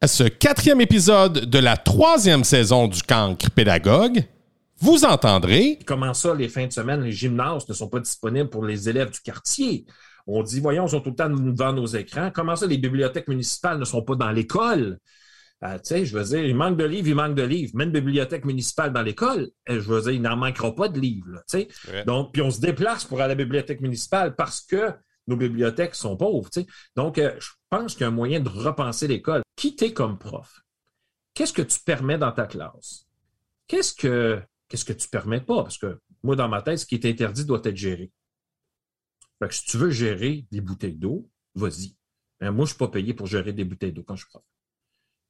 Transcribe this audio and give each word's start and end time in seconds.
À 0.00 0.06
ce 0.06 0.22
quatrième 0.22 0.80
épisode 0.80 1.46
de 1.46 1.58
la 1.58 1.76
troisième 1.76 2.44
saison 2.44 2.86
du 2.86 3.02
Cancre 3.02 3.50
Pédagogue, 3.50 4.22
vous 4.78 5.04
entendrez. 5.04 5.76
Comment 5.86 6.14
ça, 6.14 6.36
les 6.36 6.48
fins 6.48 6.68
de 6.68 6.72
semaine, 6.72 7.02
les 7.02 7.10
gymnases 7.10 7.68
ne 7.68 7.74
sont 7.74 7.88
pas 7.88 7.98
disponibles 7.98 8.48
pour 8.48 8.64
les 8.64 8.88
élèves 8.88 9.10
du 9.10 9.18
quartier? 9.18 9.86
On 10.28 10.44
dit, 10.44 10.60
voyons, 10.60 10.86
ils 10.86 10.90
sont 10.90 11.00
tout 11.00 11.10
le 11.10 11.16
temps 11.16 11.28
devant 11.28 11.72
nos 11.72 11.86
écrans. 11.86 12.30
Comment 12.32 12.54
ça, 12.54 12.68
les 12.68 12.78
bibliothèques 12.78 13.26
municipales 13.26 13.80
ne 13.80 13.84
sont 13.84 14.02
pas 14.02 14.14
dans 14.14 14.30
l'école? 14.30 15.00
Euh, 15.64 15.74
tu 15.78 15.80
sais, 15.82 16.04
je 16.04 16.16
veux 16.16 16.22
dire, 16.22 16.44
il 16.44 16.54
manque 16.54 16.76
de 16.76 16.84
livres, 16.84 17.08
il 17.08 17.16
manque 17.16 17.34
de 17.34 17.42
livres. 17.42 17.72
Même 17.74 17.90
bibliothèque 17.90 18.44
municipale 18.44 18.92
dans 18.92 19.02
l'école, 19.02 19.48
euh, 19.68 19.80
je 19.80 19.88
veux 19.88 20.02
dire, 20.02 20.12
il 20.12 20.22
n'en 20.22 20.36
manquera 20.36 20.72
pas 20.76 20.86
de 20.86 21.00
livres. 21.00 21.42
Tu 21.50 21.58
sais. 21.58 22.04
Donc, 22.06 22.32
puis 22.32 22.42
on 22.42 22.52
se 22.52 22.60
déplace 22.60 23.04
pour 23.04 23.18
aller 23.18 23.24
à 23.24 23.28
la 23.28 23.34
bibliothèque 23.34 23.80
municipale 23.80 24.36
parce 24.36 24.60
que 24.60 24.92
nos 25.28 25.36
bibliothèques 25.36 25.94
sont 25.94 26.16
pauvres. 26.16 26.50
Donc, 26.96 27.18
euh, 27.18 27.36
je 27.38 27.50
pense 27.70 27.92
qu'il 27.92 28.00
y 28.00 28.04
a 28.04 28.08
un 28.08 28.10
moyen 28.10 28.40
de 28.40 28.48
repenser 28.48 29.06
l'école. 29.06 29.42
Qui 29.54 29.76
comme 29.92 30.18
prof? 30.18 30.60
Qu'est-ce 31.34 31.52
que 31.52 31.62
tu 31.62 31.78
permets 31.80 32.18
dans 32.18 32.32
ta 32.32 32.46
classe? 32.46 33.06
Qu'est-ce 33.68 33.94
que 33.94 34.42
qu'est-ce 34.68 34.84
que 34.84 34.92
tu 34.92 35.08
permets 35.08 35.40
pas? 35.40 35.62
Parce 35.62 35.78
que 35.78 36.00
moi, 36.22 36.34
dans 36.34 36.48
ma 36.48 36.62
tête, 36.62 36.78
ce 36.78 36.86
qui 36.86 36.96
est 36.96 37.06
interdit 37.06 37.44
doit 37.44 37.60
être 37.64 37.76
géré. 37.76 38.10
Fait 39.38 39.48
que 39.48 39.54
si 39.54 39.64
tu 39.64 39.76
veux 39.76 39.90
gérer 39.90 40.46
des 40.50 40.60
bouteilles 40.60 40.96
d'eau, 40.96 41.30
vas-y. 41.54 41.94
Moi, 42.40 42.52
je 42.52 42.60
ne 42.60 42.66
suis 42.66 42.76
pas 42.76 42.88
payé 42.88 43.14
pour 43.14 43.26
gérer 43.26 43.52
des 43.52 43.64
bouteilles 43.64 43.92
d'eau 43.92 44.02
quand 44.02 44.16
je 44.16 44.22
suis 44.22 44.30
prof. 44.30 44.42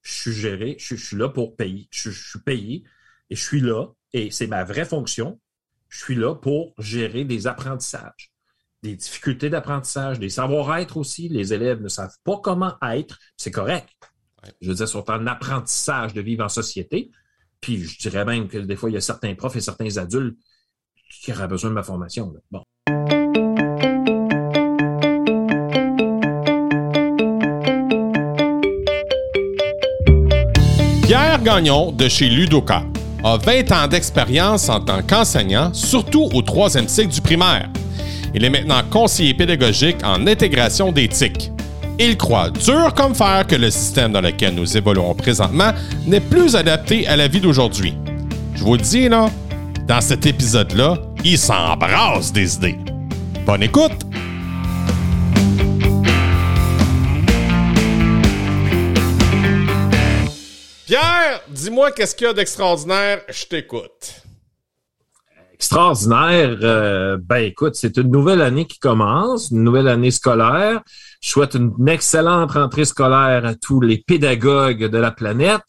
Je 0.02 0.12
suis 0.12 0.32
géré, 0.32 0.76
je, 0.78 0.94
suis 0.94 1.16
là 1.16 1.28
pour 1.28 1.56
payer. 1.56 1.88
Je, 1.90 2.10
suis 2.10 2.38
payé 2.38 2.84
et 3.30 3.36
je 3.36 3.42
suis 3.42 3.60
là, 3.60 3.88
et 4.12 4.30
c'est 4.30 4.46
ma 4.46 4.64
vraie 4.64 4.84
fonction. 4.84 5.40
Je 5.88 5.98
suis 5.98 6.14
là 6.14 6.34
pour 6.34 6.74
gérer 6.78 7.24
des 7.24 7.46
apprentissages, 7.46 8.32
des 8.82 8.94
difficultés 8.94 9.50
d'apprentissage, 9.50 10.18
des 10.18 10.28
savoir-être 10.28 10.96
aussi. 10.96 11.28
Les 11.28 11.52
élèves 11.52 11.82
ne 11.82 11.88
savent 11.88 12.16
pas 12.24 12.38
comment 12.42 12.74
être. 12.82 13.18
C'est 13.36 13.50
correct. 13.50 13.88
Je 14.60 14.68
veux 14.68 14.74
dire, 14.74 14.88
sont 14.88 15.10
en 15.10 15.26
apprentissage 15.26 16.14
de 16.14 16.20
vivre 16.20 16.44
en 16.44 16.48
société. 16.48 17.10
Puis 17.60 17.84
je 17.84 17.98
dirais 17.98 18.24
même 18.24 18.48
que 18.48 18.58
des 18.58 18.76
fois, 18.76 18.90
il 18.90 18.94
y 18.94 18.96
a 18.96 19.00
certains 19.00 19.34
profs 19.34 19.56
et 19.56 19.60
certains 19.60 19.96
adultes 19.96 20.38
qui 21.22 21.32
auraient 21.32 21.48
besoin 21.48 21.70
de 21.70 21.74
ma 21.74 21.82
formation. 21.82 22.32
Là. 22.32 22.40
Bon. 22.50 22.62
Pierre 31.02 31.42
Gagnon 31.42 31.90
de 31.90 32.08
chez 32.08 32.28
Ludoka 32.28 32.84
a 33.24 33.36
20 33.38 33.72
ans 33.72 33.88
d'expérience 33.88 34.68
en 34.68 34.80
tant 34.80 35.02
qu'enseignant, 35.02 35.74
surtout 35.74 36.28
au 36.32 36.42
troisième 36.42 36.86
cycle 36.86 37.12
du 37.12 37.20
primaire. 37.20 37.68
Il 38.34 38.44
est 38.44 38.50
maintenant 38.50 38.82
conseiller 38.90 39.34
pédagogique 39.34 39.96
en 40.04 40.26
intégration 40.26 40.92
d'éthique. 40.92 41.50
Il 41.98 42.16
croit 42.16 42.50
dur 42.50 42.94
comme 42.94 43.14
fer 43.14 43.46
que 43.46 43.56
le 43.56 43.70
système 43.70 44.12
dans 44.12 44.20
lequel 44.20 44.54
nous 44.54 44.76
évoluons 44.76 45.14
présentement 45.14 45.72
n'est 46.06 46.20
plus 46.20 46.54
adapté 46.54 47.06
à 47.08 47.16
la 47.16 47.26
vie 47.26 47.40
d'aujourd'hui. 47.40 47.94
Je 48.54 48.62
vous 48.62 48.74
le 48.74 48.80
dis, 48.80 49.08
là, 49.08 49.28
dans 49.86 50.00
cet 50.00 50.26
épisode-là, 50.26 50.98
il 51.24 51.38
s'embrasse 51.38 52.32
des 52.32 52.54
idées. 52.54 52.78
Bonne 53.44 53.62
écoute! 53.62 54.04
Pierre, 60.86 61.42
dis-moi 61.48 61.92
qu'est-ce 61.92 62.14
qu'il 62.14 62.26
y 62.26 62.30
a 62.30 62.32
d'extraordinaire, 62.32 63.20
je 63.28 63.44
t'écoute. 63.44 64.22
Extraordinaire, 65.58 66.56
euh, 66.62 67.18
ben 67.20 67.38
écoute, 67.38 67.74
c'est 67.74 67.96
une 67.96 68.12
nouvelle 68.12 68.42
année 68.42 68.64
qui 68.64 68.78
commence, 68.78 69.50
une 69.50 69.64
nouvelle 69.64 69.88
année 69.88 70.12
scolaire. 70.12 70.82
Je 71.20 71.30
souhaite 71.30 71.54
une 71.54 71.88
excellente 71.88 72.52
rentrée 72.52 72.84
scolaire 72.84 73.44
à 73.44 73.56
tous 73.56 73.80
les 73.80 73.98
pédagogues 73.98 74.84
de 74.84 74.98
la 74.98 75.10
planète. 75.10 75.64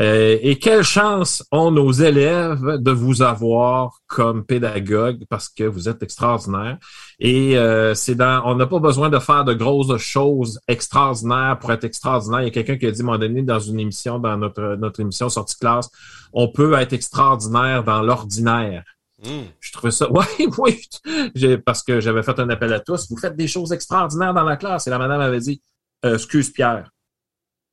Euh, 0.00 0.38
et 0.42 0.58
quelle 0.58 0.82
chance 0.82 1.44
ont 1.52 1.70
nos 1.70 1.92
élèves 1.92 2.78
de 2.78 2.90
vous 2.90 3.22
avoir 3.22 4.00
comme 4.08 4.44
pédagogue 4.44 5.24
parce 5.30 5.48
que 5.48 5.62
vous 5.62 5.88
êtes 5.88 6.02
extraordinaire. 6.02 6.78
Et 7.20 7.56
euh, 7.56 7.94
c'est 7.94 8.16
dans, 8.16 8.42
on 8.46 8.56
n'a 8.56 8.66
pas 8.66 8.80
besoin 8.80 9.08
de 9.08 9.20
faire 9.20 9.44
de 9.44 9.54
grosses 9.54 9.98
choses 9.98 10.58
extraordinaires 10.66 11.58
pour 11.60 11.70
être 11.70 11.84
extraordinaire. 11.84 12.40
Il 12.40 12.46
y 12.46 12.48
a 12.48 12.50
quelqu'un 12.50 12.76
qui 12.76 12.86
a 12.86 12.90
dit, 12.90 13.02
à 13.02 13.04
un 13.04 13.06
moment 13.06 13.18
donné, 13.18 13.42
dans 13.42 13.60
une 13.60 13.78
émission, 13.78 14.18
dans 14.18 14.36
notre, 14.36 14.74
notre 14.80 14.98
émission 14.98 15.28
sortie 15.28 15.58
classe, 15.58 15.90
on 16.32 16.48
peut 16.48 16.72
être 16.74 16.92
extraordinaire 16.92 17.84
dans 17.84 18.02
l'ordinaire. 18.02 18.82
Mm. 19.22 19.42
Je 19.60 19.72
trouvais 19.72 19.90
ça, 19.90 20.08
oui, 20.12 20.48
oui, 20.58 21.56
parce 21.64 21.82
que 21.82 22.00
j'avais 22.00 22.22
fait 22.22 22.38
un 22.38 22.48
appel 22.50 22.72
à 22.72 22.80
tous. 22.80 23.08
Vous 23.10 23.16
faites 23.16 23.36
des 23.36 23.48
choses 23.48 23.72
extraordinaires 23.72 24.34
dans 24.34 24.44
la 24.44 24.56
classe. 24.56 24.86
Et 24.86 24.90
la 24.90 24.98
madame 24.98 25.20
avait 25.20 25.40
dit, 25.40 25.62
euh, 26.04 26.14
excuse 26.14 26.50
Pierre, 26.50 26.90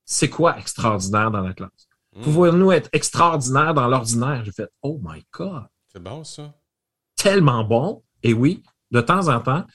c'est 0.05 0.29
quoi 0.29 0.57
extraordinaire 0.57 1.31
dans 1.31 1.41
la 1.41 1.53
classe? 1.53 1.87
Mm. 2.15 2.21
Pouvons-nous 2.21 2.71
être 2.71 2.89
extraordinaire 2.93 3.73
dans 3.73 3.87
l'ordinaire? 3.87 4.43
J'ai 4.45 4.51
fait, 4.51 4.69
oh 4.81 4.99
my 5.01 5.23
God. 5.31 5.65
C'est 5.91 6.01
bon, 6.01 6.23
ça. 6.23 6.53
Tellement 7.15 7.63
bon. 7.63 8.03
Et 8.23 8.33
oui, 8.33 8.63
de 8.91 9.01
temps 9.01 9.27
en 9.27 9.39
temps, 9.39 9.65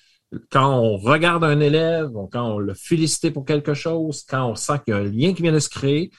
quand 0.50 0.78
on 0.78 0.96
regarde 0.96 1.44
un 1.44 1.60
élève, 1.60 2.10
quand 2.32 2.54
on 2.54 2.58
le 2.58 2.74
félicite 2.74 3.32
pour 3.32 3.44
quelque 3.44 3.74
chose, 3.74 4.24
quand 4.28 4.46
on 4.46 4.54
sent 4.54 4.80
qu'il 4.84 4.94
y 4.94 4.96
a 4.96 5.00
un 5.00 5.04
lien 5.04 5.32
qui 5.34 5.42
vient 5.42 5.52
de 5.52 5.58
se 5.58 5.68
créer, 5.68 6.10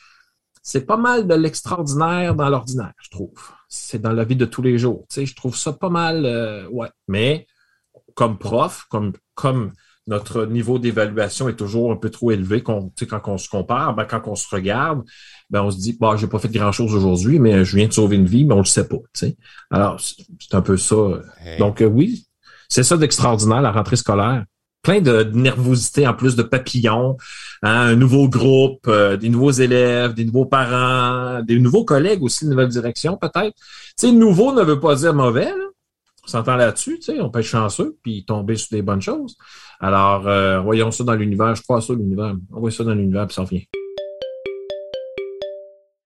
c'est 0.61 0.85
pas 0.85 0.97
mal 0.97 1.27
de 1.27 1.35
l'extraordinaire 1.35 2.33
dans 2.35 2.49
l'ordinaire, 2.49 2.93
je 2.99 3.09
trouve. 3.09 3.33
C'est 3.67 4.01
dans 4.01 4.11
la 4.11 4.23
vie 4.23 4.35
de 4.35 4.45
tous 4.45 4.61
les 4.61 4.77
jours. 4.77 5.05
Tu 5.09 5.15
sais, 5.15 5.25
je 5.25 5.35
trouve 5.35 5.55
ça 5.55 5.73
pas 5.73 5.89
mal, 5.89 6.25
euh, 6.25 6.67
ouais. 6.69 6.89
Mais 7.07 7.47
comme 8.15 8.37
prof, 8.37 8.85
comme, 8.89 9.13
comme 9.33 9.71
notre 10.07 10.45
niveau 10.45 10.77
d'évaluation 10.79 11.49
est 11.49 11.55
toujours 11.55 11.91
un 11.91 11.95
peu 11.95 12.09
trop 12.09 12.31
élevé 12.31 12.61
quand, 12.61 12.91
quand 13.09 13.27
on 13.27 13.37
se 13.37 13.49
compare, 13.49 13.95
ben, 13.95 14.05
quand 14.05 14.21
on 14.27 14.35
se 14.35 14.47
regarde, 14.53 15.03
ben, 15.49 15.63
on 15.63 15.71
se 15.71 15.77
dit, 15.77 15.97
bah, 15.99 16.15
j'ai 16.15 16.27
pas 16.27 16.39
fait 16.39 16.49
grand 16.49 16.71
chose 16.71 16.93
aujourd'hui, 16.93 17.39
mais 17.39 17.65
je 17.65 17.75
viens 17.75 17.87
de 17.87 17.93
sauver 17.93 18.15
une 18.15 18.27
vie, 18.27 18.45
mais 18.45 18.53
on 18.53 18.59
le 18.59 18.65
sait 18.65 18.87
pas. 18.87 18.97
Tu 19.13 19.19
sais. 19.19 19.37
Alors, 19.71 19.99
c'est 19.99 20.53
un 20.53 20.61
peu 20.61 20.77
ça. 20.77 20.95
Donc, 21.59 21.81
euh, 21.81 21.85
oui, 21.85 22.27
c'est 22.69 22.83
ça 22.83 22.97
d'extraordinaire, 22.97 23.61
la 23.61 23.71
rentrée 23.71 23.95
scolaire 23.95 24.45
plein 24.85 25.01
de 25.01 25.23
nervosité 25.33 26.07
en 26.07 26.13
plus 26.13 26.35
de 26.35 26.43
papillons, 26.43 27.17
hein, 27.63 27.87
un 27.87 27.95
nouveau 27.95 28.29
groupe, 28.29 28.87
euh, 28.87 29.17
des 29.17 29.29
nouveaux 29.29 29.51
élèves, 29.51 30.13
des 30.13 30.25
nouveaux 30.25 30.45
parents, 30.45 31.41
des 31.41 31.59
nouveaux 31.59 31.83
collègues 31.83 32.21
aussi, 32.21 32.45
une 32.45 32.51
nouvelle 32.51 32.69
direction 32.69 33.17
peut-être. 33.17 33.55
Tu 33.55 34.07
sais, 34.07 34.11
nouveau 34.11 34.53
ne 34.53 34.61
veut 34.61 34.79
pas 34.79 34.95
dire 34.95 35.13
mauvais, 35.13 35.45
là. 35.45 35.65
On 36.23 36.27
s'entend 36.27 36.55
là-dessus, 36.55 36.99
tu 36.99 37.13
sais, 37.13 37.19
on 37.19 37.29
peut 37.29 37.39
être 37.39 37.45
chanceux 37.45 37.97
puis 38.03 38.25
tomber 38.25 38.55
sur 38.57 38.69
des 38.71 38.83
bonnes 38.83 39.01
choses. 39.01 39.37
Alors, 39.79 40.27
euh, 40.27 40.59
voyons 40.59 40.91
ça 40.91 41.03
dans 41.03 41.13
l'univers. 41.13 41.55
Je 41.55 41.61
crois 41.61 41.81
ça, 41.81 41.93
l'univers. 41.93 42.35
On 42.51 42.59
voit 42.59 42.71
ça 42.71 42.83
dans 42.83 42.95
l'univers 42.95 43.27
puis 43.27 43.35
ça 43.35 43.41
revient. 43.41 43.67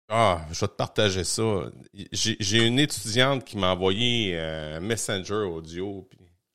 Ah, 0.09 0.41
je 0.51 0.59
vais 0.59 0.67
te 0.67 0.73
partager 0.73 1.23
ça. 1.23 1.43
J'ai 2.11 2.65
une 2.65 2.79
étudiante 2.79 3.45
qui 3.45 3.57
m'a 3.57 3.71
envoyé 3.71 4.37
un 4.37 4.79
messenger 4.81 5.35
audio 5.35 6.09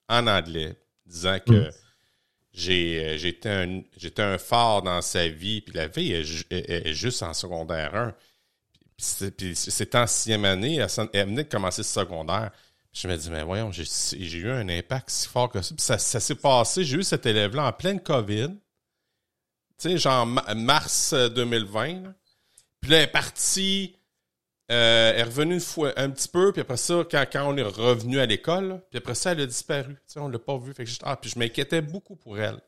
en 0.09 0.27
anglais 0.27 0.77
disant 1.07 1.39
que 1.47 1.69
hmm. 1.69 1.84
J'ai, 2.55 3.05
euh, 3.05 3.19
j'étais 3.19 3.49
un, 3.49 3.83
j'étais 3.97 4.23
un 4.23 4.39
phare 4.39 4.83
dans 4.83 5.03
sa 5.03 5.27
vie, 5.29 5.61
puis 5.61 5.75
la 5.75 5.89
vie 5.89 6.13
est, 6.13 6.93
juste 6.93 7.23
en 7.25 7.35
secondaire 7.35 7.95
1. 7.97 8.15
Puis 8.97 9.57
c'était 9.57 9.99
en 9.99 10.07
sixième 10.07 10.45
année, 10.45 10.77
elle, 10.77 11.27
venait 11.27 11.43
de 11.43 11.49
commencer 11.49 11.83
le 11.83 11.87
secondaire. 11.87 12.53
je 12.93 13.09
me 13.09 13.17
dis, 13.17 13.29
mais 13.29 13.43
voyons, 13.43 13.73
j'ai, 13.73 14.39
eu 14.39 14.51
un 14.51 14.69
impact 14.69 15.11
si 15.11 15.27
fort 15.27 15.51
que 15.51 15.61
ça. 15.63 15.75
Puis 15.75 15.85
ça, 15.85 15.99
s'est 15.99 16.35
passé, 16.37 16.85
j'ai 16.85 16.99
eu 16.99 17.03
cet 17.03 17.27
élève-là 17.27 17.67
en 17.67 17.73
pleine 17.73 18.01
COVID. 18.01 18.51
Tu 19.77 19.91
sais, 19.91 19.99
genre 19.99 20.25
mars 20.25 21.13
2020. 21.13 21.89
Euh, 21.89 22.13
puis 22.81 22.93
là, 22.93 22.99
elle 22.99 23.05
est 23.05 23.07
partie 23.09 23.97
euh, 24.71 25.13
elle 25.15 25.21
est 25.21 25.23
revenue 25.25 25.55
une 25.55 25.61
fois, 25.61 25.93
un 25.97 26.09
petit 26.11 26.29
peu, 26.29 26.53
puis 26.53 26.63
après 26.63 26.79
ça, 26.79 27.05
quand, 27.11 27.25
quand 27.31 27.47
on 27.47 27.57
est 27.57 27.63
revenu 27.63 28.19
à 28.19 28.27
l'école, 28.27 28.81
puis 28.91 28.99
après 28.99 29.15
ça, 29.15 29.33
elle 29.33 29.41
a 29.43 29.47
disparu. 29.47 29.93
Tu 29.95 30.01
sais, 30.07 30.21
on 30.21 30.29
l'a 30.29 30.39
pas 30.39 30.57
vu. 30.57 30.73
Fait 30.73 30.85
que 30.85 30.91
ah, 31.03 31.17
puis 31.17 31.31
je 31.31 31.39
m'inquiétais 31.39 31.83
beaucoup 31.83 32.17
pour 32.17 32.39
elle. 32.39 32.61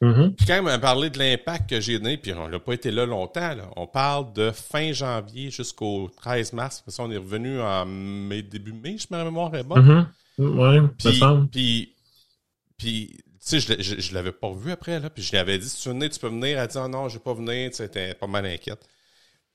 Mm-hmm. 0.00 0.34
Puis 0.34 0.46
quand 0.46 0.54
elle 0.54 0.62
m'a 0.62 0.78
parlé 0.78 1.10
de 1.10 1.18
l'impact 1.18 1.70
que 1.70 1.80
j'ai 1.80 1.98
donné, 1.98 2.18
puis 2.18 2.32
on 2.34 2.48
n'a 2.48 2.58
pas 2.58 2.72
été 2.74 2.90
là 2.90 3.06
longtemps, 3.06 3.54
là. 3.54 3.70
on 3.76 3.86
parle 3.86 4.32
de 4.32 4.50
fin 4.50 4.92
janvier 4.92 5.50
jusqu'au 5.50 6.08
13 6.16 6.52
mars. 6.52 6.80
Après 6.80 6.92
ça, 6.92 7.02
on 7.02 7.10
est 7.10 7.16
revenu 7.16 7.60
en 7.60 7.84
mai, 7.86 8.42
début 8.42 8.72
mai, 8.72 8.96
je 8.98 9.06
me 9.14 9.24
mémoire 9.24 9.54
est 9.54 9.64
bonne. 9.64 9.88
Mm-hmm. 9.88 10.06
Oui, 10.38 10.88
puis, 10.98 11.20
puis, 11.50 11.94
puis, 12.76 13.10
tu 13.16 13.60
sais, 13.60 13.60
je, 13.60 13.82
je, 13.82 14.00
je 14.00 14.14
l'avais 14.14 14.32
pas 14.32 14.52
vu 14.52 14.72
après, 14.72 15.00
là. 15.00 15.10
Puis 15.10 15.22
je 15.22 15.30
lui 15.32 15.38
avais 15.38 15.58
dit, 15.58 15.68
si 15.68 15.82
tu 15.82 15.88
veux 15.88 16.08
tu 16.08 16.18
peux 16.20 16.28
venir. 16.28 16.50
Elle 16.50 16.58
a 16.58 16.66
dit, 16.66 16.78
oh, 16.78 16.88
non, 16.88 17.08
je 17.08 17.14
vais 17.14 17.22
pas 17.22 17.34
venir. 17.34 17.70
Tu 17.70 17.76
sais, 17.76 18.16
pas 18.18 18.26
mal 18.26 18.46
inquiète. 18.46 18.86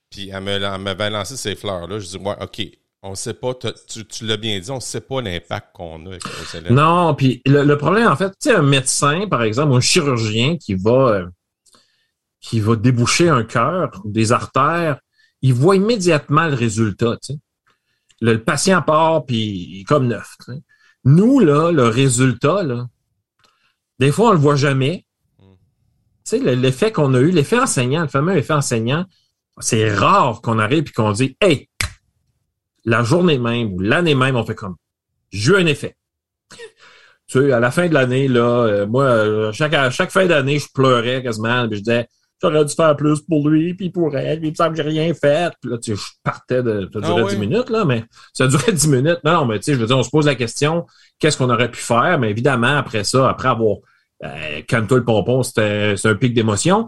Puis 0.10 0.30
elle 0.30 0.44
m'avait 0.44 1.10
lancé 1.10 1.38
ces 1.38 1.56
fleurs-là. 1.56 2.00
Je 2.00 2.08
dis, 2.08 2.18
ouais, 2.18 2.36
OK, 2.42 2.62
on 3.02 3.12
ne 3.12 3.16
sait 3.16 3.34
pas, 3.34 3.54
tu, 3.54 4.26
l'as 4.26 4.38
bien 4.38 4.60
dit, 4.60 4.72
on 4.72 4.76
ne 4.76 4.82
sait 4.82 5.02
pas 5.02 5.22
l'impact 5.22 5.74
qu'on 5.74 6.06
a 6.06 6.10
avec 6.10 6.24
les 6.54 6.72
Non, 6.72 7.16
puis 7.16 7.42
le, 7.46 7.76
problème, 7.76 8.08
en 8.08 8.16
fait, 8.16 8.30
tu 8.32 8.50
sais, 8.50 8.56
un 8.56 8.62
médecin, 8.62 9.28
par 9.30 9.44
exemple, 9.44 9.74
un 9.74 9.80
chirurgien 9.80 10.58
qui 10.58 10.74
va, 10.76 11.10
euh, 11.10 11.28
qui 12.42 12.60
va 12.60 12.76
déboucher 12.76 13.30
un 13.30 13.44
cœur 13.44 13.92
ou 14.04 14.12
des 14.12 14.32
artères, 14.32 15.00
il 15.42 15.54
voit 15.54 15.78
immédiatement 15.78 16.48
le 16.48 16.56
résultat, 16.56 17.18
tu 17.24 17.34
sais. 17.34 17.40
Le, 18.22 18.44
patient 18.44 18.82
part, 18.82 19.26
puis 19.26 19.38
il 19.38 19.82
est 19.82 19.86
comme 19.86 20.08
neuf. 20.08 20.36
Nous, 21.06 21.40
là, 21.40 21.72
le 21.72 21.88
résultat, 21.88 22.64
là, 22.64 22.86
des 24.00 24.12
fois, 24.12 24.30
on 24.30 24.34
le 24.34 24.40
voit 24.40 24.58
jamais. 24.58 25.06
Hmm. 25.38 25.54
sais, 26.26 26.40
l'effet 26.40 26.92
qu'on 26.92 27.14
a 27.14 27.20
eu, 27.22 27.32
l'effet 27.32 27.60
enseignant, 27.60 28.02
le 28.02 28.10
fameux 28.10 28.36
effet 28.36 28.54
enseignant, 28.54 29.06
c'est 29.60 29.94
rare 29.94 30.42
qu'on 30.42 30.60
arrive 30.60 30.86
et 30.88 30.92
qu'on 30.92 31.12
dit, 31.12 31.36
hey, 31.42 31.70
la 32.86 33.04
journée 33.04 33.38
même 33.38 33.74
ou 33.74 33.80
l'année 33.80 34.16
même, 34.16 34.36
on 34.36 34.46
fait 34.46 34.56
comme, 34.56 34.76
j'ai 35.32 35.52
eu 35.52 35.56
un 35.58 35.66
effet. 35.66 35.96
tu 37.28 37.40
sais, 37.40 37.52
à 37.52 37.60
la 37.60 37.72
fin 37.72 37.88
de 37.88 37.94
l'année, 37.94 38.28
là, 38.28 38.42
euh, 38.66 38.88
moi, 38.88 39.04
euh, 39.04 39.52
chaque, 39.52 39.74
à 39.74 39.90
chaque 39.90 40.12
fin 40.12 40.26
d'année, 40.26 40.60
je 40.60 40.68
pleurais 40.74 41.22
quasiment, 41.22 41.68
puis 41.68 41.78
je 41.78 41.84
disais, 41.84 42.08
j'aurais 42.42 42.64
dû 42.66 42.74
faire 42.74 42.96
plus 42.96 43.20
pour 43.22 43.50
lui, 43.50 43.74
puis 43.74 43.90
pour 43.90 44.16
elle, 44.16 44.40
puis 44.40 44.48
il 44.48 44.52
me 44.52 44.56
semble 44.56 44.76
que 44.76 44.82
j'ai 44.82 44.90
rien 44.90 45.14
fait. 45.14 45.54
Puis 45.62 45.72
là, 45.72 45.78
tu 45.78 45.96
sais, 45.96 46.02
je 46.02 46.08
partais 46.24 46.64
de, 46.64 46.90
ça 46.92 47.00
durait 47.02 47.24
Ah 47.26 47.30
10 47.30 47.36
oui? 47.38 47.48
minutes, 47.48 47.70
là, 47.70 47.86
mais 47.86 48.06
ça 48.34 48.48
durait 48.48 48.72
10 48.72 48.88
minutes. 48.88 49.20
Non, 49.24 49.34
non, 49.34 49.46
mais 49.46 49.60
tu 49.60 49.66
sais, 49.66 49.74
je 49.74 49.80
veux 49.80 49.86
dire, 49.88 49.98
on 49.98 50.04
se 50.04 50.10
pose 50.10 50.26
la 50.26 50.36
question, 50.36 50.86
qu'est-ce 51.20 51.38
qu'on 51.38 51.50
aurait 51.50 51.70
pu 51.70 51.82
faire? 51.82 52.18
Mais 52.20 52.30
évidemment, 52.32 52.78
après 52.78 53.04
ça, 53.04 53.30
après 53.30 53.50
avoir, 53.50 53.78
euh, 54.24 54.62
calme-toi 54.68 54.98
le 54.98 55.06
pompon, 55.06 55.44
c'était 55.44 55.96
c'est 55.98 56.10
un 56.10 56.16
pic 56.16 56.34
d'émotion. 56.34 56.88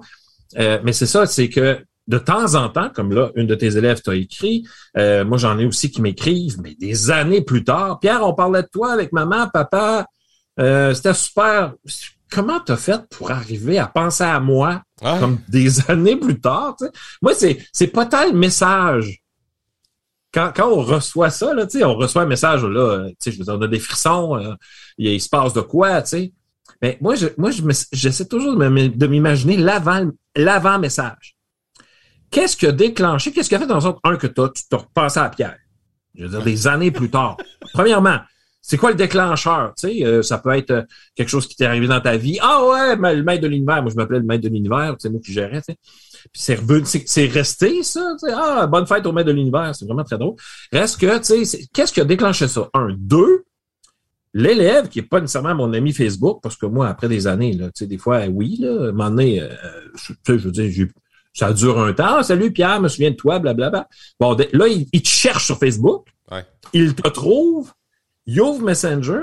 Euh, 0.57 0.79
mais 0.83 0.93
c'est 0.93 1.05
ça, 1.05 1.25
c'est 1.25 1.49
que 1.49 1.79
de 2.11 2.19
temps 2.19 2.53
en 2.53 2.69
temps, 2.69 2.89
comme 2.93 3.11
là, 3.13 3.31
une 3.35 3.47
de 3.47 3.55
tes 3.55 3.75
élèves 3.77 4.01
t'a 4.03 4.13
écrit, 4.15 4.63
euh, 4.97 5.25
moi 5.25 5.37
j'en 5.39 5.57
ai 5.57 5.65
aussi 5.65 5.89
qui 5.89 6.01
m'écrivent, 6.01 6.59
mais 6.61 6.75
des 6.75 7.09
années 7.09 7.41
plus 7.41 7.63
tard, 7.63 7.99
Pierre, 7.99 8.21
on 8.27 8.33
parlait 8.35 8.61
de 8.61 8.69
toi 8.71 8.91
avec 8.91 9.11
maman, 9.11 9.47
papa, 9.51 10.05
euh, 10.59 10.93
c'était 10.93 11.13
super. 11.15 11.73
Comment 12.31 12.59
t'as 12.59 12.77
fait 12.77 13.01
pour 13.09 13.31
arriver 13.31 13.77
à 13.79 13.87
penser 13.87 14.23
à 14.23 14.39
moi 14.39 14.83
Ouais. 15.01 15.19
comme 15.19 15.39
des 15.49 15.81
années 15.89 16.15
plus 16.15 16.39
tard? 16.39 16.75
Moi, 17.21 17.33
c'est 17.33 17.57
c'est 17.73 17.87
pas 17.87 18.05
tant 18.05 18.25
le 18.31 18.37
message. 18.37 19.17
Quand, 20.33 20.51
quand 20.55 20.69
on 20.69 20.81
reçoit 20.81 21.29
ça, 21.29 21.53
là, 21.53 21.65
on 21.83 21.95
reçoit 21.95 22.21
un 22.21 22.25
message, 22.25 22.63
là, 22.63 23.07
je 23.25 23.31
veux 23.31 23.43
dire, 23.43 23.55
on 23.57 23.61
a 23.61 23.67
des 23.67 23.79
frissons, 23.79 24.37
euh, 24.37 24.53
il, 24.97 25.07
il 25.07 25.19
se 25.19 25.27
passe 25.27 25.51
de 25.53 25.59
quoi, 25.61 26.01
tu 26.03 26.09
sais? 26.09 26.33
Mais 26.81 26.97
moi, 27.01 27.15
je, 27.15 27.27
moi, 27.37 27.51
je 27.51 27.61
me- 27.63 27.73
j'essaie 27.91 28.25
toujours 28.25 28.55
de 28.57 29.07
m'imaginer 29.07 29.57
l'avant, 29.57 30.09
l'avant-message. 30.35 31.35
Qu'est-ce 32.31 32.55
qui 32.57 32.65
a 32.65 32.71
déclenché, 32.71 33.31
qu'est-ce 33.31 33.49
qui 33.49 33.55
a 33.55 33.59
fait 33.59 33.67
dans 33.67 33.81
sens, 33.81 33.95
un, 34.03 34.15
que 34.15 34.27
t'as- 34.27 34.49
tu 34.49 34.63
t'as 34.69 34.77
repensé 34.77 35.19
à 35.19 35.29
Pierre? 35.29 35.57
Je 36.15 36.23
veux 36.23 36.29
dire, 36.29 36.41
des 36.43 36.67
années 36.67 36.91
plus 36.91 37.09
tard. 37.09 37.37
Premièrement, 37.73 38.17
c'est 38.61 38.77
quoi 38.77 38.91
le 38.91 38.95
déclencheur? 38.95 39.73
Tu 39.77 39.87
sais, 39.89 40.05
euh, 40.05 40.21
ça 40.21 40.37
peut 40.37 40.51
être 40.51 40.71
euh, 40.71 40.83
quelque 41.15 41.29
chose 41.29 41.47
qui 41.47 41.55
t'est 41.55 41.65
arrivé 41.65 41.87
dans 41.87 41.99
ta 42.01 42.15
vie. 42.17 42.37
Ah 42.41 42.65
ouais, 42.65 42.95
mais 42.95 43.15
le 43.15 43.23
maître 43.23 43.41
de 43.41 43.47
l'univers. 43.47 43.81
Moi, 43.81 43.91
je 43.91 43.95
m'appelais 43.95 44.19
le 44.19 44.25
maître 44.25 44.43
de 44.43 44.49
l'univers. 44.49 44.95
C'est 44.99 45.09
moi 45.09 45.19
qui 45.23 45.33
gérais, 45.33 45.61
tu 45.61 45.73
sais. 45.73 45.77
Puis 46.31 46.41
c'est 46.41 46.55
revenu, 46.55 46.83
c'est, 46.85 47.25
resté, 47.27 47.81
ça. 47.83 48.15
tu 48.19 48.27
sais. 48.27 48.33
Ah, 48.35 48.67
bonne 48.67 48.85
fête 48.85 49.05
au 49.07 49.11
maître 49.11 49.27
de 49.27 49.33
l'univers. 49.33 49.75
C'est 49.75 49.85
vraiment 49.85 50.03
très 50.03 50.17
drôle. 50.17 50.35
Reste 50.71 50.99
que, 50.99 51.17
tu 51.17 51.43
sais, 51.45 51.65
qu'est-ce 51.73 51.91
qui 51.91 52.01
a 52.01 52.05
déclenché 52.05 52.47
ça? 52.47 52.69
Un. 52.73 52.89
Deux, 52.97 53.43
l'élève, 54.33 54.87
qui 54.89 54.99
est 54.99 55.03
pas 55.03 55.19
nécessairement 55.19 55.55
mon 55.55 55.73
ami 55.73 55.91
Facebook, 55.93 56.39
parce 56.43 56.55
que 56.55 56.65
moi, 56.67 56.87
après 56.87 57.07
des 57.09 57.27
années, 57.27 57.53
là, 57.53 57.65
tu 57.67 57.71
sais, 57.79 57.87
des 57.87 57.97
fois, 57.97 58.25
oui, 58.27 58.57
là, 58.59 58.69
à 58.69 58.87
un 58.89 58.91
moment 58.91 59.09
donné, 59.09 59.41
euh, 59.41 59.49
tu 59.97 60.13
sais, 60.25 60.37
je 60.39 60.45
veux 60.45 60.51
dire, 60.51 60.69
j'ai- 60.71 60.87
ça 61.33 61.53
dure 61.53 61.79
un 61.79 61.93
temps. 61.93 62.17
Ah, 62.17 62.23
salut 62.23 62.51
Pierre, 62.51 62.77
je 62.77 62.81
me 62.81 62.87
souviens 62.87 63.11
de 63.11 63.15
toi, 63.15 63.39
blablabla. 63.39 63.87
Bon, 64.19 64.35
là, 64.35 64.67
il, 64.67 64.87
il 64.91 65.01
te 65.01 65.07
cherche 65.07 65.45
sur 65.45 65.57
Facebook. 65.57 66.07
Ouais. 66.29 66.45
Il 66.73 66.95
te 66.95 67.07
trouve. 67.07 67.71
Il 68.25 68.39
ouvre 68.41 68.63
Messenger. 68.63 69.21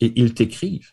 Et 0.00 0.12
ils 0.16 0.32
t'écrivent. 0.34 0.92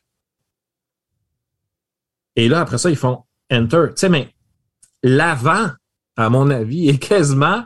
Et 2.35 2.49
là, 2.49 2.61
après 2.61 2.77
ça, 2.77 2.89
ils 2.89 2.97
font 2.97 3.23
Enter. 3.51 3.87
Tu 3.89 4.01
sais, 4.01 4.09
mais 4.09 4.33
l'avant, 5.01 5.69
à 6.17 6.29
mon 6.29 6.49
avis, 6.49 6.89
est 6.89 6.97
quasiment, 6.97 7.63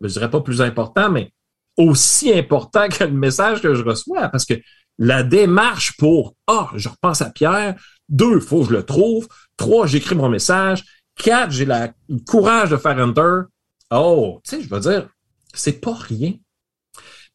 je 0.00 0.08
dirais 0.08 0.30
pas 0.30 0.40
plus 0.40 0.60
important, 0.60 1.08
mais 1.10 1.32
aussi 1.76 2.32
important 2.32 2.88
que 2.88 3.04
le 3.04 3.12
message 3.12 3.62
que 3.62 3.74
je 3.74 3.82
reçois. 3.84 4.28
Parce 4.28 4.44
que 4.44 4.54
la 4.98 5.22
démarche 5.22 5.96
pour 5.96 6.34
Ah, 6.46 6.70
je 6.74 6.88
repense 6.88 7.22
à 7.22 7.30
Pierre. 7.30 7.76
Deux, 8.08 8.40
faut 8.40 8.62
que 8.62 8.68
je 8.70 8.72
le 8.76 8.84
trouve. 8.84 9.28
Trois, 9.56 9.86
j'écris 9.86 10.14
mon 10.14 10.28
message. 10.28 10.84
Quatre, 11.16 11.50
j'ai 11.52 11.64
la- 11.64 11.92
le 12.08 12.18
courage 12.26 12.70
de 12.70 12.76
faire 12.76 12.98
Enter. 12.98 13.42
Oh, 13.90 14.40
tu 14.44 14.50
sais, 14.56 14.62
je 14.62 14.68
veux 14.68 14.80
dire, 14.80 15.08
c'est 15.52 15.80
pas 15.80 15.94
rien. 15.94 16.34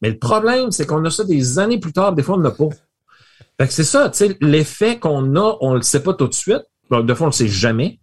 Mais 0.02 0.10
le 0.10 0.18
problème, 0.18 0.70
c'est 0.70 0.86
qu'on 0.86 1.04
a 1.04 1.10
ça 1.10 1.24
des 1.24 1.58
années 1.58 1.78
plus 1.78 1.92
tard, 1.92 2.12
des 2.12 2.22
fois, 2.22 2.36
on 2.36 2.40
n'a 2.40 2.50
pas. 2.50 2.68
Fait 3.58 3.66
que 3.66 3.72
c'est 3.72 3.84
ça, 3.84 4.08
tu 4.10 4.18
sais, 4.18 4.36
l'effet 4.40 4.98
qu'on 4.98 5.36
a, 5.36 5.56
on 5.60 5.74
le 5.74 5.82
sait 5.82 6.02
pas 6.02 6.14
tout 6.14 6.28
de 6.28 6.34
suite. 6.34 6.62
Des 6.90 7.14
fois, 7.14 7.26
on 7.26 7.30
le 7.30 7.32
sait 7.32 7.48
jamais. 7.48 8.00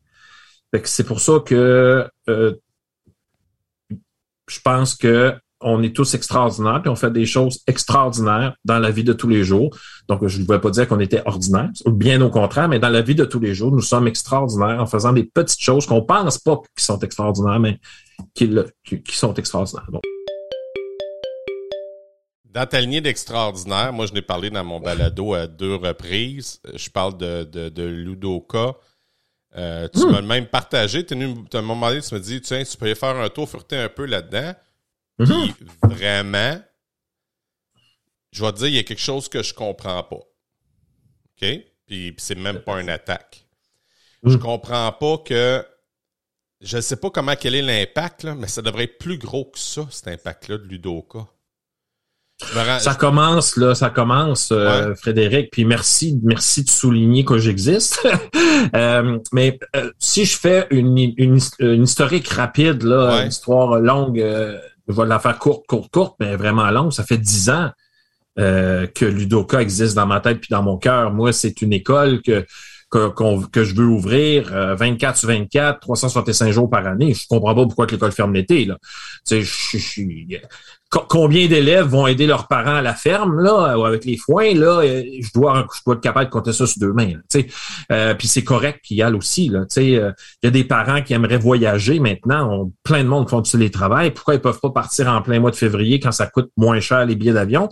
Fait 0.72 0.82
que 0.82 0.88
c'est 0.90 1.04
pour 1.04 1.20
ça 1.20 1.40
que 1.46 2.08
euh, 2.30 2.54
je 4.48 4.60
pense 4.64 4.96
que 4.96 5.34
on 5.62 5.82
est 5.82 5.96
tous 5.96 6.14
extraordinaires, 6.14 6.82
puis 6.82 6.90
on 6.90 6.96
fait 6.96 7.12
des 7.12 7.26
choses 7.26 7.62
extraordinaires 7.66 8.56
dans 8.64 8.78
la 8.80 8.92
vie 8.92 9.04
de 9.04 9.14
tous 9.14 9.28
les 9.28 9.44
jours. 9.44 9.76
Donc, 10.08 10.26
je 10.28 10.40
ne 10.40 10.46
voulais 10.46 10.60
pas 10.60 10.70
dire 10.70 10.88
qu'on 10.88 11.00
était 11.00 11.22
ordinaire, 11.26 11.70
bien 11.88 12.22
au 12.22 12.30
contraire, 12.30 12.68
mais 12.70 12.78
dans 12.80 12.90
la 12.90 13.02
vie 13.02 13.16
de 13.16 13.26
tous 13.26 13.40
les 13.40 13.56
jours, 13.56 13.72
nous 13.72 13.82
sommes 13.82 14.08
extraordinaires 14.08 14.80
en 14.80 14.86
faisant 14.86 15.14
des 15.14 15.24
petites 15.24 15.62
choses 15.62 15.86
qu'on 15.88 16.04
pense 16.04 16.38
pas 16.38 16.62
qui 16.78 16.84
sont 16.84 17.00
extraordinaires, 17.00 17.60
mais 17.60 17.80
qui, 18.36 18.48
le- 18.48 18.70
qui- 18.84 19.02
qui 19.02 19.16
sont 19.18 19.34
extraordinaires. 19.34 19.88
Donc, 19.92 20.04
Dans 22.46 22.66
ta 22.66 22.82
lignée 22.82 23.02
d'extraordinaire, 23.02 23.94
moi, 23.94 24.06
je 24.08 24.14
n'ai 24.14 24.22
parlé 24.22 24.50
dans 24.50 24.64
mon 24.64 24.80
balado 24.80 25.34
à 25.36 25.46
deux 25.48 25.76
reprises. 25.76 26.60
Je 26.74 26.90
parle 26.90 27.18
de, 27.18 27.44
de, 27.44 27.70
de 27.70 27.84
Ludoka. 27.84 28.74
Euh, 29.56 29.88
tu 29.94 30.06
m'as 30.08 30.22
même 30.22 30.48
partagé. 30.48 31.06
Tu 31.06 31.14
à 31.14 31.18
un 31.58 31.62
moment 31.62 31.90
donné, 31.90 32.02
tu 32.02 32.14
me 32.16 32.20
dis, 32.20 32.42
tiens, 32.42 32.64
tu 32.64 32.76
peux 32.78 32.86
aller 32.86 32.96
faire 32.96 33.16
un 33.16 33.30
tour, 33.30 33.48
fureter 33.50 33.78
un 33.78 33.90
peu 33.90 34.06
là-dedans. 34.06 34.54
Puis 35.18 35.56
vraiment, 35.84 36.62
je 38.32 38.44
vais 38.44 38.52
te 38.52 38.58
dire, 38.58 38.68
il 38.68 38.76
y 38.76 38.80
a 38.80 38.84
quelque 38.84 39.02
chose 39.02 39.30
que 39.30 39.42
je 39.44 39.54
comprends 39.54 40.04
pas. 40.04 40.16
OK? 41.42 41.48
Puis, 41.86 42.14
c'est 42.18 42.36
même 42.36 42.60
pas 42.60 42.82
une 42.82 42.90
attaque. 42.90 43.46
Je 44.24 44.36
Mm. 44.36 44.40
comprends 44.40 44.92
pas 44.92 45.18
que. 45.20 45.66
Je 46.60 46.82
sais 46.82 46.96
pas 46.96 47.12
comment 47.12 47.36
quel 47.36 47.54
est 47.56 47.62
l'impact, 47.62 48.26
mais 48.26 48.48
ça 48.48 48.64
devrait 48.64 48.86
être 48.86 48.98
plus 48.98 49.18
gros 49.20 49.46
que 49.46 49.60
ça, 49.60 49.88
cet 49.92 50.08
impact-là 50.08 50.58
de 50.58 50.64
Ludoka. 50.64 51.28
Rends- 52.54 52.80
Ça 52.80 52.96
commence, 52.96 53.58
là, 53.58 53.74
ça 53.76 53.90
commence, 53.92 54.52
euh. 54.52 54.94
Frédéric, 54.96 55.52
puis 55.52 55.66
merci, 55.66 56.20
merci 56.24 56.64
de 56.64 56.70
souligner 56.70 57.24
que 57.26 57.38
j'existe. 57.38 58.00
Euh, 58.76 59.20
mais 59.32 59.60
euh, 59.76 59.92
si 60.00 60.26
je 60.26 60.36
fais 60.36 60.66
une, 60.72 60.98
une, 60.98 61.40
une 61.60 61.84
historique 61.84 62.28
rapide, 62.28 62.82
là, 62.82 63.14
Ouais. 63.14 63.22
une 63.22 63.28
histoire 63.30 63.80
longue, 63.80 64.20
je 64.88 64.94
vais 64.94 65.06
la 65.06 65.20
faire 65.20 65.38
courte, 65.40 65.66
courte, 65.68 65.92
courte, 65.92 66.16
mais 66.20 66.36
vraiment 66.36 66.70
longue. 66.72 66.92
Ça 66.92 67.04
fait 67.04 67.18
dix 67.18 67.50
ans 67.50 67.70
euh, 68.40 68.88
que 68.88 69.06
Ludoka 69.06 69.62
existe 69.62 69.96
dans 69.96 70.06
ma 70.06 70.20
tête 70.20 70.40
puis 70.40 70.50
dans 70.52 70.64
mon 70.64 70.78
cœur. 70.78 71.12
Moi, 71.12 71.34
c'est 71.34 71.62
une 71.62 71.74
école 71.74 72.22
que 72.22 72.46
que, 72.90 73.10
que 73.50 73.66
je 73.66 73.76
veux 73.76 73.86
ouvrir 73.86 74.54
euh, 74.54 74.74
24 74.76 75.18
sur 75.18 75.28
24, 75.28 75.82
365 75.82 76.52
jours 76.52 76.70
par 76.70 76.88
année. 76.88 77.14
Je 77.14 77.26
comprends 77.28 77.54
pas 77.54 77.64
pourquoi 77.64 77.86
que 77.86 77.92
l'école 77.92 78.14
ferme 78.14 78.34
l'été. 78.34 78.64
Là. 78.64 78.78
Tu 78.82 78.90
sais, 79.26 79.42
je- 79.42 79.78
je- 79.78 80.38
co- 80.90 81.06
combien 81.08 81.48
d'élèves 81.48 81.88
vont 81.88 82.08
aider 82.08 82.26
leurs 82.26 82.48
parents 82.48 82.76
à 82.76 82.82
la 82.82 82.94
ferme 82.94 83.42
là, 83.42 83.78
ou 83.78 83.86
avec 83.86 84.06
les 84.06 84.18
foins 84.18 84.54
là 84.54 84.80
euh, 84.84 85.04
Je 85.22 85.30
dois, 85.34 85.66
je 85.76 85.82
dois 85.86 85.96
être 85.96 86.02
capable 86.02 86.26
de 86.28 86.32
compter 86.32 86.54
ça 86.54 86.66
sur 86.66 86.80
deux 86.80 86.94
mains. 86.94 87.14
Euh, 87.92 88.14
puis 88.14 88.28
c'est 88.28 88.44
correct 88.44 88.80
qu'il 88.84 88.98
y 88.98 89.02
a 89.02 89.10
aussi. 89.12 89.52
Euh, 89.54 89.66
il 89.80 90.46
y 90.46 90.48
a 90.48 90.52
des 90.52 90.64
parents 90.64 91.02
qui 91.02 91.14
aimeraient 91.14 91.38
voyager 91.38 92.00
maintenant. 92.00 92.72
Plein 92.84 93.04
de 93.04 93.10
monde 93.10 93.30
font 93.30 93.42
du 93.42 93.52
télétravail. 93.52 94.12
Pourquoi 94.12 94.36
ils 94.36 94.42
peuvent 94.42 94.60
pas 94.60 94.70
partir 94.72 95.08
en 95.08 95.22
plein 95.22 95.40
mois 95.40 95.52
de 95.52 95.56
février 95.56 96.00
quand 96.00 96.12
ça 96.12 96.28
coûte 96.28 96.52
moins 96.58 96.80
cher 96.80 97.06
les 97.06 97.16
billets 97.16 97.34
d'avion 97.34 97.70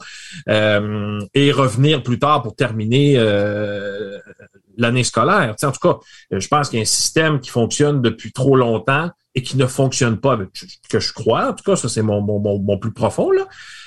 euh, 0.50 1.20
et 1.34 1.52
revenir 1.52 2.04
plus 2.04 2.20
tard 2.20 2.42
pour 2.42 2.56
terminer 2.56 3.16
euh, 3.18 4.20
l'année 4.78 5.04
scolaire. 5.04 5.56
Tu 5.58 5.62
sais, 5.62 5.66
en 5.68 5.72
tout 5.72 5.80
cas, 5.80 5.98
euh, 6.34 6.40
je 6.40 6.48
pense 6.48 6.70
qu'il 6.70 6.80
y 6.80 6.82
a 6.82 6.84
un 6.84 6.86
système 6.86 7.40
qui 7.40 7.50
fonctionne 7.50 8.02
depuis 8.02 8.32
trop 8.32 8.56
longtemps 8.56 9.10
et 9.36 9.44
qui 9.44 9.58
ne 9.58 9.68
fonctionne 9.68 10.18
pas, 10.18 10.38
que 10.90 11.00
je 11.00 11.14
crois. 11.14 11.50
En 11.50 11.54
tout 11.54 11.64
cas, 11.64 11.76
ça, 11.76 11.90
c'est 11.90 12.02
mon, 12.02 12.78
plus 12.80 12.94
profond. 12.94 13.32
Là. 13.32 13.46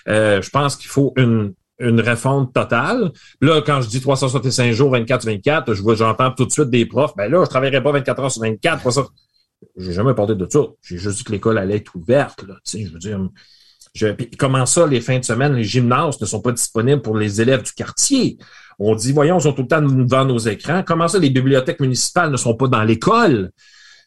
Euh, 0.09 0.43
je 0.43 0.51
pense 0.51 0.77
qu'il 0.77 0.91
faut 0.91 1.15
une, 1.17 1.55
une 1.79 2.03
totale. 2.53 3.13
Là, 3.41 3.63
quand 3.63 3.81
je 3.81 3.89
dis 3.89 4.01
365 4.01 4.73
jours, 4.73 4.91
24 4.91 5.23
sur 5.23 5.31
24, 5.31 5.75
je 5.75 5.83
vois, 5.83 5.95
j'entends 5.95 6.31
tout 6.33 6.45
de 6.45 6.53
suite 6.53 6.69
des 6.69 6.85
profs. 6.85 7.17
Ben 7.17 7.31
là, 7.31 7.45
je 7.45 7.49
travaillerai 7.49 7.83
pas 7.83 7.93
24 7.93 8.23
heures 8.23 8.31
sur 8.31 8.43
24. 8.43 8.81
300... 8.81 9.07
J'ai 9.77 9.93
jamais 9.93 10.15
parlé 10.15 10.35
de 10.35 10.47
ça. 10.49 10.61
J'ai 10.83 10.99
juste 10.99 11.19
dit 11.19 11.25
que 11.25 11.33
l'école 11.33 11.59
allait 11.59 11.77
être 11.77 11.95
ouverte. 11.97 12.43
Là. 12.47 12.55
Tu 12.65 12.79
sais, 12.79 12.85
je 12.85 12.93
veux 12.93 12.99
dire, 12.99 13.19
comment 14.39 14.67
ça, 14.67 14.87
les 14.87 15.01
fins 15.01 15.19
de 15.19 15.25
semaine, 15.25 15.55
les 15.55 15.65
gymnases 15.65 16.21
ne 16.21 16.27
sont 16.27 16.41
pas 16.41 16.53
disponibles 16.53 17.01
pour 17.01 17.17
les 17.17 17.41
élèves 17.41 17.63
du 17.63 17.73
quartier? 17.73 18.39
On 18.79 18.95
dit, 18.95 19.13
voyons, 19.13 19.39
ils 19.39 19.43
sont 19.43 19.53
tout 19.53 19.63
le 19.63 19.69
temps 19.69 19.83
devant 19.83 20.25
nos 20.25 20.39
écrans. 20.39 20.85
Comment 20.87 21.09
ça, 21.09 21.19
les 21.19 21.31
bibliothèques 21.31 21.81
municipales 21.81 22.31
ne 22.31 22.37
sont 22.37 22.55
pas 22.55 22.69
dans 22.69 22.85
l'école? 22.85 23.51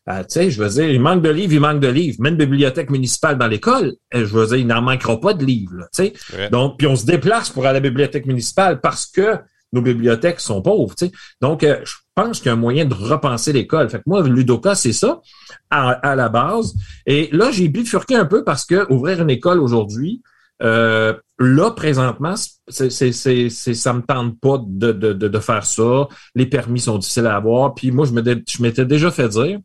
Euh, 0.09 0.19
tu 0.21 0.25
sais, 0.29 0.49
je 0.51 0.61
veux 0.61 0.69
dire, 0.69 0.89
il 0.89 0.99
manque 0.99 1.21
de 1.21 1.29
livres, 1.29 1.53
il 1.53 1.59
manque 1.59 1.79
de 1.79 1.87
livres. 1.87 2.17
Même 2.21 2.35
bibliothèque 2.35 2.89
municipale 2.89 3.37
dans 3.37 3.47
l'école, 3.47 3.93
euh, 4.15 4.25
je 4.25 4.33
veux 4.33 4.47
dire, 4.47 4.57
il 4.57 4.67
n'en 4.67 4.81
manquera 4.81 5.19
pas 5.19 5.33
de 5.33 5.45
livres. 5.45 5.75
là, 5.75 5.87
tu 5.93 6.05
sais. 6.05 6.13
Ouais. 6.35 6.49
Donc, 6.49 6.77
puis 6.77 6.87
on 6.87 6.95
se 6.95 7.05
déplace 7.05 7.49
pour 7.49 7.63
aller 7.63 7.69
à 7.69 7.73
la 7.73 7.79
bibliothèque 7.81 8.25
municipale 8.25 8.81
parce 8.81 9.05
que 9.05 9.37
nos 9.73 9.81
bibliothèques 9.81 10.39
sont 10.39 10.61
pauvres. 10.61 10.95
tu 10.95 11.05
sais. 11.05 11.11
Donc, 11.39 11.63
euh, 11.63 11.79
je 11.83 11.93
pense 12.15 12.39
qu'il 12.39 12.47
y 12.47 12.49
a 12.49 12.53
un 12.53 12.57
moyen 12.57 12.85
de 12.85 12.93
repenser 12.93 13.53
l'école. 13.53 13.89
Fait 13.89 13.99
que 13.99 14.03
moi, 14.07 14.27
Ludoka, 14.27 14.75
c'est 14.75 14.93
ça 14.93 15.21
à, 15.69 15.91
à 15.91 16.15
la 16.15 16.29
base. 16.29 16.73
Et 17.05 17.29
là, 17.31 17.51
j'ai 17.51 17.67
bifurqué 17.67 18.15
un 18.15 18.25
peu 18.25 18.43
parce 18.43 18.65
que 18.65 18.91
ouvrir 18.91 19.21
une 19.21 19.29
école 19.29 19.59
aujourd'hui, 19.59 20.21
euh, 20.61 21.13
là, 21.39 21.71
présentement, 21.71 22.35
c'est, 22.67 22.89
c'est, 22.91 23.11
c'est, 23.11 23.49
ça 23.49 23.93
me 23.93 24.01
tente 24.01 24.39
pas 24.39 24.59
de, 24.63 24.91
de, 24.91 25.13
de, 25.13 25.39
faire 25.39 25.65
ça. 25.65 26.07
Les 26.35 26.45
permis 26.45 26.79
sont 26.79 26.97
difficiles 26.97 27.25
à 27.25 27.35
avoir. 27.35 27.73
Puis 27.73 27.91
moi, 27.91 28.05
je, 28.05 28.11
me, 28.11 28.21
je 28.23 28.61
m'étais 28.61 28.85
déjà 28.85 29.09
fait 29.09 29.29
dire, 29.29 29.59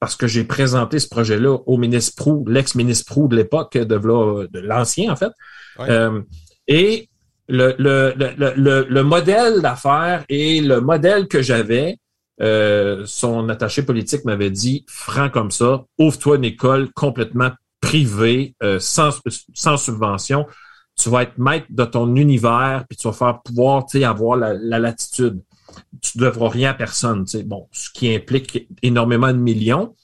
parce 0.00 0.16
que 0.16 0.26
j'ai 0.26 0.44
présenté 0.44 0.98
ce 0.98 1.08
projet-là 1.08 1.58
au 1.66 1.76
ministre 1.76 2.14
Prou, 2.16 2.44
l'ex-ministre 2.46 3.06
Prou 3.06 3.28
de 3.28 3.36
l'époque, 3.36 3.76
de, 3.76 3.84
de 3.84 4.60
l'ancien, 4.60 5.12
en 5.12 5.16
fait. 5.16 5.32
Euh, 5.80 6.20
et 6.66 7.08
le, 7.48 7.74
le, 7.78 8.14
le, 8.16 8.86
le, 8.88 9.02
modèle 9.02 9.60
d'affaires 9.60 10.24
et 10.28 10.60
le 10.60 10.80
modèle 10.80 11.26
que 11.28 11.42
j'avais, 11.42 11.96
euh, 12.40 13.02
son 13.06 13.48
attaché 13.48 13.82
politique 13.82 14.24
m'avait 14.24 14.50
dit, 14.50 14.84
franc 14.88 15.30
comme 15.30 15.50
ça, 15.50 15.84
ouvre-toi 15.98 16.36
une 16.36 16.44
école 16.44 16.92
complètement 16.92 17.50
privée, 17.80 18.54
euh, 18.62 18.78
sans, 18.80 19.10
sans 19.54 19.76
subvention. 19.76 20.46
Tu 20.96 21.10
vas 21.10 21.22
être 21.22 21.38
maître 21.38 21.66
de 21.70 21.84
ton 21.84 22.14
univers, 22.16 22.84
puis 22.88 22.96
tu 22.96 23.08
vas 23.08 23.14
faire 23.14 23.40
pouvoir 23.42 23.84
avoir 24.02 24.36
la, 24.36 24.52
la 24.54 24.78
latitude. 24.78 25.40
Tu 26.00 26.18
ne 26.18 26.24
devras 26.24 26.48
rien 26.48 26.70
à 26.70 26.74
personne. 26.74 27.24
Bon, 27.46 27.68
ce 27.72 27.90
qui 27.90 28.14
implique 28.14 28.68
énormément 28.82 29.32
de 29.32 29.38
millions. 29.38 29.94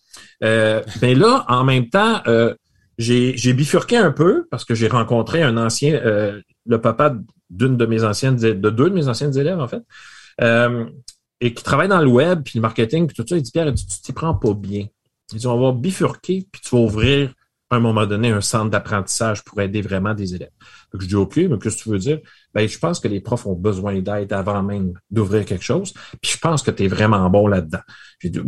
Euh, 0.43 0.83
ben 1.01 1.19
là, 1.19 1.45
en 1.49 1.65
même 1.65 1.89
temps, 1.89 2.21
euh, 2.27 2.55
j'ai 2.99 3.53
bifurqué 3.53 3.97
un 3.97 4.13
peu 4.13 4.47
parce 4.51 4.65
que 4.65 4.75
j'ai 4.75 4.89
rencontré 4.89 5.43
un 5.43 5.57
ancien, 5.57 5.95
euh, 5.95 6.41
le 6.67 6.81
papa 6.81 7.17
d'une 7.51 7.77
de 7.77 7.87
mes 7.87 8.05
anciennes, 8.05 8.37
de 8.37 8.53
deux 8.53 8.91
de 8.91 8.95
mes 8.95 9.09
anciennes 9.09 9.37
élèves, 9.37 9.61
en 9.61 9.69
fait, 9.69 9.83
euh, 10.41 10.87
et 11.41 11.53
qui 11.55 11.63
travaille 11.63 11.89
dans 11.89 12.01
le 12.01 12.09
web, 12.09 12.43
puis 12.45 12.53
le 12.57 12.63
marketing, 12.63 13.07
puis 13.07 13.17
tout 13.17 13.25
ça. 13.29 13.37
Il 13.37 13.43
dit, 13.43 13.51
Pierre, 13.51 13.73
tu 13.75 13.85
t'y 13.87 14.13
prends 14.13 14.35
pas 14.35 14.55
bien. 14.55 14.87
Il 15.33 15.39
dit, 15.39 15.47
on 15.47 15.61
va 15.61 15.73
bifurquer, 15.73 16.47
puis 16.51 16.61
tu 16.63 16.75
vas 16.75 16.83
ouvrir 16.83 17.33
à 17.71 17.77
un 17.77 17.81
moment 17.81 18.07
donné 18.07 18.31
un 18.31 18.41
centre 18.41 18.71
d'apprentissage 18.71 19.43
pour 19.43 19.61
aider 19.61 19.83
vraiment 19.83 20.15
des 20.15 20.35
élèves. 20.35 20.51
Donc, 20.93 21.03
je 21.03 21.07
dis, 21.07 21.17
OK, 21.17 21.37
mais 21.37 21.59
qu'est-ce 21.59 21.79
que 21.79 21.83
tu 21.83 21.89
veux 21.91 21.99
dire? 21.99 22.21
Ben, 22.55 22.69
je 22.69 22.79
pense 22.79 23.01
que 23.01 23.09
les 23.09 23.21
profs 23.21 23.47
ont 23.47 23.55
besoin 23.55 24.01
d'aide 24.01 24.33
avant 24.33 24.63
même 24.63 24.95
d'ouvrir 25.11 25.45
quelque 25.45 25.65
chose. 25.65 25.93
Puis 26.23 26.33
je 26.33 26.39
pense 26.39 26.63
que 26.63 26.71
tu 26.71 26.85
es 26.85 26.89
vraiment 26.89 27.29
bon 27.29 27.47
là-dedans. 27.47 27.81
J'ai 28.21 28.31
dit, 28.31 28.41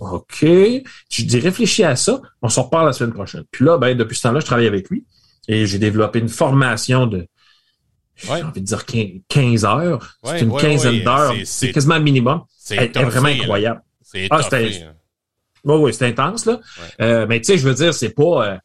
OK. 0.00 0.42
Je 0.42 1.22
dis, 1.24 1.38
réfléchis 1.40 1.84
à 1.84 1.96
ça. 1.96 2.20
On 2.42 2.48
s'en 2.48 2.62
reparle 2.64 2.86
la 2.86 2.92
semaine 2.92 3.12
prochaine. 3.12 3.44
Puis 3.50 3.64
là, 3.64 3.78
ben, 3.78 3.96
depuis 3.96 4.16
ce 4.16 4.22
temps-là, 4.22 4.40
je 4.40 4.46
travaille 4.46 4.66
avec 4.66 4.88
lui 4.90 5.04
et 5.48 5.66
j'ai 5.66 5.78
développé 5.78 6.18
une 6.18 6.28
formation 6.28 7.06
de, 7.06 7.26
j'ai 8.16 8.42
envie 8.42 8.60
de 8.60 8.66
dire 8.66 8.84
15 9.28 9.64
heures. 9.64 10.16
c'est 10.24 10.40
une 10.40 10.56
quinzaine 10.56 11.02
d'heures. 11.02 11.34
C'est 11.44 11.72
quasiment 11.72 11.96
le 11.96 12.04
minimum. 12.04 12.42
C'est 12.56 12.96
vraiment 12.96 13.28
incroyable. 13.28 13.82
C'est 14.02 14.28
ah, 14.30 14.40
oui, 15.66 15.74
oui, 15.80 15.94
c'est 15.94 16.06
intense, 16.06 16.46
là. 16.46 16.60
Euh, 17.00 17.26
mais 17.28 17.40
tu 17.40 17.46
sais, 17.46 17.58
je 17.58 17.66
veux 17.66 17.74
dire, 17.74 17.92
c'est 17.92 18.10
pas. 18.10 18.46
Euh, 18.46 18.56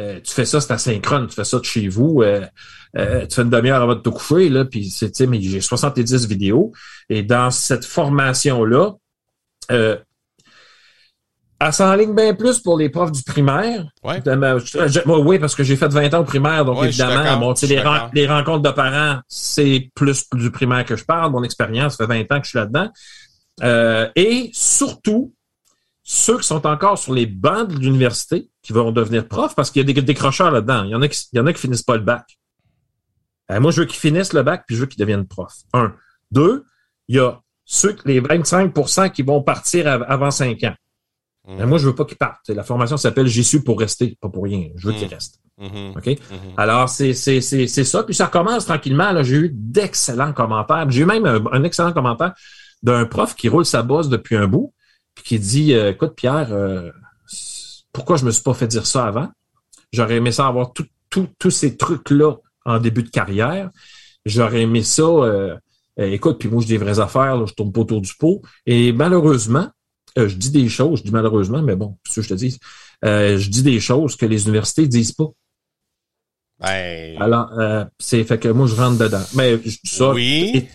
euh, 0.00 0.20
tu 0.20 0.32
fais 0.32 0.44
ça, 0.44 0.60
c'est 0.60 0.72
asynchrone, 0.72 1.26
tu 1.26 1.34
fais 1.34 1.44
ça 1.44 1.58
de 1.58 1.64
chez 1.64 1.88
vous, 1.88 2.22
tu 2.24 2.98
fais 3.34 3.42
une 3.42 3.50
demi-heure 3.50 3.82
avant 3.82 3.94
de 3.94 4.00
te 4.00 4.08
coucher, 4.08 4.48
là, 4.48 4.64
puis 4.64 4.90
c'est, 4.90 5.10
tu 5.10 5.18
sais, 5.18 5.26
mais 5.26 5.40
j'ai 5.40 5.60
70 5.60 6.26
vidéos. 6.26 6.72
Et 7.08 7.22
dans 7.22 7.50
cette 7.50 7.84
formation-là, 7.84 8.92
euh, 9.70 9.96
elle 11.62 11.72
s'enligne 11.72 12.14
bien 12.14 12.34
plus 12.34 12.58
pour 12.60 12.78
les 12.78 12.88
profs 12.88 13.12
du 13.12 13.22
primaire. 13.22 13.86
Ouais. 14.02 14.22
oui, 15.06 15.38
parce 15.38 15.54
que 15.54 15.62
j'ai 15.62 15.76
fait 15.76 15.88
20 15.88 16.14
ans 16.14 16.20
au 16.20 16.24
primaire, 16.24 16.64
donc 16.64 16.82
évidemment, 16.82 17.38
bon, 17.38 17.54
les, 17.62 17.82
les, 18.14 18.26
rencontres 18.26 18.62
de 18.62 18.70
parents, 18.70 19.20
c'est 19.28 19.90
plus 19.94 20.24
du 20.32 20.50
primaire 20.50 20.86
que 20.86 20.96
je 20.96 21.04
parle. 21.04 21.30
Mon 21.32 21.42
expérience, 21.42 21.96
ça 21.96 22.06
fait 22.06 22.24
20 22.26 22.34
ans 22.34 22.40
que 22.40 22.46
je 22.46 22.50
suis 22.50 22.58
là-dedans. 22.58 22.88
et 24.16 24.50
surtout, 24.54 25.34
ceux 26.12 26.38
qui 26.38 26.46
sont 26.48 26.66
encore 26.66 26.98
sur 26.98 27.12
les 27.12 27.24
bancs 27.24 27.68
de 27.68 27.78
l'université, 27.78 28.50
qui 28.62 28.72
vont 28.72 28.90
devenir 28.90 29.28
profs, 29.28 29.54
parce 29.54 29.70
qu'il 29.70 29.88
y 29.88 29.88
a 29.88 29.92
des 29.92 30.02
décrocheurs 30.02 30.50
là-dedans. 30.50 30.82
Il 30.82 30.90
y 30.90 30.94
en 30.96 31.02
a 31.02 31.06
qui, 31.06 31.24
il 31.32 31.36
y 31.36 31.40
en 31.40 31.46
a 31.46 31.52
qui 31.52 31.60
finissent 31.60 31.84
pas 31.84 31.96
le 31.96 32.02
bac. 32.02 32.36
Euh, 33.52 33.60
moi, 33.60 33.70
je 33.70 33.82
veux 33.82 33.86
qu'ils 33.86 34.00
finissent 34.00 34.32
le 34.32 34.42
bac, 34.42 34.64
puis 34.66 34.74
je 34.74 34.80
veux 34.80 34.86
qu'ils 34.86 34.98
deviennent 34.98 35.24
profs. 35.24 35.58
Un. 35.72 35.94
Deux, 36.32 36.64
il 37.06 37.14
y 37.14 37.20
a 37.20 37.40
ceux, 37.64 37.94
les 38.06 38.20
25% 38.20 39.12
qui 39.12 39.22
vont 39.22 39.40
partir 39.40 39.86
avant 39.86 40.32
5 40.32 40.64
ans. 40.64 40.74
Euh, 41.48 41.64
moi, 41.64 41.78
je 41.78 41.86
veux 41.86 41.94
pas 41.94 42.04
qu'ils 42.04 42.18
partent. 42.18 42.48
La 42.48 42.64
formation 42.64 42.96
s'appelle 42.96 43.28
J'y 43.28 43.44
suis 43.44 43.60
pour 43.60 43.78
rester, 43.78 44.18
pas 44.20 44.28
pour 44.28 44.42
rien. 44.42 44.66
Je 44.74 44.88
veux 44.88 44.94
qu'ils 44.94 45.06
restent. 45.06 45.38
OK? 45.60 46.06
Mm-hmm. 46.06 46.18
Alors, 46.56 46.88
c'est, 46.88 47.14
ça. 47.14 48.02
Puis 48.02 48.14
ça 48.16 48.26
commence 48.26 48.66
tranquillement. 48.66 49.22
J'ai 49.22 49.36
eu 49.36 49.50
d'excellents 49.54 50.32
commentaires. 50.32 50.90
J'ai 50.90 51.02
eu 51.02 51.06
même 51.06 51.24
un, 51.24 51.40
un 51.52 51.62
excellent 51.62 51.92
commentaire 51.92 52.34
d'un 52.82 53.06
prof 53.06 53.36
qui 53.36 53.48
roule 53.48 53.64
sa 53.64 53.82
bosse 53.82 54.08
depuis 54.08 54.34
un 54.34 54.48
bout 54.48 54.74
qui 55.22 55.38
dit 55.38 55.74
euh, 55.74 55.90
Écoute, 55.90 56.14
Pierre, 56.16 56.52
euh, 56.52 56.90
pourquoi 57.92 58.16
je 58.16 58.24
me 58.24 58.30
suis 58.30 58.42
pas 58.42 58.54
fait 58.54 58.66
dire 58.66 58.86
ça 58.86 59.06
avant? 59.06 59.28
J'aurais 59.92 60.16
aimé 60.16 60.32
ça 60.32 60.46
avoir 60.46 60.72
tous 60.72 61.50
ces 61.50 61.76
trucs-là 61.76 62.36
en 62.64 62.78
début 62.78 63.02
de 63.02 63.10
carrière. 63.10 63.70
J'aurais 64.24 64.62
aimé 64.62 64.82
ça. 64.82 65.02
Euh, 65.02 65.56
écoute, 65.98 66.38
puis 66.38 66.48
moi, 66.48 66.60
je 66.60 66.66
dis 66.66 66.72
des 66.72 66.78
vraies 66.78 67.00
affaires, 67.00 67.36
là, 67.36 67.44
je 67.46 67.54
tourne 67.54 67.72
pas 67.72 67.80
autour 67.80 68.00
du 68.00 68.12
pot. 68.18 68.42
Et 68.66 68.92
malheureusement, 68.92 69.68
je 70.16 70.34
dis 70.34 70.50
des 70.50 70.68
choses, 70.68 71.00
je 71.00 71.04
dis 71.04 71.10
malheureusement, 71.10 71.62
mais 71.62 71.74
bon, 71.74 71.96
c'est 72.04 72.12
ce 72.12 72.20
que 72.20 72.22
je 72.22 72.28
te 72.28 72.34
dis. 72.34 72.58
je 73.02 73.48
dis 73.48 73.62
des 73.62 73.80
choses 73.80 74.16
que 74.16 74.26
les 74.26 74.44
universités 74.44 74.86
disent 74.86 75.12
pas. 75.12 75.26
Ben... 76.60 77.20
Alors, 77.20 77.50
c'est 77.98 78.22
fait 78.22 78.38
que 78.38 78.48
moi, 78.48 78.68
je 78.68 78.76
rentre 78.76 78.98
dedans. 78.98 79.24
Mais 79.34 79.58
ça, 79.84 80.10
oui 80.10 80.68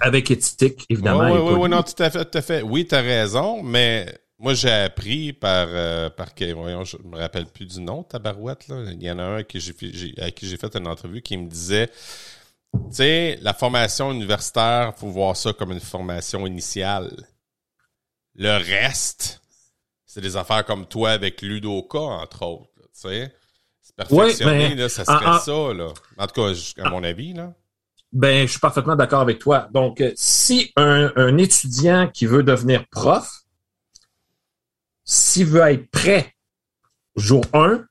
avec 0.00 0.30
éthique, 0.30 0.84
évidemment. 0.88 1.30
Oui, 1.30 1.38
oui, 1.38 1.60
oui, 1.62 1.68
non, 1.68 1.82
tout 1.82 2.02
à 2.02 2.10
fait, 2.10 2.24
tout 2.24 2.38
à 2.38 2.42
fait. 2.42 2.62
Oui, 2.62 2.86
tu 2.86 2.94
as 2.94 3.00
raison, 3.00 3.62
mais 3.62 4.06
moi, 4.38 4.52
j'ai 4.54 4.70
appris 4.70 5.32
par, 5.32 5.66
euh, 5.70 6.10
par 6.10 6.28
voyons, 6.54 6.84
je 6.84 6.98
me 6.98 7.16
rappelle 7.16 7.46
plus 7.46 7.66
du 7.66 7.80
nom, 7.80 8.02
Tabarouette, 8.02 8.68
là. 8.68 8.84
Il 8.92 9.02
y 9.02 9.10
en 9.10 9.18
a 9.18 9.22
un 9.22 9.42
qui 9.42 9.60
j'ai, 9.60 9.74
à 10.20 10.30
qui 10.30 10.46
j'ai 10.46 10.56
fait 10.58 10.74
une 10.76 10.86
entrevue 10.86 11.22
qui 11.22 11.36
me 11.38 11.48
disait, 11.48 11.88
tu 11.88 12.80
sais, 12.90 13.38
la 13.40 13.54
formation 13.54 14.12
universitaire, 14.12 14.92
faut 14.96 15.08
voir 15.08 15.36
ça 15.36 15.52
comme 15.54 15.72
une 15.72 15.80
formation 15.80 16.46
initiale. 16.46 17.10
Le 18.34 18.58
reste, 18.58 19.40
c'est 20.04 20.20
des 20.20 20.36
affaires 20.36 20.66
comme 20.66 20.86
toi 20.86 21.12
avec 21.12 21.40
Ludoka, 21.40 21.98
entre 21.98 22.42
autres, 22.44 22.70
tu 22.76 22.88
sais. 22.92 23.34
C'est 23.80 23.96
perfectionné, 23.96 24.74
là, 24.74 24.88
ça 24.90 25.04
serait 25.06 25.40
ça, 25.40 25.72
là. 25.72 25.94
En 26.18 26.26
tout 26.26 26.42
cas, 26.42 26.52
à 26.82 26.90
mon 26.90 27.02
avis, 27.04 27.32
là. 27.32 27.54
Ben, 28.12 28.46
je 28.46 28.52
suis 28.52 28.60
parfaitement 28.60 28.96
d'accord 28.96 29.20
avec 29.20 29.38
toi. 29.38 29.68
Donc, 29.72 30.00
euh, 30.00 30.12
si 30.16 30.72
un, 30.76 31.36
étudiant 31.38 32.08
qui 32.08 32.26
veut 32.26 32.42
devenir 32.42 32.86
prof, 32.88 33.42
s'il 35.04 35.46
veut 35.46 35.60
être 35.60 35.90
prêt 35.90 36.34
jour 37.16 37.44
1, 37.52 37.84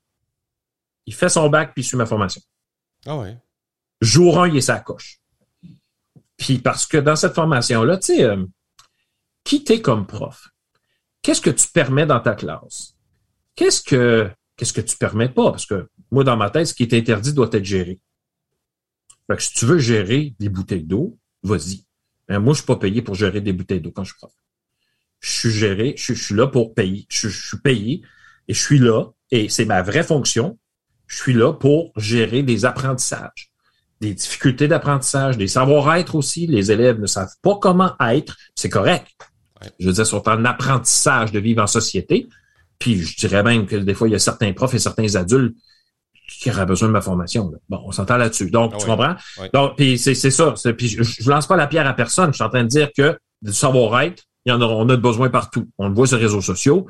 il 1.06 1.14
fait 1.14 1.30
son 1.30 1.50
bac 1.50 1.74
puis 1.74 1.84
il 1.84 1.86
suit 1.86 1.98
ma 1.98 2.06
formation. 2.06 2.42
Ah 3.06 3.18
ouais. 3.18 3.38
Jour 4.02 4.42
1, 4.42 4.50
il 4.50 4.58
est 4.58 4.62
sa 4.62 4.80
coche. 4.80 5.20
Puis 6.38 6.60
parce 6.60 6.86
que 6.86 6.98
dans 6.98 7.16
cette 7.16 7.34
formation-là, 7.34 7.98
tu 7.98 8.16
sais, 8.16 8.24
euh, 8.24 8.44
qui 9.44 9.64
t'es 9.64 9.82
comme 9.82 10.06
prof? 10.06 10.50
Qu'est-ce 11.22 11.42
que 11.42 11.50
tu 11.50 11.68
permets 11.68 12.06
dans 12.06 12.20
ta 12.20 12.36
classe? 12.36 12.96
Qu'est-ce 13.56 13.82
que 13.82 14.30
qu'est-ce 14.58 14.74
que 14.74 14.82
tu 14.82 14.98
permets 14.98 15.30
pas? 15.30 15.52
Parce 15.52 15.66
que 15.66 15.88
moi, 16.12 16.24
dans 16.24 16.38
ma 16.38 16.50
tête, 16.50 16.68
ce 16.68 16.74
qui 16.74 16.84
est 16.84 16.94
interdit 16.94 17.34
doit 17.34 17.50
être 17.52 17.66
géré. 17.66 18.00
Fait 19.28 19.38
que 19.38 19.44
si 19.44 19.54
tu 19.54 19.66
veux 19.66 19.80
gérer 19.80 20.36
des 20.40 20.50
bouteilles 20.50 20.84
d'eau, 20.84 21.18
vas-y. 21.44 21.86
Mais 22.30 22.40
moi, 22.40 22.54
je 22.54 22.60
suis 22.60 22.66
pas 22.66 22.76
payé 22.76 23.02
pour 23.02 23.16
gérer 23.16 23.42
des 23.42 23.54
bouteilles 23.54 23.82
d'eau 23.82 23.92
quand 23.92 24.04
je 24.04 24.12
suis 24.12 24.18
prof. 24.18 24.32
Je 25.20 25.32
suis 25.32 25.52
géré, 25.52 25.96
je, 25.98 26.14
suis 26.14 26.36
là 26.36 26.48
pour 26.48 26.74
payer. 26.74 27.06
Je, 27.10 27.30
suis 27.30 27.58
payé 27.58 28.02
et 28.48 28.54
je 28.54 28.62
suis 28.62 28.80
là, 28.80 29.06
et 29.32 29.50
c'est 29.50 29.66
ma 29.66 29.82
vraie 29.82 30.04
fonction. 30.04 30.60
Je 31.08 31.18
suis 31.18 31.34
là 31.34 31.54
pour 31.54 31.92
gérer 31.98 32.44
des 32.44 32.66
apprentissages, 32.66 33.52
des 34.02 34.14
difficultés 34.14 34.68
d'apprentissage, 34.68 35.38
des 35.38 35.48
savoir-être 35.48 36.16
aussi. 36.16 36.48
Les 36.48 36.72
élèves 36.72 37.00
ne 37.00 37.08
savent 37.08 37.36
pas 37.42 37.58
comment 37.60 37.96
être. 38.00 38.36
C'est 38.56 38.70
correct. 38.70 39.08
Je 39.80 39.88
veux 39.88 39.94
dire, 39.94 40.06
sont 40.06 40.28
en 40.28 40.46
apprentissage 40.46 41.32
de 41.32 41.40
vivre 41.40 41.64
en 41.64 41.68
société. 41.68 42.28
Puis 42.78 43.02
je 43.02 43.18
dirais 43.18 43.42
même 43.42 43.66
que 43.66 43.76
des 43.78 43.94
fois, 43.94 44.08
il 44.08 44.12
y 44.12 44.16
a 44.16 44.20
certains 44.20 44.54
profs 44.54 44.74
et 44.74 44.80
certains 44.80 45.16
adultes 45.16 45.56
qui 46.28 46.50
aurait 46.50 46.66
besoin 46.66 46.88
de 46.88 46.94
ma 46.94 47.02
formation. 47.02 47.52
Bon, 47.70 47.82
on 47.86 47.92
s'entend 47.92 48.18
là-dessus. 48.18 48.50
Donc, 48.50 48.74
ah 48.76 48.78
tu 48.80 48.86
comprends? 48.86 49.16
Donc, 49.54 49.76
puis 49.78 49.98
c'est, 49.98 50.16
ça. 50.16 50.54
Puis 50.78 50.88
je, 50.88 51.04
je 51.04 51.30
lance 51.30 51.48
pas 51.48 51.56
la 51.56 51.68
pierre 51.68 51.88
à 51.88 51.94
personne. 51.94 52.32
Je 52.32 52.36
suis 52.36 52.44
en 52.44 52.50
train 52.50 52.64
de 52.64 52.70
dire 52.70 52.90
que 52.96 53.18
du 53.42 53.54
savoir-être, 53.54 54.24
il 54.46 54.52
y 54.52 54.54
en 54.54 54.62
a, 54.62 54.66
on 54.66 54.88
a 54.90 54.98
besoin 54.98 55.30
partout. 55.30 55.68
On 55.78 55.88
le 55.88 55.96
voit 55.96 56.08
sur 56.08 56.18
les 56.18 56.24
réseaux 56.24 56.42
sociaux. 56.42 56.88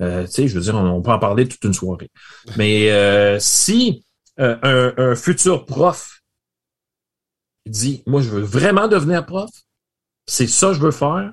Euh, 0.00 0.24
tu 0.24 0.32
sais, 0.32 0.48
je 0.48 0.54
veux 0.54 0.60
dire, 0.60 0.74
on, 0.74 1.02
peut 1.02 1.10
en 1.10 1.18
parler 1.18 1.46
toute 1.46 1.62
une 1.64 1.72
soirée. 1.72 2.10
Mais 2.56 2.90
euh, 2.90 3.38
si 3.38 4.04
euh, 4.40 4.56
un, 4.62 4.94
un, 4.96 5.14
futur 5.14 5.66
prof 5.66 6.22
dit, 7.66 8.02
moi, 8.06 8.20
je 8.20 8.30
veux 8.30 8.42
vraiment 8.42 8.88
devenir 8.88 9.24
prof, 9.24 9.50
c'est 10.26 10.46
ça 10.46 10.68
que 10.68 10.74
je 10.74 10.80
veux 10.80 10.90
faire. 10.90 11.32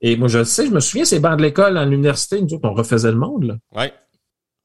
Et 0.00 0.16
moi, 0.16 0.28
je 0.28 0.38
le 0.38 0.44
sais, 0.44 0.66
je 0.66 0.72
me 0.72 0.80
souviens, 0.80 1.04
ces 1.04 1.20
bancs 1.20 1.36
de 1.36 1.42
l'école 1.42 1.76
à 1.76 1.84
l'université, 1.84 2.40
nous 2.40 2.54
autres, 2.54 2.68
on 2.68 2.74
refaisait 2.74 3.10
le 3.10 3.18
monde. 3.18 3.44
Là. 3.44 3.54
Ouais 3.76 3.92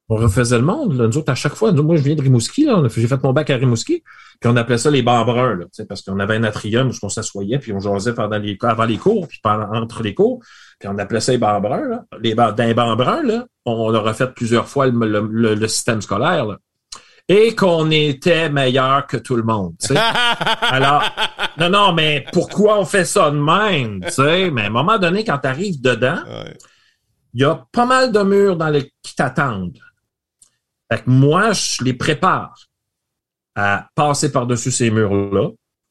on 0.09 0.15
refaisait 0.15 0.57
le 0.57 0.63
monde. 0.63 0.97
Là. 0.97 1.07
Nous 1.07 1.17
autres, 1.17 1.31
à 1.31 1.35
chaque 1.35 1.55
fois, 1.55 1.71
moi, 1.71 1.95
je 1.95 2.01
viens 2.03 2.15
de 2.15 2.21
Rimouski, 2.21 2.67
j'ai 2.95 3.07
fait 3.07 3.23
mon 3.23 3.33
bac 3.33 3.49
à 3.49 3.55
Rimouski, 3.55 4.03
puis 4.39 4.49
on 4.49 4.55
appelait 4.55 4.77
ça 4.77 4.91
les 4.91 5.01
bancs 5.01 5.25
bruns, 5.25 5.55
là, 5.55 5.65
parce 5.87 6.01
qu'on 6.03 6.19
avait 6.19 6.35
un 6.35 6.43
atrium 6.43 6.89
où 6.89 6.93
on 7.01 7.09
s'assoyait, 7.09 7.57
puis 7.57 7.73
on 7.73 7.79
jasait 7.79 8.13
pendant 8.13 8.37
les, 8.37 8.57
avant 8.61 8.85
les 8.85 8.97
cours, 8.97 9.27
puis 9.27 9.39
pendant, 9.41 9.73
entre 9.73 10.03
les 10.03 10.13
cours, 10.13 10.43
puis 10.79 10.87
on 10.89 10.97
appelait 10.99 11.21
ça 11.21 11.31
les 11.31 11.37
bancs 11.37 11.61
bruns. 11.61 11.89
Là. 11.89 12.03
Les 12.21 12.35
dans 12.35 12.55
les 12.57 12.73
bancs 12.73 12.97
bruns, 12.97 13.23
là, 13.23 13.45
on, 13.65 13.89
leur 13.89 14.07
a 14.07 14.13
fait 14.13 14.31
plusieurs 14.33 14.67
fois 14.67 14.87
le, 14.87 15.55
le, 15.55 15.67
système 15.67 16.01
scolaire. 16.01 16.45
Là. 16.45 16.57
et 17.27 17.55
qu'on 17.55 17.89
était 17.89 18.49
meilleur 18.49 19.07
que 19.07 19.17
tout 19.17 19.35
le 19.35 19.43
monde. 19.43 19.73
Tu 19.81 19.87
sais. 19.87 19.99
Alors, 20.61 21.03
non, 21.57 21.69
non, 21.69 21.93
mais 21.93 22.25
pourquoi 22.31 22.79
on 22.79 22.85
fait 22.85 23.05
ça 23.05 23.31
de 23.31 23.37
même? 23.37 24.01
Tu 24.05 24.11
sais? 24.11 24.51
Mais 24.51 24.63
à 24.63 24.65
un 24.67 24.69
moment 24.69 24.99
donné, 24.99 25.23
quand 25.23 25.39
tu 25.39 25.47
arrives 25.47 25.81
dedans, 25.81 26.19
il 27.33 27.41
y 27.41 27.43
a 27.43 27.65
pas 27.71 27.85
mal 27.87 28.11
de 28.11 28.21
murs 28.21 28.55
dans 28.55 28.69
les 28.69 28.93
qui 29.01 29.15
t'attendent. 29.15 29.79
Fait 30.95 31.03
que 31.03 31.09
moi, 31.09 31.51
je 31.51 31.83
les 31.83 31.93
prépare 31.93 32.55
à 33.53 33.89
passer 33.95 34.31
par-dessus 34.31 34.71
ces 34.71 34.89
murs-là 34.89 35.49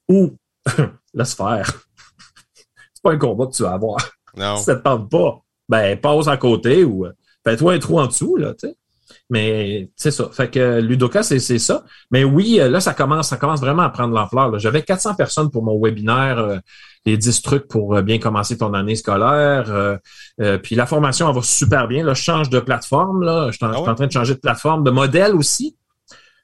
ou 0.09 0.35
laisse 1.15 1.35
faire. 1.35 1.71
C'est 2.95 3.03
pas 3.03 3.13
un 3.13 3.19
combat 3.19 3.47
que 3.47 3.53
tu 3.53 3.65
vas 3.65 3.73
avoir. 3.73 3.99
Non. 4.35 4.57
si 4.59 4.65
ça 4.65 4.77
te 4.77 4.83
tente 4.83 5.11
pas, 5.11 5.41
ben 5.69 6.01
passe 6.01 6.27
à 6.27 6.39
côté 6.39 6.85
ou 6.85 7.07
fais-toi 7.47 7.75
un 7.75 7.79
trou 7.79 8.01
en 8.01 8.07
dessous, 8.07 8.37
là, 8.37 8.55
tu 8.55 8.69
sais. 8.69 8.77
Mais 9.29 9.91
c'est 9.95 10.11
ça. 10.11 10.31
Fait 10.33 10.51
que 10.51 10.81
Ludoka, 10.81 11.23
c'est 11.23 11.39
ça. 11.39 11.85
Mais 12.11 12.25
oui, 12.25 12.57
là, 12.59 12.81
ça 12.81 12.95
commence, 12.95 13.29
ça 13.29 13.37
commence 13.37 13.61
vraiment 13.61 13.83
à 13.83 13.91
prendre 13.91 14.15
l'ampleur. 14.15 14.59
J'avais 14.59 14.83
400 14.83 15.17
personnes 15.17 15.51
pour 15.51 15.63
mon 15.63 15.79
webinaire, 15.79 16.39
euh, 16.39 16.59
les 17.07 17.17
10 17.19 17.43
trucs 17.43 17.69
pour 17.69 17.97
euh, 17.97 18.03
bien 18.03 18.19
commencer 18.19 18.57
ton 18.59 18.73
année 18.75 18.97
scolaire. 18.97 19.65
Euh, 20.41 20.59
puis 20.59 20.75
la 20.75 20.87
formation, 20.87 21.29
elle 21.29 21.35
va 21.35 21.43
super 21.43 21.87
bien. 21.89 22.05
Là, 22.05 22.15
je 22.15 22.23
change 22.23 22.49
de 22.51 22.61
plateforme. 22.61 23.23
Là. 23.23 23.49
Je 23.51 23.57
suis 23.57 23.65
en, 23.67 23.73
Ah 23.73 23.81
ouais? 23.83 23.89
en 23.89 23.95
train 23.95 24.07
de 24.07 24.13
changer 24.13 24.35
de 24.35 24.41
plateforme, 24.41 24.85
de 24.85 24.91
modèle 24.91 25.35
aussi. 25.35 25.77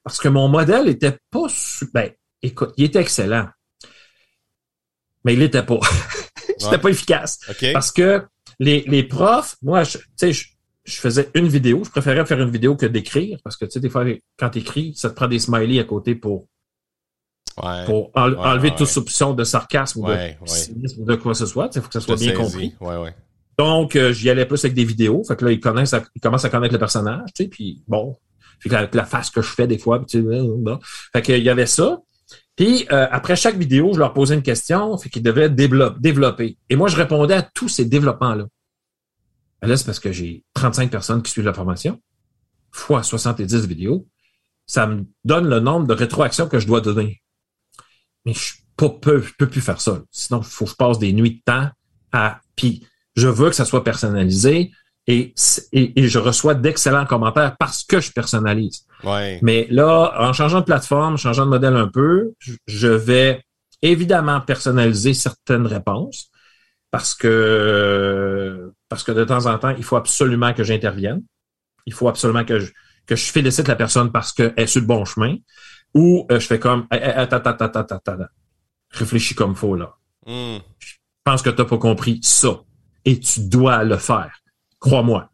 Parce 0.05 0.19
que 0.19 0.29
mon 0.29 0.49
modèle 0.49 0.89
était 0.89 1.19
pas 1.31 1.47
super. 1.49 2.05
Ben, 2.05 2.13
écoute, 2.43 2.73
il 2.77 2.85
était 2.85 3.01
excellent. 3.01 3.49
Mais 5.25 5.35
il 5.35 5.39
l'était 5.41 5.63
pas. 5.63 5.79
C'était 6.59 6.73
Ouais. 6.73 6.79
pas 6.79 6.89
efficace. 6.91 7.39
OK. 7.49 7.73
Parce 7.73 7.91
que 7.93 8.23
les, 8.59 8.85
les 8.87 9.03
profs, 9.03 9.57
moi, 9.63 9.85
tu 9.87 9.99
sais, 10.17 10.33
je, 10.33 10.47
je 10.85 10.97
faisais 10.97 11.31
une 11.35 11.49
vidéo. 11.49 11.83
Je 11.85 11.91
préférais 11.91 12.25
faire 12.27 12.41
une 12.41 12.51
vidéo 12.51 12.77
que 12.77 12.87
d'écrire 12.87 13.39
parce 13.45 13.57
que, 13.57 13.65
tu 13.65 13.73
sais, 13.73 13.81
des 13.81 13.89
fois, 13.91 14.05
quand 14.39 14.51
tu 14.51 14.59
écris, 14.59 14.93
ça 14.95 15.09
te 15.11 15.15
prend 15.15 15.27
des 15.27 15.39
smileys 15.39 15.81
à 15.81 15.85
côté 15.85 16.15
pour, 16.15 16.47
Ouais. 17.63 17.85
pour 17.85 18.11
en- 18.15 18.31
Ouais, 18.31 18.37
enlever 18.39 18.69
ouais, 18.71 18.77
toute 18.77 18.87
soupçon 18.87 19.35
de 19.35 19.45
sarcasme 19.45 20.01
ou 20.01 20.07
de 20.07 20.13
cynisme 20.47 21.03
ou 21.03 21.05
de 21.05 21.15
quoi 21.17 21.33
que 21.33 21.39
ce 21.39 21.47
soit. 21.47 21.69
Il 21.75 21.81
faut 21.83 21.89
que 21.89 21.93
ça 21.93 22.01
soit 22.01 22.17
bien 22.17 22.33
compris. 22.45 22.75
Donc, 23.59 23.97
euh, 23.97 24.13
j'y 24.13 24.31
allais 24.31 24.47
plus 24.47 24.65
avec 24.65 24.75
des 24.75 24.85
vidéos. 24.85 25.23
Fait 25.25 25.37
que 25.37 25.45
là, 25.45 25.53
ils, 25.53 25.61
connaissent, 25.61 25.95
ils 26.15 26.21
commencent 26.21 26.45
à 26.45 26.49
connaître 26.51 26.73
le 26.73 26.79
personnage, 26.79 27.29
tu 27.35 27.45
sais, 27.45 27.49
puis 27.51 27.83
bon. 27.87 28.17
Puis 28.59 28.71
la, 28.71 28.89
la 28.93 29.05
face 29.05 29.31
que 29.31 29.43
je 29.43 29.49
fais 29.51 29.67
des 29.67 29.79
fois, 29.79 29.99
tu 30.09 30.19
sais, 30.23 30.23
bon. 30.23 30.79
Fait 31.13 31.21
qu'il 31.23 31.43
y 31.43 31.49
avait 31.51 31.67
ça. 31.67 32.01
Puis 32.57 32.87
euh, 32.93 33.07
après 33.11 33.37
chaque 33.37 33.57
vidéo, 33.57 33.91
je 33.95 33.99
leur 33.99 34.13
posais 34.15 34.35
une 34.35 34.43
question, 34.43 34.97
fait 34.99 35.09
qu'ils 35.11 35.23
devaient 35.23 35.49
développer, 35.51 35.97
développer. 36.01 36.59
Et 36.69 36.77
moi, 36.77 36.89
je 36.89 36.97
répondais 36.97 37.35
à 37.35 37.43
tous 37.43 37.69
ces 37.69 37.85
développements-là. 37.85 38.45
Ben 39.63 39.69
Là, 39.69 39.77
c'est 39.77 39.85
parce 39.85 40.01
que 40.01 40.13
j'ai 40.13 40.45
35 40.55 40.91
personnes 40.91 41.23
qui 41.23 41.31
suivent 41.31 41.45
la 41.45 41.53
formation, 41.55 42.01
fois 42.71 43.03
70 43.03 43.67
vidéos. 43.67 44.07
Ça 44.67 44.87
me 44.87 45.05
donne 45.25 45.49
le 45.49 45.61
nombre 45.61 45.87
de 45.87 45.95
rétroactions 45.95 46.49
que 46.49 46.59
je 46.59 46.67
dois 46.67 46.81
donner. 46.81 47.21
Mais 48.27 48.35
je 48.35 48.55
peux, 48.77 48.99
peux, 48.99 49.23
je 49.23 49.33
peux 49.39 49.49
plus 49.49 49.61
faire 49.61 49.81
ça. 49.81 50.01
Sinon, 50.11 50.41
il 50.41 50.47
faut 50.47 50.65
que 50.65 50.71
je 50.73 50.77
passe 50.77 50.99
des 50.99 51.13
nuits 51.13 51.37
de 51.37 51.43
temps 51.45 51.69
à... 52.13 52.41
Puis 52.57 52.87
je 53.17 53.29
veux 53.29 53.49
que 53.51 53.57
ça 53.57 53.65
soit 53.65 53.85
personnalisé 53.85 54.71
et, 55.07 55.35
et, 55.73 56.01
et 56.01 56.09
je 56.09 56.19
reçois 56.19 56.55
d'excellents 56.55 57.07
commentaires 57.07 57.57
parce 57.59 57.83
que 57.85 58.01
je 58.01 58.13
personnalise. 58.13 58.85
Ouais. 59.05 59.39
Mais 59.43 59.67
là, 59.71 60.13
en 60.19 60.33
changeant 60.33 60.61
de 60.61 60.65
plateforme, 60.67 61.17
changeant 61.17 61.45
de 61.47 61.51
modèle 61.51 61.77
un 61.77 61.89
peu, 61.89 62.33
je- 62.39 62.53
je 62.67 62.89
vais 62.89 63.43
évidemment 63.83 64.41
personnaliser 64.41 65.15
certaines 65.15 65.67
réponses 65.67 66.31
parce 66.91 67.15
que 67.15 68.73
parce 68.89 69.05
que 69.05 69.13
de 69.13 69.25
temps 69.25 69.47
en 69.47 69.59
temps, 69.59 69.71
il 69.71 69.85
faut 69.85 69.97
absolument 69.97 70.53
que 70.53 70.65
j'intervienne. 70.65 71.23
Il 71.87 71.95
faut 71.95 72.09
absolument 72.09 72.45
que 72.45 72.59
je, 72.59 72.73
que 73.07 73.17
je 73.17 73.31
félicite 73.31 73.69
la 73.69 73.77
personne 73.77 74.11
parce 74.13 74.33
qu'elle 74.33 74.53
est 74.57 74.67
sur 74.67 74.81
le 74.81 74.87
bon 74.87 75.05
chemin. 75.05 75.37
Ou 75.95 76.27
euh, 76.31 76.39
je 76.39 76.47
fais 76.47 76.59
comme 76.59 76.87
Hey, 76.91 77.01
hey, 77.01 77.11
attends, 77.11 77.37
attends, 77.37 77.65
attends, 77.65 77.81
attends, 77.81 77.97
attends. 77.97 78.25
Réfléchis 78.91 79.35
comme 79.35 79.55
faut 79.55 79.75
là. 79.75 79.95
Hmm. 80.27 80.59
Je 80.79 80.95
pense 81.25 81.43
que 81.43 81.51
tu 81.51 81.61
n'as 81.61 81.69
pas 81.69 81.79
compris 81.79 82.21
ça. 82.23 82.61
Et 83.05 83.19
tu 83.19 83.41
dois 83.41 83.85
le 83.85 83.97
faire. 83.97 84.41
Crois-moi. 84.79 85.31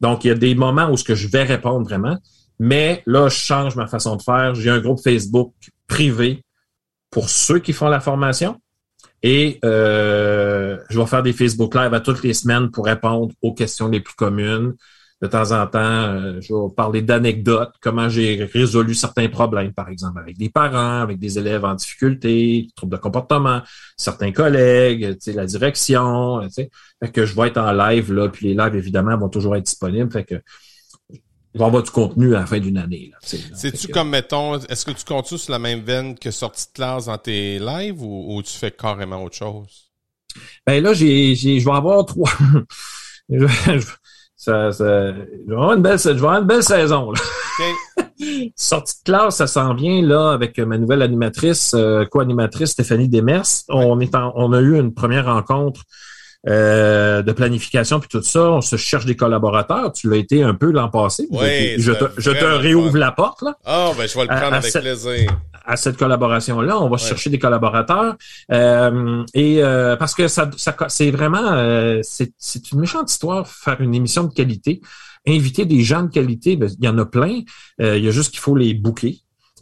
Donc, 0.00 0.24
il 0.24 0.28
y 0.28 0.30
a 0.30 0.34
des 0.34 0.54
moments 0.54 0.90
où 0.90 0.96
ce 0.96 1.04
que 1.04 1.14
je 1.14 1.28
vais 1.28 1.42
répondre 1.42 1.86
vraiment, 1.86 2.18
mais 2.58 3.02
là, 3.06 3.28
je 3.28 3.36
change 3.36 3.76
ma 3.76 3.86
façon 3.86 4.16
de 4.16 4.22
faire. 4.22 4.54
J'ai 4.54 4.70
un 4.70 4.80
groupe 4.80 5.00
Facebook 5.02 5.52
privé 5.86 6.44
pour 7.10 7.28
ceux 7.28 7.58
qui 7.58 7.72
font 7.72 7.88
la 7.88 8.00
formation. 8.00 8.60
Et 9.22 9.58
euh, 9.64 10.78
je 10.90 11.00
vais 11.00 11.06
faire 11.06 11.22
des 11.22 11.32
Facebook 11.32 11.74
Live 11.74 11.92
à 11.92 12.00
toutes 12.00 12.22
les 12.22 12.34
semaines 12.34 12.70
pour 12.70 12.84
répondre 12.84 13.34
aux 13.42 13.52
questions 13.52 13.88
les 13.88 14.00
plus 14.00 14.14
communes. 14.14 14.74
De 15.20 15.26
temps 15.26 15.50
en 15.50 15.66
temps, 15.66 15.78
euh, 15.80 16.40
je 16.40 16.54
vais 16.54 16.74
parler 16.76 17.02
d'anecdotes, 17.02 17.74
comment 17.80 18.08
j'ai 18.08 18.44
résolu 18.52 18.94
certains 18.94 19.28
problèmes, 19.28 19.72
par 19.72 19.88
exemple, 19.88 20.20
avec 20.20 20.38
des 20.38 20.48
parents, 20.48 21.00
avec 21.00 21.18
des 21.18 21.38
élèves 21.40 21.64
en 21.64 21.74
difficulté, 21.74 22.68
troubles 22.76 22.96
de 22.96 23.00
comportement, 23.00 23.60
certains 23.96 24.30
collègues, 24.30 25.14
tu 25.14 25.16
sais, 25.20 25.32
la 25.32 25.44
direction, 25.46 26.40
tu 26.42 26.50
sais. 26.50 26.70
Fait 27.02 27.10
que 27.10 27.26
je 27.26 27.34
vais 27.34 27.48
être 27.48 27.58
en 27.58 27.72
live, 27.72 28.12
là, 28.12 28.28
puis 28.28 28.46
les 28.46 28.54
lives, 28.54 28.76
évidemment, 28.76 29.16
vont 29.18 29.28
toujours 29.28 29.56
être 29.56 29.64
disponibles. 29.64 30.12
Fait 30.12 30.24
que 30.24 30.40
il 31.54 31.58
va 31.58 31.64
y 31.64 31.68
avoir 31.68 31.82
du 31.82 31.90
contenu 31.90 32.36
à 32.36 32.40
la 32.40 32.46
fin 32.46 32.60
d'une 32.60 32.78
année. 32.78 33.10
C'est-tu 33.22 33.88
comme, 33.88 34.10
mettons, 34.10 34.56
est-ce 34.60 34.84
que 34.84 34.92
tu 34.92 35.04
continues 35.04 35.40
sur 35.40 35.50
la 35.50 35.58
même 35.58 35.80
veine 35.80 36.16
que 36.16 36.30
sortie 36.30 36.66
de 36.68 36.72
classe 36.74 37.06
dans 37.06 37.18
tes 37.18 37.58
lives 37.58 38.00
ou, 38.02 38.36
ou 38.36 38.42
tu 38.42 38.52
fais 38.52 38.70
carrément 38.70 39.24
autre 39.24 39.36
chose? 39.36 39.90
Ben 40.66 40.80
là, 40.82 40.92
j'ai, 40.92 41.34
j'ai, 41.34 41.58
je 41.58 41.64
vais 41.64 41.74
avoir 41.74 42.04
trois. 42.06 42.30
je, 43.28 43.46
je- 43.46 43.86
ça, 44.38 44.72
ça- 44.72 45.08
je 45.12 45.48
vais 45.48 45.52
avoir 45.54 45.72
une 45.74 45.82
belle, 45.82 45.98
je 45.98 46.08
vais 46.08 46.14
avoir 46.16 46.38
une 46.40 46.46
belle 46.46 46.62
saison. 46.62 47.10
Là. 47.10 47.20
OK. 48.00 48.04
Sortie 48.56 48.94
de 49.00 49.04
classe, 49.12 49.36
ça 49.36 49.46
s'en 49.48 49.74
vient 49.74 50.00
là 50.00 50.30
avec 50.32 50.58
ma 50.58 50.78
nouvelle 50.78 51.02
animatrice, 51.02 51.72
euh, 51.74 52.04
co-animatrice 52.04 52.70
Stéphanie 52.70 53.08
Demers. 53.08 53.42
On 53.68 53.98
est 54.00 54.14
en- 54.14 54.32
on 54.36 54.52
a 54.52 54.60
eu 54.60 54.78
une 54.78 54.94
première 54.94 55.26
rencontre 55.26 55.82
euh, 56.48 57.20
de 57.22 57.32
planification 57.32 57.98
puis 57.98 58.08
tout 58.08 58.22
ça. 58.22 58.40
On 58.52 58.60
se 58.60 58.76
cherche 58.76 59.04
des 59.06 59.16
collaborateurs. 59.16 59.92
Tu 59.92 60.08
l'as 60.08 60.16
été 60.18 60.44
un 60.44 60.54
peu 60.54 60.70
l'an 60.70 60.88
passé. 60.88 61.26
Oui, 61.30 61.74
je 61.78 61.90
te, 61.92 62.04
je 62.16 62.30
te 62.30 62.44
réouvre 62.44 62.92
fun. 62.92 62.98
la 62.98 63.10
porte 63.10 63.42
là. 63.42 63.56
Ah, 63.66 63.90
ben, 63.98 64.06
je 64.08 64.14
vais 64.14 64.22
le 64.22 64.28
prendre 64.28 64.54
à 64.54 64.58
avec 64.58 64.72
plaisir. 64.72 65.30
À 65.68 65.76
cette 65.76 65.96
collaboration-là. 65.98 66.80
On 66.80 66.88
va 66.88 66.96
chercher 66.96 67.30
des 67.30 67.38
collaborateurs. 67.38 68.16
Euh, 68.50 69.22
et 69.34 69.62
euh, 69.62 69.96
parce 69.96 70.14
que 70.14 70.26
ça, 70.26 70.50
ça 70.56 70.74
c'est 70.88 71.10
vraiment 71.10 71.52
euh, 71.52 72.00
c'est, 72.02 72.32
c'est 72.38 72.72
une 72.72 72.80
méchante 72.80 73.10
histoire 73.10 73.46
faire 73.46 73.80
une 73.80 73.94
émission 73.94 74.24
de 74.24 74.32
qualité. 74.32 74.80
Inviter 75.26 75.66
des 75.66 75.82
gens 75.82 76.02
de 76.04 76.08
qualité, 76.08 76.56
ben, 76.56 76.70
il 76.78 76.84
y 76.84 76.88
en 76.88 76.96
a 76.96 77.04
plein. 77.04 77.40
Euh, 77.82 77.98
il 77.98 78.04
y 78.04 78.08
a 78.08 78.10
juste 78.10 78.30
qu'il 78.30 78.40
faut 78.40 78.56
les. 78.56 78.80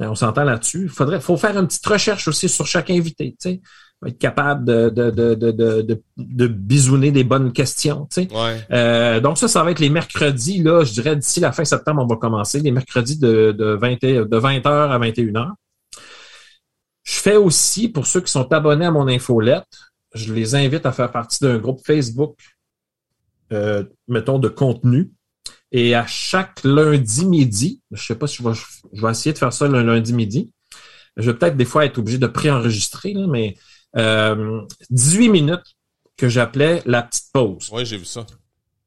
Euh, 0.00 0.06
On 0.08 0.14
s'entend 0.14 0.44
là-dessus. 0.44 0.84
Il 0.84 0.88
faudrait 0.88 1.20
faut 1.20 1.36
faire 1.36 1.58
une 1.58 1.66
petite 1.66 1.86
recherche 1.86 2.28
aussi 2.28 2.48
sur 2.48 2.66
chaque 2.66 2.90
invité. 2.90 3.32
Tu 3.40 3.50
sais. 3.50 3.60
Être 4.06 4.18
capable 4.18 4.66
de, 4.66 4.90
de, 4.90 5.10
de, 5.10 5.34
de, 5.34 5.50
de, 5.50 6.02
de, 6.18 6.46
bisouner 6.46 7.10
des 7.10 7.24
bonnes 7.24 7.50
questions. 7.52 8.06
Tu 8.12 8.22
sais. 8.24 8.28
Ouais. 8.30 8.60
Euh, 8.70 9.20
donc 9.20 9.38
ça, 9.38 9.48
ça 9.48 9.64
va 9.64 9.70
être 9.70 9.80
les 9.80 9.88
mercredis, 9.88 10.62
là, 10.62 10.84
je 10.84 10.92
dirais 10.92 11.16
d'ici 11.16 11.40
la 11.40 11.50
fin 11.50 11.64
septembre, 11.64 12.02
on 12.02 12.06
va 12.06 12.16
commencer, 12.16 12.60
les 12.60 12.70
mercredis 12.72 13.18
de, 13.18 13.52
de, 13.58 13.64
20, 13.74 13.88
et- 14.04 14.18
de 14.18 14.38
20h 14.38 14.68
à 14.68 14.98
21h. 14.98 15.48
Je 17.06 17.20
fais 17.20 17.36
aussi, 17.36 17.88
pour 17.88 18.06
ceux 18.06 18.20
qui 18.20 18.32
sont 18.32 18.52
abonnés 18.52 18.84
à 18.84 18.90
mon 18.90 19.06
infolette, 19.06 19.78
je 20.12 20.34
les 20.34 20.56
invite 20.56 20.86
à 20.86 20.92
faire 20.92 21.12
partie 21.12 21.38
d'un 21.40 21.58
groupe 21.58 21.80
Facebook, 21.86 22.36
euh, 23.52 23.84
mettons, 24.08 24.40
de 24.40 24.48
contenu. 24.48 25.12
Et 25.70 25.94
à 25.94 26.04
chaque 26.06 26.64
lundi 26.64 27.24
midi, 27.24 27.80
je 27.92 28.04
sais 28.04 28.16
pas 28.16 28.26
si 28.26 28.42
je 28.42 28.48
vais, 28.48 28.54
je 28.92 29.02
vais 29.02 29.10
essayer 29.10 29.32
de 29.32 29.38
faire 29.38 29.52
ça 29.52 29.68
le 29.68 29.82
lundi 29.82 30.12
midi. 30.14 30.50
Je 31.16 31.30
vais 31.30 31.38
peut-être 31.38 31.56
des 31.56 31.64
fois 31.64 31.84
être 31.84 31.98
obligé 31.98 32.18
de 32.18 32.26
préenregistrer, 32.26 33.14
mais 33.28 33.56
euh, 33.96 34.62
18 34.90 35.28
minutes 35.28 35.76
que 36.16 36.28
j'appelais 36.28 36.82
la 36.86 37.04
petite 37.04 37.30
pause. 37.32 37.70
Ouais, 37.70 37.84
j'ai 37.84 37.98
vu 37.98 38.04
ça. 38.04 38.26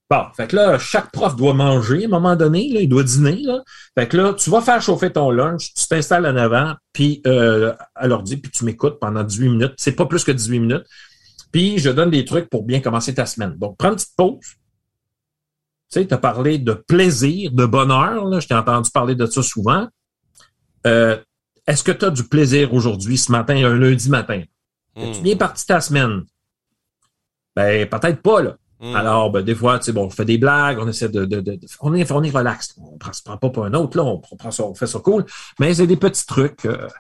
Bon, 0.10 0.26
fait 0.36 0.48
que 0.48 0.56
là, 0.56 0.80
chaque 0.80 1.12
prof 1.12 1.36
doit 1.36 1.54
manger 1.54 2.04
à 2.04 2.06
un 2.08 2.10
moment 2.10 2.36
donné, 2.36 2.68
là, 2.70 2.82
il 2.82 2.90
doit 2.90 3.04
dîner. 3.04 3.44
Là. 3.44 3.62
Fait 3.96 4.08
que 4.08 4.18
là, 4.18 4.34
tu 4.34 4.50
vas 4.50 4.60
faire 4.60 4.82
chauffer 4.82 5.12
ton 5.12 5.30
lunch, 5.30 5.72
tu 5.76 5.86
t'installes 5.88 6.26
en 6.26 6.36
avant, 6.36 6.74
puis 6.94 7.22
euh, 7.28 7.76
à 7.94 8.08
l'ordi, 8.08 8.38
puis 8.38 8.52
tu 8.52 8.66
m'écoutes 8.66 9.00
pendant 9.00 9.24
18 9.24 9.50
minutes. 9.50 9.74
C'est 9.78 9.92
pas 9.92 10.08
plus 10.08 10.24
que 10.24 10.32
18 10.32 10.60
minutes. 10.60 10.86
Puis 11.52 11.78
je 11.78 11.92
donne 11.92 12.10
des 12.10 12.26
trucs 12.26 12.50
pour 12.50 12.64
bien 12.64 12.80
commencer 12.80 13.14
ta 13.14 13.28
semaine. 13.28 13.56
Donc, 13.58 13.78
prends 13.78 13.90
une 13.90 13.96
petite 13.96 14.16
pause. 14.18 14.40
Tu 14.42 16.00
sais, 16.00 16.08
tu 16.08 16.14
as 16.14 16.18
parlé 16.18 16.58
de 16.58 16.74
plaisir, 16.74 17.52
de 17.52 17.66
bonheur. 17.66 18.26
Là. 18.26 18.40
Je 18.40 18.48
t'ai 18.48 18.56
entendu 18.56 18.90
parler 18.92 19.14
de 19.14 19.28
ça 19.28 19.44
souvent. 19.44 19.88
Euh, 20.88 21.18
Est-ce 21.68 21.84
que 21.84 21.92
tu 21.92 22.06
as 22.06 22.10
du 22.10 22.24
plaisir 22.24 22.74
aujourd'hui, 22.74 23.18
ce 23.18 23.32
matin, 23.32 23.56
un 23.64 23.76
lundi 23.76 24.10
matin? 24.10 24.44
Hmm. 24.96 25.12
Tu 25.12 25.22
bien 25.22 25.36
parti 25.36 25.66
ta 25.68 25.82
semaine? 25.82 26.24
Ben, 27.56 27.88
peut-être 27.88 28.22
pas, 28.24 28.42
là. 28.42 28.56
Hmm. 28.80 28.96
Alors, 28.96 29.30
ben, 29.32 29.42
des 29.42 29.56
fois, 29.56 29.78
tu 29.78 29.86
sais, 29.86 29.92
bon, 29.92 30.06
on 30.06 30.10
fait 30.10 30.26
des 30.26 30.38
blagues, 30.38 30.78
on 30.80 30.88
essaie 30.88 31.10
de, 31.10 31.26
de, 31.26 31.42
de, 31.42 31.60
on 31.82 31.94
est, 31.94 32.10
on 32.12 32.24
est 32.24 32.30
relax. 32.30 32.76
On 32.78 32.98
prend, 32.98 33.12
se 33.12 33.22
prend 33.22 33.38
pas 33.38 33.50
pour 33.50 33.66
un 33.66 33.74
autre, 33.74 33.98
là, 33.98 34.04
on, 34.04 34.20
prend 34.20 34.52
ça, 34.52 34.64
on 34.64 34.74
fait 34.74 34.88
ça 34.88 35.00
cool. 35.00 35.26
Mais 35.60 35.74
c'est 35.74 35.88
des 35.88 35.98
petits 35.98 36.26
trucs, 36.26 36.66
euh, 36.66 36.88
tu 36.88 36.94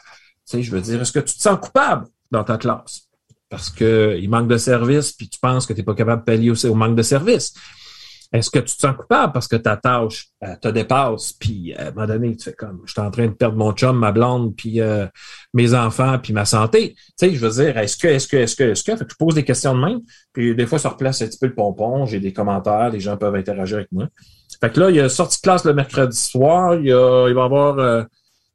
sais, 0.45 0.63
je 0.63 0.71
veux 0.71 0.81
dire, 0.81 1.01
est-ce 1.01 1.13
que 1.13 1.19
tu 1.19 1.35
te 1.35 1.41
sens 1.41 1.57
coupable 1.59 2.07
dans 2.31 2.43
ta 2.43 2.57
classe? 2.57 3.03
Parce 3.49 3.69
que 3.69 4.17
il 4.19 4.29
manque 4.29 4.49
de 4.49 4.57
service, 4.57 5.13
puis 5.13 5.29
tu 5.29 5.39
penses 5.39 5.65
que 5.65 5.73
tu 5.73 5.79
n'es 5.79 5.85
pas 5.85 5.95
capable 5.95 6.21
de 6.21 6.25
pallier 6.25 6.51
au, 6.51 6.65
au 6.65 6.75
manque 6.75 6.95
de 6.95 7.01
service. 7.01 7.53
Est-ce 8.31 8.51
que 8.51 8.59
tu 8.59 8.75
te 8.75 8.81
sens 8.81 8.95
coupable 8.95 9.33
parce 9.33 9.47
que 9.47 9.55
ta 9.55 9.75
tâche 9.75 10.27
euh, 10.43 10.55
te 10.61 10.67
dépasse, 10.67 11.33
puis 11.33 11.73
à 11.73 11.87
un 11.87 11.91
moment 11.91 12.05
donné, 12.05 12.35
tu 12.35 12.43
fais 12.45 12.53
comme, 12.53 12.81
je 12.85 12.91
suis 12.91 13.01
en 13.01 13.09
train 13.09 13.25
de 13.25 13.31
perdre 13.33 13.57
mon 13.57 13.71
chum, 13.73 13.97
ma 13.97 14.11
blonde, 14.11 14.55
puis 14.55 14.81
euh, 14.81 15.07
mes 15.53 15.73
enfants, 15.73 16.19
puis 16.21 16.31
ma 16.31 16.45
santé. 16.45 16.93
Tu 16.93 17.13
sais, 17.17 17.33
je 17.33 17.39
veux 17.45 17.63
dire, 17.63 17.77
est-ce 17.77 17.97
que, 17.97 18.07
est-ce 18.07 18.27
que, 18.27 18.37
est-ce 18.37 18.55
que, 18.55 18.63
est-ce 18.65 18.83
que, 18.83 18.95
fait 18.95 19.05
que 19.05 19.11
je 19.11 19.17
pose 19.17 19.33
des 19.33 19.43
questions 19.43 19.73
de 19.73 19.79
même, 19.83 19.99
puis 20.31 20.55
des 20.55 20.67
fois, 20.67 20.77
ça 20.77 20.89
replace 20.89 21.21
un 21.23 21.27
petit 21.27 21.39
peu 21.39 21.47
le 21.47 21.55
pompon, 21.55 22.05
j'ai 22.05 22.19
des 22.19 22.31
commentaires, 22.33 22.89
les 22.91 22.99
gens 22.99 23.17
peuvent 23.17 23.35
interagir 23.35 23.77
avec 23.77 23.91
moi. 23.91 24.07
Fait 24.61 24.71
que 24.71 24.79
là, 24.79 24.89
il 24.89 24.97
y 24.97 24.99
a 24.99 25.09
sortie 25.09 25.37
de 25.37 25.41
classe 25.41 25.65
le 25.65 25.73
mercredi 25.73 26.17
soir, 26.17 26.75
il, 26.75 26.87
y 26.87 26.93
a, 26.93 27.27
il 27.29 27.33
va 27.33 27.41
y 27.41 27.45
avoir, 27.45 27.79
euh, 27.79 28.03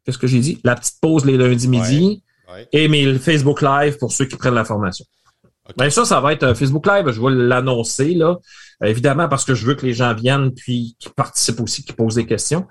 qu'est-ce 0.05 0.19
que 0.19 0.27
j'ai 0.27 0.41
dit? 0.41 0.61
La 0.63 0.77
petite 0.77 1.01
pause 1.01 1.25
les 1.25 1.37
lundis 1.37 1.69
midi, 1.69 2.23
Ouais. 2.53 2.69
et 2.73 2.89
mes 2.89 3.19
Facebook 3.19 3.63
Live 3.63 3.97
pour 3.97 4.13
ceux 4.13 4.27
qui 4.27 4.37
prennent 4.37 4.55
la 4.55 4.67
formation. 4.67 5.07
Ok. 5.69 5.77
Ben 5.79 5.91
ça, 5.91 6.05
ça 6.05 6.21
va 6.21 6.33
être 6.33 6.43
un 6.45 6.55
Facebook 6.55 6.87
Live. 6.87 7.11
Je 7.11 7.21
vais 7.21 7.31
l'annoncer 7.31 8.15
là, 8.15 8.37
Euh, 8.83 8.87
évidemment 8.87 9.29
parce 9.29 9.45
que 9.45 9.55
je 9.55 9.65
veux 9.67 9.75
que 9.75 9.87
les 9.87 9.95
gens 9.95 10.13
viennent 10.15 10.53
puis 10.53 10.97
qu'ils 10.99 11.13
participent 11.13 11.61
aussi, 11.61 11.85
qu'ils 11.85 11.95
posent 11.97 12.17
des 12.17 12.27
questions. 12.27 12.67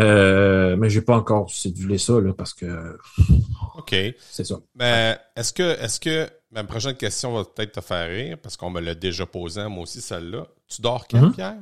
Euh, 0.00 0.74
mais 0.78 0.88
j'ai 0.88 1.02
pas 1.02 1.16
encore 1.16 1.50
cédulé 1.50 1.98
ça 1.98 2.14
là 2.20 2.32
parce 2.32 2.54
que 2.54 2.96
OK. 3.76 3.94
c'est 4.30 4.44
ça. 4.44 4.56
Mais 4.74 5.18
est-ce 5.36 5.52
que, 5.52 5.62
est-ce 5.82 6.00
que 6.00 6.28
ma 6.50 6.64
prochaine 6.64 6.94
question 6.96 7.34
va 7.34 7.44
peut-être 7.44 7.72
te 7.72 7.80
faire 7.82 8.08
rire 8.08 8.38
parce 8.42 8.56
qu'on 8.56 8.70
me 8.70 8.80
l'a 8.80 8.94
déjà 8.94 9.26
posé, 9.26 9.66
moi 9.68 9.82
aussi, 9.82 10.00
celle-là. 10.00 10.46
Tu 10.68 10.80
dors 10.80 11.06
quand, 11.08 11.20
Mhm. 11.20 11.32
Pierre? 11.34 11.56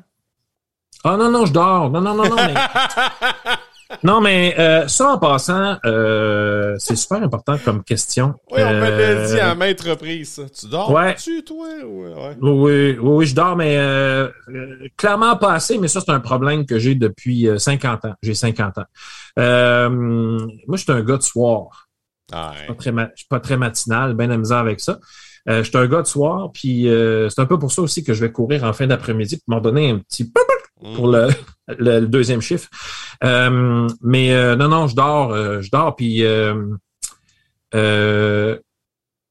Ah 1.02 1.16
non 1.16 1.30
non, 1.30 1.46
je 1.46 1.52
dors. 1.52 1.90
Non 1.90 2.00
non 2.00 2.14
non 2.14 2.28
non. 2.28 2.36
Mais, 2.36 2.54
non 4.02 4.20
mais 4.20 4.54
euh, 4.58 4.86
ça 4.88 5.10
en 5.12 5.18
passant, 5.18 5.76
euh, 5.84 6.74
c'est 6.78 6.96
super 6.96 7.22
important 7.22 7.56
comme 7.64 7.82
question. 7.82 8.34
Oui, 8.50 8.60
on 8.62 8.74
me 8.74 8.80
l'a 8.80 8.86
Euh, 8.90 9.26
dit 9.26 9.40
à 9.40 9.54
maintes 9.54 9.80
reprises, 9.80 10.30
ça. 10.30 10.42
Tu 10.48 10.66
dors? 10.68 10.90
Ouais. 10.90 11.16
Toi? 11.46 11.66
Ouais. 11.84 12.12
ouais. 12.14 12.36
Oui, 12.40 12.50
oui, 12.50 12.98
oui, 13.00 13.26
je 13.26 13.34
dors, 13.34 13.56
mais 13.56 13.76
euh, 13.76 14.28
euh, 14.48 14.88
clairement 14.96 15.36
pas 15.36 15.54
assez, 15.54 15.78
mais 15.78 15.88
ça, 15.88 16.00
c'est 16.00 16.10
un 16.12 16.20
problème 16.20 16.66
que 16.66 16.78
j'ai 16.78 16.94
depuis 16.94 17.48
euh, 17.48 17.58
50 17.58 18.04
ans. 18.04 18.14
J'ai 18.22 18.34
50 18.34 18.78
ans. 18.78 18.84
Euh, 19.38 19.88
moi, 19.90 20.76
je 20.76 20.82
suis 20.82 20.92
un 20.92 21.02
gars 21.02 21.16
de 21.16 21.22
soir. 21.22 21.88
Ah, 22.32 22.52
Je 22.56 22.72
je 22.72 23.06
suis 23.16 23.26
pas 23.28 23.40
très 23.40 23.56
matinal, 23.56 24.14
bien 24.14 24.30
amusant 24.30 24.58
avec 24.58 24.80
ça. 24.80 24.98
Euh, 25.48 25.64
je 25.64 25.68
suis 25.68 25.78
un 25.78 25.86
gars 25.86 26.02
de 26.02 26.06
soir, 26.06 26.50
puis 26.52 26.88
euh, 26.88 27.28
c'est 27.28 27.40
un 27.40 27.46
peu 27.46 27.58
pour 27.58 27.72
ça 27.72 27.82
aussi 27.82 28.04
que 28.04 28.12
je 28.14 28.20
vais 28.20 28.30
courir 28.30 28.62
en 28.64 28.72
fin 28.72 28.86
d'après-midi 28.86 29.38
pour 29.38 29.54
m'en 29.54 29.60
donner 29.60 29.90
un 29.90 29.98
petit. 29.98 30.30
Pour 30.94 31.08
le, 31.78 32.00
deuxième 32.06 32.40
chiffre. 32.40 32.68
Euh, 33.24 33.88
mais 34.02 34.32
euh, 34.32 34.56
non, 34.56 34.68
non, 34.68 34.86
je 34.86 34.96
dors, 34.96 35.32
euh, 35.32 35.60
je 35.60 35.70
dors, 35.70 35.94
puis 35.96 36.24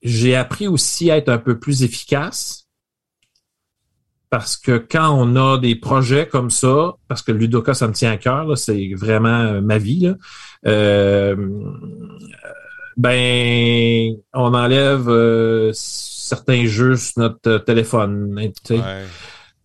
j'ai 0.01 0.35
appris 0.35 0.67
aussi 0.67 1.11
à 1.11 1.17
être 1.17 1.29
un 1.29 1.37
peu 1.37 1.59
plus 1.59 1.83
efficace 1.83 2.65
parce 4.29 4.55
que 4.57 4.77
quand 4.77 5.09
on 5.09 5.35
a 5.35 5.57
des 5.57 5.75
projets 5.75 6.27
comme 6.27 6.51
ça, 6.51 6.93
parce 7.07 7.23
que 7.23 7.31
Ludoka, 7.31 7.73
ça 7.73 7.87
me 7.87 7.93
tient 7.93 8.11
à 8.11 8.17
cœur, 8.17 8.55
c'est 8.57 8.93
vraiment 8.95 9.59
ma 9.61 9.79
vie, 9.79 10.13
ben, 12.95 14.15
on 14.33 14.53
enlève 14.53 15.71
certains 15.73 16.65
jeux 16.67 16.95
sur 16.95 17.13
notre 17.17 17.57
téléphone. 17.57 18.51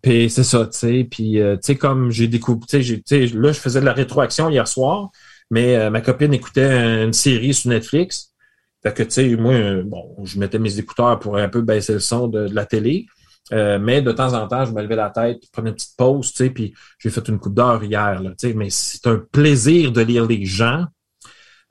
Puis 0.05 0.29
c'est 0.29 0.45
ça, 0.45 0.67
tu 0.67 0.79
sais. 0.79 1.09
Puis, 1.11 1.41
euh, 1.41 1.57
tu 1.57 1.63
sais, 1.63 1.77
comme 1.77 2.11
j'ai 2.11 2.29
découvert, 2.29 2.67
tu 2.69 3.03
sais, 3.07 3.27
là, 3.29 3.53
je 3.53 3.59
faisais 3.59 3.81
de 3.81 3.87
la 3.87 3.95
rétroaction 3.95 4.51
hier 4.51 4.69
soir, 4.69 5.11
mais 5.51 5.77
euh, 5.77 5.89
ma 5.89 6.03
copine 6.03 6.35
écoutait 6.35 7.03
une 7.05 7.15
série 7.15 7.55
sur 7.55 7.71
Netflix. 7.71 8.35
Fait 8.83 8.93
que, 8.93 9.03
tu 9.03 9.11
sais, 9.11 9.37
moi, 9.37 9.83
bon, 9.83 10.15
je 10.25 10.39
mettais 10.39 10.59
mes 10.59 10.79
écouteurs 10.79 11.19
pour 11.21 11.39
un 11.39 11.49
peu 11.49 11.63
baisser 11.63 11.95
le 11.95 12.01
son 12.01 12.29
de, 12.29 12.41
la 12.53 12.67
télé. 12.67 13.07
Euh, 13.53 13.79
mais 13.79 14.03
de 14.03 14.13
temps 14.13 14.35
en 14.35 14.47
temps, 14.47 14.67
je 14.67 14.73
me 14.73 14.83
levais 14.83 14.97
la 14.97 15.09
tête, 15.09 15.39
je 15.43 15.49
prenais 15.51 15.71
une 15.71 15.75
petite 15.75 15.97
pause, 15.97 16.33
tu 16.33 16.45
sais, 16.45 16.51
puis 16.51 16.75
j'ai 16.99 17.09
fait 17.09 17.27
une 17.29 17.39
coupe 17.39 17.55
d'heure 17.55 17.83
hier, 17.83 18.21
tu 18.39 18.49
sais. 18.49 18.53
Mais 18.55 18.69
c'est 18.69 19.07
un 19.07 19.17
plaisir 19.33 19.91
de 19.91 20.03
lire 20.03 20.27
les 20.27 20.45
gens. 20.45 20.85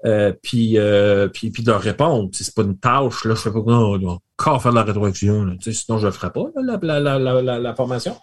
Euh, 0.06 0.34
puis, 0.42 0.78
euh, 0.78 1.30
de 1.30 1.72
leur 1.72 1.82
répondre. 1.82 2.30
C'est 2.34 2.54
pas 2.54 2.64
une 2.64 2.78
tâche. 2.78 3.24
Là, 3.24 3.36
je 3.36 3.42
fais 3.42 3.52
pas 3.52 3.60
non, 3.66 3.98
non, 3.98 4.20
encore 4.38 4.62
faire 4.62 4.72
de 4.72 4.78
la 4.78 4.84
rétroaction. 4.84 5.56
Sinon, 5.62 5.98
je 5.98 6.08
ne 6.08 6.12
ferais 6.12 6.32
pas 6.32 6.44
là, 6.62 6.78
la, 6.82 7.00
la, 7.00 7.20
la, 7.20 7.60
la, 7.60 7.76
formation. 7.76 8.18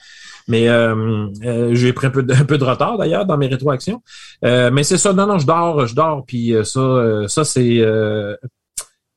Mais 0.47 0.69
euh, 0.69 1.27
euh, 1.45 1.75
j'ai 1.75 1.93
pris 1.93 2.09
un 2.09 2.11
peu, 2.11 2.23
de, 2.23 2.35
un 2.35 2.45
peu 2.45 2.59
de 2.59 2.65
retard 2.65 2.99
d'ailleurs 2.99 3.25
dans 3.25 3.39
mes 3.39 3.47
rétroactions. 3.47 4.03
Euh, 4.45 4.71
mais 4.71 4.83
c'est 4.83 4.99
ça, 4.99 5.13
non, 5.15 5.27
non, 5.27 5.39
je 5.39 5.47
dors, 5.47 5.87
je 5.87 5.95
dors. 5.95 6.25
Puis 6.27 6.55
ça, 6.65 7.25
ça 7.29 7.45
c'est. 7.45 7.83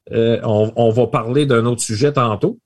on, 0.09 0.73
on 0.75 0.89
va 0.91 1.07
parler 1.07 1.45
d'un 1.45 1.65
autre 1.65 1.81
sujet 1.81 2.13
tantôt. 2.13 2.59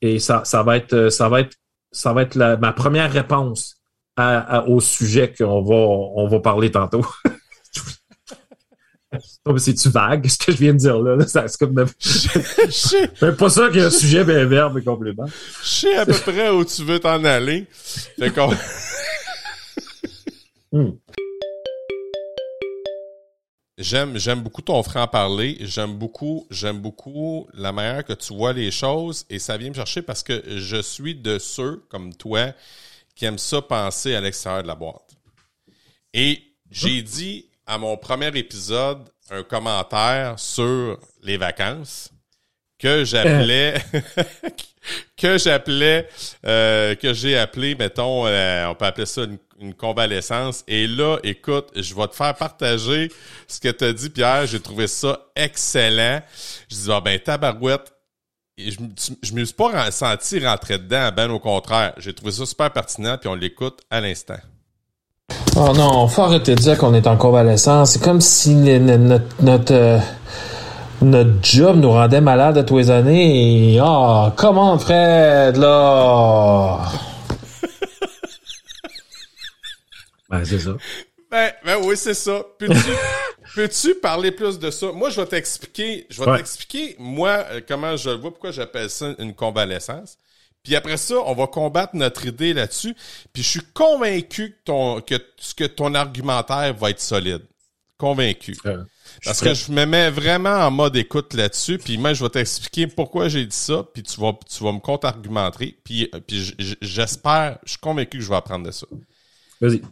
Et 0.00 0.18
ça, 0.18 0.42
ça 0.44 0.62
va 0.64 0.76
être, 0.76 1.10
ça 1.10 1.28
va 1.28 1.40
être, 1.40 1.56
ça 1.92 2.12
va 2.12 2.22
être 2.22 2.36
ma 2.36 2.72
première 2.72 3.12
réponse 3.12 3.76
à- 4.16 4.66
au 4.66 4.80
sujet 4.80 5.32
qu'on 5.32 5.62
va, 5.62 5.76
on 5.76 6.26
va 6.26 6.40
parler 6.40 6.72
tantôt. 6.72 7.06
Mais 9.52 9.60
C'est-tu 9.60 9.88
vague, 9.88 10.26
ce 10.28 10.38
que 10.38 10.52
je 10.52 10.56
viens 10.56 10.72
de 10.72 10.78
dire 10.78 10.98
là? 10.98 11.16
là? 11.16 11.26
Ça, 11.26 11.46
c'est 11.48 11.58
comme 11.58 11.74
même 11.74 11.88
pas 13.36 13.50
ça 13.50 13.68
qu'il 13.68 13.80
y 13.80 13.82
a 13.82 13.86
un 13.86 13.90
sujet 13.90 14.24
bien 14.24 14.44
verbe 14.44 14.78
et 14.78 14.82
complément. 14.82 15.26
je 15.62 15.68
sais 15.68 15.96
à 15.96 16.06
peu 16.06 16.12
près 16.26 16.50
où 16.50 16.64
tu 16.64 16.84
veux 16.84 16.98
t'en 16.98 17.22
aller. 17.24 17.66
Hmm. 20.70 20.90
J'aime, 23.78 24.18
j'aime 24.18 24.40
beaucoup 24.40 24.60
ton 24.60 24.82
franc-parler. 24.82 25.56
J'aime 25.60 25.94
beaucoup, 25.94 26.46
j'aime 26.50 26.80
beaucoup 26.80 27.48
la 27.54 27.70
manière 27.72 28.04
que 28.04 28.12
tu 28.12 28.34
vois 28.34 28.52
les 28.52 28.72
choses 28.72 29.24
et 29.30 29.38
ça 29.38 29.56
vient 29.56 29.68
me 29.68 29.74
chercher 29.74 30.02
parce 30.02 30.24
que 30.24 30.42
je 30.58 30.82
suis 30.82 31.14
de 31.14 31.38
ceux, 31.38 31.84
comme 31.88 32.12
toi, 32.12 32.52
qui 33.14 33.24
aiment 33.24 33.38
ça 33.38 33.62
penser 33.62 34.14
à 34.14 34.20
l'extérieur 34.20 34.62
de 34.62 34.68
la 34.68 34.74
boîte. 34.74 35.16
Et 36.12 36.42
j'ai 36.70 37.02
dit 37.02 37.46
à 37.66 37.78
mon 37.78 37.96
premier 37.96 38.36
épisode 38.36 39.08
un 39.30 39.42
commentaire 39.42 40.38
sur 40.38 40.98
les 41.22 41.36
vacances 41.36 42.10
que 42.78 43.04
j'appelais 43.04 43.74
que 45.16 45.36
j'appelais 45.38 46.08
euh, 46.46 46.94
que 46.94 47.12
j'ai 47.12 47.36
appelé 47.36 47.74
mettons 47.74 48.26
euh, 48.26 48.66
on 48.68 48.74
peut 48.74 48.86
appeler 48.86 49.06
ça 49.06 49.24
une, 49.24 49.38
une 49.60 49.74
convalescence. 49.74 50.64
Et 50.68 50.86
là 50.86 51.18
écoute 51.24 51.70
je 51.76 51.94
vais 51.94 52.06
te 52.08 52.14
faire 52.14 52.34
partager 52.34 53.10
ce 53.46 53.60
que 53.60 53.68
tu 53.68 53.84
as 53.84 53.92
dit 53.92 54.10
Pierre. 54.10 54.46
J'ai 54.46 54.60
trouvé 54.60 54.86
ça 54.86 55.26
excellent. 55.36 56.22
Je 56.70 56.76
dis 56.76 56.88
ah 56.90 57.00
ben 57.00 57.18
tabarouette. 57.18 57.92
Et 58.56 58.72
je, 58.72 58.80
me- 58.80 58.88
je 59.22 59.32
me 59.34 59.44
suis 59.44 59.54
pas 59.54 59.90
senti 59.90 60.44
rentrer 60.44 60.78
dedans 60.78 61.10
ben 61.14 61.30
au 61.30 61.38
contraire. 61.40 61.94
J'ai 61.98 62.14
trouvé 62.14 62.32
ça 62.32 62.46
super 62.46 62.72
pertinent 62.72 63.18
puis 63.18 63.28
on 63.28 63.34
l'écoute 63.34 63.80
à 63.90 64.00
l'instant 64.00 64.38
Oh 65.56 65.72
non, 65.74 66.06
faut 66.08 66.22
arrêter 66.22 66.54
de 66.54 66.60
dire 66.60 66.78
qu'on 66.78 66.94
est 66.94 67.06
en 67.06 67.16
convalescence. 67.16 67.92
C'est 67.92 68.02
comme 68.02 68.20
si 68.20 68.54
notre, 68.54 69.42
notre, 69.42 69.74
euh, 69.74 69.98
notre 71.02 71.42
job 71.42 71.76
nous 71.76 71.90
rendait 71.90 72.20
malade 72.20 72.58
à 72.58 72.64
tous 72.64 72.78
les 72.78 72.90
années. 72.90 73.78
Oh, 73.82 74.28
comment 74.36 74.78
Fred, 74.78 75.56
là? 75.56 76.78
Ben, 80.30 80.44
c'est 80.44 80.58
ça. 80.58 80.72
Ben, 81.30 81.50
ben 81.64 81.76
oui, 81.84 81.96
c'est 81.96 82.12
ça. 82.12 82.42
Peux-tu, 82.58 82.74
peux-tu 83.54 83.94
parler 83.94 84.30
plus 84.30 84.58
de 84.58 84.70
ça? 84.70 84.92
Moi, 84.92 85.08
je 85.08 85.18
vais 85.22 85.26
t'expliquer, 85.26 86.06
je 86.10 86.22
vais 86.22 86.30
Ouais. 86.30 86.36
t'expliquer, 86.36 86.96
moi, 86.98 87.46
euh, 87.50 87.60
comment 87.66 87.96
je 87.96 88.10
le 88.10 88.16
vois, 88.16 88.30
pourquoi 88.30 88.50
j'appelle 88.50 88.90
ça 88.90 89.14
une 89.18 89.32
convalescence. 89.34 90.18
Puis 90.62 90.76
après 90.76 90.96
ça, 90.96 91.16
on 91.24 91.34
va 91.34 91.46
combattre 91.46 91.96
notre 91.96 92.26
idée 92.26 92.52
là-dessus. 92.52 92.94
Puis 93.32 93.42
je 93.42 93.48
suis 93.48 93.62
convaincu 93.74 94.50
que 94.50 94.64
ton, 94.64 95.00
que, 95.00 95.14
que 95.56 95.64
ton 95.64 95.94
argumentaire 95.94 96.74
va 96.74 96.90
être 96.90 97.00
solide. 97.00 97.42
Convaincu. 97.96 98.56
Euh, 98.66 98.84
Parce 99.24 99.40
que 99.40 99.54
je 99.54 99.72
me 99.72 99.84
mets 99.84 100.08
vraiment 100.10 100.50
en 100.54 100.70
mode 100.70 100.94
écoute 100.96 101.34
là-dessus, 101.34 101.78
puis 101.78 101.98
moi 101.98 102.12
je 102.14 102.22
vais 102.22 102.30
t'expliquer 102.30 102.86
pourquoi 102.86 103.28
j'ai 103.28 103.44
dit 103.44 103.56
ça, 103.56 103.82
puis 103.92 104.04
tu 104.04 104.20
vas 104.20 104.38
tu 104.48 104.62
vas 104.62 104.70
me 104.70 104.78
contre-argumenter, 104.78 105.80
puis 105.82 106.08
j- 106.28 106.76
j'espère, 106.80 107.58
je 107.64 107.70
suis 107.70 107.78
convaincu 107.80 108.18
que 108.18 108.22
je 108.24 108.28
vais 108.28 108.36
apprendre 108.36 108.66
de 108.66 108.70
ça. 108.70 108.86
Vas-y. 109.60 109.82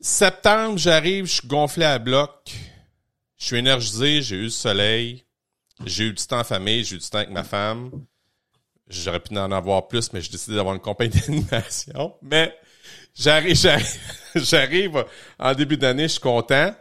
Septembre, 0.00 0.78
j'arrive, 0.78 1.24
je 1.26 1.32
suis 1.40 1.48
gonflé 1.48 1.84
à 1.84 1.98
bloc, 1.98 2.52
je 3.38 3.46
suis 3.46 3.56
énergisé, 3.56 4.22
j'ai 4.22 4.36
eu 4.36 4.42
le 4.44 4.50
soleil, 4.50 5.24
j'ai 5.86 6.04
eu 6.04 6.12
du 6.12 6.24
temps 6.24 6.38
en 6.40 6.44
famille, 6.44 6.84
j'ai 6.84 6.94
eu 6.96 6.98
du 7.00 7.08
temps 7.08 7.18
avec 7.18 7.30
ma 7.30 7.42
femme. 7.44 7.90
J'aurais 8.88 9.20
pu 9.20 9.36
en 9.36 9.50
avoir 9.50 9.88
plus, 9.88 10.12
mais 10.12 10.20
j'ai 10.20 10.30
décidé 10.30 10.56
d'avoir 10.56 10.74
une 10.74 10.80
compagnie 10.80 11.18
d'animation. 11.26 12.14
Mais 12.22 12.54
j'arrive, 13.14 13.56
j'arrive, 14.34 15.04
en 15.38 15.54
début 15.54 15.76
d'année, 15.76 16.04
je 16.04 16.12
suis 16.12 16.20
content. 16.20 16.74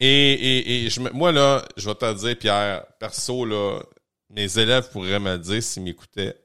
Et, 0.00 0.32
et, 0.32 0.84
et 0.84 0.90
je 0.90 1.00
moi, 1.00 1.32
là, 1.32 1.64
je 1.76 1.88
vais 1.88 1.94
te 1.94 2.14
dire, 2.14 2.38
Pierre, 2.38 2.86
perso, 2.98 3.44
là, 3.44 3.80
mes 4.30 4.58
élèves 4.58 4.90
pourraient 4.90 5.18
me 5.18 5.36
dire 5.36 5.62
s'ils 5.62 5.82
m'écoutaient. 5.82 6.36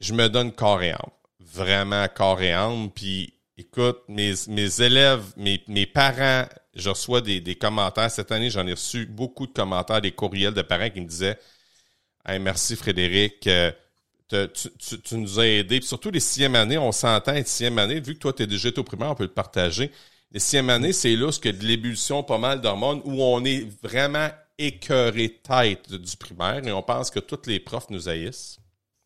Je 0.00 0.12
me 0.12 0.28
donne 0.28 0.52
corps 0.52 0.82
et 0.82 0.92
âme. 0.92 1.10
Vraiment 1.40 2.06
corps 2.08 2.40
et 2.40 2.52
âme. 2.52 2.90
Puis, 2.90 3.34
écoute, 3.56 3.98
mes, 4.08 4.34
mes 4.48 4.80
élèves, 4.80 5.24
mes, 5.36 5.62
mes 5.68 5.86
parents, 5.86 6.46
je 6.74 6.88
reçois 6.88 7.20
des, 7.20 7.40
des 7.40 7.56
commentaires. 7.56 8.10
Cette 8.10 8.32
année, 8.32 8.50
j'en 8.50 8.66
ai 8.66 8.72
reçu 8.72 9.06
beaucoup 9.06 9.46
de 9.46 9.52
commentaires, 9.52 10.00
des 10.00 10.12
courriels 10.12 10.54
de 10.54 10.62
parents 10.62 10.90
qui 10.90 11.00
me 11.00 11.06
disaient 11.06 11.38
Hey, 12.26 12.38
merci 12.38 12.76
Frédéric. 12.76 13.46
Euh, 13.46 13.70
tu, 14.28 14.68
tu, 14.78 15.00
tu, 15.00 15.16
nous 15.16 15.38
as 15.38 15.46
aidés. 15.46 15.80
Puis 15.80 15.88
surtout 15.88 16.10
les 16.10 16.20
sixième 16.20 16.54
années, 16.54 16.78
on 16.78 16.92
s'entend 16.92 17.34
être 17.34 17.46
sixième 17.46 17.78
année. 17.78 18.00
Vu 18.00 18.14
que 18.14 18.20
toi, 18.20 18.32
tu 18.32 18.42
es 18.42 18.46
déjà 18.46 18.70
au 18.76 18.82
primaire, 18.82 19.10
on 19.10 19.14
peut 19.14 19.24
le 19.24 19.30
partager. 19.30 19.90
Les 20.32 20.40
sixième 20.40 20.70
années, 20.70 20.92
c'est 20.92 21.14
là 21.14 21.30
ce 21.30 21.38
que 21.38 21.48
de 21.48 21.64
l'ébullition 21.64 22.22
pas 22.22 22.38
mal 22.38 22.60
d'hormones 22.60 23.00
où 23.04 23.22
on 23.22 23.44
est 23.44 23.66
vraiment 23.82 24.28
écœuré 24.58 25.40
tête 25.42 25.92
du 25.92 26.16
primaire 26.16 26.66
et 26.66 26.72
on 26.72 26.82
pense 26.82 27.10
que 27.10 27.20
tous 27.20 27.46
les 27.46 27.60
profs 27.60 27.90
nous 27.90 28.08
haïssent. 28.08 28.58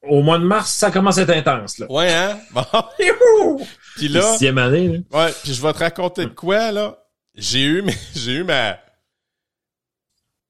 Au 0.02 0.22
mois 0.22 0.38
de 0.38 0.44
mars, 0.44 0.70
ça 0.70 0.90
commence 0.90 1.18
à 1.18 1.22
être 1.22 1.31
intense, 1.31 1.78
là. 1.78 1.87
Ouais, 1.90 2.12
hein? 2.12 2.38
Bon. 2.52 3.59
puis 3.96 4.09
là. 4.09 4.22
Sixième 4.33 4.59
année, 4.59 4.88
là. 4.88 4.98
Ouais, 5.24 5.33
puis 5.42 5.52
je 5.52 5.61
vais 5.61 5.72
te 5.72 5.78
raconter 5.78 6.24
de 6.24 6.31
quoi, 6.31 6.70
là. 6.70 6.98
J'ai 7.35 7.64
eu, 7.64 7.85
j'ai 8.14 8.33
eu 8.33 8.44
ma. 8.44 8.78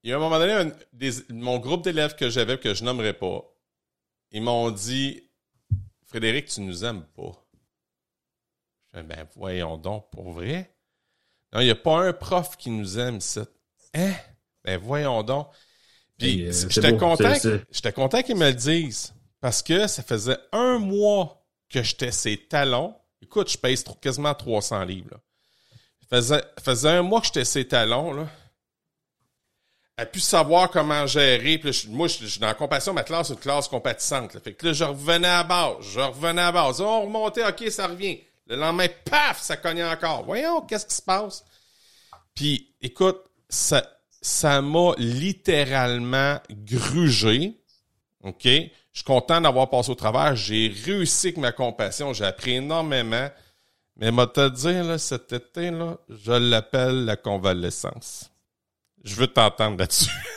Il 0.09 0.13
y 0.13 0.15
a 0.15 0.17
un 0.17 0.21
moment 0.21 0.39
donné, 0.39 0.73
mon 1.29 1.59
groupe 1.59 1.85
d'élèves 1.85 2.15
que 2.15 2.31
j'avais, 2.31 2.57
que 2.59 2.73
je 2.73 2.83
nommerai 2.83 3.13
pas, 3.13 3.45
ils 4.31 4.41
m'ont 4.41 4.71
dit 4.71 5.23
Frédéric, 6.07 6.47
tu 6.47 6.63
nous 6.63 6.83
aimes 6.83 7.05
pas. 7.15 7.45
Je 8.95 9.01
dis, 9.01 9.07
ben 9.07 9.27
voyons 9.37 9.77
donc, 9.77 10.09
pour 10.11 10.33
vrai? 10.33 10.75
Non, 11.53 11.61
il 11.61 11.65
n'y 11.65 11.71
a 11.71 11.75
pas 11.75 12.07
un 12.07 12.15
prof 12.15 12.57
qui 12.57 12.71
nous 12.71 12.99
aime, 12.99 13.21
ça. 13.21 13.45
Hein? 13.93 14.15
Ben 14.65 14.81
voyons 14.81 15.23
donc. 15.23 15.49
Puis 16.17 16.47
euh, 16.47 16.53
j'étais 16.71 16.97
content, 16.97 17.35
j'étais 17.71 17.93
content 17.93 18.23
qu'ils 18.23 18.37
me 18.37 18.49
le 18.49 18.55
disent. 18.55 19.13
Parce 19.43 19.63
que 19.63 19.87
ça 19.89 20.03
faisait 20.03 20.39
un 20.53 20.79
mois 20.79 21.47
que 21.69 21.83
j'étais 21.83 22.13
ses 22.13 22.39
talons. 22.39 22.95
Écoute, 23.21 23.51
je 23.51 23.59
pèse 23.59 23.85
quasiment 24.01 24.33
300 24.33 24.85
livres. 24.85 25.11
Là. 25.11 25.21
Faisait, 26.09 26.45
faisait 26.65 26.89
un 26.89 27.03
mois 27.03 27.21
que 27.21 27.27
j'étais 27.27 27.45
ses 27.45 27.69
talons. 27.69 28.15
Là 28.15 28.27
a 29.99 30.07
pu 30.07 30.21
savoir 30.21 30.71
comment 30.71 31.07
gérer. 31.07 31.59
Puis 31.59 31.89
moi, 31.89 32.07
je, 32.07 32.25
suis 32.25 32.41
dans 32.41 32.47
la 32.47 32.55
compassion, 32.55 32.93
ma 32.95 33.03
classe, 33.03 33.31
une 33.31 33.37
classe 33.37 33.67
compatissante. 33.67 34.33
Là. 34.33 34.41
Fait 34.41 34.55
que 34.55 34.67
là, 34.67 34.73
je 34.73 34.85
revenais 34.85 35.29
à 35.29 35.43
base. 35.43 35.77
Je 35.93 36.01
revenais 36.01 36.43
à 36.43 36.53
base. 36.53 36.81
On 36.81 37.03
remontait, 37.03 37.45
OK, 37.45 37.69
ça 37.69 37.89
revient. 37.89 38.21
Le 38.47 38.57
lendemain, 38.57 38.87
paf, 39.05 39.43
ça 39.43 39.57
cognait 39.57 39.85
encore. 39.85 40.25
Voyons, 40.25 40.63
qu'est-ce 40.63 40.87
qui 40.87 40.95
se 40.95 41.03
passe? 41.03 41.45
Puis, 42.33 42.73
écoute, 42.81 43.21
ça, 43.49 43.85
ça 44.23 44.63
m'a 44.63 44.93
littéralement 44.99 46.39
grugé. 46.49 47.61
OK? 48.23 48.45
Je 48.45 48.71
suis 48.93 49.05
content 49.05 49.41
d'avoir 49.41 49.69
passé 49.69 49.91
au 49.91 49.97
travers. 49.97 50.37
J'ai 50.37 50.73
réussi 50.85 51.29
avec 51.29 51.39
ma 51.39 51.51
compassion. 51.51 52.13
J'ai 52.13 52.25
appris 52.25 52.55
énormément. 52.55 53.29
Mais 53.97 54.13
moi, 54.13 54.29
te 54.29 54.49
dire, 54.49 54.85
là, 54.85 54.97
cet 54.97 55.33
été, 55.33 55.73
là, 55.73 55.99
je 56.09 56.33
l'appelle 56.33 57.05
la 57.05 57.17
convalescence. 57.17 58.31
Je 59.05 59.15
veux 59.15 59.27
t'entendre 59.27 59.79
là-dessus. 59.79 60.11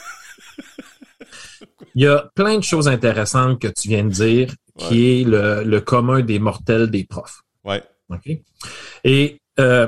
Il 1.95 2.04
y 2.04 2.08
a 2.08 2.30
plein 2.36 2.58
de 2.58 2.63
choses 2.63 2.88
intéressantes 2.88 3.60
que 3.60 3.67
tu 3.67 3.89
viens 3.89 4.04
de 4.06 4.10
dire, 4.10 4.54
qui 4.78 5.21
est 5.21 5.24
le, 5.26 5.80
commun 5.80 6.21
des 6.21 6.39
mortels 6.39 6.89
des 6.89 7.04
profs. 7.04 7.41
Ouais. 7.63 7.84
OK? 8.10 8.30
Et 9.04 9.41
euh, 9.60 9.88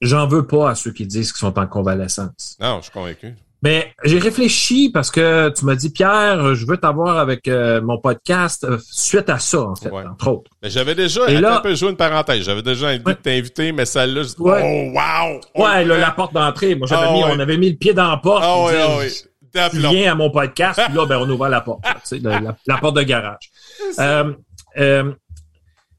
j'en 0.00 0.26
veux 0.26 0.46
pas 0.46 0.70
à 0.70 0.74
ceux 0.74 0.92
qui 0.92 1.06
disent 1.06 1.32
qu'ils 1.32 1.40
sont 1.40 1.58
en 1.58 1.66
convalescence. 1.66 2.56
Non, 2.60 2.78
je 2.78 2.84
suis 2.84 2.92
convaincu. 2.92 3.34
Mais 3.62 3.94
j'ai 4.04 4.18
réfléchi 4.18 4.90
parce 4.90 5.10
que 5.10 5.48
tu 5.48 5.64
m'as 5.64 5.74
dit, 5.74 5.90
Pierre, 5.90 6.54
je 6.54 6.66
veux 6.66 6.76
t'avoir 6.76 7.18
avec 7.18 7.48
euh, 7.48 7.80
mon 7.80 7.98
podcast 7.98 8.64
euh, 8.64 8.78
suite 8.82 9.30
à 9.30 9.38
ça, 9.38 9.62
en 9.62 9.74
fait, 9.74 9.90
entre 9.90 10.28
autres. 10.28 10.50
Mais 10.62 10.68
j'avais 10.68 10.94
déjà, 10.94 11.28
Et 11.28 11.40
là, 11.40 11.58
un 11.58 11.60
peu 11.60 11.74
joué 11.74 11.90
une 11.90 11.96
parenthèse, 11.96 12.44
j'avais 12.44 12.62
déjà 12.62 12.88
envie 12.88 12.98
de 12.98 13.12
t'inviter, 13.12 13.72
mais 13.72 13.86
celle-là, 13.86 14.22
je 14.22 14.28
dis, 14.28 14.34
oh, 14.38 14.44
wow! 14.44 15.64
ouais, 15.64 15.84
la 15.84 16.10
porte 16.10 16.34
d'entrée. 16.34 16.74
Moi, 16.74 16.86
j'avais 16.86 17.06
ah 17.08 17.12
mis, 17.12 17.24
on 17.24 17.38
avait 17.38 17.56
mis 17.56 17.70
le 17.70 17.76
pied 17.76 17.94
dans 17.94 18.10
la 18.10 18.18
porte. 18.18 18.44
Ah 18.44 18.64
oui, 18.64 18.72
ah 18.78 18.98
oui. 18.98 19.70
Tu 19.70 19.78
viens 19.78 20.12
à 20.12 20.14
mon 20.14 20.30
podcast, 20.30 20.78
puis 20.84 20.94
là, 20.94 21.06
ben, 21.06 21.16
on 21.16 21.30
ouvre 21.30 21.48
la 21.48 21.62
porte, 21.62 21.82
tu 21.82 22.20
sais, 22.20 22.20
la, 22.20 22.78
porte 22.78 22.96
de 22.96 23.02
garage. 23.02 23.50
Euh, 23.98 25.14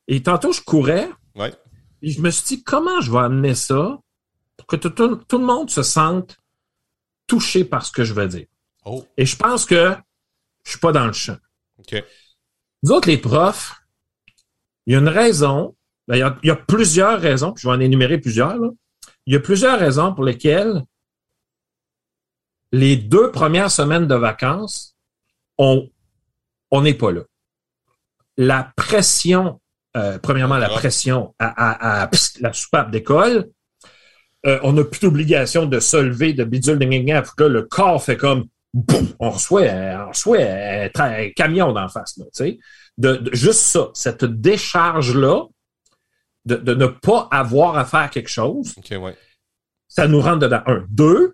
et 0.07 0.21
tantôt, 0.21 0.51
je 0.51 0.61
courais. 0.61 1.09
Ouais. 1.35 1.51
Et 2.03 2.11
je 2.11 2.21
me 2.21 2.29
suis 2.29 2.43
dit, 2.57 2.63
comment 2.63 3.01
je 3.01 3.11
vais 3.11 3.17
amener 3.17 3.55
ça 3.55 3.97
pour 4.57 4.67
que 4.67 4.75
tout, 4.75 4.89
tout 4.89 5.37
le 5.39 5.45
monde 5.45 5.71
se 5.71 5.81
sente 5.81 6.37
touché 7.27 7.65
par 7.65 7.85
ce 7.85 7.91
que 7.91 8.03
je 8.03 8.13
veux 8.13 8.27
dire. 8.27 8.47
Oh. 8.85 9.05
Et 9.17 9.25
je 9.25 9.35
pense 9.35 9.65
que 9.65 9.95
je 10.63 10.71
suis 10.71 10.79
pas 10.79 10.91
dans 10.91 11.05
le 11.05 11.13
champ. 11.13 11.37
OK. 11.77 12.03
Nous 12.83 12.91
autres, 12.91 13.09
les 13.09 13.17
profs, 13.17 13.73
il 14.85 14.93
y 14.93 14.95
a 14.95 14.99
une 14.99 15.09
raison, 15.09 15.75
ben, 16.07 16.15
il, 16.15 16.47
y 16.47 16.51
a, 16.51 16.55
plusieurs 16.55 17.19
raisons, 17.19 17.51
puis 17.51 17.63
je 17.63 17.67
vais 17.67 17.73
en 17.73 17.79
énumérer 17.79 18.17
plusieurs. 18.17 18.55
Il 19.25 19.33
y 19.33 19.35
a 19.35 19.39
plusieurs 19.39 19.77
raisons 19.77 20.13
pour 20.13 20.23
lesquelles 20.23 20.83
les 22.71 22.95
deux 22.95 23.31
premières 23.31 23.71
semaines 23.71 24.07
de 24.07 24.15
vacances, 24.15 24.95
on 25.57 25.89
n'est 26.71 26.93
pas 26.93 27.11
là. 27.11 27.21
La 28.37 28.71
pression, 28.75 29.59
euh, 29.95 30.19
premièrement, 30.19 30.57
la 30.57 30.69
pression 30.69 31.33
à, 31.39 32.03
à 32.03 32.09
la 32.39 32.53
soupape 32.53 32.91
d'école, 32.91 33.49
euh, 34.45 34.59
on 34.63 34.73
n'a 34.73 34.83
plus 34.83 35.01
d'obligation 35.01 35.65
de 35.65 35.79
se 35.79 35.97
lever 35.97 36.33
de 36.33 36.43
bidule 36.43 36.77
de 36.77 37.35
que 37.35 37.43
le 37.43 37.63
corps 37.63 38.03
fait 38.03 38.17
comme 38.17 38.45
boum, 38.73 39.07
on 39.19 39.31
reçoit, 39.31 39.63
on 39.63 40.09
reçoit 40.09 40.39
un, 40.39 41.29
camion 41.35 41.73
d'en 41.73 41.87
face. 41.87 42.17
Là, 42.17 42.25
de, 42.97 43.15
de, 43.15 43.35
juste 43.35 43.59
ça, 43.59 43.89
cette 43.93 44.25
décharge-là, 44.25 45.43
de, 46.45 46.55
de, 46.55 46.73
ne 46.73 46.87
pas 46.87 47.27
avoir 47.31 47.77
à 47.77 47.85
faire 47.85 48.09
quelque 48.09 48.29
chose, 48.29 48.73
ça 49.87 50.07
nous 50.07 50.21
rentre 50.21 50.39
dedans. 50.39 50.61
Un. 50.65 50.85
Deux, 50.89 51.33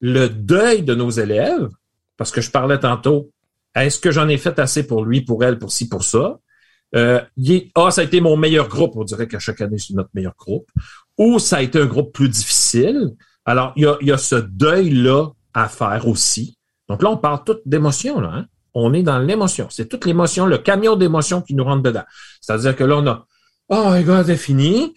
le 0.00 0.28
deuil 0.28 0.82
de 0.82 0.94
nos 0.94 1.10
élèves, 1.10 1.68
parce 2.16 2.30
que 2.30 2.40
je 2.40 2.50
parlais 2.50 2.78
tantôt, 2.78 3.30
est-ce 3.74 3.98
que 3.98 4.10
j'en 4.10 4.28
ai 4.28 4.38
fait 4.38 4.58
assez 4.58 4.86
pour 4.86 5.04
lui, 5.04 5.22
pour 5.22 5.44
elle, 5.44 5.58
pour 5.58 5.72
ci, 5.72 5.88
pour 5.88 6.04
ça? 6.04 6.38
Euh, 6.94 7.20
ah, 7.74 7.90
ça 7.90 8.00
a 8.00 8.04
été 8.04 8.20
mon 8.20 8.36
meilleur 8.36 8.68
groupe. 8.68 8.96
On 8.96 9.04
dirait 9.04 9.28
qu'à 9.28 9.38
chaque 9.38 9.60
année, 9.60 9.78
c'est 9.78 9.94
notre 9.94 10.10
meilleur 10.14 10.34
groupe 10.36 10.68
ou 11.16 11.38
ça 11.38 11.56
a 11.56 11.62
été 11.62 11.80
un 11.80 11.86
groupe 11.86 12.12
plus 12.12 12.28
difficile. 12.28 13.14
Alors, 13.44 13.72
il 13.76 13.82
y 13.82 13.86
a, 13.86 13.96
il 14.00 14.06
y 14.06 14.12
a 14.12 14.18
ce 14.18 14.36
deuil-là 14.36 15.28
à 15.54 15.68
faire 15.68 16.06
aussi. 16.06 16.56
Donc 16.88 17.02
là, 17.02 17.10
on 17.10 17.16
parle 17.16 17.44
toute 17.44 17.62
d'émotion, 17.66 18.20
là. 18.20 18.30
Hein? 18.32 18.46
On 18.74 18.92
est 18.94 19.02
dans 19.02 19.18
l'émotion. 19.18 19.66
C'est 19.70 19.88
toute 19.88 20.04
l'émotion, 20.04 20.46
le 20.46 20.58
camion 20.58 20.96
d'émotion 20.96 21.42
qui 21.42 21.54
nous 21.54 21.64
rentre 21.64 21.82
dedans. 21.82 22.04
C'est-à-dire 22.40 22.76
que 22.76 22.84
là, 22.84 22.96
on 22.96 23.06
a 23.06 23.26
Oh 23.70 23.90
my 23.90 24.02
God, 24.04 24.26
c'est 24.26 24.36
fini. 24.36 24.94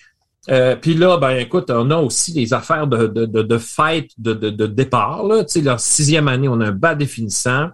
Euh, 0.50 0.76
puis 0.76 0.94
là, 0.94 1.18
ben 1.18 1.32
écoute, 1.32 1.70
on 1.70 1.92
a 1.92 1.98
aussi 1.98 2.34
des 2.34 2.54
affaires 2.54 2.88
de, 2.88 3.08
de, 3.08 3.26
de, 3.26 3.42
de 3.42 3.58
fête, 3.58 4.10
de, 4.18 4.34
de, 4.34 4.50
de 4.50 4.66
départ. 4.66 5.24
Là. 5.24 5.44
Tu 5.44 5.54
sais, 5.54 5.62
la 5.62 5.78
sixième 5.78 6.28
année, 6.28 6.48
on 6.48 6.60
a 6.62 6.68
un 6.68 6.72
bas 6.72 6.96
définissant. 6.96 7.70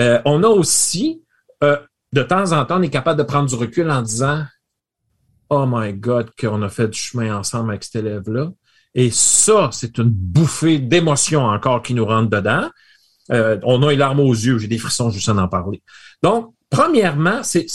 Euh, 0.00 0.20
on 0.24 0.42
a 0.42 0.48
aussi, 0.48 1.22
euh, 1.62 1.78
de 2.14 2.22
temps 2.22 2.52
en 2.52 2.64
temps, 2.64 2.78
on 2.78 2.82
est 2.82 2.90
capable 2.90 3.18
de 3.18 3.24
prendre 3.24 3.48
du 3.48 3.56
recul 3.56 3.90
en 3.90 4.00
disant 4.00 4.44
Oh 5.50 5.66
my 5.68 5.92
God, 5.92 6.30
qu'on 6.38 6.62
a 6.62 6.68
fait 6.68 6.88
du 6.88 6.98
chemin 6.98 7.36
ensemble 7.36 7.70
avec 7.70 7.84
cet 7.84 7.96
élève-là. 7.96 8.50
Et 8.94 9.10
ça, 9.10 9.70
c'est 9.72 9.98
une 9.98 10.10
bouffée 10.10 10.78
d'émotions 10.78 11.44
encore 11.44 11.82
qui 11.82 11.92
nous 11.92 12.06
rentre 12.06 12.30
dedans. 12.30 12.70
Euh, 13.32 13.58
on 13.64 13.82
a 13.82 13.90
les 13.90 13.96
larmes 13.96 14.20
aux 14.20 14.32
yeux, 14.32 14.58
j'ai 14.58 14.68
des 14.68 14.78
frissons 14.78 15.10
juste 15.10 15.28
en 15.28 15.38
en 15.38 15.48
parler. 15.48 15.82
Donc, 16.22 16.54
premièrement, 16.70 17.42
c'est 17.42 17.66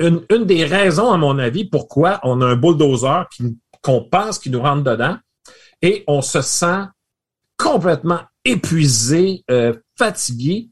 une, 0.00 0.44
des 0.44 0.64
raisons, 0.64 1.12
à 1.12 1.16
mon 1.16 1.38
avis, 1.38 1.64
pourquoi 1.64 2.18
on 2.24 2.40
a 2.40 2.46
un 2.46 2.56
bulldozer 2.56 3.28
qu'on 3.82 4.02
pense 4.02 4.40
qui 4.40 4.50
nous 4.50 4.60
rentre 4.60 4.82
dedans 4.82 5.16
et 5.80 6.02
on 6.08 6.22
se 6.22 6.40
sent 6.40 6.84
complètement 7.56 8.20
épuisé, 8.44 9.44
euh, 9.50 9.74
fatigué, 9.96 10.70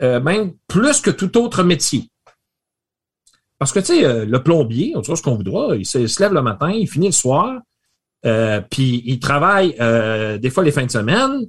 euh, 0.00 0.20
même 0.20 0.52
plus 0.68 1.00
que 1.00 1.10
tout 1.10 1.36
autre 1.36 1.64
métier. 1.64 2.10
Parce 3.60 3.72
que, 3.72 3.78
tu 3.78 3.86
sais, 3.86 4.04
euh, 4.06 4.24
le 4.24 4.42
plombier, 4.42 4.94
on 4.96 5.00
dirait 5.00 5.16
ce 5.16 5.22
qu'on 5.22 5.36
voudra, 5.36 5.76
il 5.76 5.84
se, 5.84 5.98
lève 6.20 6.32
le 6.32 6.40
matin, 6.40 6.70
il 6.70 6.88
finit 6.88 7.08
le 7.08 7.12
soir, 7.12 7.60
euh, 8.24 8.62
puis 8.70 9.02
il 9.04 9.20
travaille 9.20 9.76
euh, 9.80 10.38
des 10.38 10.48
fois 10.48 10.64
les 10.64 10.72
fins 10.72 10.86
de 10.86 10.90
semaine. 10.90 11.46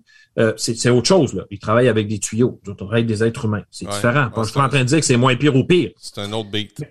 c'est 0.57 0.89
autre 0.89 1.07
chose, 1.07 1.33
là. 1.33 1.45
Il 1.49 1.57
travaille 1.57 1.87
avec 1.87 2.09
des 2.09 2.19
tuyaux. 2.19 2.59
Il 2.67 2.75
travaille 2.75 2.95
avec 2.95 3.07
des 3.07 3.23
êtres 3.23 3.45
humains. 3.45 3.63
C'est 3.71 3.87
différent. 3.87 4.29
je 4.35 4.43
suis 4.43 4.53
pas 4.53 4.65
en 4.65 4.69
train 4.69 4.79
de 4.79 4.89
dire 4.89 4.99
que 4.99 5.05
c'est 5.05 5.15
moins 5.15 5.37
pire 5.37 5.55
ou 5.55 5.63
pire. 5.63 5.91
C'est 5.97 6.19
un 6.19 6.33
autre 6.33 6.51
beat. 6.51 6.83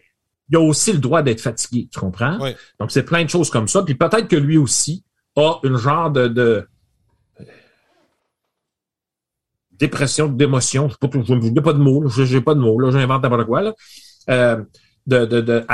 Il 0.48 0.56
a 0.56 0.60
aussi 0.60 0.92
le 0.92 0.98
droit 0.98 1.22
d'être 1.22 1.42
fatigué, 1.42 1.86
tu 1.92 2.00
comprends? 2.00 2.38
Donc, 2.80 2.90
c'est 2.90 3.04
plein 3.04 3.22
de 3.22 3.28
choses 3.28 3.50
comme 3.50 3.68
ça. 3.68 3.82
Puis 3.82 3.94
peut-être 3.94 4.26
que 4.26 4.36
lui 4.36 4.56
aussi 4.56 5.04
a 5.36 5.60
une 5.64 5.76
genre 5.76 6.10
de, 6.10 6.28
de 6.28 6.66
dépression, 9.72 10.28
d'émotion. 10.28 10.88
Je 10.88 11.34
n'ai 11.34 11.60
pas, 11.60 11.72
de 11.74 11.78
mots, 11.78 12.08
je 12.08 12.22
n'ai 12.22 12.40
pas 12.40 12.54
de 12.54 12.60
mots, 12.60 12.80
là, 12.80 12.90
j'invente 12.90 13.22
n'importe 13.22 13.46
quoi. 13.46 13.60
Là. 13.60 13.74
Euh, 14.30 14.62
de, 15.10 15.26
de, 15.26 15.40
de 15.40 15.66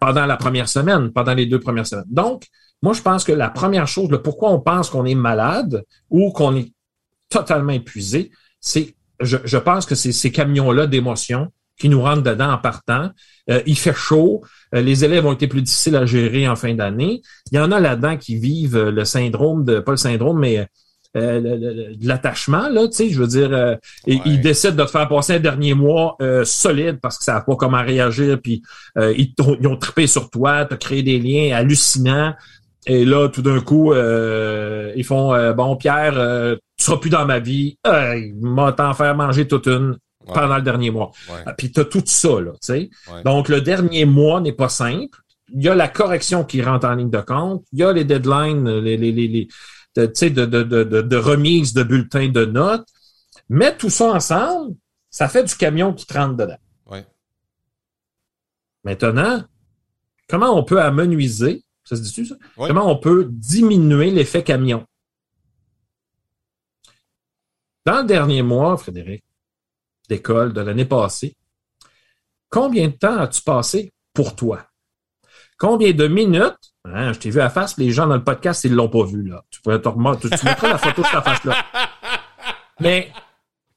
pendant 0.00 0.26
la 0.26 0.36
première 0.36 0.68
semaine, 0.68 1.10
pendant 1.12 1.34
les 1.34 1.46
deux 1.46 1.58
premières 1.58 1.86
semaines. 1.86 2.04
Donc, 2.08 2.44
moi, 2.82 2.92
je 2.92 3.02
pense 3.02 3.24
que 3.24 3.32
la 3.32 3.48
première 3.48 3.86
chose, 3.86 4.10
le 4.10 4.20
pourquoi 4.20 4.50
on 4.50 4.60
pense 4.60 4.90
qu'on 4.90 5.06
est 5.06 5.14
malade 5.14 5.84
ou 6.10 6.30
qu'on 6.32 6.54
est 6.56 6.72
totalement 7.28 7.72
épuisé, 7.72 8.30
c'est, 8.60 8.94
je, 9.20 9.38
je 9.44 9.58
pense 9.58 9.86
que 9.86 9.94
c'est 9.94 10.12
ces 10.12 10.30
camions-là 10.30 10.86
d'émotions 10.86 11.48
qui 11.78 11.88
nous 11.88 12.02
rentrent 12.02 12.22
dedans 12.22 12.52
en 12.52 12.58
partant. 12.58 13.10
Euh, 13.50 13.62
il 13.66 13.78
fait 13.78 13.94
chaud, 13.94 14.42
euh, 14.74 14.82
les 14.82 15.04
élèves 15.04 15.24
ont 15.26 15.32
été 15.32 15.46
plus 15.48 15.62
difficiles 15.62 15.96
à 15.96 16.04
gérer 16.06 16.46
en 16.48 16.56
fin 16.56 16.74
d'année. 16.74 17.22
Il 17.50 17.56
y 17.56 17.60
en 17.60 17.72
a 17.72 17.80
là-dedans 17.80 18.16
qui 18.16 18.36
vivent 18.36 18.78
le 18.78 19.04
syndrome 19.04 19.64
de, 19.64 19.80
pas 19.80 19.92
le 19.92 19.96
syndrome, 19.96 20.38
mais 20.38 20.68
euh, 21.16 21.40
le- 21.40 21.56
le- 21.56 21.96
de 21.96 22.08
l'attachement, 22.08 22.68
là, 22.68 22.86
tu 22.88 22.96
sais, 22.96 23.10
je 23.10 23.18
veux 23.20 23.26
dire, 23.26 23.50
euh, 23.52 23.74
Ouais. 24.06 24.20
ils 24.24 24.40
décident 24.40 24.74
de 24.74 24.84
te 24.84 24.90
faire 24.90 25.08
passer 25.08 25.34
un 25.34 25.40
dernier 25.40 25.74
mois 25.74 26.16
euh, 26.22 26.44
solide 26.44 26.98
parce 27.02 27.18
qu'ils 27.18 27.24
savent 27.26 27.44
pas 27.44 27.56
comment 27.56 27.82
réagir, 27.82 28.38
puis 28.42 28.62
euh, 28.98 29.12
ils, 29.16 29.32
ils 29.60 29.66
ont 29.66 29.76
trippé 29.76 30.06
sur 30.06 30.30
toi, 30.30 30.64
t'as 30.64 30.76
créé 30.76 31.02
des 31.02 31.18
liens 31.18 31.54
hallucinants, 31.56 32.34
et 32.86 33.04
là, 33.04 33.28
tout 33.28 33.42
d'un 33.42 33.60
coup, 33.60 33.92
euh, 33.92 34.92
ils 34.96 35.04
font 35.04 35.34
euh, 35.34 35.52
Bon, 35.52 35.76
Pierre, 35.76 36.14
euh, 36.16 36.56
tu 36.78 36.84
seras 36.84 36.96
plus 36.96 37.10
dans 37.10 37.26
ma 37.26 37.38
vie, 37.38 37.76
euh, 37.86 38.16
il 38.16 38.34
m'a 38.40 38.72
t'en 38.72 38.92
faire 38.94 39.14
manger 39.14 39.46
toute 39.46 39.66
une 39.66 39.96
Ouais. 40.26 40.34
pendant 40.34 40.54
le 40.56 40.62
dernier 40.62 40.90
mois. 40.92 41.10
Ouais. 41.28 41.40
Ah, 41.46 41.52
Puis 41.52 41.72
t'as 41.72 41.84
tout 41.84 42.02
ça, 42.06 42.28
là, 42.40 42.52
tu 42.52 42.58
sais. 42.60 42.90
Donc, 43.24 43.48
le 43.48 43.60
dernier 43.60 44.04
mois 44.04 44.40
n'est 44.40 44.52
pas 44.52 44.68
simple. 44.68 45.18
Il 45.52 45.60
y 45.64 45.68
a 45.68 45.74
la 45.74 45.88
correction 45.88 46.44
qui 46.44 46.62
rentre 46.62 46.86
en 46.86 46.94
ligne 46.94 47.10
de 47.10 47.18
compte. 47.20 47.64
Il 47.72 47.80
y 47.80 47.82
a 47.82 47.92
les 47.92 48.04
deadlines, 48.04 48.68
les, 48.78 48.96
les, 48.96 49.10
les, 49.10 49.26
les- 49.26 49.48
de, 49.96 50.06
de, 50.06 50.62
de, 50.62 51.02
de, 51.02 51.16
remise 51.16 51.72
de 51.74 51.82
bulletins 51.82 52.28
de 52.28 52.44
notes. 52.44 52.88
Mets 53.48 53.76
tout 53.76 53.90
ça 53.90 54.12
ensemble, 54.12 54.76
ça 55.10 55.28
fait 55.28 55.44
du 55.44 55.54
camion 55.54 55.92
qui 55.92 56.06
te 56.06 56.14
rentre 56.14 56.36
dedans. 56.36 56.58
Ouais. 56.86 57.06
Maintenant, 58.84 59.44
comment 60.28 60.56
on 60.56 60.64
peut 60.64 60.80
amenuiser, 60.80 61.64
ça 61.84 61.96
se 61.96 62.02
dit-tu 62.02 62.26
ça? 62.26 62.36
Ouais. 62.56 62.68
Comment 62.68 62.90
on 62.90 62.98
peut 62.98 63.26
diminuer 63.30 64.10
l'effet 64.10 64.42
camion? 64.42 64.86
Dans 67.84 68.02
le 68.02 68.06
dernier 68.06 68.42
mois, 68.42 68.76
Frédéric, 68.76 69.24
d'école 70.08 70.52
de 70.52 70.60
l'année 70.60 70.84
passée, 70.84 71.36
combien 72.48 72.88
de 72.88 72.94
temps 72.94 73.18
as-tu 73.18 73.42
passé 73.42 73.92
pour 74.14 74.36
toi? 74.36 74.66
Combien 75.62 75.92
de 75.92 76.08
minutes? 76.08 76.56
Hein, 76.84 77.12
je 77.12 77.20
t'ai 77.20 77.30
vu 77.30 77.40
à 77.40 77.48
face, 77.50 77.78
les 77.78 77.92
gens 77.92 78.08
dans 78.08 78.16
le 78.16 78.24
podcast, 78.24 78.64
ils 78.64 78.74
l'ont 78.74 78.88
pas 78.88 79.04
vu, 79.04 79.22
là. 79.22 79.44
Tu 79.48 79.60
pourrais 79.62 79.80
te 79.80 79.88
remonter, 79.88 80.28
tu, 80.28 80.36
tu 80.36 80.44
mettras 80.44 80.68
la 80.70 80.78
photo 80.78 81.02
de 81.02 81.06
ta 81.08 81.22
face-là. 81.22 81.54
Mais, 82.80 83.12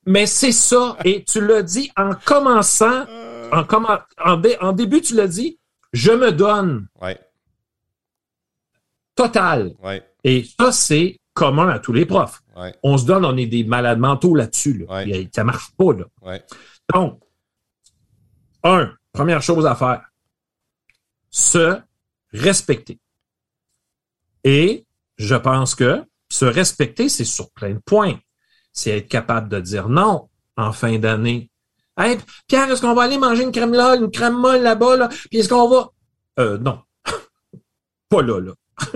mais 0.07 0.25
c'est 0.25 0.51
ça. 0.51 0.97
Et 1.05 1.23
tu 1.23 1.45
l'as 1.45 1.61
dit 1.61 1.91
en 1.95 2.15
commençant, 2.25 3.03
en, 3.51 3.61
commen- 3.61 4.01
en, 4.17 4.37
dé- 4.37 4.57
en 4.61 4.71
début, 4.73 4.99
tu 5.01 5.13
l'as 5.13 5.27
dit, 5.27 5.59
je 5.93 6.11
me 6.11 6.31
donne 6.31 6.87
Ouais. 6.99 7.19
total. 9.15 9.75
Ouais. 9.83 10.03
Et 10.23 10.43
ça, 10.59 10.71
c'est 10.71 11.19
commun 11.35 11.69
à 11.69 11.77
tous 11.77 11.93
les 11.93 12.07
profs. 12.07 12.41
Ouais. 12.55 12.73
On 12.81 12.97
se 12.97 13.05
donne, 13.05 13.25
on 13.25 13.37
est 13.37 13.45
des 13.45 13.63
malades 13.63 13.99
mentaux 13.99 14.33
là-dessus. 14.33 14.85
Là. 14.89 15.03
Ouais. 15.03 15.29
Ça 15.35 15.43
marche 15.43 15.69
pas. 15.77 15.93
Là. 15.93 16.39
Donc, 16.95 17.19
un, 18.63 18.91
première 19.13 19.43
chose 19.43 19.67
à 19.67 19.75
faire, 19.75 20.01
se 21.35 21.81
respecter. 22.31 22.97
Et 24.45 24.85
je 25.17 25.35
pense 25.35 25.75
que 25.75 26.01
se 26.29 26.45
respecter, 26.45 27.09
c'est 27.09 27.25
sur 27.25 27.51
plein 27.51 27.71
de 27.71 27.81
points. 27.85 28.17
C'est 28.71 28.91
être 28.91 29.09
capable 29.09 29.49
de 29.49 29.59
dire 29.59 29.89
non 29.89 30.29
en 30.55 30.71
fin 30.71 30.97
d'année. 30.97 31.51
Hey, 31.97 32.17
Pierre, 32.47 32.71
est-ce 32.71 32.81
qu'on 32.81 32.93
va 32.93 33.03
aller 33.03 33.17
manger 33.17 33.43
une 33.43 33.51
crème 33.51 33.73
là, 33.73 33.97
une 33.97 34.11
crème 34.11 34.37
molle 34.37 34.61
là-bas, 34.61 34.95
là? 34.95 35.09
Puis 35.29 35.39
est-ce 35.39 35.49
qu'on 35.49 35.67
va? 35.67 35.89
Euh, 36.39 36.57
non. 36.57 36.79
pas 38.09 38.21
là, 38.21 38.39
là. 38.39 38.53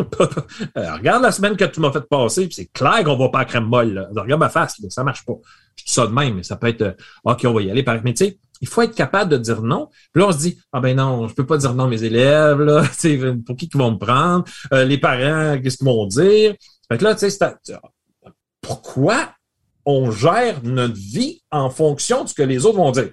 Euh, 0.78 0.94
regarde 0.96 1.24
la 1.24 1.32
semaine 1.32 1.56
que 1.56 1.66
tu 1.66 1.80
m'as 1.80 1.92
fait 1.92 2.08
passer, 2.08 2.46
puis 2.46 2.54
c'est 2.54 2.66
clair 2.68 3.04
qu'on 3.04 3.18
va 3.18 3.30
pas 3.30 3.40
à 3.40 3.46
crème 3.46 3.66
molle. 3.66 3.94
Là. 3.94 4.22
Regarde 4.22 4.40
ma 4.40 4.50
face, 4.50 4.80
là, 4.80 4.90
ça 4.90 5.04
marche 5.04 5.26
pas. 5.26 5.36
Je 5.78 5.86
dis 5.86 5.92
ça 5.92 6.06
de 6.06 6.12
même, 6.12 6.36
mais 6.36 6.44
ça 6.44 6.58
peut 6.58 6.68
être 6.68 6.82
euh, 6.82 6.94
OK, 7.24 7.42
on 7.46 7.54
va 7.54 7.62
y 7.62 7.72
aller 7.72 7.84
par. 7.84 8.02
Mais 8.04 8.14
tu 8.14 8.26
sais, 8.26 8.40
il 8.62 8.68
faut 8.68 8.82
être 8.82 8.96
capable 8.96 9.32
de 9.32 9.38
dire 9.38 9.62
non. 9.62 9.90
Puis 10.12 10.22
là, 10.22 10.28
on 10.28 10.32
se 10.32 10.38
dit 10.38 10.60
Ah 10.72 10.80
ben 10.80 10.96
non, 10.96 11.28
je 11.28 11.34
peux 11.34 11.46
pas 11.46 11.58
dire 11.58 11.74
non 11.74 11.86
à 11.86 11.88
mes 11.88 12.04
élèves, 12.04 12.62
là. 12.62 12.82
Pour 13.46 13.56
qui 13.56 13.70
qu'ils 13.70 13.80
vont 13.80 13.92
me 13.92 13.98
prendre? 13.98 14.46
Euh, 14.74 14.86
les 14.86 14.98
parents, 14.98 15.60
qu'est-ce 15.62 15.78
qu'ils 15.78 15.88
vont 15.88 16.06
dire? 16.08 16.56
Fait 16.92 16.98
que 16.98 17.04
là, 17.04 17.16
tu 17.16 17.30
sais, 17.30 17.58
pourquoi 18.62 19.34
on 19.86 20.12
gère 20.12 20.62
notre 20.64 20.96
vie 20.96 21.42
en 21.52 21.70
fonction 21.70 22.24
de 22.24 22.30
ce 22.30 22.34
que 22.34 22.44
les 22.44 22.66
autres 22.66 22.78
vont 22.78 22.92
dire? 22.92 23.12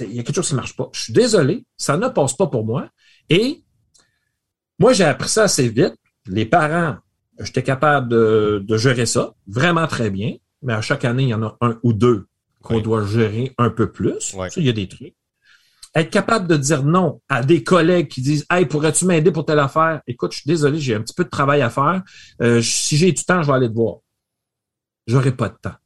Il 0.00 0.14
y 0.14 0.20
a 0.20 0.22
quelque 0.22 0.34
chose 0.34 0.48
qui 0.48 0.54
marche 0.54 0.76
pas. 0.76 0.88
Je 0.92 1.00
suis 1.00 1.12
désolé, 1.12 1.64
ça 1.76 1.96
ne 1.96 2.08
passe 2.08 2.34
pas 2.34 2.46
pour 2.46 2.64
moi. 2.64 2.88
Et 3.30 3.64
moi, 4.78 4.92
j'ai 4.92 5.04
appris 5.04 5.28
ça 5.28 5.44
assez 5.44 5.68
vite. 5.68 5.94
Les 6.26 6.44
parents, 6.44 6.96
j'étais 7.38 7.62
capable 7.62 8.08
de, 8.08 8.62
de 8.66 8.76
gérer 8.76 9.06
ça 9.06 9.34
vraiment 9.46 9.86
très 9.86 10.10
bien, 10.10 10.36
mais 10.62 10.74
à 10.74 10.80
chaque 10.80 11.04
année, 11.04 11.24
il 11.24 11.28
y 11.30 11.34
en 11.34 11.42
a 11.42 11.56
un 11.60 11.78
ou 11.82 11.92
deux 11.92 12.26
qu'on 12.64 12.76
Oui. 12.76 12.82
doit 12.82 13.06
gérer 13.06 13.54
un 13.58 13.70
peu 13.70 13.92
plus. 13.92 14.18
Ça, 14.20 14.48
il 14.56 14.64
y 14.64 14.68
a 14.68 14.72
des 14.72 14.88
trucs. 14.88 15.14
Être 15.94 16.10
capable 16.10 16.48
de 16.48 16.56
dire 16.56 16.82
non 16.82 17.20
à 17.28 17.44
des 17.44 17.62
collègues 17.62 18.08
qui 18.08 18.20
disent 18.20 18.44
Hey, 18.50 18.66
pourrais-tu 18.66 19.04
m'aider 19.04 19.30
pour 19.30 19.44
telle 19.46 19.60
affaire? 19.60 20.00
Écoute, 20.08 20.32
je 20.32 20.38
suis 20.40 20.48
désolé, 20.48 20.80
j'ai 20.80 20.94
un 20.96 21.00
petit 21.02 21.14
peu 21.14 21.22
de 21.24 21.28
travail 21.30 21.62
à 21.62 21.70
faire. 21.70 22.02
Euh, 22.42 22.60
si 22.62 22.96
j'ai 22.96 23.12
du 23.12 23.22
temps, 23.24 23.42
je 23.42 23.46
vais 23.46 23.52
aller 23.54 23.68
te 23.68 23.74
voir. 23.74 23.98
J'aurai 25.06 25.30
pas 25.36 25.48
de 25.50 25.56
temps. 25.60 25.76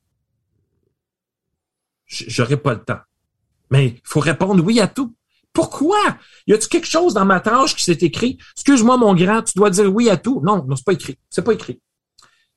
J'aurai 2.06 2.56
pas 2.56 2.72
le 2.74 2.82
temps. 2.82 3.00
Mais 3.70 3.88
il 3.88 4.00
faut 4.04 4.20
répondre 4.20 4.64
oui 4.64 4.80
à 4.80 4.88
tout. 4.88 5.14
Pourquoi? 5.52 5.98
Y 6.46 6.54
a-tu 6.54 6.68
quelque 6.68 6.86
chose 6.86 7.14
dans 7.14 7.24
ma 7.24 7.40
tâche 7.40 7.74
qui 7.74 7.84
s'est 7.84 7.98
écrit? 8.00 8.38
Excuse-moi, 8.56 8.96
mon 8.96 9.14
grand, 9.14 9.42
tu 9.42 9.52
dois 9.56 9.70
dire 9.70 9.92
oui 9.92 10.08
à 10.08 10.16
tout. 10.16 10.40
Non, 10.44 10.64
non, 10.64 10.76
c'est 10.76 10.84
pas 10.86 10.92
écrit. 10.92 11.18
C'est 11.28 11.42
pas 11.42 11.52
écrit. 11.52 11.80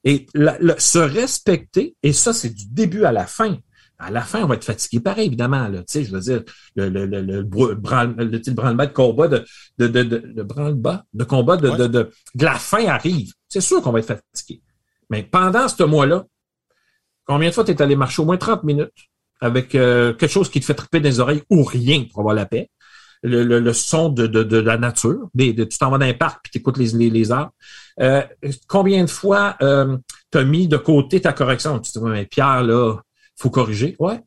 Et 0.04 0.26
la- 0.34 0.80
se 0.80 1.00
respecter, 1.00 1.96
et 2.02 2.14
ça, 2.14 2.32
c'est 2.34 2.50
du 2.54 2.66
début 2.68 3.04
à 3.04 3.12
la 3.12 3.26
fin. 3.26 3.58
À 4.04 4.10
la 4.10 4.22
fin, 4.22 4.42
on 4.44 4.48
va 4.48 4.56
être 4.56 4.64
fatigué 4.66 5.00
pareil, 5.00 5.28
évidemment. 5.28 5.68
Là, 5.68 5.80
tu 5.80 5.86
sais, 5.88 6.04
je 6.04 6.12
veux 6.12 6.20
dire, 6.20 6.42
le, 6.76 6.90
le, 6.90 7.06
le, 7.06 7.22
le, 7.22 7.44
br- 7.44 7.76
branle- 7.76 8.16
le, 8.18 8.26
le 8.26 8.52
branle-bas 8.54 8.88
de 8.88 8.92
combat 8.94 9.28
de, 9.28 9.46
de, 9.78 9.88
de, 9.88 10.04
de, 10.04 10.44
branle-bas 10.44 11.06
de 11.14 11.24
combat 11.24 11.56
de, 11.58 11.88
de, 11.88 12.10
la 12.40 12.56
fin 12.56 12.86
arrive. 12.88 13.32
C'est 13.48 13.62
sûr 13.62 13.82
qu'on 13.82 13.92
va 13.92 14.00
être 14.00 14.08
fatigué. 14.34 14.62
Mais 15.10 15.22
pendant 15.24 15.68
ce 15.68 15.84
mois-là, 15.84 16.26
combien 17.26 17.50
de 17.50 17.54
fois 17.54 17.64
tu 17.64 17.72
es 17.72 17.82
allé 17.82 17.96
marcher 17.96 18.22
au 18.22 18.26
moins 18.26 18.38
30 18.38 18.64
minutes 18.64 18.92
avec 19.40 19.76
euh, 19.76 20.14
quelque 20.14 20.30
chose 20.32 20.50
qui 20.50 20.60
te 20.60 20.66
fait 20.66 20.74
triper 20.74 21.00
des 21.00 21.20
oreilles 21.20 21.44
ou 21.50 21.64
rien 21.64 22.06
pour 22.10 22.20
avoir 22.20 22.36
la 22.36 22.46
paix? 22.46 22.70
Le, 23.24 23.44
le, 23.44 23.60
le 23.60 23.74
son 23.74 24.10
de, 24.10 24.26
de, 24.26 24.42
de 24.42 24.58
la 24.58 24.78
nature. 24.80 25.30
Des, 25.36 25.54
de- 25.54 25.64
tu 25.64 25.78
t'en 25.78 25.92
vas 25.92 26.00
dans 26.00 26.08
un 26.08 26.14
parc 26.14 26.40
puis 26.44 26.52
tu 26.52 26.58
écoutes 26.58 26.78
les, 26.78 26.88
les, 26.88 27.12
les 27.12 27.32
arbres. 27.32 27.52
Euh, 28.00 28.24
combien 28.68 29.04
de 29.04 29.10
fois 29.10 29.58
euh, 29.62 29.96
tu 30.32 30.40
as 30.40 30.44
mis 30.44 30.68
de 30.68 30.78
côté 30.78 31.22
ta 31.22 31.32
correction? 31.34 31.78
Tu 31.80 31.92
te 31.92 32.00
dis, 32.00 32.06
mais 32.06 32.26
Pierre, 32.26 32.64
là, 32.64 32.96
faut 33.42 33.50
corriger. 33.50 33.96
Ouais. 34.00 34.22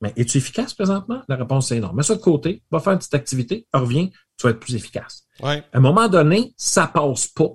Mais 0.00 0.12
es-tu 0.16 0.38
efficace 0.38 0.74
présentement? 0.74 1.22
La 1.28 1.36
réponse 1.36 1.72
est 1.72 1.80
non. 1.80 1.92
Mets 1.92 2.02
ça 2.04 2.14
de 2.14 2.20
côté, 2.20 2.62
va 2.70 2.78
faire 2.80 2.92
une 2.92 2.98
petite 2.98 3.14
activité, 3.14 3.66
reviens, 3.72 4.08
tu 4.36 4.44
vas 4.44 4.50
être 4.50 4.60
plus 4.60 4.74
efficace. 4.76 5.26
Ouais. 5.40 5.64
À 5.72 5.78
un 5.78 5.80
moment 5.80 6.08
donné, 6.08 6.54
ça 6.56 6.86
passe 6.86 7.26
pas. 7.28 7.50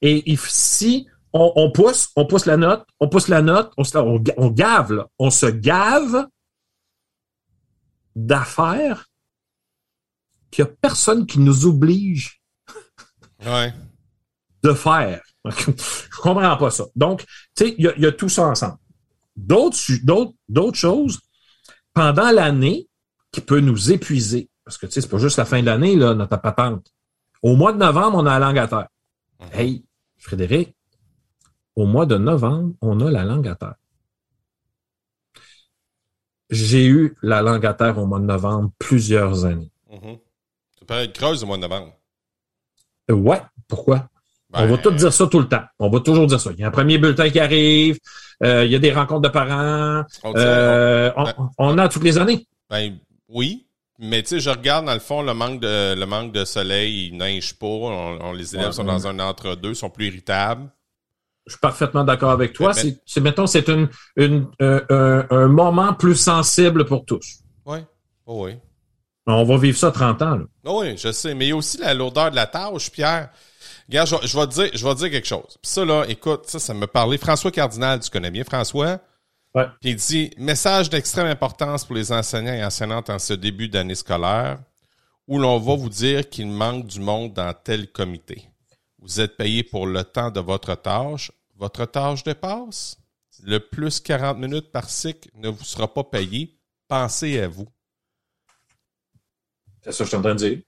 Et 0.00 0.36
si 0.36 1.06
on, 1.32 1.52
on 1.56 1.70
pousse, 1.70 2.10
on 2.16 2.26
pousse 2.26 2.46
la 2.46 2.56
note, 2.56 2.84
on 3.00 3.08
pousse 3.08 3.28
la 3.28 3.42
note, 3.42 3.72
on, 3.76 3.84
se- 3.84 3.96
on, 3.98 4.18
ga- 4.18 4.34
on 4.36 4.48
gave, 4.50 4.92
là. 4.92 5.08
on 5.18 5.30
se 5.30 5.46
gave 5.46 6.26
d'affaires 8.16 9.06
qu'il 10.50 10.64
n'y 10.64 10.70
a 10.70 10.74
personne 10.80 11.26
qui 11.26 11.38
nous 11.40 11.66
oblige 11.66 12.40
Ouais. 13.44 13.72
de 14.62 14.72
faire. 14.72 15.22
Je 15.44 16.10
comprends 16.20 16.56
pas 16.56 16.70
ça. 16.70 16.84
Donc, 16.96 17.24
tu 17.56 17.66
sais, 17.66 17.74
il 17.78 17.84
y, 17.84 17.88
a- 17.88 17.94
il 17.96 18.02
y 18.02 18.06
a 18.06 18.12
tout 18.12 18.28
ça 18.28 18.46
ensemble. 18.46 18.78
D'autres, 19.36 19.76
choses, 20.74 21.20
pendant 21.92 22.30
l'année, 22.30 22.88
qui 23.32 23.40
peut 23.40 23.60
nous 23.60 23.90
épuiser, 23.90 24.48
parce 24.64 24.78
que, 24.78 24.86
tu 24.86 24.92
sais, 24.92 25.00
c'est 25.00 25.08
pas 25.08 25.18
juste 25.18 25.38
la 25.38 25.44
fin 25.44 25.60
de 25.60 25.66
l'année, 25.66 25.96
là, 25.96 26.14
notre 26.14 26.40
patente. 26.40 26.92
Au 27.42 27.56
mois 27.56 27.72
de 27.72 27.78
novembre, 27.78 28.18
on 28.18 28.26
a 28.26 28.38
la 28.38 28.46
langue 28.46 28.58
à 28.58 28.68
terre. 28.68 28.88
Hey, 29.52 29.84
Frédéric, 30.16 30.74
au 31.76 31.86
mois 31.86 32.06
de 32.06 32.16
novembre, 32.16 32.74
on 32.80 33.00
a 33.00 33.10
la 33.10 33.24
langue 33.24 33.48
à 33.48 33.54
terre. 33.56 33.74
J'ai 36.50 36.86
eu 36.86 37.16
la 37.22 37.42
langue 37.42 37.66
à 37.66 37.74
terre 37.74 37.98
au 37.98 38.06
mois 38.06 38.20
de 38.20 38.26
novembre 38.26 38.70
plusieurs 38.78 39.44
années. 39.44 39.72
Mhm. 39.90 40.18
Ça 40.78 40.84
peut 40.86 40.94
être 40.94 41.12
creuse 41.12 41.42
au 41.42 41.46
mois 41.46 41.56
de 41.56 41.62
novembre. 41.62 41.92
Ouais, 43.10 43.42
pourquoi? 43.66 44.08
On 44.54 44.66
va 44.66 44.78
tout 44.78 44.90
dire 44.92 45.12
ça 45.12 45.26
tout 45.26 45.38
le 45.40 45.48
temps. 45.48 45.62
On 45.78 45.88
va 45.90 46.00
toujours 46.00 46.26
dire 46.26 46.40
ça. 46.40 46.50
Il 46.54 46.60
y 46.60 46.64
a 46.64 46.68
un 46.68 46.70
premier 46.70 46.98
bulletin 46.98 47.28
qui 47.30 47.40
arrive, 47.40 47.98
euh, 48.42 48.64
il 48.64 48.70
y 48.72 48.74
a 48.74 48.78
des 48.78 48.92
rencontres 48.92 49.22
de 49.22 49.28
parents, 49.28 50.02
on 50.22 50.32
euh, 50.36 51.10
on, 51.16 51.24
ben- 51.24 51.50
on 51.58 51.78
a 51.78 51.88
toutes 51.88 52.04
les 52.04 52.18
années. 52.18 52.46
Ben 52.70 52.96
oui, 53.28 53.66
mais 53.98 54.22
tu 54.22 54.28
sais, 54.30 54.40
je 54.40 54.50
regarde 54.50 54.86
dans 54.86 54.94
le 54.94 55.00
fond 55.00 55.22
le 55.22 55.34
manque 55.34 55.60
de 55.60 55.94
le 55.94 56.06
manque 56.06 56.32
de 56.32 56.44
soleil, 56.44 57.08
il 57.08 57.16
neige 57.16 57.54
pas, 57.54 57.66
on, 57.66 58.18
on- 58.20 58.32
les 58.32 58.54
élèves 58.54 58.68
Ouais, 58.68 58.72
sont 58.72 58.82
ouais. 58.82 58.92
dans 58.92 59.06
un 59.06 59.18
entre-deux, 59.18 59.74
sont 59.74 59.90
plus 59.90 60.06
irritables. 60.08 60.68
Je 61.46 61.52
suis 61.52 61.60
parfaitement 61.60 62.04
d'accord 62.04 62.30
avec 62.30 62.54
toi. 62.54 62.72
Mais- 62.74 62.80
C'est, 62.80 63.00
c'est, 63.04 63.20
mettons, 63.20 63.46
c'est 63.46 63.68
une, 63.68 63.88
une, 64.16 64.46
euh, 64.62 64.80
un, 64.88 65.26
un 65.36 65.46
moment 65.48 65.92
plus 65.92 66.14
sensible 66.16 66.86
pour 66.86 67.04
tous. 67.04 67.40
Oui, 67.66 67.78
oh, 68.26 68.46
oui. 68.46 68.52
On 69.26 69.44
va 69.44 69.56
vivre 69.58 69.76
ça 69.78 69.90
30 69.90 70.22
ans. 70.22 70.36
Là. 70.36 70.44
Oh 70.64 70.80
oui, 70.82 70.96
je 70.96 71.10
sais, 71.12 71.34
mais 71.34 71.46
il 71.46 71.48
y 71.48 71.52
a 71.52 71.56
aussi 71.56 71.78
la 71.78 71.92
lourdeur 71.94 72.30
de 72.30 72.36
la 72.36 72.46
tâche, 72.46 72.90
Pierre. 72.90 73.30
Regarde, 73.88 74.08
je, 74.08 74.14
vais- 74.16 74.26
je 74.26 74.38
vais 74.38 74.46
te 74.46 74.52
dire, 74.54 74.70
je 74.74 74.86
vais 74.86 74.94
te 74.94 74.98
dire 75.00 75.10
quelque 75.10 75.26
chose. 75.26 75.58
Puis 75.62 75.70
ça 75.70 75.84
là, 75.84 76.04
écoute, 76.08 76.46
ça, 76.46 76.58
ça 76.58 76.74
me 76.74 76.86
parlait. 76.86 77.18
François 77.18 77.50
Cardinal, 77.50 78.00
tu 78.00 78.10
connais 78.10 78.30
bien 78.30 78.44
François? 78.44 79.00
Ouais. 79.54 79.66
Puis 79.80 79.90
il 79.90 79.96
dit 79.96 80.30
message 80.38 80.90
d'extrême 80.90 81.26
importance 81.26 81.84
pour 81.84 81.94
les 81.94 82.10
enseignants 82.12 82.54
et 82.54 82.64
enseignantes 82.64 83.10
en 83.10 83.18
ce 83.18 83.34
début 83.34 83.68
d'année 83.68 83.94
scolaire, 83.94 84.58
où 85.28 85.38
l'on 85.38 85.58
va 85.58 85.74
vous 85.76 85.88
dire 85.90 86.28
qu'il 86.28 86.48
manque 86.48 86.86
du 86.86 87.00
monde 87.00 87.32
dans 87.34 87.52
tel 87.54 87.90
comité. 87.90 88.48
vous 88.98 89.20
êtes 89.20 89.36
payé 89.36 89.62
pour 89.62 89.86
le 89.86 90.02
temps 90.02 90.30
de 90.30 90.40
votre 90.40 90.74
tâche. 90.74 91.30
Votre 91.56 91.84
tâche 91.84 92.24
dépasse. 92.24 92.96
Le 93.42 93.58
plus 93.58 94.00
40 94.00 94.38
minutes 94.38 94.72
par 94.72 94.88
cycle 94.88 95.28
ne 95.34 95.48
vous 95.50 95.64
sera 95.64 95.92
pas 95.92 96.04
payé. 96.04 96.58
Pensez 96.88 97.38
à 97.40 97.46
vous. 97.48 97.68
C'est 99.84 99.92
ça 99.92 99.98
que 99.98 100.04
je 100.04 100.08
suis 100.08 100.16
en 100.16 100.22
train 100.22 100.34
de 100.34 100.48
dire. 100.48 100.58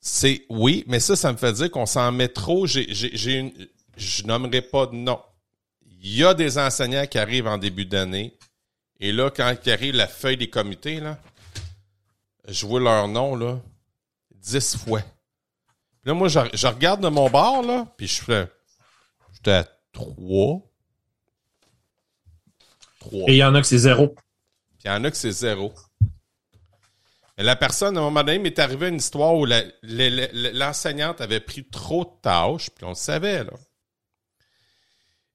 C'est 0.00 0.44
oui, 0.50 0.84
mais 0.86 1.00
ça, 1.00 1.16
ça 1.16 1.32
me 1.32 1.38
fait 1.38 1.52
dire 1.54 1.70
qu'on 1.70 1.86
s'en 1.86 2.12
met 2.12 2.28
trop. 2.28 2.66
J'ai, 2.66 2.86
j'ai, 2.92 3.16
j'ai 3.16 3.38
une, 3.38 3.68
je 3.96 4.24
nommerai 4.24 4.62
pas 4.62 4.86
de 4.86 4.94
nom. 4.94 5.20
Il 6.00 6.14
y 6.14 6.24
a 6.24 6.34
des 6.34 6.58
enseignants 6.58 7.06
qui 7.06 7.18
arrivent 7.18 7.46
en 7.46 7.58
début 7.58 7.86
d'année. 7.86 8.36
Et 9.00 9.10
là, 9.12 9.30
quand 9.30 9.54
il 9.64 9.72
arrive 9.72 9.94
la 9.94 10.06
feuille 10.06 10.36
des 10.36 10.50
comités, 10.50 11.00
là, 11.00 11.18
je 12.46 12.66
vois 12.66 12.80
leur 12.80 13.08
nom, 13.08 13.34
là, 13.36 13.60
dix 14.34 14.76
fois. 14.76 15.00
Puis 15.00 16.06
là, 16.06 16.14
moi, 16.14 16.28
je, 16.28 16.40
je 16.52 16.66
regarde 16.66 17.00
de 17.00 17.08
mon 17.08 17.30
bord, 17.30 17.62
là, 17.62 17.92
puis 17.96 18.06
je 18.06 18.22
fais, 18.22 18.48
j'étais 19.34 19.52
à 19.52 19.64
trois. 19.92 20.60
Trois. 23.00 23.28
Et 23.28 23.34
il 23.34 23.38
y 23.38 23.44
en 23.44 23.54
a 23.54 23.60
que 23.60 23.66
c'est 23.66 23.78
zéro. 23.78 24.08
Puis 24.08 24.84
il 24.84 24.88
y 24.88 24.90
en 24.90 25.04
a 25.04 25.10
que 25.10 25.16
c'est 25.16 25.32
zéro. 25.32 25.72
La 27.38 27.54
personne, 27.56 27.96
à 27.96 28.00
un 28.00 28.04
moment 28.04 28.24
donné, 28.24 28.38
m'est 28.38 28.58
arrivé 28.58 28.88
une 28.88 28.96
histoire 28.96 29.34
où 29.34 29.46
l'enseignante 29.46 31.20
avait 31.20 31.40
pris 31.40 31.64
trop 31.64 32.04
de 32.04 32.20
tâches, 32.20 32.68
puis 32.70 32.84
on 32.84 32.90
le 32.90 32.94
savait, 32.94 33.44
là. 33.44 33.52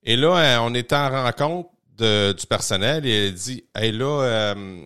Et 0.03 0.17
là, 0.17 0.35
euh, 0.37 0.57
on 0.61 0.73
était 0.75 0.95
en 0.95 1.09
rencontre 1.09 1.69
de- 1.97 2.33
du 2.33 2.45
personnel 2.45 3.05
et 3.05 3.27
elle 3.27 3.33
dit 3.33 3.63
Hey 3.73 3.91
là, 3.93 4.21
euh, 4.21 4.85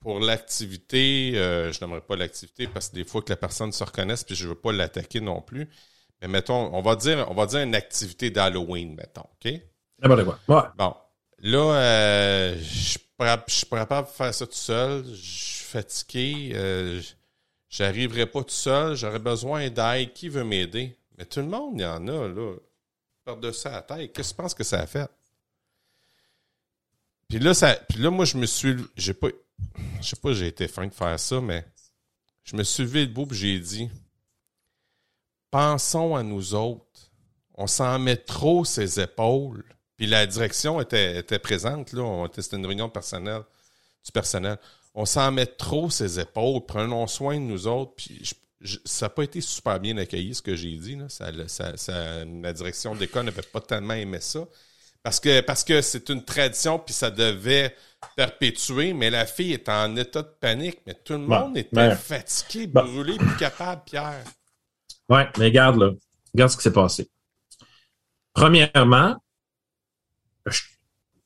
pour 0.00 0.20
l'activité, 0.20 1.32
euh, 1.34 1.70
je 1.72 1.80
n'aimerais 1.84 2.00
pas 2.00 2.16
l'activité 2.16 2.66
parce 2.66 2.88
que 2.88 2.94
des 2.94 3.04
fois 3.04 3.20
que 3.20 3.30
la 3.30 3.36
personne 3.36 3.72
se 3.72 3.84
reconnaisse, 3.84 4.24
puis 4.24 4.34
je 4.34 4.48
veux 4.48 4.54
pas 4.54 4.72
l'attaquer 4.72 5.20
non 5.20 5.42
plus. 5.42 5.68
Mais 6.22 6.28
mettons, 6.28 6.74
on 6.74 6.80
va 6.80 6.96
dire, 6.96 7.26
on 7.30 7.34
va 7.34 7.44
dire 7.44 7.60
une 7.60 7.74
activité 7.74 8.30
d'Halloween, 8.30 8.94
mettons, 8.94 9.24
OK? 9.44 9.52
N'importe 10.02 10.24
quoi. 10.24 10.38
Ouais. 10.48 10.68
Bon, 10.78 10.94
là, 11.40 11.74
euh, 11.74 12.56
je 12.58 12.98
je 13.20 13.54
suis 13.54 13.66
pas 13.66 13.78
capable 13.78 14.08
de 14.08 14.12
faire 14.12 14.34
ça 14.34 14.46
tout 14.46 14.52
seul. 14.52 15.04
Je 15.06 15.14
suis 15.14 15.64
fatigué. 15.64 16.52
Euh, 16.54 17.00
J'arriverai 17.68 18.26
pas 18.26 18.44
tout 18.44 18.50
seul. 18.50 18.94
J'aurais 18.94 19.18
besoin 19.18 19.68
d'aide. 19.68 20.12
Qui 20.12 20.28
veut 20.28 20.44
m'aider? 20.44 20.96
Mais 21.18 21.24
tout 21.24 21.40
le 21.40 21.46
monde, 21.46 21.74
il 21.74 21.82
y 21.82 21.84
en 21.84 22.06
a, 22.06 22.28
là. 22.28 22.54
Par-dessus 23.24 23.68
la 23.68 23.82
tête. 23.82 24.12
Qu'est-ce 24.12 24.30
que 24.30 24.36
tu 24.36 24.42
penses 24.42 24.54
que 24.54 24.62
ça 24.62 24.80
a 24.80 24.86
fait? 24.86 25.10
Puis 27.28 27.40
là, 27.40 27.52
ça, 27.52 27.74
puis 27.88 27.98
là, 27.98 28.10
moi, 28.10 28.26
je 28.26 28.36
me 28.36 28.46
suis. 28.46 28.76
J'ai 28.96 29.14
pas. 29.14 29.28
Je 30.00 30.06
sais 30.06 30.16
pas, 30.16 30.32
j'ai 30.34 30.46
été 30.46 30.68
fin 30.68 30.86
de 30.86 30.94
faire 30.94 31.18
ça, 31.18 31.40
mais 31.40 31.66
je 32.44 32.56
me 32.56 32.62
suis 32.62 32.84
levé 32.84 33.06
debout 33.06 33.26
et 33.32 33.34
j'ai 33.34 33.58
dit 33.58 33.90
Pensons 35.50 36.14
à 36.14 36.22
nous 36.22 36.54
autres. 36.54 37.10
On 37.54 37.66
s'en 37.66 37.98
met 37.98 38.16
trop 38.16 38.64
ses 38.64 39.00
épaules. 39.00 39.64
Puis 39.96 40.06
la 40.06 40.26
direction 40.26 40.80
était, 40.80 41.18
était 41.18 41.38
présente, 41.38 41.92
là. 41.92 42.02
On 42.02 42.26
était- 42.26 42.42
C'était 42.42 42.56
une 42.56 42.66
réunion 42.66 42.88
personnelle, 42.88 43.42
du 44.04 44.10
personnel. 44.12 44.58
On 44.94 45.04
s'en 45.06 45.30
met 45.32 45.46
trop 45.46 45.90
ses 45.90 46.20
épaules. 46.20 46.60
Prenons 46.66 47.06
soin 47.06 47.34
de 47.36 47.40
nous 47.44 47.66
autres. 47.66 47.92
Puis 47.96 48.20
je- 48.24 48.34
je- 48.60 48.78
ça 48.84 49.06
n'a 49.06 49.10
pas 49.10 49.22
été 49.24 49.40
super 49.40 49.78
bien 49.80 49.96
accueilli, 49.98 50.34
ce 50.34 50.42
que 50.42 50.54
j'ai 50.56 50.74
dit. 50.76 50.96
Là. 50.96 51.08
Ça, 51.08 51.30
ça- 51.48 51.76
ça- 51.76 52.24
la 52.24 52.52
direction 52.52 52.94
d'école 52.94 53.24
n'avait 53.26 53.42
pas 53.42 53.60
tellement 53.60 53.94
aimé 53.94 54.18
ça. 54.20 54.40
Parce 55.02 55.20
que 55.20 55.40
parce 55.42 55.64
que 55.64 55.82
c'est 55.82 56.08
une 56.08 56.24
tradition, 56.24 56.78
puis 56.78 56.94
ça 56.94 57.10
devait 57.10 57.76
perpétuer, 58.16 58.94
mais 58.94 59.10
la 59.10 59.26
fille 59.26 59.52
est 59.52 59.68
en 59.68 59.94
état 59.96 60.22
de 60.22 60.32
panique. 60.40 60.78
Mais 60.86 60.94
tout 60.94 61.12
le 61.14 61.26
Bon, 61.26 61.40
monde 61.40 61.56
était 61.58 61.68
ben, 61.76 61.94
fatigué, 61.94 62.66
bon. 62.66 62.84
brûlé, 62.84 63.16
plus 63.18 63.36
capable, 63.36 63.82
Pierre. 63.84 64.24
Ouais, 65.10 65.28
mais 65.38 65.44
regarde, 65.46 65.76
là. 65.76 65.90
Regarde 66.32 66.50
ce 66.50 66.56
qui 66.56 66.62
s'est 66.62 66.72
passé. 66.72 67.10
Premièrement, 68.32 69.16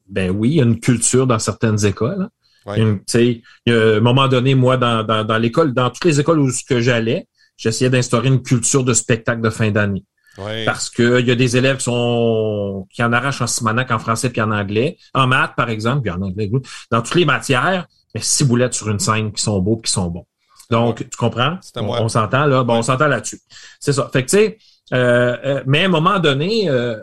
ben 0.09 0.30
oui, 0.30 0.50
il 0.50 0.54
y 0.56 0.61
a 0.61 0.64
une 0.64 0.80
culture 0.80 1.26
dans 1.26 1.38
certaines 1.38 1.84
écoles. 1.84 2.22
hein. 2.22 2.30
Ouais. 2.66 2.80
Une- 2.80 2.98
tu 2.98 3.04
sais, 3.09 3.42
il 3.66 3.72
y 3.72 3.76
a 3.76 3.96
un 3.96 4.00
moment 4.00 4.28
donné, 4.28 4.54
moi, 4.54 4.76
dans, 4.76 5.02
dans, 5.02 5.24
dans 5.24 5.38
l'école, 5.38 5.72
dans 5.72 5.88
toutes 5.90 6.04
les 6.04 6.20
écoles 6.20 6.38
où 6.40 6.50
ce 6.50 6.62
que 6.64 6.80
j'allais, 6.80 7.26
j'essayais 7.56 7.88
d'instaurer 7.90 8.28
une 8.28 8.42
culture 8.42 8.84
de 8.84 8.92
spectacle 8.92 9.40
de 9.40 9.50
fin 9.50 9.70
d'année. 9.70 10.04
Ouais. 10.36 10.64
Parce 10.64 10.88
que 10.90 11.18
il 11.20 11.26
y 11.26 11.30
a 11.30 11.34
des 11.34 11.56
élèves 11.56 11.78
qui 11.78 11.84
sont 11.84 12.86
qui 12.92 13.02
en 13.02 13.12
arrachent 13.12 13.40
en 13.40 13.46
simonac 13.46 13.90
en 13.90 13.98
français 13.98 14.30
puis 14.30 14.40
en 14.40 14.50
anglais, 14.52 14.96
en 15.14 15.26
maths 15.26 15.54
par 15.56 15.68
exemple, 15.70 16.02
puis 16.02 16.11
en 16.11 16.20
anglais, 16.22 16.48
dans 16.90 17.02
toutes 17.02 17.16
les 17.16 17.24
matières, 17.24 17.86
mais 18.14 18.20
six 18.22 18.44
boulettes 18.44 18.74
sur 18.74 18.88
une 18.88 19.00
scène 19.00 19.32
qui 19.32 19.42
sont 19.42 19.59
beaux 19.61 19.78
qui 19.78 19.90
sont 19.90 20.06
bons. 20.09 20.26
Donc, 20.70 20.98
tu 20.98 21.16
comprends? 21.16 21.59
On, 21.76 21.82
moi. 21.82 21.98
on 22.02 22.09
s'entend 22.09 22.44
là, 22.44 22.62
bon, 22.62 22.74
Ouais. 22.74 22.78
on 22.80 22.82
s'entend 22.82 23.09
là-dessus. 23.09 23.40
C'est 23.80 23.94
ça. 23.94 24.09
Fait 24.12 24.22
que 24.24 24.30
tu 24.30 24.36
sais, 24.36 24.59
euh, 24.92 25.36
euh, 25.44 25.62
mais 25.66 25.82
à 25.82 25.86
un 25.86 25.88
moment 25.88 26.18
donné, 26.18 26.68
euh, 26.68 26.98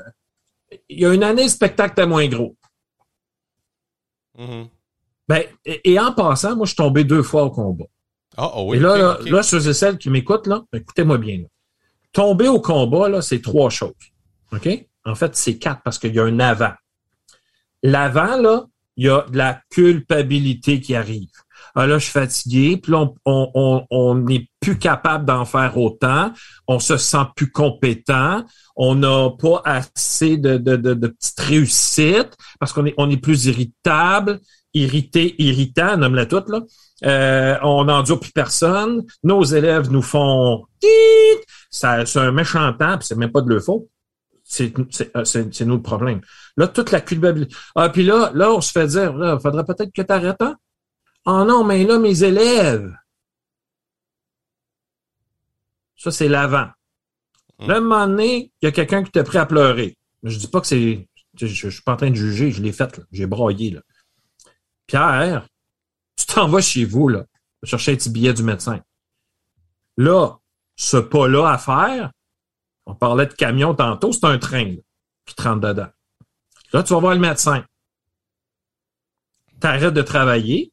il 0.88 1.00
y 1.02 1.06
a 1.06 1.14
une 1.14 1.24
année, 1.24 1.44
le 1.44 1.50
spectacle 1.50 1.94
était 1.94 2.06
moins 2.08 2.28
gros. 2.28 2.56
Ben, 5.28 5.44
et, 5.66 5.94
et 5.94 6.00
en 6.00 6.12
passant, 6.14 6.56
moi, 6.56 6.66
je 6.66 6.70
suis 6.72 6.76
tombé 6.78 7.04
deux 7.04 7.24
fois 7.24 7.44
au 7.44 7.52
combat. 7.52 7.86
Ah, 8.38 8.52
ah 8.54 8.62
oui. 8.64 8.78
et 8.78 8.80
là, 8.80 8.98
là, 8.98 9.18
ok. 9.20 9.30
là, 9.30 9.44
ceux 9.44 9.68
et 9.68 9.74
celles 9.74 9.98
qui 9.98 10.10
m'écoutent, 10.10 10.48
là, 10.48 10.64
écoutez-moi 10.74 11.18
bien. 11.18 11.38
Là. 11.40 11.48
Tomber 12.12 12.48
au 12.48 12.60
combat, 12.62 13.10
là, 13.10 13.22
c'est 13.22 13.42
trois 13.42 13.70
choses. 13.70 13.94
OK? 14.52 14.68
En 15.06 15.16
fait, 15.16 15.36
c'est 15.36 15.58
quatre 15.58 15.82
parce 15.84 15.98
qu'il 16.00 16.14
y 16.14 16.20
a 16.20 16.24
un 16.24 16.40
avant. 16.40 16.74
L'avant, 17.84 18.38
là, 18.38 18.66
il 18.98 19.06
y 19.06 19.10
a 19.10 19.26
de 19.30 19.38
la 19.38 19.62
culpabilité 19.70 20.80
qui 20.82 20.96
arrive. 20.96 21.30
Ah 21.76 21.88
là, 21.88 21.98
je 21.98 22.04
suis 22.06 22.14
fatigué, 22.14 22.78
puis 22.78 22.92
là, 22.94 23.00
on- 23.00 23.16
on 23.26 23.52
on- 23.54 23.86
on 23.90 24.16
n'est 24.16 24.48
plus 24.62 24.78
capable 24.78 25.26
d'en 25.26 25.44
faire 25.46 25.78
autant, 25.78 26.32
on 26.68 26.80
se 26.80 26.98
sent 26.98 27.26
plus 27.36 27.52
compétent, 27.52 28.46
on 28.76 28.96
n'a 28.96 29.30
pas 29.32 29.62
assez 29.66 30.38
de, 30.38 30.58
de, 30.58 30.76
de, 30.76 31.08
petites 31.08 31.40
réussites 31.40 32.36
parce 32.60 32.74
qu'on 32.74 32.86
est, 32.86 32.94
on 32.98 33.10
est 33.10 33.18
plus 33.18 33.46
irritable, 33.46 34.40
irrité, 34.74 35.36
irritant, 35.38 35.98
nomme-la 35.98 36.26
toute, 36.26 36.50
là. 36.50 36.62
Euh, 37.04 37.58
on 37.62 37.86
n'endure 37.86 38.20
plus 38.20 38.32
personne. 38.32 39.04
Nos 39.24 39.44
élèves 39.44 39.92
nous 39.92 40.02
font 40.02 40.66
ça, 41.70 42.06
c'est 42.06 42.20
un 42.20 42.32
méchant 42.32 42.72
temps, 42.74 42.98
puis 42.98 43.08
c'est 43.08 43.18
même 43.18 43.32
pas 43.32 43.42
de 43.42 43.50
leur 43.50 43.62
faute. 43.62 43.84
C'est, 44.44 44.74
c'est, 44.92 45.16
euh, 45.18 45.26
c'est, 45.26 45.54
c'est 45.54 45.66
nous 45.66 45.76
le 45.76 45.82
problème. 45.82 46.22
Là, 46.56 46.68
toute 46.68 46.92
la 46.92 47.02
culpabilité. 47.02 47.54
Ah, 47.76 47.90
puis 47.90 48.04
là, 48.04 48.32
là, 48.34 48.54
on 48.54 48.62
se 48.62 48.72
fait 48.72 48.88
dire, 48.88 49.14
là, 49.18 49.40
faudrait 49.40 49.66
peut-être 49.66 49.92
que 49.92 50.02
tu 50.02 50.14
arrêtes, 50.14 50.42
hein? 50.42 50.56
Oh 51.26 51.44
non, 51.44 51.64
mais 51.64 51.84
là, 51.84 51.98
mes 51.98 52.24
élèves. 52.24 52.96
Ça, 55.98 56.12
c'est 56.12 56.28
l'avant. 56.28 56.68
Là, 57.60 57.80
moment 57.80 58.08
donné, 58.08 58.52
il 58.62 58.66
y 58.66 58.68
a 58.68 58.72
quelqu'un 58.72 59.04
qui 59.04 59.12
t'a 59.12 59.24
prêt 59.24 59.40
à 59.40 59.46
pleurer. 59.46 59.98
Je 60.24 60.38
dis 60.38 60.48
pas 60.48 60.62
que 60.62 60.68
c'est. 60.68 61.08
Je, 61.40 61.48
je, 61.48 61.70
suis 61.70 61.82
pas 61.82 61.94
en 61.94 61.98
train 61.98 62.10
de 62.10 62.16
juger, 62.16 62.52
je 62.52 62.62
l'ai 62.62 62.72
fait. 62.72 63.02
J'ai 63.12 63.26
broyé, 63.26 63.72
là. 63.72 63.82
Pierre, 64.88 65.48
tu 66.16 66.26
t'en 66.26 66.48
vas 66.48 66.62
chez 66.62 66.86
vous, 66.86 67.08
là, 67.08 67.26
chercher 67.64 67.94
un 67.94 67.96
petit 67.96 68.10
billet 68.10 68.34
du 68.34 68.44
médecin. 68.44 68.82
Là, 69.98 70.38
ce 70.76 70.98
pas-là 70.98 71.50
à 71.50 71.58
faire, 71.58 72.12
on 72.86 72.96
parlait 72.96 73.26
de 73.26 73.34
camion 73.34 73.74
tantôt, 73.74 74.12
c'est 74.12 74.26
un 74.26 74.38
train 74.38 74.66
là, 74.66 74.82
qui 75.26 75.36
te 75.36 75.42
rentre 75.42 75.62
dedans. 75.62 75.90
Là, 76.74 76.84
tu 76.84 76.94
vas 76.94 77.00
voir 77.00 77.14
le 77.14 77.20
médecin. 77.20 77.66
T'arrêtes 79.60 79.94
de 79.94 80.02
travailler. 80.02 80.72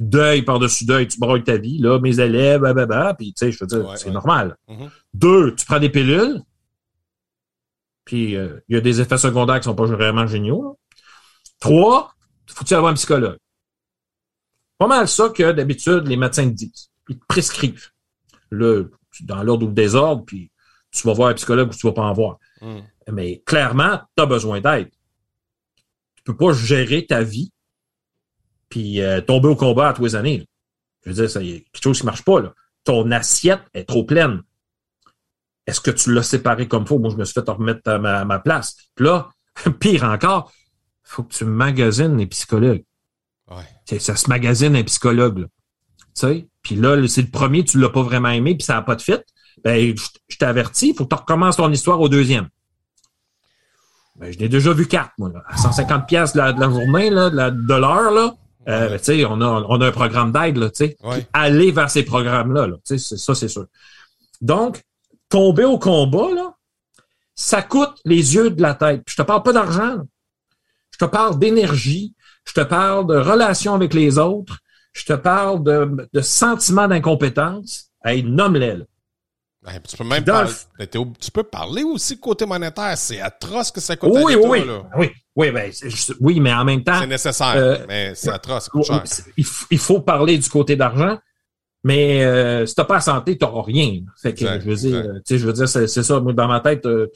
Deuil 0.00 0.42
par-dessus 0.42 0.86
deuil, 0.86 1.06
tu 1.06 1.18
broyes 1.20 1.42
ta 1.42 1.58
vie, 1.58 1.78
là, 1.78 1.98
mes 2.00 2.18
élèves, 2.20 2.60
blablabla, 2.60 3.14
puis 3.14 3.34
tu 3.34 3.44
sais, 3.44 3.52
je 3.52 3.58
veux 3.60 3.66
dire, 3.66 3.86
Ouais, 3.86 3.96
c'est 3.98 4.06
ouais. 4.06 4.12
normal. 4.12 4.56
Mhm. 4.66 4.90
Deux, 5.12 5.54
tu 5.54 5.66
prends 5.66 5.78
des 5.78 5.90
pilules, 5.90 6.40
puis 8.04 8.34
euh, 8.36 8.60
il 8.68 8.74
y 8.74 8.78
a 8.78 8.80
des 8.80 9.00
effets 9.00 9.18
secondaires 9.18 9.58
qui 9.60 9.64
sont 9.64 9.74
pas 9.74 9.84
vraiment 9.86 10.26
géniaux. 10.26 10.62
là. 10.62 10.70
Trois, 11.60 12.14
faut-tu 12.46 12.74
avoir 12.74 12.90
un 12.92 12.94
psychologue? 12.94 13.38
Pas 14.78 14.86
mal 14.86 15.06
ça 15.06 15.28
que 15.28 15.52
d'habitude 15.52 16.06
les 16.08 16.16
médecins 16.16 16.48
te 16.48 16.54
disent. 16.54 16.90
Ils 17.08 17.18
te 17.18 17.24
prescrivent. 17.28 17.90
Là, 18.50 18.84
dans 19.22 19.42
l'ordre 19.42 19.64
ou 19.66 19.68
le 19.68 19.74
désordre, 19.74 20.24
puis 20.24 20.50
tu 20.90 21.06
vas 21.06 21.12
voir 21.12 21.28
un 21.28 21.34
psychologue 21.34 21.68
ou 21.68 21.74
tu 21.76 21.86
vas 21.86 21.92
pas 21.92 22.02
en 22.02 22.12
voir. 22.14 22.38
Mhm. 22.62 22.82
Mais 23.12 23.42
clairement, 23.44 24.00
tu 24.16 24.22
as 24.22 24.26
besoin 24.26 24.60
d'aide. 24.62 24.88
Tu 26.16 26.22
peux 26.24 26.36
pas 26.36 26.52
gérer 26.54 27.04
ta 27.06 27.22
vie 27.22 27.52
puis 28.70 29.02
euh, 29.02 29.20
tomber 29.20 29.48
au 29.48 29.56
combat 29.56 29.88
à 29.88 29.92
tous 29.92 30.04
les 30.04 30.16
années. 30.16 30.38
là. 30.38 30.44
Je 31.04 31.10
veux 31.10 31.16
dire, 31.16 31.30
ça 31.30 31.42
y 31.42 31.50
est 31.50 31.60
quelque 31.72 31.82
chose 31.82 32.00
qui 32.00 32.06
marche 32.06 32.24
pas. 32.24 32.40
Là. 32.40 32.54
Ton 32.84 33.10
assiette 33.10 33.62
est 33.74 33.84
trop 33.84 34.04
pleine. 34.04 34.42
Est-ce 35.66 35.80
que 35.80 35.90
tu 35.90 36.12
l'as 36.14 36.22
séparé 36.22 36.66
comme 36.68 36.86
faut? 36.86 36.98
Moi, 36.98 37.10
je 37.10 37.16
me 37.16 37.24
suis 37.24 37.34
fait 37.34 37.48
remettre 37.48 37.88
à 37.90 37.98
ma, 37.98 38.20
à 38.20 38.24
ma 38.24 38.38
place. 38.38 38.76
Puis 38.94 39.04
là, 39.04 39.28
pire 39.80 40.04
encore, 40.04 40.52
faut 41.02 41.22
que 41.22 41.34
tu 41.34 41.44
magasines 41.44 42.16
les 42.16 42.26
psychologues. 42.26 42.84
Ouais. 43.50 43.98
Ça 43.98 44.14
se 44.14 44.28
magasine 44.28 44.76
un 44.76 44.84
psychologue. 44.84 45.38
Là. 45.38 45.46
Tu 45.98 46.06
sais? 46.14 46.48
Puis 46.62 46.76
là, 46.76 46.96
c'est 47.08 47.22
le 47.22 47.30
premier, 47.30 47.64
tu 47.64 47.78
l'as 47.78 47.88
pas 47.88 48.02
vraiment 48.02 48.28
aimé, 48.28 48.54
puis 48.54 48.64
ça 48.64 48.74
n'a 48.74 48.82
pas 48.82 48.94
de 48.94 49.02
fit. 49.02 49.18
Ben, 49.64 49.94
je, 50.28 50.36
t'avertis, 50.36 50.90
il 50.90 50.94
faut 50.94 51.04
que 51.04 51.14
tu 51.14 51.20
recommences 51.20 51.56
ton 51.56 51.70
histoire 51.70 52.00
au 52.00 52.08
deuxième. 52.08 52.48
Ben, 54.16 54.32
je 54.32 54.38
l'ai 54.38 54.48
déjà 54.48 54.72
vu 54.72 54.86
quatre, 54.86 55.12
moi, 55.18 55.30
là. 55.32 55.42
À 55.46 55.56
150 55.56 56.06
pièces 56.06 56.32
de 56.34 56.38
la, 56.38 56.52
de 56.52 56.60
la 56.60 56.70
journée, 56.70 57.10
là, 57.10 57.30
de 57.30 57.74
l'heure, 57.74 58.12
là. 58.12 58.34
Euh, 58.68 58.98
ben, 58.98 59.26
on 59.26 59.40
a, 59.40 59.46
on 59.68 59.80
a 59.80 59.86
un 59.86 59.92
programme 59.92 60.32
d'aide, 60.32 60.58
là, 60.58 60.68
tu 60.70 60.86
sais. 60.86 60.96
Ouais. 61.02 61.26
Aller 61.32 61.70
vers 61.70 61.90
ces 61.90 62.02
programmes-là, 62.02 62.66
là. 62.66 62.76
Ça, 62.84 63.34
c'est 63.34 63.48
sûr. 63.48 63.66
Donc, 64.40 64.82
tomber 65.28 65.64
au 65.64 65.78
combat, 65.78 66.34
là, 66.34 66.54
Ça 67.34 67.62
coûte 67.62 68.00
les 68.04 68.34
yeux 68.34 68.50
de 68.50 68.60
la 68.60 68.74
tête. 68.74 69.02
Puis 69.04 69.14
je 69.16 69.22
te 69.22 69.26
parle 69.26 69.42
pas 69.42 69.52
d'argent. 69.52 69.98
Je 70.90 70.98
te 70.98 71.04
parle 71.06 71.38
d'énergie. 71.38 72.14
Je 72.44 72.52
te 72.52 72.60
parle 72.60 73.06
de 73.06 73.16
relations 73.16 73.74
avec 73.74 73.94
les 73.94 74.18
autres. 74.18 74.58
Je 74.92 75.04
te 75.04 75.14
parle 75.14 75.62
de, 75.62 76.08
de 76.12 76.20
sentiments 76.20 76.88
d'incompétence. 76.88 77.90
Hey, 78.04 78.22
nomme-les. 78.22 78.82
Ben, 79.72 79.80
tu 79.88 79.96
peux 79.96 80.04
même 80.04 80.24
Dans 80.24 80.32
parler, 80.32 80.52
le- 80.78 80.98
ob- 81.00 81.18
tu 81.18 81.30
peux 81.30 81.42
parler 81.42 81.82
aussi 81.82 82.18
côté 82.18 82.46
monétaire. 82.46 82.96
C'est 82.96 83.20
atroce 83.20 83.70
que 83.70 83.80
ça 83.80 83.96
coûte 83.96 84.10
Oui, 84.12 84.34
à 84.34 84.38
oui, 84.38 84.44
oui. 84.46 84.66
là. 84.66 84.82
Oui, 84.96 85.10
oui, 85.36 85.50
ben, 85.50 85.70
oui, 86.20 86.40
mais 86.40 86.52
en 86.52 86.64
même 86.64 86.82
temps, 86.82 87.00
C'est 87.00 87.06
nécessaire, 87.06 87.54
Euh, 87.56 87.78
mais 87.88 88.12
c'est 88.14 88.30
atroce, 88.30 88.64
ça 88.64 88.70
coûte 88.70 88.84
cher. 88.84 89.04
il, 89.36 89.78
faut 89.78 90.00
parler 90.00 90.38
du 90.38 90.48
côté 90.48 90.76
d'argent, 90.76 91.18
mais 91.84 92.24
euh, 92.24 92.66
si 92.66 92.74
t'as 92.74 92.84
pas 92.84 92.94
la 92.94 93.00
santé, 93.00 93.38
t'auras 93.38 93.62
rien. 93.62 94.00
Fait 94.20 94.34
que 94.34 94.40
Exact, 94.44 94.60
je 94.64 94.68
veux 94.70 94.76
dire, 94.76 95.02
tu 95.02 95.20
sais, 95.24 95.38
je 95.38 95.46
veux 95.46 95.52
dire, 95.52 95.68
c'est 95.68 95.86
ça. 95.88 96.20
Moi, 96.20 96.32
dans 96.32 96.48
ma 96.48 96.60
tête, 96.60 96.84
euh, 96.86 97.06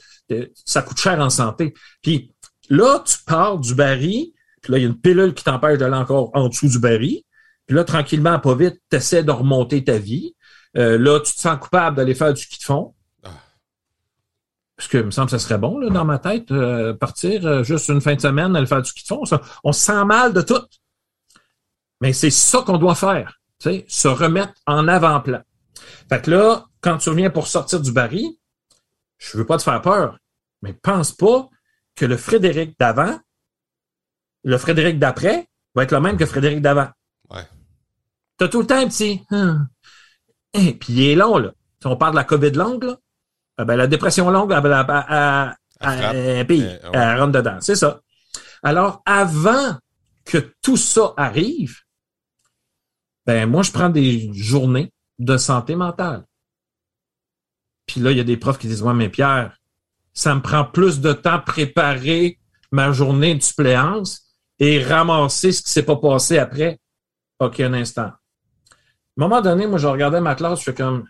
ça 0.65 0.81
coûte 0.81 0.99
cher 0.99 1.19
en 1.19 1.29
santé. 1.29 1.73
Puis 2.01 2.33
là, 2.69 3.03
tu 3.05 3.17
pars 3.25 3.59
du 3.59 3.75
baril, 3.75 4.31
puis 4.61 4.71
là, 4.71 4.77
il 4.79 4.81
y 4.81 4.85
a 4.85 4.87
une 4.87 4.99
pilule 4.99 5.33
qui 5.33 5.43
t'empêche 5.43 5.77
d'aller 5.77 5.95
encore 5.97 6.31
en 6.33 6.47
dessous 6.49 6.67
du 6.69 6.79
baril. 6.79 7.21
Puis 7.67 7.75
là, 7.75 7.83
tranquillement, 7.83 8.39
pas 8.39 8.55
vite, 8.55 8.75
tu 8.91 8.97
essaies 8.97 9.23
de 9.23 9.31
remonter 9.31 9.83
ta 9.83 9.97
vie. 9.97 10.34
Euh, 10.77 10.97
là, 10.97 11.19
tu 11.19 11.33
te 11.33 11.39
sens 11.39 11.57
coupable 11.59 11.95
d'aller 11.95 12.15
faire 12.15 12.33
du 12.33 12.41
ski 12.41 12.59
de 12.59 12.63
fond. 12.63 12.93
Ah. 13.23 13.29
Parce 14.75 14.89
que, 14.89 14.97
il 14.97 15.05
me 15.05 15.11
semble 15.11 15.27
que 15.27 15.37
ça 15.37 15.39
serait 15.39 15.57
bon, 15.57 15.79
là, 15.79 15.89
dans 15.89 16.05
ma 16.05 16.19
tête, 16.19 16.51
euh, 16.51 16.93
partir 16.93 17.45
euh, 17.45 17.63
juste 17.63 17.89
une 17.89 18.01
fin 18.01 18.15
de 18.15 18.21
semaine, 18.21 18.55
aller 18.55 18.67
faire 18.67 18.81
du 18.81 18.89
ski 18.89 19.03
de 19.03 19.07
fond. 19.07 19.25
Ça, 19.25 19.41
on 19.63 19.71
se 19.71 19.79
sent 19.79 20.05
mal 20.05 20.33
de 20.33 20.41
tout. 20.41 20.61
Mais 22.01 22.13
c'est 22.13 22.29
ça 22.29 22.61
qu'on 22.61 22.77
doit 22.77 22.95
faire. 22.95 23.39
Tu 23.59 23.69
sais, 23.69 23.85
se 23.87 24.07
remettre 24.07 24.53
en 24.67 24.87
avant-plan. 24.87 25.41
Fait 26.09 26.21
que 26.21 26.31
là, 26.31 26.65
quand 26.81 26.97
tu 26.97 27.09
reviens 27.09 27.29
pour 27.29 27.47
sortir 27.47 27.79
du 27.79 27.91
baril, 27.91 28.29
je 29.17 29.37
veux 29.37 29.45
pas 29.45 29.57
te 29.57 29.63
faire 29.63 29.81
peur, 29.81 30.19
mais 30.61 30.73
pense 30.73 31.13
pas 31.13 31.49
que 31.95 32.05
le 32.05 32.17
Frédéric 32.17 32.77
d'avant, 32.77 33.17
le 34.43 34.57
Frédéric 34.57 34.99
d'après, 34.99 35.47
va 35.73 35.83
être 35.83 35.91
le 35.91 36.01
même 36.01 36.17
que 36.17 36.25
Frédéric 36.25 36.61
d'avant. 36.61 36.89
Ouais. 37.29 37.47
T'as 38.37 38.49
tout 38.49 38.61
le 38.61 38.67
temps 38.67 38.77
un 38.77 38.87
petit. 38.87 39.23
Hum. 39.31 39.67
Et 40.55 40.73
puis 40.79 40.93
il 40.93 41.09
est 41.09 41.15
long, 41.15 41.37
là. 41.37 41.51
Si 41.81 41.87
on 41.87 41.97
parle 41.97 42.13
de 42.13 42.17
la 42.17 42.23
COVID 42.23 42.51
longue, 42.51 42.83
là, 42.83 42.97
ah 43.57 43.65
ben, 43.65 43.75
la 43.75 43.87
dépression 43.87 44.29
longue, 44.29 44.51
elle, 44.51 44.65
elle, 44.65 46.45
Euh, 46.63 46.89
ouais. 46.89 46.89
elle 46.93 47.19
rentre 47.19 47.31
dedans. 47.33 47.57
C'est 47.61 47.75
ça. 47.75 48.01
Alors, 48.63 49.01
avant 49.05 49.77
que 50.25 50.37
tout 50.61 50.77
ça 50.77 51.13
arrive, 51.17 51.79
ben 53.25 53.49
moi, 53.49 53.61
je 53.63 53.71
prends 53.71 53.89
des 53.89 54.31
journées 54.33 54.91
de 55.19 55.37
santé 55.37 55.75
mentale. 55.75 56.25
Puis 57.85 58.01
là, 58.01 58.11
il 58.11 58.17
y 58.17 58.21
a 58.21 58.23
des 58.25 58.37
profs 58.37 58.57
qui 58.57 58.67
disent 58.67 58.81
Ouais, 58.81 58.93
mais 58.93 59.09
Pierre, 59.09 59.57
ça 60.13 60.33
me 60.33 60.41
prend 60.41 60.65
plus 60.65 60.99
de 61.01 61.13
temps 61.13 61.39
préparer 61.39 62.39
ma 62.71 62.91
journée 62.91 63.35
de 63.35 63.41
suppléance 63.43 64.23
et 64.59 64.83
ramasser 64.83 65.51
ce 65.51 65.61
qui 65.61 65.69
s'est 65.69 65.83
pas 65.83 65.97
passé 65.97 66.37
après. 66.39 66.79
OK, 67.39 67.59
un 67.59 67.73
instant. 67.73 68.11
À 69.17 69.23
un 69.23 69.27
moment 69.27 69.41
donné, 69.41 69.67
moi, 69.67 69.77
je 69.77 69.87
regardais 69.87 70.21
ma 70.21 70.35
classe, 70.35 70.59
je 70.59 70.65
fais 70.65 70.73
comme 70.73 71.07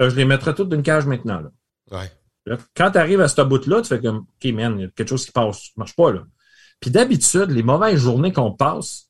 euh, 0.00 0.10
je 0.10 0.16
les 0.16 0.24
mettrais 0.24 0.54
toutes 0.54 0.68
d'une 0.68 0.82
cage 0.82 1.06
maintenant. 1.06 1.40
Là. 1.40 1.50
Ouais. 1.90 2.10
Là, 2.46 2.58
quand 2.74 2.90
tu 2.90 2.98
arrives 2.98 3.20
à 3.20 3.28
ce 3.28 3.42
bout-là, 3.42 3.82
tu 3.82 3.88
fais 3.88 4.00
comme 4.00 4.18
OK, 4.18 4.52
man, 4.52 4.78
il 4.78 4.82
y 4.82 4.84
a 4.84 4.88
quelque 4.88 5.08
chose 5.08 5.24
qui 5.24 5.32
passe, 5.32 5.58
ça 5.58 5.70
marche 5.76 5.94
pas. 5.94 6.12
Là. 6.12 6.24
Puis 6.80 6.90
d'habitude, 6.90 7.50
les 7.50 7.62
mauvaises 7.62 8.00
journées 8.00 8.32
qu'on 8.32 8.52
passe, 8.52 9.08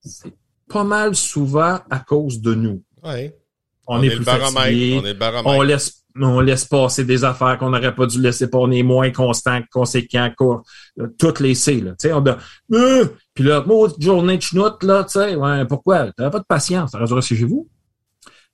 c'est 0.00 0.34
pas 0.68 0.84
mal 0.84 1.14
souvent 1.14 1.80
à 1.88 2.00
cause 2.00 2.40
de 2.40 2.54
nous. 2.54 2.82
Ouais. 3.02 3.38
On, 3.86 4.02
est, 4.02 4.08
le 4.08 4.16
plus 4.16 4.24
fatigué, 4.24 4.98
On 5.00 5.06
est 5.06 5.12
le 5.12 5.18
baromètre. 5.18 5.46
on 5.46 5.62
laisse, 5.62 6.04
on 6.26 6.40
laisse 6.40 6.64
passer 6.64 7.04
des 7.04 7.24
affaires 7.24 7.58
qu'on 7.58 7.70
n'aurait 7.70 7.94
pas 7.94 8.06
dû 8.06 8.20
laisser 8.20 8.48
pas. 8.50 8.58
On 8.58 8.70
est 8.70 8.82
moins 8.82 9.10
constant, 9.10 9.60
conséquent, 9.70 10.30
qu'on- 10.36 10.62
euh, 11.00 11.08
toutes 11.18 11.40
laissées, 11.40 11.80
là. 11.80 11.92
Tu 11.92 12.08
sais, 12.08 12.12
on 12.12 12.24
a, 12.26 12.36
euh, 12.72 13.06
puis 13.34 13.44
là, 13.44 13.64
journée 13.98 14.36
de 14.36 14.42
chenoute, 14.42 14.82
là, 14.82 15.04
tu 15.04 15.12
sais, 15.12 15.34
ouais, 15.36 15.64
pourquoi? 15.66 16.12
T'avais 16.12 16.30
pas 16.30 16.40
de 16.40 16.44
patience, 16.44 16.92
t'aurais 16.92 17.06
dû 17.06 17.14
rester 17.14 17.36
chez 17.36 17.44
vous. 17.44 17.68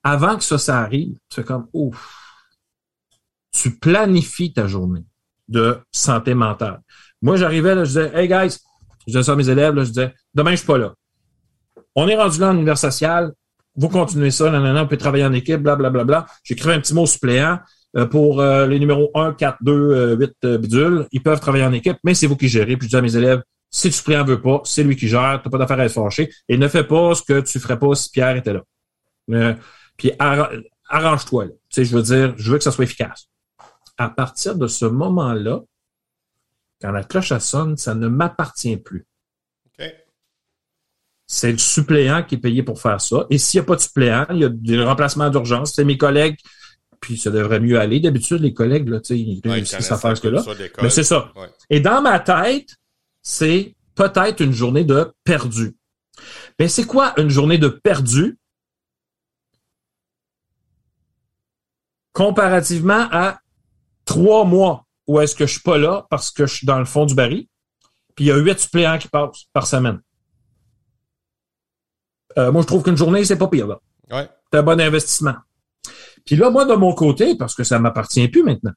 Avant 0.02 0.36
que 0.36 0.44
ça, 0.44 0.58
ça 0.58 0.80
arrive, 0.80 1.14
tu 1.30 1.36
fais 1.36 1.44
comme, 1.44 1.66
ouf. 1.72 2.20
Tu 3.52 3.78
planifies 3.78 4.52
ta 4.52 4.66
journée 4.66 5.04
de 5.48 5.78
santé 5.92 6.34
mentale. 6.34 6.80
Moi, 7.22 7.36
j'arrivais, 7.36 7.74
là, 7.74 7.84
je 7.84 7.88
disais, 7.88 8.10
hey 8.14 8.28
guys, 8.28 8.58
je 9.06 9.12
disais 9.12 9.22
ça 9.22 9.32
à 9.32 9.36
mes 9.36 9.48
élèves, 9.48 9.74
là, 9.74 9.84
je 9.84 9.88
disais, 9.90 10.14
demain, 10.34 10.50
je 10.52 10.56
suis 10.56 10.66
pas 10.66 10.78
là. 10.78 10.94
On 11.94 12.08
est 12.08 12.16
rendu 12.16 12.40
là 12.40 12.50
en 12.50 12.54
univers 12.56 12.76
social, 12.78 13.32
vous 13.76 13.88
continuez 13.88 14.30
ça, 14.30 14.50
nanana, 14.50 14.84
on 14.84 14.86
peut 14.86 14.96
travailler 14.96 15.24
en 15.24 15.32
équipe, 15.32 15.60
blablabla. 15.62 15.90
Bla, 15.90 16.04
bla, 16.04 16.22
bla. 16.22 16.34
J'écrivais 16.44 16.74
un 16.74 16.80
petit 16.80 16.94
mot 16.94 17.06
suppléant 17.06 17.58
euh, 17.96 18.06
pour 18.06 18.40
euh, 18.40 18.66
les 18.66 18.78
numéros 18.78 19.10
1, 19.14 19.32
4, 19.34 19.58
2, 19.62 19.72
euh, 19.72 20.16
8 20.16 20.32
euh, 20.44 20.58
bidules. 20.58 21.06
Ils 21.12 21.22
peuvent 21.22 21.40
travailler 21.40 21.64
en 21.64 21.72
équipe, 21.72 21.96
mais 22.04 22.14
c'est 22.14 22.26
vous 22.26 22.36
qui 22.36 22.48
gérez. 22.48 22.76
Puis 22.76 22.86
je 22.86 22.90
dis 22.90 22.96
à 22.96 23.02
mes 23.02 23.16
élèves, 23.16 23.42
si 23.70 23.88
le 23.88 23.92
suppléant 23.92 24.24
veut 24.24 24.40
pas, 24.40 24.60
c'est 24.64 24.84
lui 24.84 24.94
qui 24.94 25.08
gère, 25.08 25.40
t'as 25.42 25.50
pas 25.50 25.58
d'affaire 25.58 25.80
à 25.80 25.84
être 25.86 25.92
fâché. 25.92 26.30
Et 26.48 26.56
ne 26.56 26.68
fais 26.68 26.84
pas 26.84 27.14
ce 27.14 27.22
que 27.22 27.40
tu 27.40 27.58
ferais 27.58 27.78
pas 27.78 27.94
si 27.94 28.10
Pierre 28.10 28.36
était 28.36 28.52
là. 28.52 28.62
Euh, 29.30 29.54
puis 29.96 30.12
arra- 30.18 30.50
arrange-toi. 30.88 31.46
Tu 31.46 31.52
sais, 31.70 31.84
je 31.84 31.96
veux 31.96 32.02
dire, 32.02 32.34
je 32.36 32.52
veux 32.52 32.58
que 32.58 32.64
ça 32.64 32.70
soit 32.70 32.84
efficace. 32.84 33.26
À 33.96 34.08
partir 34.08 34.54
de 34.56 34.66
ce 34.68 34.84
moment-là, 34.86 35.60
quand 36.80 36.90
la 36.92 37.02
cloche 37.02 37.32
elle 37.32 37.40
sonne, 37.40 37.76
ça 37.76 37.94
ne 37.94 38.08
m'appartient 38.08 38.76
plus. 38.76 39.06
C'est 41.34 41.50
le 41.50 41.58
suppléant 41.58 42.22
qui 42.22 42.36
est 42.36 42.38
payé 42.38 42.62
pour 42.62 42.80
faire 42.80 43.00
ça. 43.00 43.26
Et 43.28 43.38
s'il 43.38 43.58
n'y 43.58 43.64
a 43.64 43.66
pas 43.66 43.74
de 43.74 43.80
suppléant, 43.80 44.24
il 44.30 44.36
y 44.38 44.44
a 44.44 44.48
des 44.48 44.80
remplacements 44.80 45.28
d'urgence. 45.30 45.72
C'est 45.74 45.84
mes 45.84 45.98
collègues, 45.98 46.38
puis 47.00 47.18
ça 47.18 47.32
devrait 47.32 47.58
mieux 47.58 47.76
aller. 47.80 47.98
D'habitude, 47.98 48.40
les 48.40 48.54
collègues, 48.54 48.88
là, 48.88 49.00
tu 49.00 49.08
sais, 49.08 49.18
ils 49.18 49.40
Ouais, 49.44 49.54
réussissent 49.54 49.90
à 49.90 49.98
faire 49.98 50.16
ce 50.16 50.22
que 50.22 50.28
là. 50.28 50.44
Mais 50.80 50.90
c'est 50.90 51.02
ça. 51.02 51.32
Ouais. 51.34 51.48
Et 51.70 51.80
dans 51.80 52.00
ma 52.02 52.20
tête, 52.20 52.76
c'est 53.20 53.74
peut-être 53.96 54.42
une 54.44 54.52
journée 54.52 54.84
de 54.84 55.12
perdu. 55.24 55.74
Mais 56.60 56.68
c'est 56.68 56.86
quoi 56.86 57.12
une 57.20 57.30
journée 57.30 57.58
de 57.58 57.66
perdu? 57.66 58.38
Comparativement 62.12 63.08
à 63.10 63.40
trois 64.04 64.44
mois 64.44 64.86
où 65.08 65.18
est-ce 65.18 65.34
que 65.34 65.46
je 65.46 65.52
suis 65.54 65.62
pas 65.62 65.78
là 65.78 66.06
parce 66.10 66.30
que 66.30 66.46
je 66.46 66.54
suis 66.54 66.66
dans 66.66 66.78
le 66.78 66.84
fond 66.84 67.06
du 67.06 67.16
baril, 67.16 67.48
puis 68.14 68.26
il 68.26 68.28
y 68.28 68.30
a 68.30 68.36
huit 68.36 68.56
suppléants 68.60 68.98
qui 68.98 69.08
passent 69.08 69.46
par 69.52 69.66
semaine. 69.66 70.00
Euh, 72.38 72.50
moi, 72.52 72.62
je 72.62 72.66
trouve 72.66 72.82
qu'une 72.82 72.96
journée, 72.96 73.24
c'est 73.24 73.36
pas 73.38 73.48
pire, 73.48 73.66
là. 73.66 73.78
Ouais. 74.10 74.28
C'est 74.52 74.58
un 74.58 74.62
bon 74.62 74.80
investissement. 74.80 75.34
Puis 76.26 76.36
là, 76.36 76.50
moi, 76.50 76.64
de 76.64 76.74
mon 76.74 76.94
côté, 76.94 77.36
parce 77.36 77.54
que 77.54 77.64
ça 77.64 77.78
m'appartient 77.78 78.26
plus 78.28 78.42
maintenant, 78.42 78.72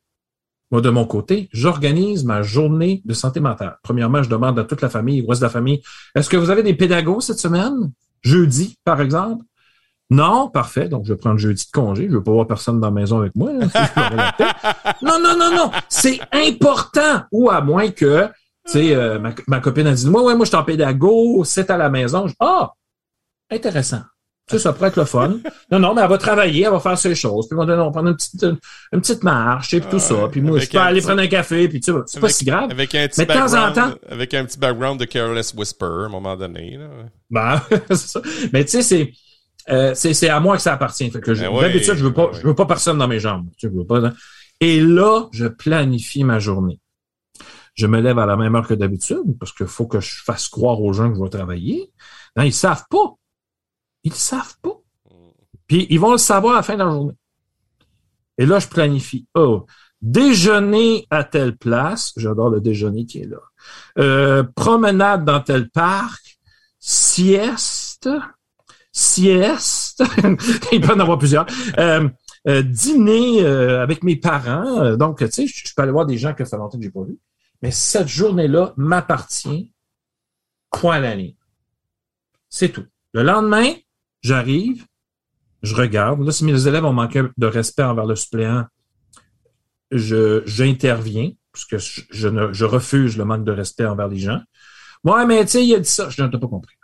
moi, 0.70 0.82
de 0.82 0.90
mon 0.90 1.06
côté, 1.06 1.48
j'organise 1.54 2.26
ma 2.26 2.42
journée 2.42 3.02
de 3.06 3.14
santé 3.14 3.40
mentale. 3.40 3.78
Premièrement, 3.84 4.22
je 4.22 4.30
demande 4.30 4.60
à 4.60 4.64
toute 4.66 4.82
la 4.82 4.90
famille, 4.90 5.22
au 5.22 5.28
reste 5.28 5.42
de 5.42 5.46
la 5.46 5.52
famille, 5.52 5.82
est-ce 6.14 6.30
que 6.30 6.36
vous 6.38 6.50
avez 6.50 6.62
des 6.64 6.74
pédagogues 6.74 7.22
cette 7.22 7.40
semaine? 7.40 7.92
Jeudi, 8.22 8.76
par 8.84 9.00
exemple? 9.02 9.46
Non, 10.10 10.50
parfait. 10.50 10.88
Donc, 10.90 11.06
je 11.06 11.14
vais 11.14 11.18
prendre 11.18 11.38
jeudi 11.38 11.66
de 11.66 11.72
congé. 11.72 12.08
Je 12.10 12.14
veux 12.16 12.24
pas 12.24 12.32
voir 12.32 12.48
personne 12.48 12.80
dans 12.80 12.88
la 12.88 12.92
maison 12.92 13.20
avec 13.20 13.36
moi. 13.36 13.52
là. 13.54 14.34
Non, 15.02 15.20
non, 15.22 15.38
non, 15.38 15.56
non. 15.56 15.72
C'est 15.90 16.20
important. 16.34 17.24
Ou 17.32 17.50
à 17.50 17.62
moins 17.62 17.90
que, 17.92 18.26
tu 18.66 18.72
sais, 18.72 18.96
euh, 18.96 19.20
ma, 19.20 19.32
ma 19.48 19.60
copine 19.60 19.88
a 19.88 19.94
dit, 19.94 20.10
moi, 20.10 20.24
ouais, 20.24 20.36
moi, 20.36 20.46
je 20.46 20.50
suis 20.50 20.58
en 20.58 20.64
pédago, 20.64 21.44
c'est 21.46 21.70
à 21.70 21.78
la 21.78 21.90
maison. 21.90 22.28
Je- 22.28 22.34
Ah, 22.40 22.72
intéressant. 23.52 24.02
Tu 24.50 24.56
sais, 24.56 24.60
ça 24.64 24.72
pourrait 24.72 24.88
être 24.88 24.96
le 24.98 25.04
fun. 25.04 25.40
Non, 25.72 25.78
non, 25.80 25.94
mais 25.94 26.02
elle 26.02 26.08
va 26.10 26.18
travailler, 26.18 26.64
elle 26.64 26.72
va 26.72 26.80
faire 26.80 26.98
ses 26.98 27.16
choses. 27.16 27.50
Puis 27.50 27.58
on 27.60 27.66
va 27.66 27.74
on 27.74 27.86
va 27.88 27.92
prendre 27.92 28.08
une 28.08 28.16
petite, 28.16 28.42
une, 28.42 28.58
une 28.94 29.02
petite 29.02 29.22
marche, 29.24 29.74
et 29.74 29.82
puis 29.82 29.90
tout 29.90 30.00
ça. 30.00 30.16
Puis 30.32 30.40
moi, 30.42 30.58
je 30.60 30.70
peux 30.70 30.78
aller 30.78 31.00
petit- 31.00 31.06
prendre 31.08 31.22
un 31.22 31.28
café, 31.28 31.68
puis 31.68 31.82
tu 31.82 31.92
sais, 31.92 31.98
c'est 32.06 32.20
pas 32.22 32.30
si 32.30 32.46
grave. 32.46 32.72
Avec 32.72 32.96
un 32.96 33.06
petit 33.10 33.20
Mais 33.20 33.26
de 33.26 33.34
temps 33.34 33.54
en 33.62 33.74
temps- 33.74 33.94
avec 34.10 34.34
un 34.34 34.46
petit 34.46 34.58
background 34.58 35.00
de 35.02 35.06
Careless 35.06 35.54
Whisper, 35.54 35.86
à 35.86 36.06
un 36.06 36.10
moment 36.10 36.38
donné. 36.38 36.78
Là. 36.78 36.88
Ben, 37.30 37.62
c'est 37.90 37.98
ça. 37.98 38.22
Mais 38.54 38.64
tu 38.64 38.72
sais, 38.72 38.82
c'est, 38.84 39.12
euh, 39.70 39.92
c'est, 39.96 40.14
c'est 40.14 40.30
à 40.30 40.40
moi 40.40 40.56
que 40.56 40.62
ça 40.62 40.72
appartient. 40.74 41.12
Fait 41.12 41.20
que 41.20 41.34
je- 41.34 41.44
Ben 41.44 41.60
d'habitude, 41.60 41.96
je 41.96 42.06
veux 42.06 42.14
pas, 42.14 42.28
ben 42.28 42.40
je 42.40 42.48
veux 42.48 42.56
pas 42.56 42.66
personne 42.66 42.98
dans 42.98 43.08
mes 43.10 43.20
jambes. 43.20 43.50
Je 43.58 43.68
veux 43.68 43.84
pas, 43.86 44.00
hein. 44.00 44.14
Et 44.62 44.80
là, 44.80 45.28
je 45.34 45.46
planifie 45.48 46.24
ma 46.24 46.40
journée. 46.40 46.80
Je 47.76 47.86
me 47.86 48.00
lève 48.00 48.18
à 48.18 48.26
la 48.26 48.38
même 48.38 48.56
heure 48.56 48.66
que 48.66 48.74
d'habitude 48.74 49.38
parce 49.42 49.52
qu'il 49.52 49.68
faut 49.68 49.88
que 49.88 50.00
je 50.00 50.24
fasse 50.24 50.48
croire 50.48 50.82
aux 50.82 50.94
gens 50.94 51.10
que 51.12 51.18
je 51.18 51.22
vais 51.22 51.30
travailler. 51.30 51.92
Non, 52.38 52.44
ils 52.44 52.54
savent 52.54 52.86
pas. 52.90 53.14
Ils 54.08 54.14
savent 54.14 54.56
pas. 54.62 54.80
Puis 55.68 55.86
ils 55.90 56.00
vont 56.00 56.14
le 56.14 56.18
savoir 56.18 56.54
à 56.54 56.58
la 56.58 56.64
fin 56.64 56.76
de 56.76 56.80
la 56.80 56.90
journée. 56.90 57.14
Et 58.38 58.46
là, 58.46 58.60
je 58.60 58.68
planifie. 58.68 59.28
Oh, 59.34 59.66
déjeuner 60.02 61.06
à 61.10 61.26
telle 61.26 61.58
place. 61.58 62.14
J'adore 62.16 62.50
le 62.50 62.62
déjeuner 62.62 63.06
qui 63.06 63.20
est 63.20 63.26
là. 63.26 63.40
Euh, 64.00 64.44
promenade 64.56 65.26
dans 65.26 65.42
tel 65.42 65.70
parc. 65.70 66.40
Sieste. 66.80 68.10
Sieste. 68.94 70.04
Il 70.72 70.80
peut 70.80 70.94
en 70.94 71.00
avoir 71.02 71.18
plusieurs. 71.18 71.46
Euh, 71.78 72.08
euh, 72.48 72.62
dîner 72.62 73.46
avec 73.46 74.04
mes 74.04 74.16
parents. 74.16 74.96
Donc, 74.96 75.20
tu 75.20 75.30
sais, 75.32 75.48
je 75.48 75.68
je 75.68 75.74
peux 75.76 75.82
aller 75.82 75.92
voir 75.92 76.06
des 76.06 76.18
gens 76.18 76.34
que 76.34 76.46
ça 76.46 76.52
fait 76.52 76.62
longtemps 76.62 76.78
que 76.78 76.84
j'ai 76.86 76.92
pas 76.92 77.04
vu. 77.04 77.20
Mais 77.62 77.72
cette 77.72 78.08
journée-là 78.08 78.74
m'appartient. 78.78 79.74
Point 80.72 80.96
à 80.96 81.00
la 81.02 81.16
ligne. 81.16 81.36
C'est 82.50 82.70
tout. 82.70 82.86
Le 83.12 83.24
lendemain, 83.24 83.74
j'arrive, 84.22 84.86
je 85.64 85.76
regarde. 85.76 86.22
Là, 86.22 86.32
si 86.32 86.46
mes 86.46 86.68
élèves 86.68 86.86
ont 86.86 86.94
manqué 86.94 87.24
de 87.38 87.48
respect 87.48 87.84
envers 87.84 88.06
le 88.06 88.16
suppléant, 88.16 88.66
je, 89.92 90.44
j'interviens, 90.46 91.32
parce 91.52 91.66
que 91.66 91.78
je, 91.78 92.02
je, 92.12 92.28
ne, 92.28 92.54
je 92.54 92.66
refuse 92.66 93.18
le 93.18 93.26
manque 93.26 93.46
de 93.46 93.52
respect 93.52 93.86
envers 93.86 94.08
les 94.08 94.20
gens. 94.20 94.42
Ouais, 95.04 95.26
mais 95.26 95.44
tu 95.46 95.52
sais, 95.52 95.66
il 95.66 95.74
a 95.76 95.80
dit 95.80 95.90
ça. 95.90 96.10
Je 96.10 96.22
n'ai 96.22 96.30
pas 96.30 96.48
compris. 96.48 96.76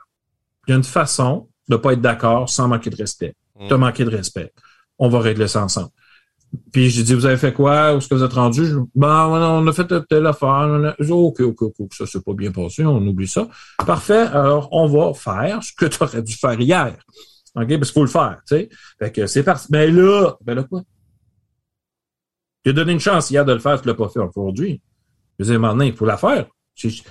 Il 0.67 0.71
y 0.71 0.73
a 0.73 0.77
une 0.77 0.83
façon 0.83 1.49
de 1.67 1.75
pas 1.75 1.93
être 1.93 2.01
d'accord 2.01 2.49
sans 2.49 2.67
manquer 2.67 2.89
de 2.89 2.95
respect. 2.95 3.35
Mm. 3.59 3.67
Tu 3.67 3.73
as 3.73 3.77
manqué 3.77 4.05
de 4.05 4.09
respect. 4.09 4.53
On 4.97 5.09
va 5.09 5.19
régler 5.19 5.47
ça 5.47 5.63
ensemble. 5.63 5.89
Puis 6.71 6.89
j'ai 6.89 7.03
dit, 7.03 7.13
vous 7.13 7.25
avez 7.25 7.37
fait 7.37 7.53
quoi? 7.53 7.93
Où 7.93 7.97
est-ce 7.97 8.07
que 8.07 8.15
vous 8.15 8.23
êtes 8.23 8.33
rendu? 8.33 8.65
Je, 8.65 8.77
ben, 8.95 9.27
on 9.27 9.65
a 9.65 9.73
fait 9.73 9.87
telle 10.07 10.27
affaire. 10.27 10.95
Dis, 10.99 11.11
OK, 11.11 11.39
OK, 11.41 11.61
OK, 11.61 11.93
ça 11.93 12.05
s'est 12.05 12.21
pas 12.21 12.33
bien 12.33 12.51
passé, 12.51 12.85
on 12.85 13.05
oublie 13.07 13.27
ça. 13.27 13.47
Parfait, 13.85 14.27
alors 14.27 14.69
on 14.71 14.87
va 14.87 15.13
faire 15.13 15.63
ce 15.63 15.71
que 15.73 15.85
tu 15.85 16.03
aurais 16.03 16.21
dû 16.21 16.33
faire 16.33 16.59
hier. 16.59 16.95
OK, 17.55 17.67
parce 17.67 17.91
qu'il 17.91 17.93
faut 17.93 18.01
le 18.01 18.07
faire, 18.07 18.41
tu 18.47 18.55
sais. 18.55 18.69
Fait 18.99 19.11
que 19.11 19.27
c'est 19.27 19.43
parti. 19.43 19.67
Mais 19.71 19.89
là, 19.89 20.35
ben 20.41 20.55
là 20.55 20.63
quoi? 20.63 20.81
J'ai 22.65 22.73
donné 22.73 22.93
une 22.93 22.99
chance 22.99 23.29
hier 23.29 23.45
de 23.45 23.53
le 23.53 23.59
faire, 23.59 23.81
tu 23.81 23.87
l'as 23.87 23.93
pas 23.93 24.09
fait 24.09 24.19
aujourd'hui. 24.19 24.81
Je 25.37 25.45
disais, 25.45 25.57
maintenant, 25.57 25.83
il 25.83 25.93
faut 25.93 26.05
la 26.05 26.17
faire. 26.17 26.47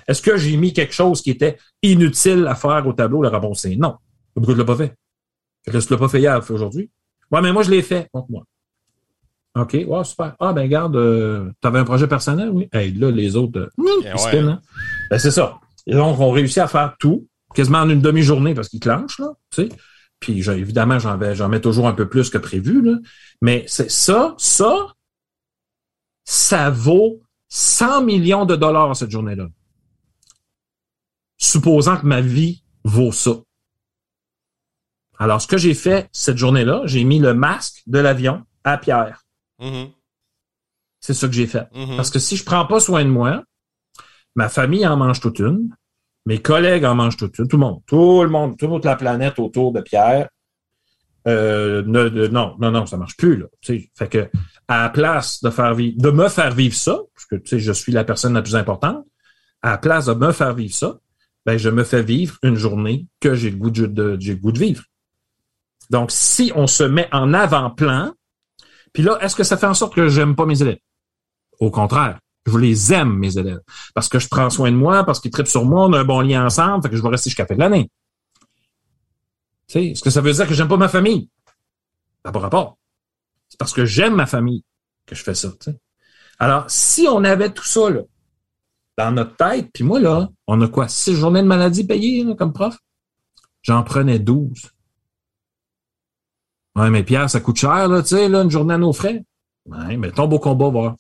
Est-ce 0.08 0.22
que 0.22 0.36
j'ai 0.36 0.56
mis 0.56 0.72
quelque 0.72 0.94
chose 0.94 1.20
qui 1.22 1.30
était 1.30 1.58
inutile 1.82 2.46
à 2.46 2.54
faire 2.54 2.86
au 2.86 2.92
tableau, 2.92 3.22
le 3.22 3.28
raboncer? 3.28 3.76
Non. 3.76 3.96
Pourquoi 4.34 4.54
tu 4.54 4.58
l'as 4.58 4.64
pas 4.64 4.76
fait? 4.76 4.94
Fait 5.64 5.70
que 5.70 5.78
tu 5.78 5.92
l'as 5.92 5.98
pas 5.98 6.08
fait 6.08 6.20
hier, 6.20 6.44
tu 6.44 6.52
aujourd'hui? 6.52 6.90
Ouais, 7.30 7.40
mais 7.40 7.52
moi, 7.52 7.62
je 7.62 7.70
l'ai 7.70 7.82
fait. 7.82 8.08
contre 8.12 8.30
moi. 8.30 8.44
OK, 9.54 9.76
ouais, 9.86 10.04
super. 10.04 10.34
Ah, 10.40 10.52
ben, 10.52 10.66
garde, 10.66 10.96
euh, 10.96 11.50
tu 11.60 11.68
avais 11.68 11.78
un 11.78 11.84
projet 11.84 12.06
personnel, 12.06 12.48
oui? 12.50 12.68
Hey, 12.72 12.92
là, 12.92 13.10
les 13.10 13.36
autres, 13.36 13.58
euh, 13.60 13.68
Eh 13.78 13.82
ils 13.82 14.12
ouais. 14.12 14.18
spinent, 14.18 14.48
hein? 14.48 14.60
Ben, 15.10 15.18
c'est 15.18 15.30
ça. 15.30 15.58
Et 15.86 15.94
donc, 15.94 16.18
on 16.20 16.30
réussit 16.30 16.58
à 16.58 16.68
faire 16.68 16.96
tout, 16.98 17.26
quasiment 17.54 17.80
en 17.80 17.90
une 17.90 18.00
demi-journée 18.00 18.54
parce 18.54 18.68
qu'ils 18.68 18.80
clenchent, 18.80 19.18
là, 19.18 19.32
tu 19.50 19.64
sais. 19.64 19.68
Puis, 20.20 20.48
évidemment, 20.48 20.98
j'en 20.98 21.18
vais, 21.18 21.34
j'en 21.34 21.48
mets 21.48 21.60
toujours 21.60 21.86
un 21.86 21.92
peu 21.92 22.08
plus 22.08 22.30
que 22.30 22.38
prévu, 22.38 22.80
là. 22.80 22.96
Mais 23.42 23.64
c'est 23.66 23.90
ça, 23.90 24.34
ça, 24.38 24.72
ça 26.24 26.70
vaut 26.70 27.20
100 27.48 28.04
millions 28.04 28.46
de 28.46 28.56
dollars 28.56 28.96
cette 28.96 29.10
journée-là. 29.10 29.48
Supposant 31.36 31.98
que 31.98 32.06
ma 32.06 32.20
vie 32.20 32.62
vaut 32.84 33.12
ça. 33.12 33.32
Alors, 35.18 35.42
ce 35.42 35.46
que 35.46 35.58
j'ai 35.58 35.74
fait 35.74 36.08
cette 36.12 36.38
journée-là, 36.38 36.82
j'ai 36.84 37.04
mis 37.04 37.18
le 37.18 37.34
masque 37.34 37.82
de 37.86 37.98
l'avion 37.98 38.44
à 38.64 38.78
Pierre. 38.78 39.22
Mhm. 39.62 39.88
C'est 41.00 41.14
ça 41.14 41.26
que 41.26 41.32
j'ai 41.34 41.46
fait. 41.46 41.66
Mhm. 41.74 41.96
Parce 41.96 42.10
que 42.10 42.18
si 42.18 42.36
je 42.36 42.44
prends 42.44 42.66
pas 42.66 42.80
soin 42.80 43.04
de 43.04 43.08
moi, 43.10 43.42
ma 44.34 44.48
famille 44.48 44.86
en 44.86 44.96
mange 44.96 45.20
toute 45.20 45.38
une, 45.40 45.74
mes 46.26 46.40
collègues 46.40 46.84
en 46.84 46.94
mangent 46.94 47.16
toute 47.16 47.38
une, 47.38 47.48
tout 47.48 47.56
le 47.56 47.60
monde, 47.62 47.82
tout 47.86 48.22
le 48.22 48.28
monde, 48.28 48.56
toute 48.58 48.84
la 48.84 48.96
planète 48.96 49.38
autour 49.38 49.72
de 49.72 49.80
Pierre. 49.80 50.28
Euh, 51.28 51.82
ne- 51.86 52.26
non, 52.28 52.56
non, 52.58 52.70
non, 52.72 52.84
ça 52.86 52.96
marche 52.96 53.16
plus 53.16 53.36
là. 53.36 53.46
Fait 53.62 54.08
que 54.08 54.28
à 54.66 54.82
la 54.82 54.88
place 54.90 55.40
de 55.42 55.50
faire 55.50 55.74
vivre, 55.74 55.94
de 56.00 56.10
me 56.10 56.28
faire 56.28 56.52
vivre 56.52 56.74
ça, 56.74 56.98
parce 57.14 57.26
que 57.26 57.36
tu 57.36 57.46
sais, 57.48 57.58
je 57.60 57.72
suis 57.72 57.92
la 57.92 58.02
personne 58.04 58.34
la 58.34 58.42
plus 58.42 58.56
importante, 58.56 59.04
à 59.62 59.70
la 59.72 59.78
place 59.78 60.06
de 60.06 60.14
me 60.14 60.32
faire 60.32 60.54
vivre 60.54 60.74
ça, 60.74 60.98
ben 61.46 61.56
je 61.58 61.68
me 61.70 61.84
fais 61.84 62.02
vivre 62.02 62.38
une 62.42 62.56
journée 62.56 63.06
que 63.20 63.34
j'ai 63.36 63.50
le 63.50 63.56
goût 63.56 63.70
de, 63.70 63.86
de- 63.86 64.16
j'ai 64.18 64.34
le 64.34 64.40
goût 64.40 64.50
de 64.52 64.58
vivre. 64.58 64.82
Donc, 65.90 66.10
si 66.10 66.50
on 66.56 66.66
se 66.66 66.82
met 66.84 67.08
en 67.12 67.32
avant-plan, 67.34 68.12
puis 68.92 69.02
là, 69.02 69.18
est-ce 69.20 69.36
que 69.36 69.44
ça 69.44 69.56
fait 69.56 69.66
en 69.66 69.74
sorte 69.74 69.94
que 69.94 70.08
j'aime 70.08 70.36
pas 70.36 70.46
mes 70.46 70.60
élèves? 70.60 70.78
Au 71.60 71.70
contraire, 71.70 72.18
je 72.46 72.58
les 72.58 72.92
aime, 72.92 73.14
mes 73.14 73.38
élèves. 73.38 73.60
Parce 73.94 74.08
que 74.08 74.18
je 74.18 74.28
prends 74.28 74.50
soin 74.50 74.70
de 74.70 74.76
moi, 74.76 75.04
parce 75.04 75.20
qu'ils 75.20 75.30
trippent 75.30 75.48
sur 75.48 75.64
moi, 75.64 75.86
on 75.86 75.92
a 75.92 76.00
un 76.00 76.04
bon 76.04 76.20
lien 76.20 76.44
ensemble, 76.44 76.82
fait 76.82 76.90
que 76.90 76.96
je 76.96 77.02
vais 77.02 77.08
rester 77.08 77.30
jusqu'à 77.30 77.44
la 77.44 77.48
fin 77.48 77.54
de 77.54 77.60
l'année. 77.60 77.90
Est-ce 79.74 80.02
que 80.02 80.10
ça 80.10 80.20
veut 80.20 80.32
dire 80.32 80.46
que 80.46 80.54
j'aime 80.54 80.68
pas 80.68 80.76
ma 80.76 80.88
famille? 80.88 81.28
Pas 82.22 82.30
rapport. 82.30 82.78
C'est 83.48 83.58
parce 83.58 83.72
que 83.72 83.84
j'aime 83.84 84.14
ma 84.14 84.26
famille 84.26 84.64
que 85.06 85.14
je 85.14 85.22
fais 85.22 85.34
ça. 85.34 85.50
Alors, 86.38 86.64
si 86.68 87.06
on 87.08 87.24
avait 87.24 87.52
tout 87.52 87.64
ça 87.64 87.90
là, 87.90 88.00
dans 88.98 89.12
notre 89.12 89.36
tête, 89.36 89.70
puis 89.72 89.84
moi, 89.84 90.00
là, 90.00 90.28
on 90.46 90.60
a 90.60 90.68
quoi? 90.68 90.88
Six 90.88 91.14
journées 91.14 91.42
de 91.42 91.46
maladie 91.46 91.84
payées 91.84 92.24
là, 92.24 92.34
comme 92.34 92.52
prof? 92.52 92.76
J'en 93.62 93.82
prenais 93.82 94.18
12. 94.18 94.72
Ouais, 96.74 96.90
mais 96.90 97.02
Pierre, 97.02 97.28
ça 97.28 97.40
coûte 97.40 97.58
cher, 97.58 97.88
là, 97.88 98.02
tu 98.02 98.08
sais, 98.08 98.28
là, 98.28 98.42
une 98.42 98.50
journée 98.50 98.74
à 98.74 98.78
nos 98.78 98.92
frais. 98.92 99.22
Ouais, 99.66 99.96
mais 99.96 100.10
tombe 100.10 100.32
au 100.32 100.38
combat, 100.38 100.68
voir. 100.68 100.96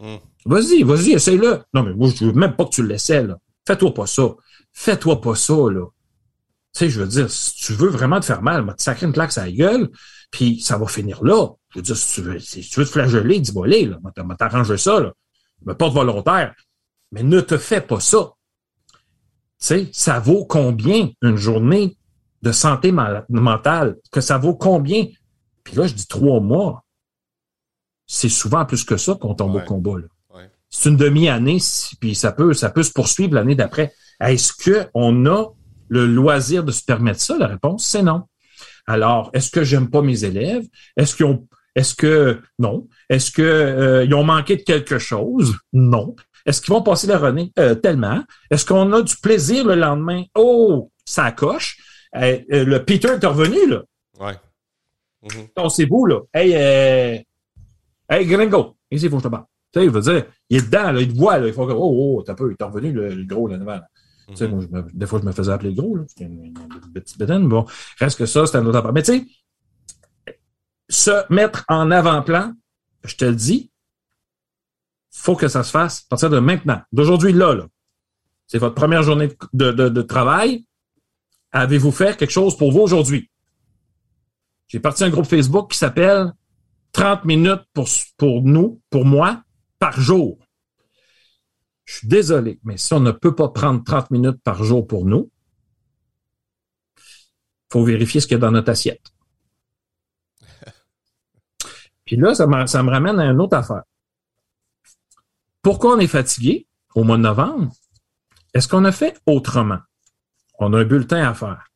Mm. 0.00 0.16
Vas-y, 0.44 0.82
vas-y, 0.82 1.12
essaye-le. 1.12 1.62
Non, 1.74 1.82
mais 1.82 1.94
moi, 1.94 2.10
je 2.14 2.26
veux 2.26 2.32
même 2.32 2.56
pas 2.56 2.64
que 2.64 2.70
tu 2.70 2.86
l'essaies, 2.86 3.26
là. 3.26 3.38
Fais-toi 3.66 3.92
pas 3.92 4.06
ça. 4.06 4.28
Fais-toi 4.72 5.20
pas 5.20 5.34
ça, 5.34 5.54
là. 5.54 5.86
Tu 6.74 6.80
sais, 6.80 6.90
je 6.90 7.00
veux 7.00 7.06
dire, 7.06 7.30
si 7.30 7.54
tu 7.54 7.72
veux 7.72 7.88
vraiment 7.88 8.20
te 8.20 8.26
faire 8.26 8.42
mal, 8.42 8.64
va 8.64 8.74
te 8.74 8.82
sacrer 8.82 9.06
une 9.06 9.12
claque 9.12 9.36
à 9.36 9.46
la 9.46 9.52
gueule, 9.52 9.90
puis 10.30 10.60
ça 10.60 10.78
va 10.78 10.86
finir 10.86 11.22
là. 11.24 11.48
Je 11.70 11.78
veux 11.78 11.82
dire, 11.82 11.96
si 11.96 12.14
tu 12.14 12.22
veux, 12.22 12.38
si 12.38 12.60
tu 12.60 12.80
veux 12.80 12.86
te 12.86 12.92
flageller, 12.92 13.40
dis-moi 13.40 13.66
là. 13.66 13.98
Va 14.02 14.36
t'arranger 14.36 14.76
ça, 14.76 15.00
là. 15.00 15.12
Mais 15.64 15.74
pas 15.74 15.88
de 15.88 15.94
volontaire. 15.94 16.54
Mais 17.12 17.22
ne 17.22 17.40
te 17.40 17.58
fais 17.58 17.80
pas 17.80 18.00
ça. 18.00 18.32
Tu 19.60 19.66
sais, 19.66 19.90
ça 19.92 20.20
vaut 20.20 20.44
combien 20.44 21.10
une 21.20 21.36
journée 21.36 21.97
de 22.42 22.52
santé 22.52 22.92
mentale? 23.28 23.96
Que 24.12 24.20
ça 24.20 24.38
vaut 24.38 24.54
combien? 24.54 25.06
Puis 25.64 25.76
là, 25.76 25.86
je 25.86 25.94
dis 25.94 26.06
trois 26.06 26.40
mois. 26.40 26.84
C'est 28.06 28.28
souvent 28.28 28.64
plus 28.64 28.84
que 28.84 28.96
ça 28.96 29.14
qu'on 29.14 29.34
tombe 29.34 29.54
Ouais. 29.54 29.62
au 29.62 29.64
combat. 29.66 29.92
Ouais. 30.34 30.50
C'est 30.70 30.88
une 30.88 30.96
demi-année, 30.96 31.58
puis 32.00 32.14
ça 32.14 32.32
peut, 32.32 32.54
ça 32.54 32.70
peut 32.70 32.82
se 32.82 32.92
poursuivre 32.92 33.34
l'année 33.34 33.54
d'après. 33.54 33.92
Est-ce 34.20 34.52
qu'on 34.92 35.26
a 35.26 35.44
le 35.88 36.06
loisir 36.06 36.64
de 36.64 36.72
se 36.72 36.82
permettre 36.82 37.20
ça? 37.20 37.36
La 37.38 37.46
réponse, 37.48 37.84
c'est 37.86 38.02
non. 38.02 38.24
Alors, 38.86 39.30
est-ce 39.34 39.50
que 39.50 39.62
j'aime 39.62 39.90
pas 39.90 40.00
mes 40.00 40.24
élèves? 40.24 40.64
Est-ce 40.96 41.14
qu'ils 41.14 41.26
ont, 41.26 41.46
est-ce 41.74 41.94
que, 41.94 42.40
non? 42.58 42.88
Est-ce 43.10 43.30
que, 43.30 43.42
euh, 43.42 44.04
ils 44.04 44.14
ont 44.14 44.24
manqué 44.24 44.56
de 44.56 44.62
quelque 44.62 44.98
chose? 44.98 45.54
Non. 45.74 46.16
Est-ce 46.46 46.62
qu'ils 46.62 46.72
vont 46.72 46.82
passer 46.82 47.06
la 47.06 47.18
renée? 47.18 47.52
Euh, 47.58 47.74
tellement? 47.74 48.24
Est-ce 48.50 48.64
qu'on 48.64 48.90
a 48.94 49.02
du 49.02 49.16
plaisir 49.16 49.66
le 49.66 49.74
lendemain? 49.74 50.24
Oh, 50.34 50.90
ça 51.04 51.30
coche. 51.32 51.76
Euh, 52.20 52.38
le 52.64 52.84
Peter 52.84 53.08
est 53.20 53.26
revenu, 53.26 53.68
là. 53.68 53.82
Ouais. 54.20 54.36
On 55.56 55.68
c'est 55.68 55.86
beau, 55.86 56.06
là. 56.06 56.20
Hey, 56.32 56.54
euh, 56.54 57.18
hey, 58.08 58.26
gringo. 58.26 58.76
Ici, 58.90 59.06
il 59.06 59.10
faut 59.10 59.16
que 59.16 59.22
je 59.22 59.28
te 59.28 59.32
parle. 59.32 59.44
Tu 59.72 59.80
sais, 59.80 59.86
il 59.86 59.90
veut 59.90 60.00
dire, 60.00 60.26
il 60.48 60.56
est 60.58 60.62
dedans, 60.62 60.92
là, 60.92 61.00
il 61.00 61.12
te 61.12 61.18
voit, 61.18 61.38
là. 61.38 61.46
Il 61.46 61.52
faut 61.52 61.66
que, 61.66 61.72
oh, 61.72 62.16
oh, 62.18 62.22
t'as 62.22 62.34
peu, 62.34 62.50
il 62.50 62.56
est 62.58 62.64
revenu, 62.64 62.92
le, 62.92 63.08
le 63.14 63.24
gros, 63.24 63.48
là, 63.48 63.56
devant, 63.58 63.72
là. 63.72 63.86
Tu 64.28 64.36
sais, 64.36 64.48
Mhm. 64.48 64.68
moi, 64.70 64.82
me- 64.82 64.90
des 64.92 65.06
fois, 65.06 65.20
je 65.20 65.26
me 65.26 65.32
faisais 65.32 65.52
appeler 65.52 65.70
le 65.70 65.80
gros, 65.82 65.96
là. 65.96 66.04
C'était 66.08 66.24
une, 66.24 66.44
une 66.44 66.92
petite 66.92 67.18
bédaine. 67.18 67.48
Bon, 67.48 67.66
reste 67.98 68.18
que 68.18 68.26
ça, 68.26 68.46
c'est 68.46 68.56
un 68.56 68.66
autre 68.66 68.78
affaire. 68.78 68.92
Mais 68.92 69.02
tu 69.02 69.12
sais, 69.18 69.26
se 70.88 71.32
mettre 71.32 71.64
en 71.68 71.90
avant-plan, 71.90 72.52
je 73.04 73.14
te 73.16 73.24
le 73.24 73.34
dis, 73.34 73.70
faut 75.10 75.36
que 75.36 75.48
ça 75.48 75.62
se 75.62 75.70
fasse 75.70 76.00
à 76.00 76.06
partir 76.10 76.30
de 76.30 76.38
maintenant. 76.38 76.80
D'aujourd'hui, 76.92 77.32
là, 77.32 77.54
là. 77.54 77.66
C'est 78.46 78.58
votre 78.58 78.74
première 78.74 79.02
journée 79.02 79.28
de, 79.52 79.72
de, 79.72 79.88
de 79.88 80.02
travail. 80.02 80.64
Avez-vous 81.52 81.92
fait 81.92 82.16
quelque 82.16 82.30
chose 82.30 82.56
pour 82.56 82.72
vous 82.72 82.80
aujourd'hui? 82.80 83.30
J'ai 84.68 84.80
parti 84.80 85.04
un 85.04 85.10
groupe 85.10 85.26
Facebook 85.26 85.70
qui 85.72 85.78
s'appelle 85.78 86.32
30 86.92 87.24
minutes 87.24 87.62
pour, 87.72 87.88
pour 88.16 88.42
nous, 88.42 88.80
pour 88.90 89.04
moi, 89.04 89.42
par 89.78 89.98
jour. 90.00 90.38
Je 91.84 91.98
suis 91.98 92.08
désolé, 92.08 92.60
mais 92.64 92.76
si 92.76 92.92
on 92.92 93.00
ne 93.00 93.12
peut 93.12 93.34
pas 93.34 93.48
prendre 93.48 93.82
30 93.82 94.10
minutes 94.10 94.42
par 94.42 94.62
jour 94.62 94.86
pour 94.86 95.06
nous, 95.06 95.30
faut 97.72 97.84
vérifier 97.84 98.20
ce 98.20 98.26
qu'il 98.26 98.34
y 98.34 98.38
a 98.38 98.40
dans 98.40 98.50
notre 98.50 98.70
assiette. 98.70 99.06
Puis 102.04 102.16
là, 102.16 102.34
ça, 102.34 102.46
me- 102.46 102.66
ça 102.66 102.82
me 102.82 102.90
ramène 102.90 103.18
à 103.18 103.24
une 103.26 103.40
autre 103.40 103.56
affaire. 103.56 103.82
Pourquoi 105.62 105.94
on 105.96 105.98
est 105.98 106.06
fatigué 106.06 106.66
au 106.94 107.04
mois 107.04 107.16
de 107.16 107.22
novembre? 107.22 107.72
Est-ce 108.54 108.68
qu'on 108.68 108.84
a 108.84 108.92
fait 108.92 109.18
autrement? 109.26 109.78
On 110.58 110.72
a 110.72 110.80
un 110.80 110.84
bulletin 110.84 111.28
à 111.28 111.34
faire. 111.34 111.66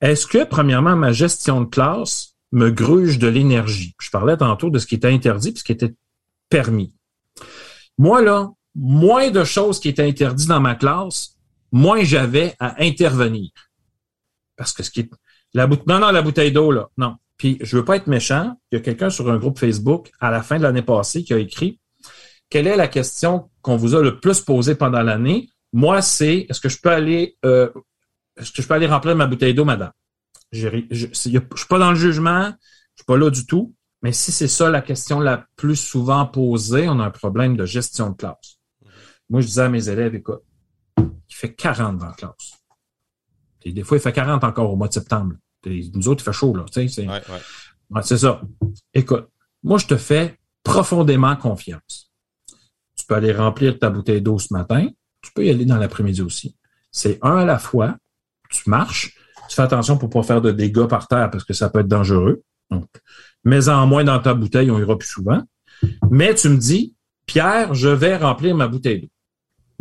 Est-ce 0.00 0.26
que, 0.26 0.44
premièrement, 0.44 0.96
ma 0.96 1.12
gestion 1.12 1.60
de 1.60 1.66
classe 1.66 2.34
me 2.52 2.70
gruge 2.70 3.18
de 3.18 3.28
l'énergie? 3.28 3.94
Je 4.00 4.10
parlais 4.10 4.36
tantôt 4.36 4.70
de 4.70 4.78
ce 4.78 4.86
qui 4.86 4.96
était 4.96 5.08
interdit 5.08 5.50
et 5.50 5.56
ce 5.56 5.64
qui 5.64 5.72
était 5.72 5.94
permis. 6.48 6.94
Moi, 7.98 8.22
là, 8.22 8.50
moins 8.74 9.30
de 9.30 9.44
choses 9.44 9.80
qui 9.80 9.88
étaient 9.88 10.06
interdites 10.06 10.48
dans 10.48 10.60
ma 10.60 10.74
classe, 10.74 11.36
moins 11.70 12.02
j'avais 12.02 12.54
à 12.58 12.82
intervenir. 12.82 13.50
Parce 14.56 14.72
que 14.72 14.82
ce 14.82 14.90
qui 14.90 15.00
est, 15.00 15.10
la 15.54 15.66
non, 15.66 15.98
non, 15.98 16.10
la 16.10 16.22
bouteille 16.22 16.52
d'eau, 16.52 16.70
là, 16.70 16.88
non. 16.96 17.16
Puis, 17.36 17.58
je 17.60 17.76
veux 17.76 17.84
pas 17.84 17.96
être 17.96 18.06
méchant. 18.06 18.56
Il 18.70 18.76
y 18.76 18.78
a 18.78 18.80
quelqu'un 18.80 19.10
sur 19.10 19.30
un 19.30 19.36
groupe 19.36 19.58
Facebook, 19.58 20.10
à 20.20 20.30
la 20.30 20.42
fin 20.42 20.58
de 20.58 20.62
l'année 20.62 20.82
passée, 20.82 21.24
qui 21.24 21.34
a 21.34 21.38
écrit, 21.38 21.80
quelle 22.48 22.66
est 22.66 22.76
la 22.76 22.88
question 22.88 23.50
qu'on 23.62 23.76
vous 23.76 23.94
a 23.94 24.02
le 24.02 24.20
plus 24.20 24.40
posée 24.40 24.74
pendant 24.74 25.02
l'année? 25.02 25.48
Moi, 25.72 26.02
c'est, 26.02 26.46
est-ce 26.48 26.60
que 26.60 26.68
je 26.68 26.78
peux 26.80 26.90
aller, 26.90 27.36
euh, 27.44 27.70
est-ce 28.36 28.52
que 28.52 28.62
je 28.62 28.68
peux 28.68 28.74
aller 28.74 28.86
remplir 28.86 29.14
ma 29.16 29.26
bouteille 29.26 29.54
d'eau, 29.54 29.64
madame? 29.64 29.92
Je, 30.50 30.68
je 30.90 31.06
suis 31.12 31.40
pas 31.68 31.78
dans 31.78 31.90
le 31.90 31.96
jugement, 31.96 32.52
je 32.94 33.02
suis 33.02 33.06
pas 33.06 33.16
là 33.16 33.30
du 33.30 33.46
tout. 33.46 33.74
Mais 34.02 34.12
si 34.12 34.32
c'est 34.32 34.48
ça 34.48 34.68
la 34.68 34.82
question 34.82 35.20
la 35.20 35.46
plus 35.56 35.76
souvent 35.76 36.26
posée, 36.26 36.88
on 36.88 36.98
a 36.98 37.04
un 37.04 37.10
problème 37.10 37.56
de 37.56 37.64
gestion 37.64 38.10
de 38.10 38.16
classe. 38.16 38.58
Moi, 39.30 39.40
je 39.40 39.46
disais 39.46 39.62
à 39.62 39.68
mes 39.68 39.88
élèves, 39.88 40.14
écoute, 40.14 40.42
il 40.98 41.34
fait 41.34 41.54
40 41.54 41.98
dans 41.98 42.06
la 42.06 42.12
classe. 42.12 42.58
Et 43.64 43.72
des 43.72 43.84
fois, 43.84 43.96
il 43.96 44.00
fait 44.00 44.12
40 44.12 44.42
encore 44.42 44.72
au 44.72 44.76
mois 44.76 44.88
de 44.88 44.92
septembre. 44.92 45.36
Et 45.64 45.88
nous 45.94 46.08
autres, 46.08 46.22
il 46.22 46.24
fait 46.24 46.32
chaud, 46.32 46.54
là. 46.56 46.64
Tu 46.66 46.72
sais, 46.72 46.88
c'est, 46.88 47.06
Ouais, 47.06 47.22
ouais. 47.28 47.40
Ouais, 47.90 48.02
c'est 48.02 48.18
ça. 48.18 48.40
Écoute, 48.92 49.28
moi, 49.62 49.78
je 49.78 49.86
te 49.86 49.96
fais 49.96 50.36
profondément 50.64 51.36
confiance. 51.36 52.10
Tu 52.96 53.06
peux 53.06 53.14
aller 53.14 53.32
remplir 53.32 53.78
ta 53.78 53.90
bouteille 53.90 54.20
d'eau 54.20 54.38
ce 54.38 54.52
matin. 54.52 54.88
Tu 55.20 55.30
peux 55.32 55.44
y 55.46 55.50
aller 55.50 55.64
dans 55.64 55.76
l'après-midi 55.76 56.22
aussi. 56.22 56.56
C'est 56.90 57.18
un 57.22 57.36
à 57.36 57.44
la 57.44 57.58
fois. 57.58 57.96
Tu 58.52 58.70
marches. 58.70 59.16
Tu 59.48 59.56
fais 59.56 59.62
attention 59.62 59.98
pour 59.98 60.08
pas 60.08 60.22
faire 60.22 60.40
de 60.40 60.52
dégâts 60.52 60.86
par 60.86 61.08
terre 61.08 61.30
parce 61.30 61.44
que 61.44 61.52
ça 61.52 61.68
peut 61.68 61.80
être 61.80 61.88
dangereux. 61.88 62.42
Donc, 62.70 62.88
mets-en 63.44 63.86
moins 63.86 64.04
dans 64.04 64.18
ta 64.20 64.34
bouteille, 64.34 64.70
on 64.70 64.78
ira 64.78 64.96
plus 64.96 65.08
souvent. 65.08 65.42
Mais 66.10 66.34
tu 66.34 66.48
me 66.48 66.56
dis, 66.56 66.94
Pierre, 67.26 67.74
je 67.74 67.88
vais 67.88 68.16
remplir 68.16 68.54
ma 68.54 68.68
bouteille 68.68 69.02
d'eau. 69.02 69.08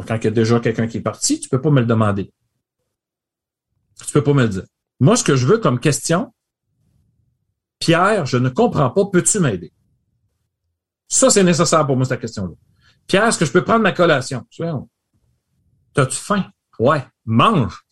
Quand 0.08 0.16
il 0.16 0.24
y 0.24 0.28
a 0.28 0.32
déjà 0.32 0.60
quelqu'un 0.60 0.88
qui 0.88 0.98
est 0.98 1.02
parti, 1.02 1.40
tu 1.40 1.48
peux 1.48 1.62
pas 1.62 1.70
me 1.70 1.80
le 1.80 1.86
demander. 1.86 2.34
Tu 4.06 4.12
peux 4.12 4.24
pas 4.24 4.34
me 4.34 4.44
le 4.44 4.50
dire. 4.50 4.64
Moi, 5.00 5.16
ce 5.16 5.24
que 5.24 5.36
je 5.36 5.46
veux 5.46 5.60
comme 5.60 5.80
question, 5.80 6.34
Pierre, 7.80 8.26
je 8.26 8.38
ne 8.38 8.50
comprends 8.50 8.90
pas, 8.90 9.06
peux-tu 9.06 9.40
m'aider? 9.40 9.72
Ça, 11.08 11.30
c'est 11.30 11.44
nécessaire 11.44 11.86
pour 11.86 11.98
moi, 11.98 12.06
cette 12.06 12.22
question-là. 12.22 12.54
Pierre, 13.06 13.26
est-ce 13.26 13.38
que 13.38 13.46
je 13.46 13.52
peux 13.52 13.64
prendre 13.64 13.82
ma 13.82 13.92
collation? 13.92 14.46
T'as-tu 15.94 16.18
faim? 16.18 16.46
Ouais, 16.80 17.06
mange. 17.26 17.84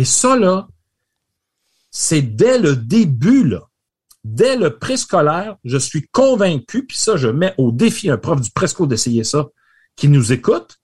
Et 0.00 0.06
ça, 0.06 0.34
là, 0.34 0.66
c'est 1.90 2.22
dès 2.22 2.58
le 2.58 2.74
début, 2.74 3.46
là. 3.46 3.68
Dès 4.24 4.56
le 4.56 4.78
préscolaire, 4.78 5.56
je 5.62 5.76
suis 5.76 6.08
convaincu, 6.08 6.86
puis 6.86 6.96
ça, 6.96 7.18
je 7.18 7.28
mets 7.28 7.54
au 7.58 7.70
défi 7.70 8.08
un 8.08 8.16
prof 8.16 8.40
du 8.40 8.50
presco 8.50 8.86
d'essayer 8.86 9.24
ça, 9.24 9.48
qui 9.96 10.08
nous 10.08 10.32
écoute, 10.32 10.78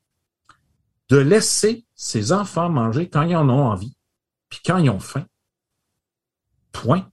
de 1.09 1.17
laisser 1.17 1.87
ses 1.95 2.31
enfants 2.33 2.69
manger 2.69 3.09
quand 3.09 3.23
ils 3.23 3.37
en 3.37 3.49
ont 3.49 3.65
envie, 3.65 3.97
puis 4.51 4.61
quand 4.63 4.77
ils 4.77 4.91
ont 4.91 5.01
faim. 5.01 5.25
Point. 6.73 7.09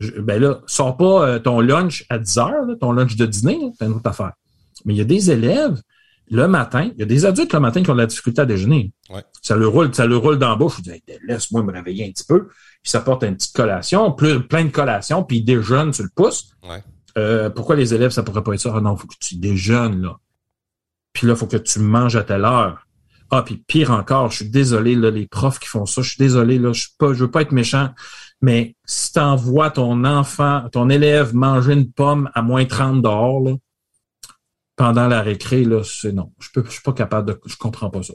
ben 0.00 0.42
là, 0.42 0.62
sors 0.66 0.96
pas 0.96 1.28
euh, 1.28 1.38
ton 1.38 1.60
lunch 1.60 2.06
à 2.08 2.18
10 2.18 2.38
heures, 2.38 2.66
ton 2.80 2.90
lunch 2.90 3.14
de 3.14 3.26
dîner, 3.26 3.70
c'est 3.78 3.86
une 3.86 3.92
autre 3.92 4.08
affaire. 4.08 4.32
Mais 4.84 4.94
il 4.94 4.96
y 4.96 5.00
a 5.00 5.04
des 5.04 5.30
élèves, 5.30 5.80
le 6.30 6.46
matin, 6.46 6.90
il 6.94 7.00
y 7.00 7.02
a 7.02 7.06
des 7.06 7.26
adultes 7.26 7.52
le 7.52 7.60
matin 7.60 7.82
qui 7.82 7.90
ont 7.90 7.94
de 7.94 8.00
la 8.00 8.06
difficulté 8.06 8.40
à 8.40 8.46
déjeuner. 8.46 8.92
Ça 9.42 9.56
le 9.56 9.66
roule, 9.66 9.92
ça 9.94 10.06
le 10.06 10.16
roule 10.16 10.38
dans 10.38 10.50
la 10.50 10.56
bouche. 10.56 10.76
Je 10.78 10.92
dis, 10.92 11.02
laisse-moi 11.26 11.62
me 11.64 11.72
réveiller 11.72 12.06
un 12.06 12.10
petit 12.10 12.24
peu. 12.24 12.46
Puis 12.46 12.90
ça 12.90 13.00
porte 13.00 13.24
une 13.24 13.36
petite 13.36 13.54
collation, 13.54 14.12
plein 14.12 14.64
de 14.64 14.70
collations, 14.70 15.24
puis 15.24 15.38
ils 15.38 15.44
déjeunent 15.44 15.92
sur 15.92 16.04
le 16.04 16.10
pouce. 16.14 16.52
Euh, 17.18 17.50
pourquoi 17.50 17.74
les 17.74 17.92
élèves, 17.92 18.12
ça 18.12 18.22
pourrait 18.22 18.44
pas 18.44 18.54
être 18.54 18.60
ça? 18.60 18.72
Ah 18.74 18.80
non, 18.80 18.96
faut 18.96 19.08
que 19.08 19.16
tu 19.18 19.36
déjeunes, 19.36 20.00
là. 20.00 20.16
Puis 21.12 21.26
là, 21.26 21.32
il 21.32 21.36
faut 21.36 21.48
que 21.48 21.56
tu 21.56 21.80
manges 21.80 22.14
à 22.14 22.22
telle 22.22 22.44
heure. 22.44 22.86
Ah, 23.32 23.42
puis 23.42 23.62
pire 23.66 23.90
encore, 23.90 24.30
je 24.30 24.36
suis 24.36 24.50
désolé, 24.50 24.94
là, 24.94 25.10
les 25.10 25.26
profs 25.26 25.58
qui 25.58 25.68
font 25.68 25.86
ça, 25.86 26.02
je 26.02 26.10
suis 26.10 26.18
désolé, 26.18 26.58
là, 26.58 26.72
je 26.72 26.82
suis 26.82 26.94
pas, 26.98 27.12
je 27.12 27.24
veux 27.24 27.30
pas 27.30 27.42
être 27.42 27.52
méchant, 27.52 27.90
mais 28.42 28.76
si 28.84 29.12
tu 29.12 29.20
envoies 29.20 29.70
ton 29.70 30.04
enfant, 30.04 30.68
ton 30.72 30.88
élève 30.88 31.34
manger 31.34 31.74
une 31.74 31.92
pomme 31.92 32.30
à 32.34 32.42
moins 32.42 32.64
30 32.64 33.02
dehors, 33.02 33.40
là, 33.40 33.52
pendant 34.80 35.08
la 35.08 35.20
récré, 35.20 35.62
là, 35.64 35.82
c'est 35.84 36.10
non. 36.10 36.32
Je 36.38 36.48
je 36.64 36.70
suis 36.70 36.80
pas 36.80 36.94
capable 36.94 37.28
de, 37.28 37.40
je 37.44 37.54
comprends 37.58 37.90
pas 37.90 38.02
ça. 38.02 38.14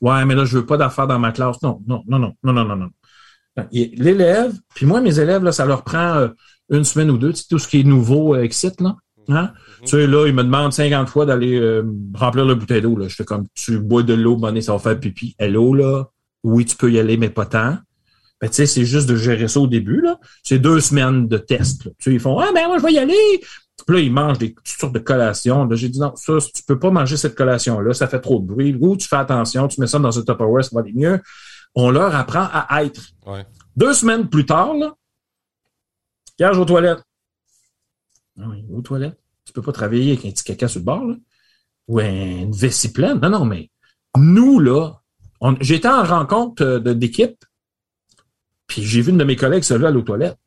Ouais, 0.00 0.24
mais 0.24 0.36
là, 0.36 0.44
je 0.44 0.58
veux 0.58 0.64
pas 0.64 0.76
d'affaires 0.76 1.08
dans 1.08 1.18
ma 1.18 1.32
classe. 1.32 1.60
Non, 1.60 1.82
non, 1.88 2.04
non, 2.06 2.20
non, 2.20 2.34
non, 2.44 2.52
non, 2.52 2.64
non, 2.64 2.76
non. 2.76 3.66
L'élève, 3.72 4.52
puis 4.76 4.86
moi, 4.86 5.00
mes 5.00 5.18
élèves, 5.18 5.42
là, 5.42 5.50
ça 5.50 5.66
leur 5.66 5.82
prend 5.82 6.14
euh, 6.14 6.28
une 6.70 6.84
semaine 6.84 7.10
ou 7.10 7.18
deux, 7.18 7.32
tu 7.32 7.40
sais, 7.40 7.46
tout 7.50 7.58
ce 7.58 7.66
qui 7.66 7.80
est 7.80 7.82
nouveau 7.82 8.36
euh, 8.36 8.44
excite, 8.44 8.80
là. 8.80 8.94
Hein? 9.28 9.50
Mm-hmm. 9.54 9.84
Tu 9.86 9.88
sais, 9.88 10.06
là, 10.06 10.28
ils 10.28 10.34
me 10.34 10.44
demandent 10.44 10.72
50 10.72 11.08
fois 11.08 11.26
d'aller 11.26 11.58
euh, 11.58 11.82
remplir 12.14 12.44
le 12.44 12.54
bouteille 12.54 12.82
d'eau. 12.82 12.96
Là. 12.96 13.08
Je 13.08 13.16
fais 13.16 13.24
comme 13.24 13.46
tu 13.52 13.80
bois 13.80 14.04
de 14.04 14.14
l'eau, 14.14 14.36
bonnet, 14.36 14.60
ça 14.60 14.72
va 14.72 14.78
faire 14.78 15.00
pipi. 15.00 15.34
Hello, 15.40 15.74
là. 15.74 16.04
Oui, 16.44 16.64
tu 16.64 16.76
peux 16.76 16.92
y 16.92 17.00
aller, 17.00 17.16
mais 17.16 17.30
pas 17.30 17.46
tant. 17.46 17.78
Ben, 18.40 18.48
tu 18.48 18.54
sais, 18.54 18.66
c'est 18.66 18.84
juste 18.84 19.08
de 19.08 19.16
gérer 19.16 19.48
ça 19.48 19.58
au 19.58 19.66
début, 19.66 20.00
là. 20.00 20.20
C'est 20.44 20.60
deux 20.60 20.78
semaines 20.78 21.26
de 21.26 21.38
test. 21.38 21.82
Tu 21.82 21.90
sais, 21.98 22.12
ils 22.12 22.20
font 22.20 22.38
Ah 22.38 22.50
ben 22.54 22.68
moi, 22.68 22.78
je 22.78 22.84
vais 22.84 22.92
y 22.92 22.98
aller. 22.98 23.40
Puis 23.86 23.96
là, 23.96 24.02
ils 24.02 24.12
mangent 24.12 24.38
des 24.38 24.54
toutes 24.54 24.66
sortes 24.66 24.94
de 24.94 25.00
collations. 25.00 25.64
Là, 25.64 25.76
j'ai 25.76 25.88
dit 25.88 25.98
non, 25.98 26.14
ça, 26.16 26.34
tu 26.54 26.62
peux 26.62 26.78
pas 26.78 26.90
manger 26.90 27.16
cette 27.16 27.34
collation-là, 27.34 27.92
ça 27.92 28.08
fait 28.08 28.20
trop 28.20 28.38
de 28.40 28.46
bruit. 28.46 28.76
Ou 28.80 28.96
tu 28.96 29.08
fais 29.08 29.16
attention, 29.16 29.68
tu 29.68 29.80
mets 29.80 29.86
ça 29.86 29.98
dans 29.98 30.16
un 30.16 30.22
Tupperware, 30.22 30.64
ça 30.64 30.70
va 30.72 30.80
aller 30.80 30.92
mieux. 30.92 31.20
On 31.74 31.90
leur 31.90 32.14
apprend 32.14 32.48
à 32.52 32.84
être. 32.84 33.02
Deux 33.76 33.92
semaines 33.92 34.28
plus 34.28 34.46
tard, 34.46 34.74
là, 34.74 34.94
Pierre, 36.36 36.58
aux 36.58 36.64
toilettes. 36.64 37.02
Non, 38.36 38.52
ah 38.52 38.72
aux 38.72 38.82
toilettes. 38.82 39.18
Tu 39.44 39.52
peux 39.52 39.62
pas 39.62 39.72
travailler 39.72 40.12
avec 40.12 40.24
un 40.24 40.30
petit 40.30 40.44
caca 40.44 40.68
sur 40.68 40.80
le 40.80 40.84
bord, 40.84 41.04
là. 41.04 41.14
Ou 41.86 42.00
une 42.00 42.52
vessie 42.52 42.92
pleine. 42.92 43.18
Non, 43.20 43.28
non, 43.28 43.44
mais 43.44 43.70
nous, 44.16 44.58
là, 44.58 45.02
j'étais 45.60 45.88
en 45.88 46.02
rencontre 46.02 46.62
euh, 46.62 46.94
d'équipe, 46.94 47.44
puis 48.66 48.82
j'ai 48.82 49.02
vu 49.02 49.10
une 49.10 49.18
de 49.18 49.24
mes 49.24 49.36
collègues 49.36 49.64
se 49.64 49.74
lever 49.74 49.88
à 49.88 49.90
l'eau 49.90 50.02
toilette. 50.02 50.38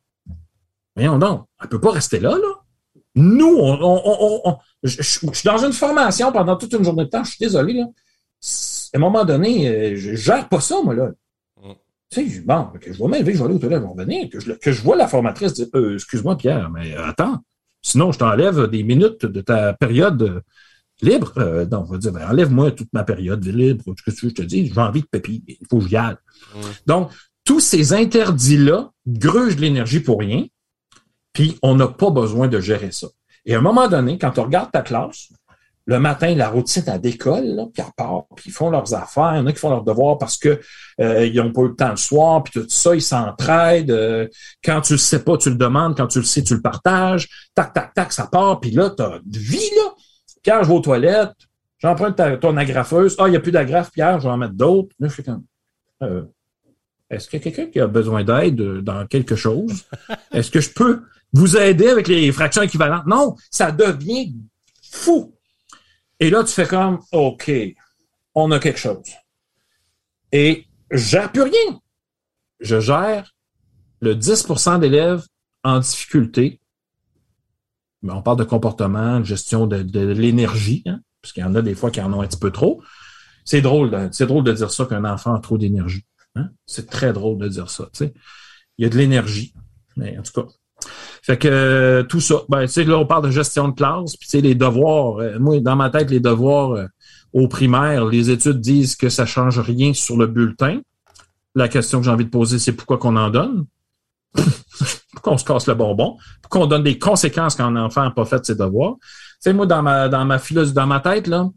Voyons 0.96 1.18
donc, 1.18 1.46
elle 1.62 1.68
peut 1.68 1.80
pas 1.80 1.92
rester 1.92 2.18
là, 2.18 2.30
là. 2.30 2.57
Nous, 3.18 3.56
on, 3.58 4.56
je, 4.84 5.02
suis 5.02 5.28
dans 5.44 5.58
une 5.58 5.72
formation 5.72 6.30
pendant 6.30 6.56
toute 6.56 6.72
une 6.72 6.84
journée 6.84 7.04
de 7.04 7.10
temps, 7.10 7.24
je 7.24 7.30
suis 7.30 7.38
désolé, 7.40 7.72
là. 7.74 7.86
À 8.94 8.96
un 8.96 9.00
moment 9.00 9.24
donné, 9.24 9.68
euh, 9.68 9.96
je 9.96 10.14
gère 10.14 10.48
pas 10.48 10.60
ça, 10.60 10.76
moi, 10.82 10.94
là. 10.94 11.10
Mm. 11.60 11.72
Tu 12.10 12.30
sais, 12.30 12.40
bon, 12.40 12.68
que 12.80 12.92
je 12.92 13.02
vais 13.02 13.08
m'élever, 13.08 13.32
je 13.34 13.38
vais 13.38 13.44
aller 13.44 13.54
aux 13.54 13.58
toilettes, 13.58 13.80
je 13.80 13.84
vais 13.84 13.90
revenir, 13.90 14.30
que 14.30 14.40
je, 14.40 14.52
que 14.52 14.72
je 14.72 14.82
vois 14.82 14.96
la 14.96 15.08
formatrice 15.08 15.52
dire 15.52 15.66
euh, 15.74 15.94
Excuse-moi, 15.94 16.36
Pierre, 16.36 16.70
mais 16.70 16.94
attends, 16.94 17.38
sinon 17.82 18.12
je 18.12 18.18
t'enlève 18.18 18.68
des 18.68 18.84
minutes 18.84 19.26
de 19.26 19.40
ta 19.40 19.72
période 19.72 20.42
libre. 21.02 21.32
Euh, 21.38 21.64
donc, 21.64 21.86
on 21.88 21.92
va 21.92 21.98
dire 21.98 22.12
ben, 22.12 22.28
enlève-moi 22.30 22.70
toute 22.70 22.92
ma 22.92 23.02
période 23.02 23.44
libre, 23.44 23.84
que 23.84 24.10
tu 24.10 24.26
veux, 24.26 24.30
je 24.30 24.34
te 24.34 24.42
dis, 24.42 24.70
j'ai 24.72 24.80
envie 24.80 25.02
de 25.02 25.06
pépi, 25.06 25.42
il 25.46 25.66
faut 25.68 25.78
que 25.78 25.88
j'y 25.88 25.96
aille. 25.96 26.16
Mm. 26.54 26.60
Donc, 26.86 27.10
tous 27.44 27.60
ces 27.60 27.92
interdits-là 27.94 28.92
grugent 29.06 29.58
l'énergie 29.58 30.00
pour 30.00 30.20
rien. 30.20 30.44
Puis 31.38 31.56
on 31.62 31.76
n'a 31.76 31.86
pas 31.86 32.10
besoin 32.10 32.48
de 32.48 32.58
gérer 32.58 32.90
ça. 32.90 33.06
Et 33.46 33.54
à 33.54 33.58
un 33.58 33.60
moment 33.60 33.86
donné, 33.86 34.18
quand 34.18 34.40
on 34.40 34.42
regarde 34.42 34.72
ta 34.72 34.82
classe, 34.82 35.28
le 35.86 36.00
matin, 36.00 36.34
la 36.34 36.48
routine 36.48 36.82
à 36.88 36.98
l'école, 36.98 37.44
là, 37.44 37.66
puis 37.72 37.80
à 37.80 37.92
part, 37.96 38.24
puis 38.34 38.46
ils 38.50 38.52
font 38.52 38.70
leurs 38.70 38.92
affaires. 38.92 39.34
Il 39.34 39.38
y 39.38 39.40
en 39.42 39.46
a 39.46 39.52
qui 39.52 39.60
font 39.60 39.70
leurs 39.70 39.84
devoirs 39.84 40.18
parce 40.18 40.36
que 40.36 40.58
euh, 41.00 41.24
ils 41.24 41.36
n'ont 41.36 41.52
pas 41.52 41.60
eu 41.60 41.68
le 41.68 41.76
temps 41.76 41.90
le 41.90 41.96
soir, 41.96 42.42
puis 42.42 42.60
tout 42.60 42.66
ça, 42.68 42.92
ils 42.92 43.02
s'entraident. 43.02 43.92
Euh, 43.92 44.26
quand 44.64 44.80
tu 44.80 44.94
le 44.94 44.98
sais 44.98 45.22
pas, 45.22 45.36
tu 45.36 45.50
le 45.50 45.54
demandes. 45.54 45.96
Quand 45.96 46.08
tu 46.08 46.18
le 46.18 46.24
sais, 46.24 46.42
tu 46.42 46.56
le 46.56 46.60
partages. 46.60 47.28
Tac, 47.54 47.72
tac, 47.72 47.94
tac, 47.94 48.12
ça 48.12 48.26
part. 48.26 48.58
Puis 48.58 48.72
là, 48.72 48.90
tu 48.90 49.00
as 49.04 49.20
de 49.24 49.38
vie, 49.38 49.70
là. 49.76 49.94
Pierre, 50.42 50.64
je 50.64 50.68
vais 50.70 50.74
aux 50.74 50.80
toilettes. 50.80 51.36
J'emprunte 51.78 52.20
ton 52.40 52.56
agrafeuse. 52.56 53.14
Ah, 53.20 53.28
il 53.28 53.30
n'y 53.30 53.36
a 53.36 53.40
plus 53.40 53.52
d'agrafe, 53.52 53.92
Pierre, 53.92 54.18
je 54.18 54.24
vais 54.24 54.32
en 54.32 54.38
mettre 54.38 54.54
d'autres. 54.54 54.92
Euh, 56.02 56.22
est-ce 57.10 57.28
qu'il 57.28 57.38
y 57.38 57.42
a 57.42 57.44
quelqu'un 57.44 57.70
qui 57.70 57.78
a 57.78 57.86
besoin 57.86 58.24
d'aide 58.24 58.60
dans 58.80 59.06
quelque 59.06 59.36
chose? 59.36 59.84
Est-ce 60.32 60.50
que 60.50 60.60
je 60.60 60.70
peux 60.70 61.04
vous 61.32 61.56
aider 61.56 61.88
avec 61.88 62.08
les 62.08 62.30
fractions 62.32 62.62
équivalentes. 62.62 63.06
Non, 63.06 63.36
ça 63.50 63.72
devient 63.72 64.34
fou. 64.82 65.34
Et 66.20 66.30
là, 66.30 66.42
tu 66.44 66.52
fais 66.52 66.66
comme, 66.66 67.00
OK, 67.12 67.50
on 68.34 68.50
a 68.50 68.58
quelque 68.58 68.78
chose. 68.78 69.02
Et 70.32 70.66
je 70.90 70.98
gère 70.98 71.32
plus 71.32 71.42
rien. 71.42 71.80
Je 72.60 72.80
gère 72.80 73.34
le 74.00 74.14
10% 74.14 74.80
d'élèves 74.80 75.24
en 75.64 75.78
difficulté. 75.80 76.60
Mais 78.02 78.12
on 78.12 78.22
parle 78.22 78.38
de 78.38 78.44
comportement, 78.44 79.20
de 79.20 79.24
gestion 79.24 79.66
de, 79.66 80.00
l'énergie, 80.12 80.82
hein, 80.86 81.00
parce 81.20 81.32
qu'il 81.32 81.42
y 81.42 81.46
en 81.46 81.54
a 81.54 81.62
des 81.62 81.74
fois 81.74 81.90
qui 81.90 82.00
en 82.00 82.12
ont 82.12 82.22
un 82.22 82.26
petit 82.26 82.38
peu 82.38 82.52
trop. 82.52 82.82
C'est 83.44 83.60
drôle, 83.60 84.08
c'est 84.12 84.26
drôle 84.26 84.44
de 84.44 84.52
dire 84.52 84.70
ça 84.70 84.84
qu'un 84.84 85.04
enfant 85.04 85.34
a 85.34 85.40
trop 85.40 85.58
d'énergie. 85.58 86.04
Hein. 86.36 86.50
C'est 86.66 86.88
très 86.88 87.12
drôle 87.12 87.38
de 87.38 87.48
dire 87.48 87.70
ça. 87.70 87.88
Il 88.00 88.12
y 88.78 88.84
a 88.84 88.88
de 88.88 88.96
l'énergie. 88.96 89.52
Mais 89.96 90.16
en 90.16 90.22
tout 90.22 90.32
cas, 90.32 90.48
fait 91.28 91.36
que 91.36 91.48
euh, 91.48 92.02
tout 92.04 92.22
ça, 92.22 92.36
ben, 92.48 92.62
tu 92.62 92.68
sais, 92.68 92.84
là, 92.84 92.96
on 92.96 93.04
parle 93.04 93.26
de 93.26 93.30
gestion 93.30 93.68
de 93.68 93.74
classe, 93.74 94.16
puis 94.16 94.26
tu 94.26 94.30
sais, 94.30 94.40
les 94.40 94.54
devoirs, 94.54 95.18
euh, 95.18 95.38
moi, 95.38 95.60
dans 95.60 95.76
ma 95.76 95.90
tête, 95.90 96.10
les 96.10 96.20
devoirs 96.20 96.70
euh, 96.70 96.86
au 97.34 97.48
primaire, 97.48 98.06
les 98.06 98.30
études 98.30 98.62
disent 98.62 98.96
que 98.96 99.10
ça 99.10 99.26
change 99.26 99.58
rien 99.58 99.92
sur 99.92 100.16
le 100.16 100.26
bulletin. 100.26 100.80
La 101.54 101.68
question 101.68 101.98
que 101.98 102.06
j'ai 102.06 102.10
envie 102.10 102.24
de 102.24 102.30
poser, 102.30 102.58
c'est 102.58 102.72
pourquoi 102.72 102.96
qu'on 102.96 103.14
en 103.16 103.28
donne? 103.28 103.66
pourquoi 105.12 105.34
on 105.34 105.36
se 105.36 105.44
casse 105.44 105.66
le 105.66 105.74
bonbon? 105.74 106.16
Pourquoi 106.40 106.62
on 106.62 106.66
donne 106.66 106.82
des 106.82 106.98
conséquences 106.98 107.56
quand 107.56 107.66
un 107.66 107.76
enfant 107.76 108.04
n'a 108.04 108.10
pas 108.10 108.24
fait 108.24 108.46
ses 108.46 108.54
devoirs? 108.54 108.94
Tu 109.02 109.36
sais, 109.40 109.52
moi, 109.52 109.66
dans 109.66 109.82
ma, 109.82 110.08
dans 110.08 110.24
ma 110.24 110.38
philosophie, 110.38 110.76
dans 110.76 110.86
ma 110.86 111.00
tête, 111.00 111.26
là, 111.26 111.50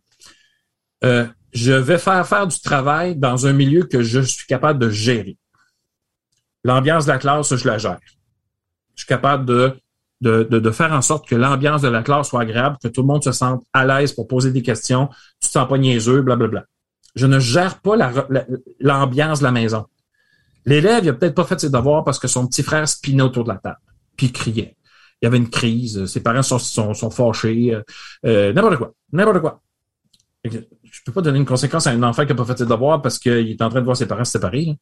je 1.54 1.72
vais 1.72 1.98
faire 1.98 2.28
faire 2.28 2.46
du 2.46 2.60
travail 2.60 3.16
dans 3.16 3.48
un 3.48 3.54
milieu 3.54 3.84
que 3.84 4.04
je 4.04 4.20
suis 4.20 4.48
capable 4.48 4.80
de 4.80 4.90
gérer. 4.90 5.38
L'ambiance 6.66 7.06
de 7.06 7.12
la 7.12 7.20
classe, 7.20 7.56
je 7.56 7.66
la 7.66 7.78
gère 7.78 8.00
je 8.96 9.04
suis 9.04 9.08
capable 9.08 9.46
de, 9.46 10.72
faire 10.72 10.92
en 10.94 11.02
sorte 11.02 11.28
que 11.28 11.36
l'ambiance 11.36 11.82
de 11.82 11.88
la 11.88 12.04
classe 12.04 12.30
soit 12.30 12.42
agréable, 12.42 12.78
que 12.82 12.88
tout 12.88 13.02
le 13.02 13.08
monde 13.08 13.24
se 13.24 13.32
sente 13.32 13.64
à 13.74 13.86
l'aise 13.86 14.14
pour 14.14 14.28
poser 14.28 14.52
des 14.52 14.62
questions, 14.62 15.10
tu 15.42 15.48
te 15.48 15.52
sens 15.52 15.68
pas 15.68 15.78
niaiseux, 15.78 16.22
blablabla. 16.22 16.66
Je 17.16 17.28
ne 17.28 17.40
gère 17.40 17.80
pas 17.80 17.96
l'ambiance 18.80 19.40
de 19.40 19.44
la 19.44 19.52
maison. 19.52 19.86
L'élève, 20.66 21.04
il 21.04 21.10
a 21.10 21.14
peut-être 21.14 21.36
pas 21.36 21.44
fait 21.44 21.60
ses 21.60 21.70
devoirs 21.70 22.04
parce 22.04 22.20
que 22.20 22.28
son 22.28 22.48
petit 22.48 22.64
frère 22.64 22.88
spinait 22.88 23.24
autour 23.24 23.44
de 23.44 23.50
la 23.50 23.58
table, 23.58 23.80
puis 24.16 24.32
criait. 24.32 24.78
Il 25.22 25.26
y 25.26 25.28
avait 25.28 25.38
une 25.38 25.50
crise, 25.50 26.06
ses 26.06 26.22
parents 26.22 26.42
sont, 26.42 27.12
fâchés, 27.12 27.76
euh, 27.76 27.82
euh 28.26 28.54
n'importe 28.54 28.78
quoi, 28.78 28.94
n'importe 29.12 29.40
quoi. 29.40 29.62
Je 30.44 31.04
peux 31.06 31.12
pas 31.12 31.22
donner 31.22 31.38
une 31.38 31.46
conséquence 31.46 31.86
à 31.86 31.92
un 31.92 32.04
enfant 32.04 32.24
qui 32.24 32.30
n'a 32.30 32.36
pas 32.36 32.46
fait 32.46 32.58
ses 32.58 32.66
devoirs 32.66 33.02
parce 33.02 33.20
qu'il 33.20 33.50
est 33.50 33.62
en 33.62 33.70
train 33.70 33.80
de 33.80 33.86
voir 33.86 33.96
ses 33.96 34.08
parents 34.08 34.26
se 34.26 34.32
séparer. 34.32 34.76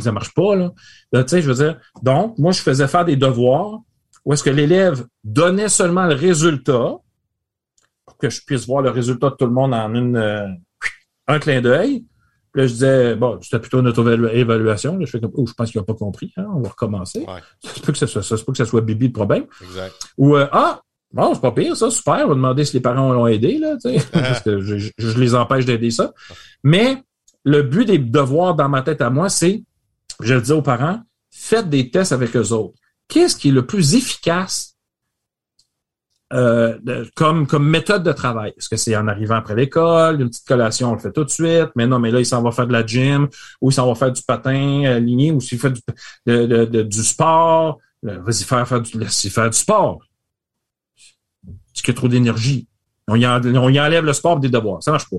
Ça 0.00 0.12
marche 0.12 0.32
pas, 0.34 0.56
là. 0.56 0.70
tu 1.12 1.20
sais, 1.28 1.42
je 1.42 1.50
veux 1.50 1.64
dire, 1.64 1.78
donc, 2.02 2.38
moi, 2.38 2.52
je 2.52 2.60
faisais 2.60 2.88
faire 2.88 3.04
des 3.04 3.16
devoirs 3.16 3.80
où 4.24 4.32
est-ce 4.32 4.42
que 4.42 4.50
l'élève 4.50 5.06
donnait 5.24 5.68
seulement 5.68 6.06
le 6.06 6.14
résultat 6.14 6.96
pour 8.06 8.16
que 8.18 8.28
je 8.30 8.40
puisse 8.44 8.66
voir 8.66 8.82
le 8.82 8.90
résultat 8.90 9.30
de 9.30 9.34
tout 9.36 9.46
le 9.46 9.52
monde 9.52 9.72
en 9.74 9.94
une, 9.94 10.16
euh, 10.16 10.46
un 11.26 11.38
clin 11.38 11.60
d'œil. 11.60 12.04
Puis 12.52 12.62
là, 12.62 12.66
je 12.66 12.72
disais, 12.72 13.14
bon, 13.14 13.38
c'était 13.42 13.58
plutôt 13.58 13.80
une 13.80 13.88
auto-évaluation. 13.88 14.98
Je 15.00 15.06
fais 15.06 15.20
comme, 15.20 15.32
oh, 15.34 15.46
je 15.46 15.52
pense 15.52 15.70
qu'il 15.70 15.80
n'a 15.80 15.84
pas 15.84 15.94
compris. 15.94 16.32
Hein, 16.36 16.46
on 16.54 16.60
va 16.60 16.70
recommencer. 16.70 17.20
Ouais, 17.20 17.40
Ça 17.62 17.74
se 17.74 17.80
peut 17.80 17.92
que 17.92 17.98
ça 17.98 18.06
soit, 18.06 18.22
ça 18.22 18.36
se 18.36 18.44
peut 18.44 18.52
que 18.52 18.58
ça 18.58 18.64
soit 18.64 18.80
Bibi 18.80 19.06
le 19.08 19.12
problème. 19.12 19.44
exact. 19.62 19.94
Ou, 20.16 20.36
euh, 20.36 20.46
ah, 20.52 20.80
bon, 21.12 21.34
c'est 21.34 21.40
pas 21.42 21.52
pire, 21.52 21.76
ça, 21.76 21.90
super. 21.90 22.22
On 22.24 22.28
va 22.28 22.34
demander 22.34 22.64
si 22.64 22.74
les 22.74 22.80
parents 22.80 23.12
l'ont 23.12 23.26
aidé, 23.26 23.58
là, 23.58 23.76
tu 23.82 23.90
sais, 23.98 24.06
parce 24.12 24.40
que 24.40 24.60
je- 24.60 24.90
je 24.98 25.18
les 25.18 25.34
empêche 25.34 25.66
d'aider 25.66 25.90
ça. 25.90 26.12
Mais 26.64 27.02
le 27.48 27.62
but 27.62 27.86
des 27.86 27.98
devoirs 27.98 28.54
dans 28.54 28.68
ma 28.68 28.82
tête 28.82 29.00
à 29.00 29.08
moi, 29.08 29.30
c'est, 29.30 29.64
je 30.20 30.34
le 30.34 30.42
dis 30.42 30.52
aux 30.52 30.60
parents, 30.60 31.00
faites 31.30 31.70
des 31.70 31.90
tests 31.90 32.12
avec 32.12 32.36
eux 32.36 32.52
autres. 32.52 32.78
Qu'est-ce 33.08 33.36
qui 33.36 33.48
est 33.48 33.52
le 33.52 33.64
plus 33.64 33.94
efficace 33.94 34.76
euh, 36.34 36.78
comme, 37.14 37.46
méthode 37.58 38.02
de 38.02 38.12
travail? 38.12 38.52
Est-ce 38.58 38.68
que 38.68 38.76
c'est 38.76 38.94
en 38.94 39.08
arrivant 39.08 39.36
après 39.36 39.54
l'école, 39.54 40.20
une 40.20 40.28
petite 40.28 40.46
collation, 40.46 40.90
on 40.90 40.94
le 40.94 40.98
fait 40.98 41.10
tout 41.12 41.24
de 41.24 41.30
suite, 41.30 41.70
mais 41.74 41.86
non, 41.86 41.98
mais 41.98 42.10
là, 42.10 42.20
il 42.20 42.26
s'en 42.26 42.42
va 42.42 42.52
faire 42.52 42.66
de 42.66 42.72
la 42.72 42.84
gym, 42.84 43.28
ou 43.62 43.70
il 43.70 43.72
s'en 43.72 43.86
va 43.86 43.94
faire 43.94 44.12
du 44.12 44.22
patin 44.22 44.84
aligné, 44.84 45.32
ou 45.32 45.40
s'il 45.40 45.58
fait 45.58 45.72
du, 46.26 46.84
du 46.84 47.02
sport, 47.02 47.78
vas-y 48.02 48.44
faire, 48.44 48.68
faire 48.68 48.82
du, 48.82 49.06
faire 49.06 49.48
du 49.48 49.56
sport. 49.56 50.00
C'est 51.72 51.82
qu'il 51.82 51.94
y 51.94 51.96
a 51.96 51.98
trop 51.98 52.08
d'énergie. 52.08 52.68
On 53.06 53.14
on 53.14 53.68
y 53.70 53.80
enlève 53.80 54.04
le 54.04 54.12
sport 54.12 54.38
des 54.38 54.50
devoirs. 54.50 54.82
Ça 54.82 54.90
marche 54.90 55.08
pas. 55.08 55.16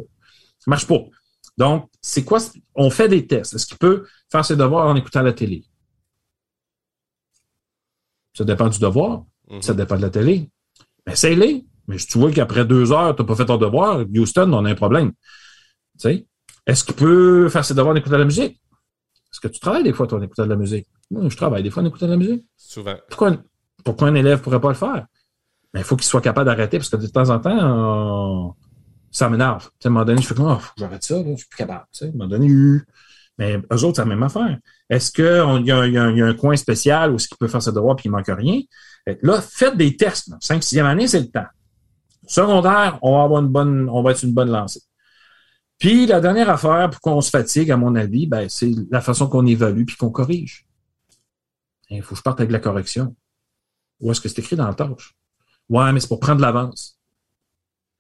Ça 0.60 0.70
marche 0.70 0.86
pas. 0.86 1.00
Donc, 1.60 1.90
c'est 2.02 2.24
quoi? 2.24 2.40
On 2.74 2.90
fait 2.90 3.10
des 3.10 3.28
tests. 3.28 3.54
Est-ce 3.54 3.68
qu'il 3.68 3.78
peut 3.78 4.06
faire 4.32 4.46
ses 4.46 4.56
devoirs 4.56 4.88
en 4.88 4.96
écoutant 4.96 5.22
la 5.22 5.34
télé? 5.34 5.66
Ça 8.34 8.46
dépend 8.46 8.70
du 8.70 8.80
devoir. 8.80 9.24
Mhm. 9.50 9.62
Ça 9.62 9.74
dépend 9.74 9.98
de 9.98 10.02
la 10.02 10.10
télé. 10.10 10.50
Mais 11.06 11.14
essaye-les. 11.14 11.66
Mais 11.88 11.98
si 11.98 12.08
tu 12.08 12.18
vois 12.20 12.32
qu'après 12.32 12.66
deux 12.66 12.92
heures, 12.92 13.16
tu 13.16 13.22
n'as 13.22 13.28
pas 13.28 13.36
fait 13.36 13.46
ton 13.46 13.58
devoir, 13.58 14.06
Houston, 14.16 14.52
on 14.54 14.64
a 14.64 14.70
un 14.70 14.76
problème. 14.76 15.12
Tu 15.12 15.16
sais? 16.00 16.28
Est-ce 16.66 16.84
qu'il 16.86 16.96
peut 16.96 17.50
faire 17.50 17.66
ses 17.66 17.74
devoirs 17.74 17.94
en 17.94 17.98
écoutant 17.98 18.16
de 18.16 18.22
la 18.22 18.26
musique? 18.26 18.62
Est-ce 19.32 19.40
que 19.42 19.48
tu 19.48 19.60
travailles 19.60 19.84
des 19.84 19.94
fois, 19.94 20.12
en 20.14 20.22
écoutant 20.22 20.44
de 20.46 20.50
la 20.50 20.56
musique? 20.56 20.88
Moi, 21.12 21.28
je 21.28 21.36
travaille 21.36 21.64
des 21.64 21.72
fois 21.72 21.84
en 21.84 21.86
écoutant 21.88 22.06
de 22.06 22.12
la 22.12 22.18
musique. 22.18 22.46
Souvent. 22.56 22.96
Pourquoi, 23.10 23.38
pourquoi 23.84 24.08
un 24.08 24.16
élève 24.16 24.42
pourrait 24.42 24.62
pas 24.62 24.70
le 24.70 24.76
faire? 24.76 25.06
Mais 25.74 25.82
il 25.82 25.84
faut 25.84 25.96
qu'il 25.98 26.06
soit 26.06 26.22
capable 26.22 26.46
d'arrêter 26.46 26.78
parce 26.78 26.90
que 26.90 26.98
de 26.98 27.08
temps 27.08 27.30
en 27.30 27.40
temps, 27.40 27.58
on- 27.60 28.56
ça 29.12 29.30
m'énerve. 29.30 29.70
À 29.84 29.88
un 29.88 29.92
moment 29.92 30.06
donné, 30.06 30.22
je 30.22 30.28
fais 30.28 30.36
comme, 30.36 30.58
oh, 30.60 30.66
j'arrête 30.78 31.04
ça, 31.04 31.22
je 31.24 31.36
suis 31.36 31.48
plus 31.48 31.58
capable. 31.58 31.86
À 32.02 32.06
un 32.06 32.12
moment 32.12 32.28
donné, 32.28 32.50
euh. 32.50 32.80
mais 33.38 33.58
eux 33.58 33.84
autres, 33.84 33.96
c'est 33.96 34.02
la 34.02 34.06
même 34.06 34.24
affaire. 34.24 34.58
Est-ce 34.90 35.12
qu'il 35.12 35.66
y, 35.66 35.72
a 35.72 35.76
un- 35.78 36.34
coin 36.36 36.56
spécial 36.56 37.12
où 37.12 37.18
il 37.18 37.38
peut 37.38 37.48
faire 37.48 37.62
ses 37.62 37.72
devoirs 37.72 37.96
puis 37.96 38.08
il 38.08 38.12
manque 38.12 38.28
rien? 38.28 38.62
Là, 39.22 39.42
faites 39.42 39.78
des 39.78 39.96
tests. 39.96 40.32
5 40.40 40.62
6e 40.62 40.86
année, 40.86 41.08
c'est 41.08 41.22
le 41.22 41.30
temps. 41.30 41.48
Secondaire, 42.28 43.00
on 43.02 43.18
va 43.18 43.24
avoir 43.24 43.42
une 43.42 43.48
bonne, 43.48 43.90
on 43.90 44.04
va 44.04 44.12
être 44.12 44.24
une 44.24 44.34
bonne 44.34 44.52
lancée. 44.52 44.82
Puis 45.80 46.06
la 46.06 46.20
dernière 46.20 46.50
affaire 46.50 46.90
pour 46.90 47.00
qu'on 47.00 47.22
se 47.22 47.30
fatigue, 47.30 47.72
à 47.72 47.78
mon 47.78 47.96
avis, 47.96 48.28
ben, 48.28 48.48
c'est 48.50 48.72
la 48.92 49.02
façon 49.02 49.28
qu'on 49.28 49.46
évalue 49.46 49.86
puis 49.86 49.96
qu'on 49.96 50.12
corrige. 50.12 50.68
Il 51.90 52.04
faut 52.04 52.12
que 52.12 52.18
je 52.18 52.22
parte 52.22 52.40
avec 52.40 52.52
la 52.52 52.60
correction. 52.60 53.16
Où 54.00 54.12
est-ce 54.12 54.22
que 54.22 54.30
c'est 54.30 54.40
écrit 54.40 54.56
dans 54.56 54.68
la 54.68 54.74
tâche? 54.74 55.16
Ouais, 55.70 55.92
mais 55.92 56.00
c'est 56.00 56.08
pour 56.08 56.20
prendre 56.20 56.42
l'avance. 56.42 57.00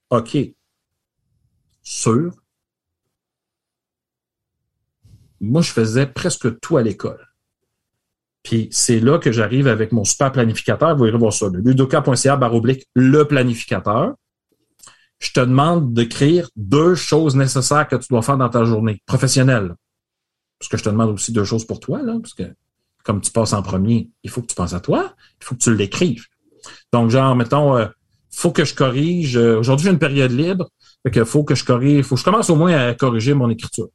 OK. 0.09 0.37
Sûr. 1.89 2.29
Moi, 5.41 5.63
je 5.63 5.71
faisais 5.71 6.05
presque 6.05 6.59
tout 6.59 6.77
à 6.77 6.83
l'école. 6.83 7.27
Puis 8.43 8.67
c'est 8.71 8.99
là 8.99 9.17
que 9.17 9.31
j'arrive 9.31 9.67
avec 9.67 9.91
mon 9.91 10.03
super 10.03 10.31
planificateur. 10.31 10.95
Vous 10.95 11.07
irez 11.07 11.17
voir 11.17 11.33
ça. 11.33 11.47
Le 11.47 11.59
ludoka.ca 11.61 12.37
barre 12.37 12.53
oblique, 12.53 12.87
le 12.93 13.23
planificateur. 13.25 14.13
Je 15.17 15.31
te 15.31 15.39
demande 15.39 15.91
d'écrire 15.95 16.47
deux 16.55 16.93
choses 16.93 17.35
nécessaires 17.35 17.87
que 17.87 17.95
tu 17.95 18.07
dois 18.11 18.21
faire 18.21 18.37
dans 18.37 18.49
ta 18.49 18.65
journée 18.65 19.01
professionnelle. 19.07 19.73
Parce 20.59 20.69
que 20.69 20.77
je 20.77 20.83
te 20.83 20.89
demande 20.89 21.09
aussi 21.09 21.31
deux 21.31 21.43
choses 21.43 21.65
pour 21.65 21.79
toi, 21.79 22.01
parce 22.21 22.35
que 22.35 22.43
comme 23.03 23.19
tu 23.19 23.31
passes 23.31 23.53
en 23.53 23.63
premier, 23.63 24.11
il 24.21 24.29
faut 24.29 24.41
que 24.41 24.47
tu 24.47 24.55
penses 24.55 24.73
à 24.73 24.79
toi, 24.79 25.15
il 25.41 25.43
faut 25.43 25.55
que 25.55 25.61
tu 25.61 25.75
l'écrives. 25.75 26.25
Donc, 26.93 27.09
genre, 27.09 27.35
mettons, 27.35 27.75
euh, 27.77 27.87
faut 28.29 28.51
que 28.51 28.63
je 28.63 28.75
corrige. 28.75 29.37
euh, 29.37 29.57
Aujourd'hui, 29.57 29.85
j'ai 29.85 29.91
une 29.91 29.99
période 29.99 30.31
libre. 30.31 30.69
Fait 31.03 31.11
que 31.11 31.23
faut 31.23 31.43
que 31.43 31.55
je 31.55 31.63
corrige. 31.63 32.05
Faut 32.05 32.15
que 32.15 32.19
je 32.19 32.25
commence 32.25 32.49
au 32.49 32.55
moins 32.55 32.73
à 32.75 32.93
corriger 32.93 33.33
mon 33.33 33.49
écriture. 33.49 33.87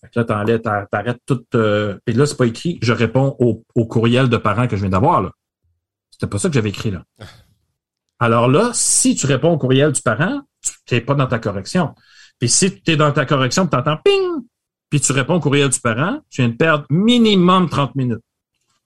Fait 0.00 0.08
que 0.10 0.18
là, 0.20 0.24
t'enlèves, 0.24 0.60
t'a- 0.60 0.86
t'arrêtes 0.90 1.20
tout. 1.26 1.42
Euh, 1.54 1.98
et 2.06 2.12
là, 2.12 2.26
c'est 2.26 2.36
pas 2.36 2.46
écrit. 2.46 2.78
Je 2.82 2.92
réponds 2.92 3.34
au, 3.38 3.64
au 3.74 3.86
courriel 3.86 4.28
de 4.28 4.36
parents 4.36 4.68
que 4.68 4.76
je 4.76 4.82
viens 4.82 4.90
d'avoir, 4.90 5.22
là. 5.22 5.30
C'était 6.10 6.26
pas 6.28 6.38
ça 6.38 6.48
que 6.48 6.54
j'avais 6.54 6.68
écrit, 6.68 6.90
là. 6.92 7.02
Alors 8.20 8.48
là, 8.48 8.70
si 8.72 9.16
tu 9.16 9.26
réponds 9.26 9.52
au 9.52 9.58
courriel 9.58 9.90
du 9.92 10.00
parent, 10.00 10.42
tu 10.86 10.94
n'es 10.94 11.00
pas 11.00 11.14
dans 11.14 11.26
ta 11.26 11.38
correction. 11.38 11.94
Puis 12.38 12.48
si 12.48 12.80
tu 12.82 12.92
es 12.92 12.96
dans 12.96 13.12
ta 13.12 13.26
correction, 13.26 13.66
tu 13.66 13.76
entends 13.76 13.96
ping, 14.04 14.44
puis 14.90 15.00
tu 15.00 15.12
réponds 15.12 15.34
au 15.36 15.40
courriel 15.40 15.68
du 15.68 15.80
parent, 15.80 16.20
tu 16.30 16.42
viens 16.42 16.50
de 16.50 16.56
perdre 16.56 16.86
minimum 16.90 17.68
30 17.68 17.94
minutes 17.96 18.22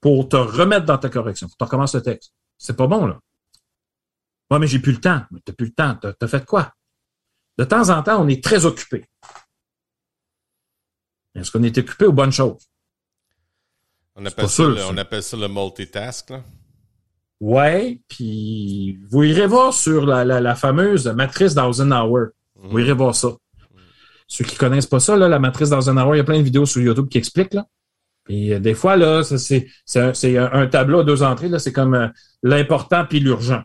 pour 0.00 0.28
te 0.28 0.36
remettre 0.36 0.86
dans 0.86 0.98
ta 0.98 1.08
correction. 1.10 1.46
Faut 1.48 1.52
que 1.52 1.58
tu 1.58 1.64
recommences 1.64 1.94
le 1.94 2.02
texte. 2.02 2.32
C'est 2.56 2.76
pas 2.76 2.86
bon, 2.86 3.06
là. 3.06 3.18
Ouais, 4.50 4.58
mais 4.58 4.66
j'ai 4.66 4.78
plus 4.78 4.92
le 4.92 5.00
temps. 5.00 5.20
Mais 5.30 5.40
t'as 5.44 5.52
plus 5.52 5.66
le 5.66 5.72
temps. 5.72 5.94
T'as, 6.00 6.12
t'as 6.14 6.28
fait 6.28 6.44
quoi? 6.46 6.72
De 7.58 7.64
temps 7.64 7.90
en 7.90 8.02
temps, 8.02 8.22
on 8.22 8.28
est 8.28 8.42
très 8.42 8.64
occupé. 8.66 9.04
Est-ce 11.34 11.50
qu'on 11.50 11.62
est 11.62 11.76
occupé 11.78 12.06
aux 12.06 12.12
bonnes 12.12 12.32
choses? 12.32 12.68
On 14.16 14.24
appelle, 14.26 14.48
ça 14.48 14.64
le, 14.64 14.84
on 14.86 14.96
appelle 14.96 15.22
ça 15.22 15.36
le 15.36 15.48
multitask. 15.48 16.30
Là. 16.30 16.42
Ouais, 17.40 18.00
puis 18.08 18.98
vous 19.08 19.22
irez 19.22 19.46
voir 19.46 19.72
sur 19.72 20.06
la, 20.06 20.24
la, 20.24 20.40
la 20.40 20.54
fameuse 20.56 21.06
matrice 21.08 21.54
d'Eisenhower. 21.54 22.26
Mhm. 22.56 22.68
Vous 22.70 22.78
irez 22.80 22.92
voir 22.94 23.14
ça. 23.14 23.28
Ceux 24.26 24.44
qui 24.44 24.56
connaissent 24.56 24.86
pas 24.86 25.00
ça, 25.00 25.16
là, 25.16 25.28
la 25.28 25.38
matrice 25.38 25.70
d'Eisenhower, 25.70 26.16
il 26.16 26.18
y 26.18 26.20
a 26.20 26.24
plein 26.24 26.38
de 26.38 26.42
vidéos 26.42 26.66
sur 26.66 26.82
YouTube 26.82 27.08
qui 27.08 27.18
expliquent. 27.18 27.54
Là. 27.54 27.66
Et 28.28 28.54
euh, 28.54 28.58
des 28.60 28.74
fois, 28.74 28.96
là, 28.96 29.22
c'est, 29.22 29.68
un, 29.96 30.12
c'est 30.14 30.36
un- 30.36 30.52
un 30.52 30.66
tableau 30.66 31.00
à 31.00 31.04
deux 31.04 31.22
entrées. 31.22 31.48
Là, 31.48 31.58
c'est 31.60 31.72
comme 31.72 31.94
euh, 31.94 32.08
l'important 32.42 33.06
puis 33.08 33.20
l'urgent. 33.20 33.62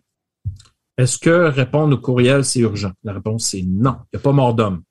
Est-ce 0.97 1.17
que 1.17 1.49
répondre 1.49 1.95
au 1.95 1.99
courriel, 1.99 2.45
c'est 2.45 2.59
urgent? 2.59 2.91
La 3.03 3.13
réponse, 3.13 3.45
c'est 3.45 3.63
non. 3.63 3.97
Il 4.13 4.17
n'y 4.17 4.19
a 4.19 4.23
pas 4.23 4.31
mort 4.31 4.53
d'homme. 4.53 4.83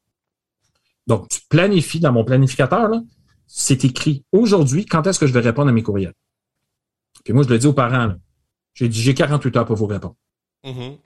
Donc, 1.07 1.29
tu 1.29 1.41
planifies 1.49 2.01
dans 2.01 2.13
mon 2.13 2.25
planificateur, 2.25 2.89
là, 2.89 3.03
c'est 3.47 3.85
écrit 3.85 4.25
aujourd'hui, 4.33 4.87
quand 4.87 5.07
est-ce 5.07 5.19
que 5.19 5.27
je 5.27 5.33
vais 5.33 5.41
répondre 5.41 5.69
à 5.69 5.73
mes 5.73 5.83
courriels? 5.83 6.15
Puis 7.25 7.33
moi, 7.33 7.43
je 7.45 7.49
le 7.49 7.59
dis 7.59 7.67
aux 7.67 7.73
parents, 7.73 8.07
là. 8.07 8.17
J'ai 8.75 8.89
dit, 8.89 9.01
j'ai 9.01 9.15
48 9.15 9.57
heures 9.57 9.67
pour 9.67 9.77
vous 9.77 9.87
répondre. 9.87 10.17
Mhm. 10.65 10.73
Il 10.73 10.99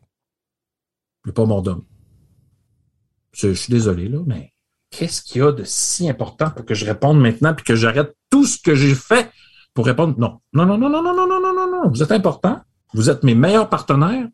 n'y 1.27 1.31
a 1.31 1.33
pas 1.33 1.45
mort 1.45 1.63
d'homme. 1.63 1.85
Je, 3.33 3.49
je 3.49 3.55
suis 3.55 3.73
désolé, 3.73 4.09
là, 4.09 4.21
mais 4.25 4.53
qu'est-ce 4.91 5.23
qu'il 5.23 5.43
y 5.43 5.45
a 5.45 5.53
de 5.53 5.65
si 5.65 6.09
important 6.09 6.51
pour 6.51 6.65
que 6.65 6.75
je 6.75 6.87
réponde 6.87 7.21
maintenant 7.21 7.55
puis 7.55 7.65
que 7.65 7.75
j'arrête 7.75 8.15
tout 8.31 8.47
ce 8.47 8.59
que 8.63 8.75
j'ai 8.75 8.95
fait 8.95 9.31
pour 9.75 9.85
répondre? 9.87 10.15
Non. 10.19 10.41
Non, 10.53 10.65
non, 10.65 10.79
non, 10.79 10.89
non, 10.89 11.03
non, 11.03 11.15
non, 11.15 11.27
non, 11.27 11.41
non, 11.41 11.53
non, 11.53 11.71
non. 11.71 11.91
Vous 11.91 12.03
êtes 12.03 12.13
important. 12.13 12.61
Vous 12.95 13.11
êtes 13.11 13.25
mes 13.25 13.35
meilleurs 13.35 13.69
partenaires, 13.69 14.29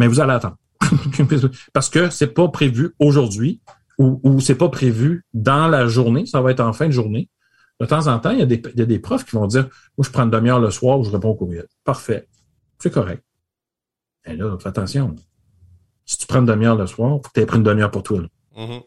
mais 0.00 0.08
vous 0.08 0.18
allez 0.20 0.32
attendre. 0.32 0.56
Parce 1.74 1.90
que 1.90 2.08
c'est 2.08 2.28
pas 2.28 2.48
prévu 2.48 2.94
aujourd'hui 2.98 3.60
ou, 3.98 4.18
ou 4.24 4.40
c'est 4.40 4.54
pas 4.54 4.70
prévu 4.70 5.26
dans 5.34 5.68
la 5.68 5.86
journée. 5.88 6.24
Ça 6.24 6.40
va 6.40 6.50
être 6.52 6.60
en 6.60 6.72
fin 6.72 6.86
de 6.86 6.90
journée. 6.92 7.28
De 7.80 7.84
temps 7.86 8.06
en 8.06 8.18
temps, 8.18 8.30
il 8.30 8.38
y 8.38 8.42
a 8.42 8.46
des, 8.46 8.62
il 8.74 8.78
y 8.78 8.82
a 8.82 8.86
des 8.86 8.98
profs 8.98 9.24
qui 9.26 9.36
vont 9.36 9.46
dire, 9.46 9.64
moi, 9.98 10.04
je 10.06 10.10
prends 10.10 10.22
une 10.22 10.30
demi-heure 10.30 10.58
le 10.58 10.70
soir 10.70 10.98
où 10.98 11.04
je 11.04 11.10
réponds 11.10 11.28
au 11.30 11.34
courriel. 11.34 11.66
Parfait. 11.84 12.26
C'est 12.78 12.90
correct. 12.90 13.22
Et 14.24 14.36
là, 14.36 14.56
fais 14.58 14.68
attention. 14.70 15.14
Si 16.06 16.16
tu 16.16 16.26
prends 16.26 16.38
une 16.40 16.46
demi-heure 16.46 16.76
le 16.76 16.86
soir, 16.86 17.10
faut 17.10 17.18
que 17.20 17.28
tu 17.34 17.40
aies 17.40 17.46
pris 17.46 17.58
une 17.58 17.62
demi-heure 17.62 17.90
pour 17.90 18.02
toi. 18.02 18.20
là. 18.22 18.28
Mhm. 18.56 18.80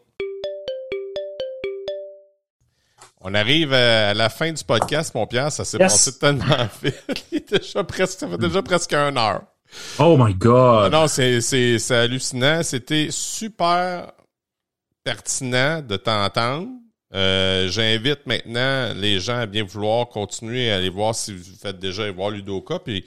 On 3.26 3.32
arrive 3.34 3.72
à 3.72 4.12
la 4.14 4.28
fin 4.28 4.52
du 4.52 4.62
podcast, 4.64 5.14
mon 5.14 5.26
Pierre. 5.26 5.50
Ça 5.50 5.64
s'est 5.64 5.78
Yes. 5.78 5.92
passé 5.92 6.18
tellement 6.18 6.44
vite. 6.82 7.24
Il 7.32 7.38
est 7.38 7.52
déjà 7.58 7.82
presque, 7.84 8.18
ça 8.18 8.28
fait 8.28 8.36
déjà 8.38 8.62
presque 8.62 8.92
une 8.92 9.16
heure. 9.16 9.44
Oh 9.98 10.16
my 10.18 10.34
God! 10.34 10.92
non, 10.92 11.06
c'est, 11.06 11.40
c'est, 11.40 11.78
c'est 11.78 11.96
hallucinant. 11.96 12.62
C'était 12.62 13.08
super 13.10 14.12
pertinent 15.02 15.82
de 15.82 15.96
t'entendre. 15.96 16.68
Euh, 17.14 17.68
j'invite 17.68 18.26
maintenant 18.26 18.92
les 18.96 19.20
gens 19.20 19.36
à 19.36 19.46
bien 19.46 19.62
vouloir 19.62 20.08
continuer 20.08 20.72
à 20.72 20.76
aller 20.76 20.88
voir 20.88 21.14
si 21.14 21.32
vous 21.32 21.44
faites 21.60 21.78
déjà 21.78 22.02
aller 22.02 22.12
voir 22.12 22.30
Ludoka. 22.30 22.80
Puis 22.80 23.04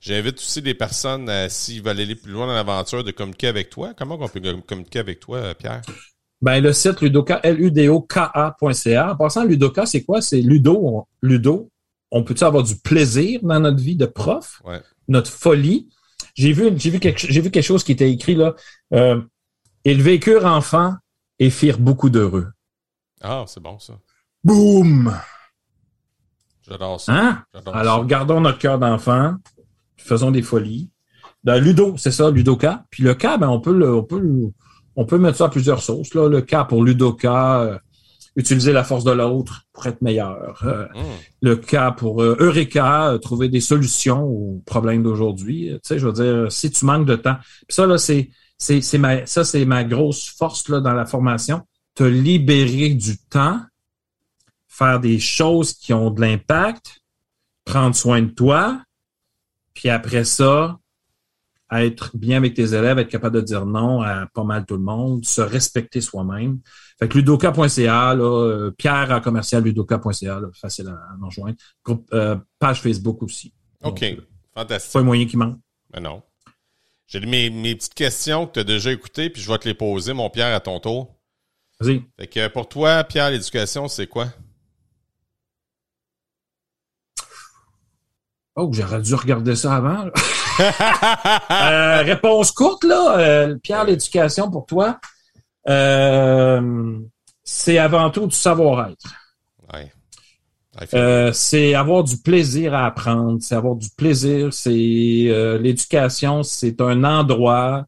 j'invite 0.00 0.36
aussi 0.36 0.60
les 0.60 0.74
personnes, 0.74 1.28
à, 1.28 1.48
s'ils 1.48 1.82
veulent 1.82 2.00
aller 2.00 2.14
plus 2.14 2.30
loin 2.30 2.46
dans 2.46 2.54
l'aventure, 2.54 3.02
de 3.02 3.10
communiquer 3.10 3.48
avec 3.48 3.70
toi. 3.70 3.94
Comment 3.96 4.16
on 4.20 4.28
peut 4.28 4.40
communiquer 4.66 5.00
avec 5.00 5.18
toi, 5.18 5.38
euh, 5.38 5.54
Pierre? 5.54 5.82
Ben, 6.40 6.62
le 6.62 6.72
site 6.72 7.00
ludoka, 7.00 7.40
L-U-D-O-K-A.ca. 7.42 9.12
En 9.12 9.16
passant, 9.16 9.44
Ludoka, 9.44 9.86
c'est 9.86 10.04
quoi? 10.04 10.22
C'est 10.22 10.40
Ludo. 10.40 10.80
On, 10.84 11.04
Ludo. 11.20 11.68
On 12.12 12.22
peut-tu 12.22 12.44
avoir 12.44 12.62
du 12.62 12.76
plaisir 12.76 13.40
dans 13.42 13.58
notre 13.58 13.82
vie 13.82 13.96
de 13.96 14.06
prof? 14.06 14.62
Ouais. 14.64 14.80
Notre 15.08 15.32
folie? 15.32 15.88
J'ai 16.38 16.52
vu, 16.52 16.70
j'ai 16.76 16.90
vu 16.90 17.00
quelque, 17.00 17.18
j'ai 17.28 17.40
vu 17.40 17.50
quelque 17.50 17.64
chose 17.64 17.82
qui 17.82 17.92
était 17.92 18.10
écrit 18.10 18.36
là. 18.36 18.54
Euh, 18.94 19.20
ils 19.84 20.00
vécurent 20.00 20.44
enfants 20.46 20.94
et 21.40 21.50
firent 21.50 21.78
beaucoup 21.78 22.10
d'heureux. 22.10 22.46
Ah, 23.20 23.44
c'est 23.48 23.60
bon 23.60 23.78
ça. 23.80 23.94
Boum! 24.44 25.12
J'adore 26.68 27.00
ça. 27.00 27.12
Hein? 27.12 27.44
J'adore 27.52 27.74
Alors, 27.76 28.00
ça. 28.00 28.06
gardons 28.06 28.40
notre 28.40 28.58
cœur 28.58 28.78
d'enfant. 28.78 29.34
faisons 29.96 30.30
des 30.30 30.42
folies. 30.42 30.90
Dans 31.42 31.60
Ludo, 31.60 31.96
c'est 31.96 32.10
ça, 32.12 32.30
Ludoka? 32.30 32.84
Puis 32.90 33.02
le 33.02 33.14
cas, 33.14 33.36
ben, 33.36 33.48
on 33.48 33.60
peut 33.60 33.76
le, 33.76 33.94
on 33.94 34.04
peut 34.04 34.20
le- 34.20 34.52
on 34.96 35.04
peut 35.04 35.18
mettre 35.18 35.38
ça 35.38 35.46
à 35.46 35.48
plusieurs 35.48 35.82
sauces. 35.82 36.14
Là. 36.14 36.28
Le 36.28 36.40
cas 36.40 36.64
pour 36.64 36.84
Ludoka, 36.84 37.60
euh, 37.62 37.78
utiliser 38.38 38.72
la 38.72 38.84
force 38.84 39.02
de 39.02 39.10
l'autre 39.10 39.64
pour 39.72 39.86
être 39.88 40.00
meilleur. 40.00 40.62
Euh, 40.64 40.86
Hum. 40.94 41.04
le 41.42 41.56
cas 41.56 41.90
pour 41.90 42.22
euh, 42.22 42.36
Eureka, 42.38 43.10
euh, 43.10 43.18
trouver 43.18 43.48
des 43.48 43.60
solutions 43.60 44.22
aux 44.22 44.62
problèmes 44.64 45.02
d'aujourd'hui. 45.02 45.70
Tu 45.72 45.80
sais, 45.82 45.98
je 45.98 46.06
veux 46.06 46.12
dire, 46.12 46.50
si 46.50 46.70
tu 46.70 46.84
manques 46.84 47.06
de 47.06 47.16
temps. 47.16 47.36
Puis 47.66 47.74
ça, 47.74 47.86
là, 47.86 47.98
c'est, 47.98 48.30
c'est, 48.56 48.80
c'est 48.80 48.98
ma, 48.98 49.26
ça, 49.26 49.44
c'est 49.44 49.64
ma 49.64 49.82
grosse 49.82 50.28
force 50.28 50.68
là, 50.68 50.80
dans 50.80 50.94
la 50.94 51.04
formation. 51.04 51.62
Te 51.96 52.04
libérer 52.04 52.94
du 52.94 53.18
temps, 53.18 53.60
faire 54.68 55.00
des 55.00 55.18
choses 55.18 55.72
qui 55.72 55.92
ont 55.92 56.10
de 56.12 56.20
l'impact, 56.20 57.00
prendre 57.64 57.96
soin 57.96 58.22
de 58.22 58.30
toi, 58.30 58.80
puis 59.74 59.88
après 59.88 60.22
ça, 60.22 60.78
être 61.72 62.16
bien 62.16 62.36
avec 62.36 62.54
tes 62.54 62.72
élèves, 62.74 62.98
être 62.98 63.10
capable 63.10 63.36
de 63.36 63.40
dire 63.40 63.66
non 63.66 64.00
à 64.00 64.26
pas 64.32 64.44
mal 64.44 64.64
tout 64.64 64.76
le 64.76 64.82
monde, 64.82 65.24
se 65.24 65.40
respecter 65.40 66.00
soi-même. 66.00 66.60
Fait 66.98 67.08
que 67.08 67.16
ludoka.ca, 67.16 68.14
là, 68.14 68.24
euh, 68.24 68.70
Pierre 68.72 69.12
à 69.12 69.20
commercial 69.20 69.62
ludoka.ca, 69.62 70.40
facile 70.52 70.88
à, 70.88 71.16
nous 71.18 71.26
rejoindre. 71.26 71.56
Groupe, 71.84 72.08
euh, 72.12 72.36
page 72.58 72.82
Facebook 72.82 73.22
aussi. 73.22 73.54
OK. 73.84 74.00
Donc, 74.00 74.24
Fantastique. 74.54 74.92
pas 74.92 74.98
un 75.00 75.04
moyen 75.04 75.26
qui 75.26 75.36
manque. 75.36 75.58
Ben 75.90 76.00
non. 76.00 76.22
J'ai 77.06 77.20
mes, 77.20 77.50
mes 77.50 77.74
petites 77.76 77.94
questions 77.94 78.46
que 78.46 78.54
tu 78.54 78.60
as 78.60 78.64
déjà 78.64 78.90
écoutées, 78.92 79.30
puis 79.30 79.40
je 79.40 79.50
vais 79.50 79.58
te 79.58 79.68
les 79.68 79.74
poser, 79.74 80.12
mon 80.12 80.28
Pierre, 80.28 80.54
à 80.54 80.60
ton 80.60 80.80
tour. 80.80 81.14
Vas-y. 81.80 82.02
Fait 82.18 82.26
que 82.26 82.48
pour 82.48 82.68
toi, 82.68 83.04
Pierre, 83.04 83.30
l'éducation, 83.30 83.86
c'est 83.86 84.08
quoi? 84.08 84.26
Oh, 88.56 88.68
j'aurais 88.72 89.00
dû 89.00 89.14
regarder 89.14 89.56
ça 89.56 89.76
avant. 89.76 90.06
Euh, 90.60 92.02
réponse 92.02 92.50
courte, 92.50 92.82
là. 92.82 93.16
euh, 93.20 93.56
Pierre, 93.62 93.84
l'éducation 93.84 94.50
pour 94.50 94.66
toi. 94.66 94.98
Euh, 95.68 96.98
c'est 97.44 97.78
avant 97.78 98.10
tout 98.10 98.26
du 98.26 98.36
savoir-être. 98.36 99.14
Ouais. 99.72 99.92
Euh, 100.94 101.32
c'est 101.32 101.74
avoir 101.74 102.04
du 102.04 102.16
plaisir 102.18 102.72
à 102.74 102.86
apprendre, 102.86 103.38
c'est 103.40 103.54
avoir 103.54 103.74
du 103.74 103.88
plaisir, 103.96 104.52
c'est 104.52 104.70
euh, 105.28 105.58
l'éducation, 105.58 106.42
c'est 106.42 106.80
un 106.80 107.02
endroit 107.04 107.84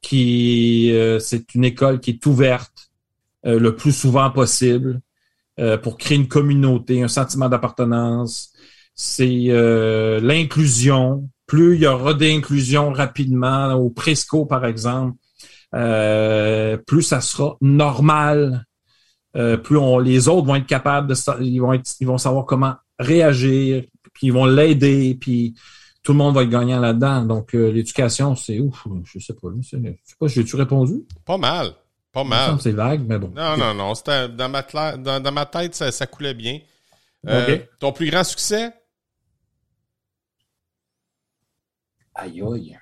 qui 0.00 0.90
euh, 0.92 1.18
c'est 1.18 1.54
une 1.54 1.64
école 1.64 2.00
qui 2.00 2.12
est 2.12 2.26
ouverte 2.26 2.90
euh, 3.46 3.58
le 3.58 3.76
plus 3.76 3.92
souvent 3.92 4.30
possible 4.30 5.00
euh, 5.58 5.76
pour 5.76 5.98
créer 5.98 6.16
une 6.16 6.28
communauté, 6.28 7.02
un 7.02 7.08
sentiment 7.08 7.48
d'appartenance. 7.48 8.52
C'est 8.94 9.46
euh, 9.48 10.20
l'inclusion. 10.20 11.28
Plus 11.46 11.74
il 11.76 11.82
y 11.82 11.86
aura 11.86 12.14
d'inclusion 12.14 12.92
rapidement 12.92 13.72
au 13.74 13.90
Presco, 13.90 14.46
par 14.46 14.64
exemple, 14.64 15.16
euh, 15.74 16.76
plus 16.76 17.02
ça 17.02 17.20
sera 17.20 17.56
normal 17.60 18.66
euh, 19.36 19.56
plus 19.56 19.76
on, 19.76 19.98
les 19.98 20.28
autres 20.28 20.46
vont 20.46 20.56
être 20.56 20.66
capables 20.66 21.06
de 21.06 21.42
ils 21.42 21.60
vont 21.60 21.72
être, 21.72 21.88
ils 22.00 22.06
vont 22.06 22.18
savoir 22.18 22.46
comment 22.46 22.74
réagir, 22.98 23.84
puis 24.12 24.26
ils 24.28 24.32
vont 24.32 24.44
l'aider, 24.44 25.16
puis 25.20 25.54
tout 26.02 26.12
le 26.12 26.18
monde 26.18 26.34
va 26.34 26.42
être 26.42 26.50
gagnant 26.50 26.80
là-dedans. 26.80 27.24
Donc 27.24 27.54
euh, 27.54 27.70
l'éducation, 27.70 28.34
c'est 28.34 28.58
ouf, 28.58 28.86
je 29.04 29.18
sais 29.20 29.34
pas, 29.34 29.48
je 29.60 29.68
sais 29.68 30.16
pas, 30.18 30.26
j'ai-tu 30.26 30.56
répondu? 30.56 31.04
Pas 31.24 31.38
mal. 31.38 31.74
Pas 32.12 32.24
mal. 32.24 32.56
C'est 32.60 32.72
vague, 32.72 33.06
mais 33.06 33.18
bon. 33.20 33.28
Non, 33.36 33.56
non, 33.56 33.72
non. 33.72 33.94
C'était 33.94 34.28
dans 34.28 34.48
ma, 34.48 34.62
cla- 34.62 35.00
dans, 35.00 35.22
dans 35.22 35.30
ma 35.30 35.46
tête, 35.46 35.76
ça, 35.76 35.92
ça 35.92 36.08
coulait 36.08 36.34
bien. 36.34 36.58
Euh. 37.28 37.58
Ton 37.78 37.92
plus 37.92 38.10
grand 38.10 38.24
succès? 38.24 38.72
Aïe 42.16 42.42
aïe. 42.42 42.78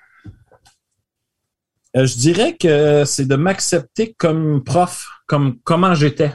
Euh, 1.97 2.05
je 2.05 2.17
dirais 2.17 2.55
que 2.55 3.03
c'est 3.05 3.25
de 3.25 3.35
m'accepter 3.35 4.13
comme 4.17 4.63
prof, 4.63 5.07
comme 5.25 5.57
comment 5.63 5.95
j'étais. 5.95 6.31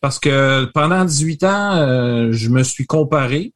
Parce 0.00 0.18
que 0.18 0.66
pendant 0.66 1.04
18 1.04 1.44
ans, 1.44 1.76
euh, 1.76 2.28
je 2.30 2.48
me 2.48 2.62
suis 2.62 2.86
comparé 2.86 3.52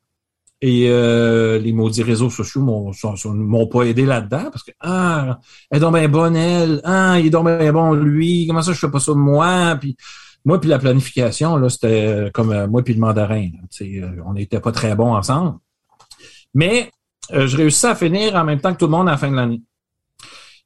et 0.60 0.88
euh, 0.88 1.58
les 1.58 1.72
maudits 1.72 2.02
réseaux 2.02 2.30
sociaux 2.30 2.60
m'ont 2.62 2.90
m'ont 3.26 3.66
pas 3.68 3.84
aidé 3.84 4.04
là-dedans 4.04 4.50
parce 4.50 4.64
que 4.64 4.72
ah, 4.80 5.38
elle 5.70 5.84
est 5.84 5.90
bien 5.90 6.08
bonne 6.08 6.34
elle, 6.34 6.80
ah, 6.82 7.16
il 7.20 7.26
est 7.26 7.30
donc 7.30 7.46
bien 7.46 7.72
bon 7.72 7.92
lui, 7.92 8.44
comment 8.48 8.62
ça 8.62 8.72
je 8.72 8.78
fais 8.78 8.90
pas 8.90 8.98
ça 8.98 9.12
de 9.12 9.18
moi 9.18 9.76
puis 9.80 9.96
moi 10.44 10.60
puis 10.60 10.68
la 10.68 10.80
planification 10.80 11.56
là 11.58 11.68
c'était 11.68 12.30
comme 12.34 12.66
moi 12.66 12.82
puis 12.82 12.94
le 12.94 13.00
mandarin, 13.00 13.50
on 14.26 14.32
n'était 14.32 14.58
pas 14.58 14.72
très 14.72 14.96
bons 14.96 15.14
ensemble. 15.14 15.58
Mais 16.54 16.90
je 17.30 17.56
réussis 17.56 17.86
à 17.86 17.94
finir 17.94 18.34
en 18.34 18.42
même 18.42 18.60
temps 18.60 18.72
que 18.72 18.78
tout 18.78 18.86
le 18.86 18.90
monde 18.90 19.08
à 19.08 19.12
la 19.12 19.18
fin 19.18 19.30
de 19.30 19.36
l'année. 19.36 19.62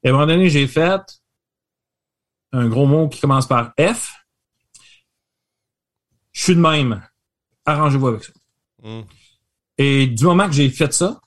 Et 0.03 0.09
à 0.09 0.11
un 0.11 0.13
moment 0.15 0.27
donné, 0.27 0.49
j'ai 0.49 0.67
fait 0.67 1.01
un 2.53 2.69
gros 2.69 2.87
mot 2.87 3.09
qui 3.09 3.21
commence 3.21 3.47
par 3.47 3.73
F. 3.79 4.13
Je 6.33 6.43
suis 6.43 6.55
de 6.55 6.61
même. 6.61 7.03
Arrangez-vous 7.65 8.09
avec 8.09 8.25
ça. 8.25 8.33
Hmm. 8.83 9.03
Et 9.79 10.07
du 10.07 10.25
moment 10.25 10.47
que 10.47 10.55
j'ai 10.55 10.71
fait 10.71 10.93
ça, 10.93 11.21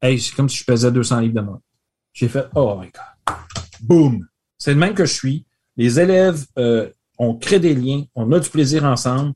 hey, 0.00 0.20
c'est 0.20 0.34
comme 0.34 0.48
si 0.48 0.58
je 0.58 0.64
pesais 0.64 0.90
200 0.90 1.20
livres 1.20 1.34
de 1.34 1.40
moi. 1.40 1.60
J'ai 2.12 2.28
fait, 2.28 2.46
oh 2.54 2.78
my 2.80 2.90
God. 2.90 3.36
Boom. 3.80 4.26
C'est 4.56 4.72
le 4.72 4.78
même 4.78 4.94
que 4.94 5.04
je 5.04 5.12
suis. 5.12 5.46
Les 5.76 5.98
élèves, 6.00 6.46
euh, 6.58 6.90
on 7.18 7.34
crée 7.36 7.60
des 7.60 7.74
liens, 7.74 8.04
on 8.14 8.30
a 8.32 8.38
du 8.38 8.48
plaisir 8.48 8.84
ensemble. 8.84 9.34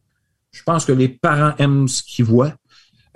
Je 0.52 0.62
pense 0.62 0.84
que 0.84 0.92
les 0.92 1.08
parents 1.08 1.54
aiment 1.58 1.88
ce 1.88 2.02
qu'ils 2.02 2.24
voient. 2.24 2.54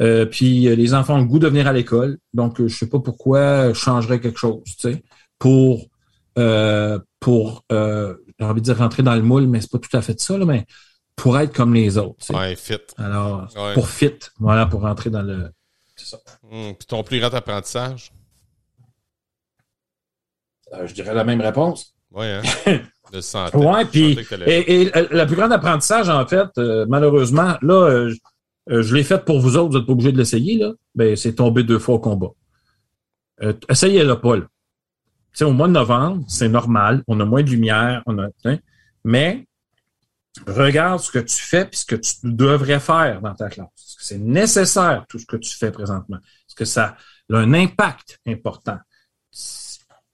Euh, 0.01 0.25
puis 0.27 0.69
euh, 0.69 0.75
les 0.75 0.95
enfants 0.95 1.17
ont 1.17 1.19
le 1.21 1.25
goût 1.27 1.39
de 1.39 1.49
venir 1.49 1.67
à 1.67 1.73
l'école. 1.73 2.19
Donc, 2.33 2.61
euh, 2.61 2.69
je 2.69 2.77
sais 2.77 2.89
pas 2.89 2.99
pourquoi 3.01 3.69
je 3.69 3.79
changerais 3.79 4.21
quelque 4.21 4.39
chose, 4.39 4.63
tu 4.65 4.75
sais, 4.93 5.03
pour, 5.39 5.87
euh, 6.39 6.99
pour 7.21 7.65
euh, 7.73 8.15
j'ai 8.39 8.45
envie 8.47 8.61
de 8.61 8.65
dire 8.67 8.79
rentrer 8.79 9.03
dans 9.03 9.15
le 9.15 9.23
moule, 9.23 9.47
mais 9.47 9.61
c'est 9.61 9.71
pas 9.71 9.79
tout 9.79 9.95
à 9.97 10.03
fait 10.03 10.19
ça, 10.21 10.37
là, 10.39 10.45
mais 10.45 10.67
pour 11.15 11.39
être 11.39 11.55
comme 11.55 11.75
les 11.75 11.99
autres. 11.99 12.17
tu 12.21 12.27
sais. 12.27 12.35
Ouais, 12.35 12.57
fit. 12.57 12.79
Alors, 12.97 13.47
Ouais. 13.57 13.75
pour 13.75 13.89
fit, 13.89 14.19
voilà, 14.41 14.67
pour 14.67 14.81
rentrer 14.81 15.11
dans 15.11 15.23
le. 15.23 15.51
C'est 15.95 16.07
ça. 16.07 16.19
Hmm. 16.51 16.73
Puis 16.79 16.87
ton 16.89 17.03
plus 17.05 17.21
grand 17.21 17.33
apprentissage? 17.35 18.13
Euh, 20.73 20.87
je 20.87 20.95
dirais 20.95 21.15
la 21.15 21.25
même 21.25 21.41
réponse. 21.41 21.95
Ouais, 22.11 22.41
hein? 22.67 22.79
De 23.13 23.21
santé. 23.21 23.59
Ouais, 23.59 23.85
puis 23.85 24.19
et, 24.47 24.83
et 24.85 24.91
le 24.95 25.25
plus 25.27 25.37
grand 25.37 25.51
apprentissage, 25.51 26.09
en 26.09 26.27
fait, 26.27 26.49
euh, 26.57 26.87
malheureusement, 26.89 27.59
là, 27.61 28.09
euh, 28.71 28.83
je- 28.83 28.95
l'ai 28.95 29.05
fait 29.05 29.25
pour 29.25 29.41
vous 29.41 29.57
autres, 29.57 29.71
vous 29.73 29.79
n'êtes 29.79 29.87
pas 29.87 29.93
obligés 29.93 30.13
de 30.13 30.19
l'essayer, 30.19 30.57
là. 30.59 30.73
Ben, 30.95 31.17
c'est 31.17 31.35
tombé 31.35 31.63
deux 31.65 31.79
fois 31.79 31.97
au 31.97 32.01
combat. 32.01 32.31
Euh, 33.43 33.53
Essayez-le 33.69 34.21
pas, 34.21 34.37
là. 34.37 34.47
Au 35.41 35.53
mois 35.53 35.67
de 35.69 35.73
novembre, 35.73 36.25
c'est 36.29 36.49
normal, 36.49 37.03
on 37.09 37.19
a 37.19 37.25
moins 37.25 37.43
de 37.43 37.51
lumière, 37.51 38.03
on 38.07 38.19
a, 38.19 38.29
mais 39.03 39.47
regarde 40.47 41.01
ce 41.01 41.11
que 41.11 41.19
tu 41.19 41.37
fais 41.39 41.65
puis 41.67 41.79
ce 41.79 41.87
que 41.87 41.97
tu 41.97 42.13
devrais 42.25 42.81
faire 42.81 43.21
dans 43.23 43.35
ta 43.35 43.49
classe. 43.49 43.69
C'est 43.75 44.19
nécessaire, 44.19 45.07
tout 45.09 45.19
ce 45.19 45.27
que 45.27 45.37
tu 45.37 45.57
fais 45.57 45.73
présentement? 45.73 46.19
Est-ce 46.19 46.55
que 46.55 46.65
ça 46.67 46.97
a 47.33 47.37
un 47.37 47.55
impact 47.55 48.21
important? 48.27 48.79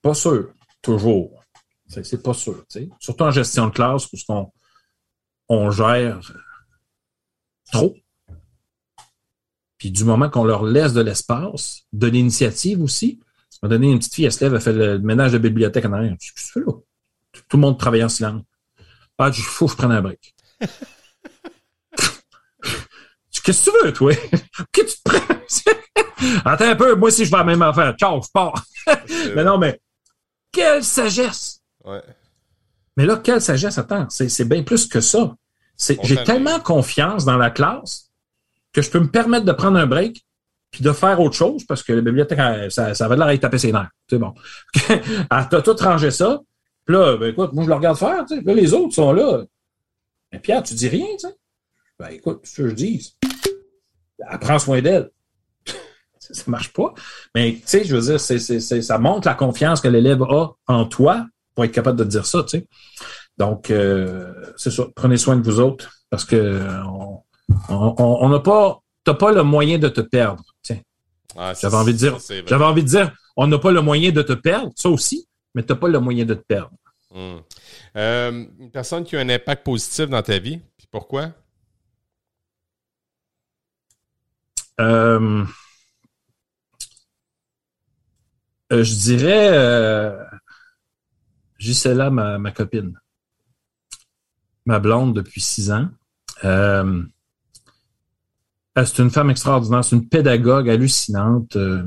Pas 0.03 0.14
sûr, 0.14 0.53
toujours. 0.82 1.42
C'est 1.88 2.22
pas 2.22 2.34
sûr. 2.34 2.64
tu 2.68 2.80
sais. 2.80 2.88
Surtout 3.01 3.24
en 3.24 3.30
gestion 3.30 3.66
de 3.66 3.72
classe, 3.72 4.07
parce 4.07 4.22
qu'on 4.22 4.53
on 5.49 5.70
gère 5.70 6.20
trop. 7.72 7.96
Puis 9.79 9.91
du 9.91 10.05
moment 10.05 10.29
qu'on 10.29 10.45
leur 10.45 10.64
laisse 10.64 10.93
de 10.93 11.01
l'espace, 11.01 11.83
de 11.93 12.07
l'initiative 12.09 12.83
aussi, 12.83 13.20
on 13.62 13.66
a 13.66 13.70
donné 13.70 13.91
une 13.91 13.99
petite 13.99 14.14
fille, 14.14 14.24
elle 14.24 14.33
se 14.33 14.45
lève, 14.45 14.55
elle 14.55 14.61
fait 14.61 14.72
le 14.72 14.99
ménage 14.99 15.33
de 15.33 15.39
bibliothèque 15.39 15.85
en 15.85 15.93
arrière. 15.93 16.12
Je 16.12 16.16
dis, 16.16 16.33
Qu'est-ce 16.35 16.53
que 16.53 16.61
tu 16.61 16.64
fais 16.64 16.66
là? 16.66 16.72
Tout 17.49 17.57
le 17.57 17.61
monde 17.61 17.79
travaille 17.79 18.05
en 18.05 18.09
silence. 18.09 18.43
Ah, 19.18 19.31
il 19.35 19.43
faut 19.43 19.66
que 19.66 19.72
je 19.72 19.76
prenne 19.76 19.93
un 19.93 20.03
break. 20.03 20.35
Qu'est-ce 23.43 23.62
que 23.62 23.70
tu 23.70 23.85
veux, 23.85 23.93
toi? 23.93 24.12
Qu'est-ce 24.72 24.97
que 24.97 24.97
tu 24.97 25.03
te 25.03 25.11
prends? 25.11 25.39
Attends 26.45 26.70
un 26.70 26.76
peu, 26.76 26.95
moi 26.95 27.09
aussi 27.09 27.24
je 27.24 27.31
vais 27.31 27.37
à 27.37 27.41
la 27.41 27.45
même 27.45 27.62
affaire. 27.62 27.95
Ciao, 27.97 28.20
je 28.20 28.29
pars. 28.33 28.64
Mais 29.35 29.45
non, 29.45 29.59
mais 29.59 29.81
quelle 30.53 30.83
sagesse! 30.83 31.61
Ouais. 31.85 32.03
Mais 32.97 33.07
là, 33.07 33.16
quelle 33.16 33.41
sagesse, 33.41 33.79
attends, 33.79 34.09
c'est, 34.11 34.45
bien 34.49 34.62
plus 34.62 34.87
que 34.87 35.01
ça. 35.01 35.35
J'ai 35.79 36.22
tellement 36.24 36.59
confiance 36.59 37.24
dans 37.24 37.37
la 37.37 37.51
classe 37.51 38.08
que 38.73 38.83
je 38.83 38.91
peux 38.91 39.01
me 39.01 39.11
permettre 39.11 39.45
de 39.45 39.53
prendre 39.53 39.79
un 39.79 39.87
break 39.87 40.25
puis 40.71 40.83
de 40.83 40.93
faire 40.93 41.21
autre 41.21 41.35
chose 41.35 41.64
parce 41.64 41.83
que 41.83 41.93
la 41.93 42.03
bibliothèque, 42.03 42.71
ça, 42.71 42.95
ça 42.95 43.05
avait 43.07 43.16
l'air 43.16 43.27
d'être 43.29 43.41
taper 43.41 43.59
ses 43.59 43.73
nerfs. 43.73 43.91
C'est 44.09 44.19
bon. 44.19 44.35
Elle 44.91 45.62
tout 45.62 45.77
rangé 45.81 46.11
ça. 46.11 46.41
Puis 46.85 46.95
là, 46.95 47.16
ben 47.16 47.31
écoute, 47.31 47.53
moi, 47.53 47.64
je 47.64 47.69
le 47.69 47.75
regarde 47.75 47.99
faire. 47.99 48.25
Tu 48.27 48.37
sais. 48.37 48.43
Là, 48.43 48.55
les 48.55 48.73
autres 48.73 48.95
sont 48.95 49.12
là. 49.12 49.45
Mais 50.33 50.39
Pierre, 50.39 50.62
tu 50.62 50.75
dis 50.75 50.89
rien, 50.89 51.07
tu 51.12 51.29
sais. 51.29 51.35
Ben 51.99 52.09
écoute, 52.09 52.41
ce 52.45 52.62
que 52.62 52.69
je 52.69 52.75
dis, 52.75 53.16
elle 54.19 54.39
prend 54.39 54.59
soin 54.59 54.81
d'elle. 54.81 55.11
ça, 56.19 56.43
marche 56.47 56.73
pas. 56.73 56.95
Mais 57.35 57.55
tu 57.55 57.62
sais, 57.66 57.85
je 57.85 57.97
veux 57.97 58.16
dire, 58.16 58.21
ça 58.83 58.99
montre 58.99 59.27
la 59.27 59.35
confiance 59.35 59.81
que 59.81 59.89
l'élève 59.89 60.23
a 60.23 60.51
en 60.66 60.85
toi 60.85 61.27
pour 61.55 61.64
être 61.64 61.73
capable 61.73 61.99
de 61.99 62.05
te 62.05 62.09
dire 62.09 62.27
ça, 62.27 62.43
tu 62.43 62.59
sais. 62.59 62.66
Donc, 63.37 63.71
euh, 63.71 64.33
c'est 64.57 64.71
ça. 64.71 64.85
Prenez 64.95 65.16
soin 65.16 65.37
de 65.37 65.43
vous 65.43 65.61
autres 65.61 65.91
parce 66.11 66.25
que 66.25 66.37
euh, 66.37 66.83
on- 67.69 68.29
n'a 68.29 68.41
pas, 68.41 68.81
t'as 69.05 69.15
pas 69.15 69.33
le 69.33 69.43
moyen 69.43 69.79
de 69.79 69.89
te 69.89 70.01
perdre. 70.01 70.43
Tiens. 70.63 70.81
Ah, 71.37 71.53
J'avais 71.61 71.77
envie 71.77 71.93
de 71.93 71.99
dire, 71.99 72.13
ça, 72.15 72.21
c'est 72.21 72.41
vrai. 72.41 72.49
j'avais 72.49 72.65
envie 72.65 72.83
de 72.83 72.89
dire, 72.89 73.13
on 73.37 73.47
n'a 73.47 73.59
pas 73.59 73.71
le 73.71 73.81
moyen 73.83 74.11
de 74.11 74.23
te 74.23 74.33
perdre, 74.33 74.73
ça 74.77 74.89
aussi, 74.89 75.29
mais 75.55 75.63
tu 75.65 75.73
n'as 75.73 75.79
pas 75.79 75.89
le 75.89 76.01
moyen 76.01 76.25
de 76.25 76.35
te 76.35 76.43
perdre. 76.43 76.73
Hmm. 77.15 77.39
Euh, 77.97 78.47
une 78.59 78.71
personne 78.71 79.05
qui 79.05 79.17
a 79.17 79.21
un 79.21 79.29
impact 79.29 79.65
positif 79.65 80.09
dans 80.09 80.23
ta 80.23 80.39
vie, 80.39 80.59
puis 80.77 80.87
pourquoi? 80.91 81.33
Euh, 84.81 85.45
euh, 88.73 88.85
je 88.85 88.95
dirais 88.95 90.17
Gisela, 91.59 92.11
ma, 92.11 92.39
ma 92.39 92.53
copine. 92.53 92.99
Ma 94.67 94.79
blonde 94.79 95.15
depuis 95.15 95.41
six 95.41 95.71
ans. 95.73 95.89
C'est 98.85 99.03
une 99.03 99.11
femme 99.11 99.31
extraordinaire, 99.31 99.85
c'est 99.85 99.97
une 99.97 100.09
pédagogue 100.09 100.68
hallucinante 100.68 101.57
euh, 101.57 101.83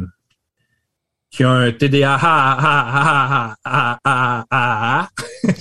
qui 1.29 1.43
a 1.43 1.49
un 1.49 1.71
TDA. 1.71 2.17
Ah, 2.21 2.57
ah, 2.59 2.87
ah, 2.93 3.55
ah, 3.65 3.99
ah, 4.03 4.45
ah, 4.45 4.45
ah. 4.51 5.09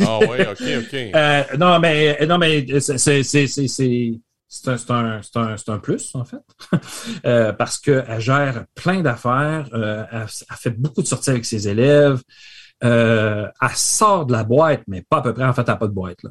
Ah 0.01 0.19
oui, 0.21 0.39
ok, 0.41 0.63
ok. 0.79 0.95
Euh, 1.15 1.43
non, 1.59 1.79
mais 1.79 2.27
non, 2.27 2.39
mais 2.39 2.67
c'est 2.81 2.99
c'est 2.99 3.23
c'est 3.23 3.47
c'est 3.47 3.69
c'est 3.69 4.21
c'est 4.49 4.69
un, 4.69 4.77
c'est 4.77 4.91
un, 4.91 5.21
c'est 5.23 5.37
un, 5.39 5.57
c'est 5.57 5.71
un 5.71 5.79
plus, 5.79 6.15
en 6.15 6.25
fait. 6.25 6.43
Euh, 7.27 7.53
parce 7.53 7.79
qu'elle 7.79 8.21
gère 8.21 8.65
plein 8.75 9.03
d'affaires, 9.03 9.69
euh, 9.75 10.05
elle, 10.11 10.27
elle 10.51 10.57
fait 10.57 10.71
beaucoup 10.71 11.03
de 11.03 11.07
sorties 11.07 11.31
avec 11.31 11.45
ses 11.45 11.69
élèves. 11.69 12.21
Euh, 12.83 13.47
elle 13.61 13.69
sort 13.75 14.27
de 14.27 14.33
la 14.33 14.43
boîte, 14.45 14.83
mais 14.87 15.03
pas 15.03 15.19
à 15.19 15.23
peu 15.23 15.35
près, 15.35 15.45
en 15.45 15.53
fait, 15.53 15.63
elle 15.63 15.69
n'a 15.69 15.77
pas 15.77 15.87
de 15.87 15.93
boîte. 15.93 16.23
Là. 16.23 16.31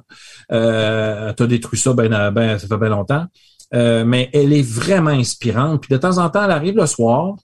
Euh, 0.52 1.34
tu 1.34 1.44
as 1.44 1.48
détruit 1.48 1.78
ça 1.80 1.94
ben, 1.94 2.32
ben, 2.32 2.58
ça 2.58 2.68
fait 2.68 2.78
bien 2.78 2.90
longtemps. 2.90 3.28
Euh, 3.74 4.04
mais 4.04 4.30
elle 4.34 4.54
est 4.54 4.68
vraiment 4.68 5.12
inspirante. 5.12 5.82
Puis 5.82 5.94
de 5.94 5.98
temps 5.98 6.18
en 6.18 6.30
temps, 6.30 6.44
elle 6.44 6.52
arrive 6.52 6.76
le 6.76 6.86
soir. 6.86 7.36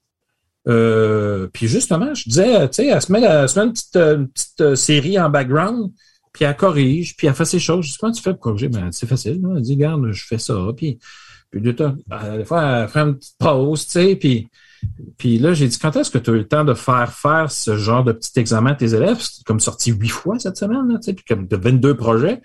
Euh, 0.68 1.48
puis 1.54 1.68
justement, 1.68 2.14
je 2.14 2.24
disais, 2.24 2.68
tu 2.70 2.76
sais, 2.76 2.88
elle 2.88 3.02
se 3.02 3.12
met, 3.12 3.22
se 3.48 3.60
met 3.60 3.66
une 3.66 4.28
petite, 4.28 4.62
euh, 4.62 4.76
série 4.76 5.20
en 5.20 5.30
background, 5.30 5.92
puis 6.34 6.46
elle 6.46 6.56
corrige, 6.56 7.16
puis 7.16 7.28
elle 7.28 7.36
fait 7.36 7.46
ses 7.46 7.60
choses. 7.60 7.86
Je 7.86 7.92
dis, 7.92 7.98
comment 8.00 8.12
tu 8.12 8.22
fais 8.22 8.32
pour 8.32 8.40
corriger? 8.40 8.68
Ben, 8.68 8.92
c'est 8.92 9.08
facile. 9.08 9.42
là. 9.42 9.54
Elle 9.56 9.62
dit, 9.62 9.74
regarde, 9.74 10.12
je 10.12 10.26
fais 10.26 10.40
ça. 10.40 10.56
Puis, 10.76 10.98
puis 11.52 11.62
de 11.62 11.72
temps, 11.72 11.96
euh, 12.12 12.40
des 12.40 12.46
fois, 12.46 12.64
elle 12.64 12.88
fait 12.90 13.00
une 13.00 13.16
petite 13.16 13.38
pause, 13.38 13.86
tu 13.86 13.92
sais, 13.92 14.16
puis, 14.16 14.50
puis 15.18 15.38
là, 15.38 15.54
j'ai 15.54 15.68
dit, 15.68 15.78
quand 15.80 15.96
est-ce 15.96 16.12
que 16.12 16.18
tu 16.18 16.32
as 16.32 16.34
eu 16.34 16.38
le 16.38 16.48
temps 16.48 16.66
de 16.66 16.74
faire 16.74 17.12
faire 17.14 17.52
ce 17.52 17.78
genre 17.78 18.04
de 18.04 18.12
petit 18.12 18.38
examen 18.40 18.72
à 18.72 18.76
tes 18.76 18.94
élèves? 18.94 19.20
C'est 19.20 19.44
comme 19.46 19.60
sorti 19.60 19.92
huit 19.92 20.10
fois 20.10 20.40
cette 20.40 20.58
semaine, 20.58 20.88
là, 20.90 21.00
puis 21.02 21.24
comme 21.28 21.48
de 21.48 21.56
22 21.56 21.96
projets. 21.96 22.42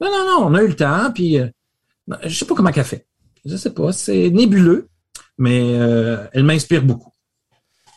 Non, 0.00 0.10
non, 0.10 0.24
non, 0.24 0.46
on 0.46 0.54
a 0.54 0.62
eu 0.62 0.68
le 0.68 0.76
temps, 0.76 1.10
puis 1.12 1.38
euh, 1.38 1.48
je 2.24 2.34
sais 2.34 2.44
pas 2.44 2.54
comment 2.54 2.70
qu'elle 2.70 2.84
fait. 2.84 3.06
Je 3.44 3.56
sais 3.56 3.72
pas, 3.74 3.92
c'est 3.92 4.30
nébuleux, 4.30 4.88
mais 5.38 5.78
euh, 5.78 6.26
elle 6.32 6.44
m'inspire 6.44 6.82
beaucoup. 6.82 7.12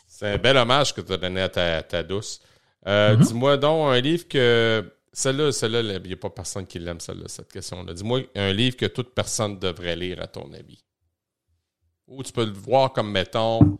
C'est 0.06 0.34
un 0.34 0.38
bel 0.38 0.56
hommage 0.56 0.94
que 0.94 1.00
tu 1.00 1.12
as 1.12 1.16
donné 1.16 1.40
à 1.40 1.48
ta, 1.48 1.82
ta 1.82 2.02
douce. 2.02 2.40
Euh, 2.86 3.16
Mhm. 3.16 3.22
Dis-moi 3.22 3.56
donc 3.56 3.92
un 3.92 4.00
livre 4.00 4.26
que. 4.28 4.92
Celle-là, 5.10 5.50
celle-là, 5.50 5.80
il 5.80 6.02
n'y 6.02 6.12
a 6.12 6.16
pas 6.16 6.30
personne 6.30 6.64
qui 6.66 6.78
l'aime, 6.78 7.00
celle-là, 7.00 7.24
cette 7.26 7.50
question-là. 7.50 7.92
Dis-moi 7.92 8.20
un 8.36 8.52
livre 8.52 8.76
que 8.76 8.86
toute 8.86 9.14
personne 9.14 9.58
devrait 9.58 9.96
lire, 9.96 10.20
à 10.22 10.28
ton 10.28 10.52
avis. 10.52 10.84
Ou 12.06 12.22
tu 12.22 12.32
peux 12.32 12.44
le 12.44 12.52
voir 12.52 12.92
comme, 12.92 13.10
mettons, 13.10 13.78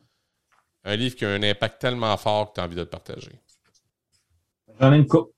un 0.84 0.96
livre 0.96 1.14
qui 1.14 1.24
a 1.24 1.28
un 1.28 1.42
impact 1.42 1.80
tellement 1.80 2.16
fort 2.16 2.48
que 2.48 2.54
tu 2.54 2.60
as 2.60 2.64
envie 2.64 2.74
de 2.74 2.80
le 2.80 2.86
partager. 2.86 3.40
J'en 4.80 4.92
ai 4.92 4.96
une 4.96 5.06
coupe. 5.06 5.32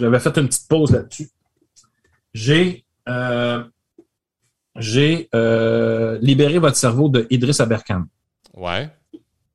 J'avais 0.00 0.18
fait 0.18 0.36
une 0.38 0.48
petite 0.48 0.66
pause 0.68 0.90
là-dessus. 0.90 1.30
J'ai 2.34 2.84
euh, 3.08 3.62
j'ai 4.78 5.28
euh, 5.34 6.18
libéré 6.20 6.58
votre 6.58 6.76
cerveau 6.76 7.08
de 7.08 7.26
Idriss 7.30 7.60
Aberkan. 7.60 8.04
Ouais. 8.54 8.90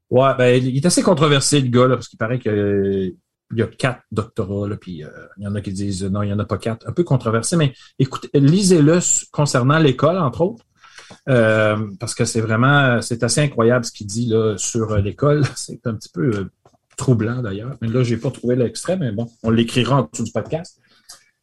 Ouais, 0.09 0.29
ben 0.37 0.63
il 0.63 0.77
est 0.77 0.85
assez 0.85 1.01
controversé 1.01 1.59
le 1.59 1.69
gars 1.69 1.87
là, 1.87 1.95
parce 1.95 2.07
qu'il 2.07 2.19
paraît 2.19 2.39
que 2.39 2.49
euh, 2.49 3.11
il 3.51 3.57
y 3.57 3.61
a 3.61 3.67
quatre 3.67 4.01
doctorats 4.11 4.67
là, 4.67 4.75
puis 4.77 5.03
euh, 5.03 5.09
il 5.37 5.43
y 5.43 5.47
en 5.47 5.55
a 5.55 5.61
qui 5.61 5.71
disent 5.71 6.03
non, 6.03 6.21
il 6.21 6.29
y 6.29 6.33
en 6.33 6.39
a 6.39 6.45
pas 6.45 6.57
quatre. 6.57 6.87
Un 6.87 6.91
peu 6.91 7.03
controversé, 7.03 7.55
mais 7.55 7.73
écoutez, 7.99 8.29
lisez-le 8.33 8.99
concernant 9.31 9.79
l'école 9.79 10.17
entre 10.17 10.41
autres. 10.41 10.65
Euh, 11.29 11.77
parce 11.99 12.15
que 12.15 12.25
c'est 12.25 12.41
vraiment, 12.41 13.01
c'est 13.01 13.23
assez 13.23 13.41
incroyable 13.41 13.85
ce 13.85 13.91
qu'il 13.91 14.07
dit 14.07 14.27
là 14.27 14.55
sur 14.57 14.97
l'école. 14.97 15.43
C'est 15.55 15.85
un 15.85 15.93
petit 15.93 16.09
peu 16.09 16.49
troublant 16.97 17.41
d'ailleurs. 17.41 17.75
Mais 17.81 17.87
là, 17.87 18.03
j'ai 18.03 18.17
pas 18.17 18.31
trouvé 18.31 18.55
l'extrait, 18.55 18.97
mais 18.97 19.11
bon, 19.11 19.29
on 19.43 19.49
l'écrira 19.49 20.01
en 20.01 20.09
dessous 20.11 20.23
du 20.23 20.31
podcast. 20.31 20.79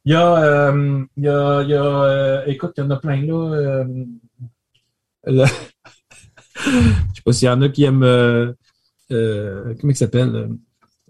Il 0.04 0.12
y 0.12 0.14
a, 0.14 0.42
euh, 0.42 1.04
il 1.16 1.24
y 1.24 1.28
a, 1.28 1.62
il 1.62 1.68
y 1.70 1.74
a 1.74 1.84
euh, 1.84 2.42
écoute, 2.46 2.72
il 2.78 2.80
y 2.80 2.86
en 2.86 2.90
a 2.90 2.96
plein 2.96 3.20
là. 3.22 3.54
euh, 3.54 3.84
le- 5.26 5.44
Je 6.56 6.70
sais 7.16 7.22
pas 7.24 7.32
s'il 7.32 7.46
y 7.46 7.50
en 7.50 7.62
a 7.62 7.68
qui 7.68 7.84
aiment, 7.84 8.54
comment 9.08 9.74
il 9.92 9.96
s'appelle, 9.96 10.48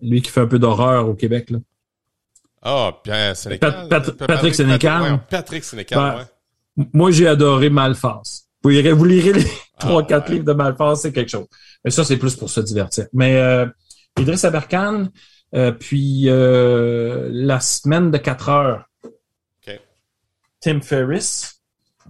lui 0.02 0.22
qui 0.22 0.30
fait 0.30 0.40
un 0.40 0.46
peu 0.46 0.58
d'horreur 0.58 1.08
au 1.08 1.14
Québec 1.14 1.50
là. 1.50 1.58
Ah, 2.62 2.92
Pierre 3.02 3.36
Sénécal. 3.36 3.88
Pat- 3.88 4.10
Pat- 4.10 4.26
Patrick 4.26 4.54
Sénécal. 4.54 5.20
Patrick 5.30 5.64
Sénécal, 5.64 5.98
Ouais. 5.98 6.20
ouais. 6.20 6.26
M- 6.78 6.86
Moi, 6.92 7.10
j'ai 7.10 7.26
adoré 7.26 7.70
Malphas. 7.70 8.42
Vous 8.62 8.68
lirez, 8.70 8.92
vous 8.92 9.06
lirez 9.06 9.32
les 9.32 9.46
trois, 9.78 10.02
Ah, 10.02 10.06
quatre 10.06 10.28
ouais. 10.28 10.34
livres 10.34 10.44
de 10.44 10.52
Malphas, 10.52 10.96
c'est 10.96 11.12
quelque 11.12 11.30
chose. 11.30 11.46
Mais 11.84 11.90
ça, 11.90 12.04
c'est 12.04 12.18
plus 12.18 12.36
pour 12.36 12.50
se 12.50 12.60
divertir. 12.60 13.06
Mais 13.14 13.36
euh, 13.40 13.66
Idriss 14.18 14.44
Aberkan, 14.44 15.06
puis 15.72 16.24
euh, 16.28 17.28
la 17.32 17.60
semaine 17.60 18.10
de 18.10 18.18
quatre 18.18 18.48
heures. 18.48 18.84
OK. 19.04 19.80
Tim 20.60 20.80
Ferriss. 20.80 21.56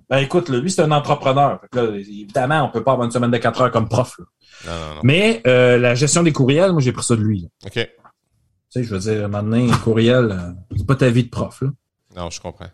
Ben 0.09 0.19
écoute, 0.19 0.49
là, 0.49 0.59
lui, 0.59 0.71
c'est 0.71 0.83
un 0.83 0.91
entrepreneur. 0.91 1.61
Là, 1.73 1.85
évidemment, 1.97 2.65
on 2.65 2.71
peut 2.71 2.83
pas 2.83 2.93
avoir 2.93 3.07
une 3.07 3.13
semaine 3.13 3.31
de 3.31 3.39
quatre 3.39 3.61
heures 3.61 3.71
comme 3.71 3.89
prof. 3.89 4.19
là. 4.19 4.25
Non, 4.67 4.73
non, 4.89 4.95
non. 4.97 5.01
Mais 5.05 5.41
euh, 5.47 5.79
la 5.79 5.95
gestion 5.95 6.23
des 6.23 6.33
courriels, 6.33 6.73
moi, 6.73 6.81
j'ai 6.81 6.93
pris 6.93 7.05
ça 7.05 7.17
de 7.17 7.23
lui. 7.23 7.41
là. 7.43 7.49
OK. 7.67 7.73
Tu 7.73 7.89
sais, 8.69 8.85
je 8.85 8.95
veux 8.95 9.01
dire, 9.01 9.29
maintenant, 9.29 9.69
un 9.73 9.77
courriel, 9.79 10.31
euh, 10.33 10.77
c'est 10.77 10.87
pas 10.87 10.97
ta 10.97 11.09
vie 11.11 11.25
de 11.25 11.29
prof. 11.31 11.63
Là. 11.63 11.69
Non, 12.17 12.31
je 12.31 12.41
comprends. 12.41 12.67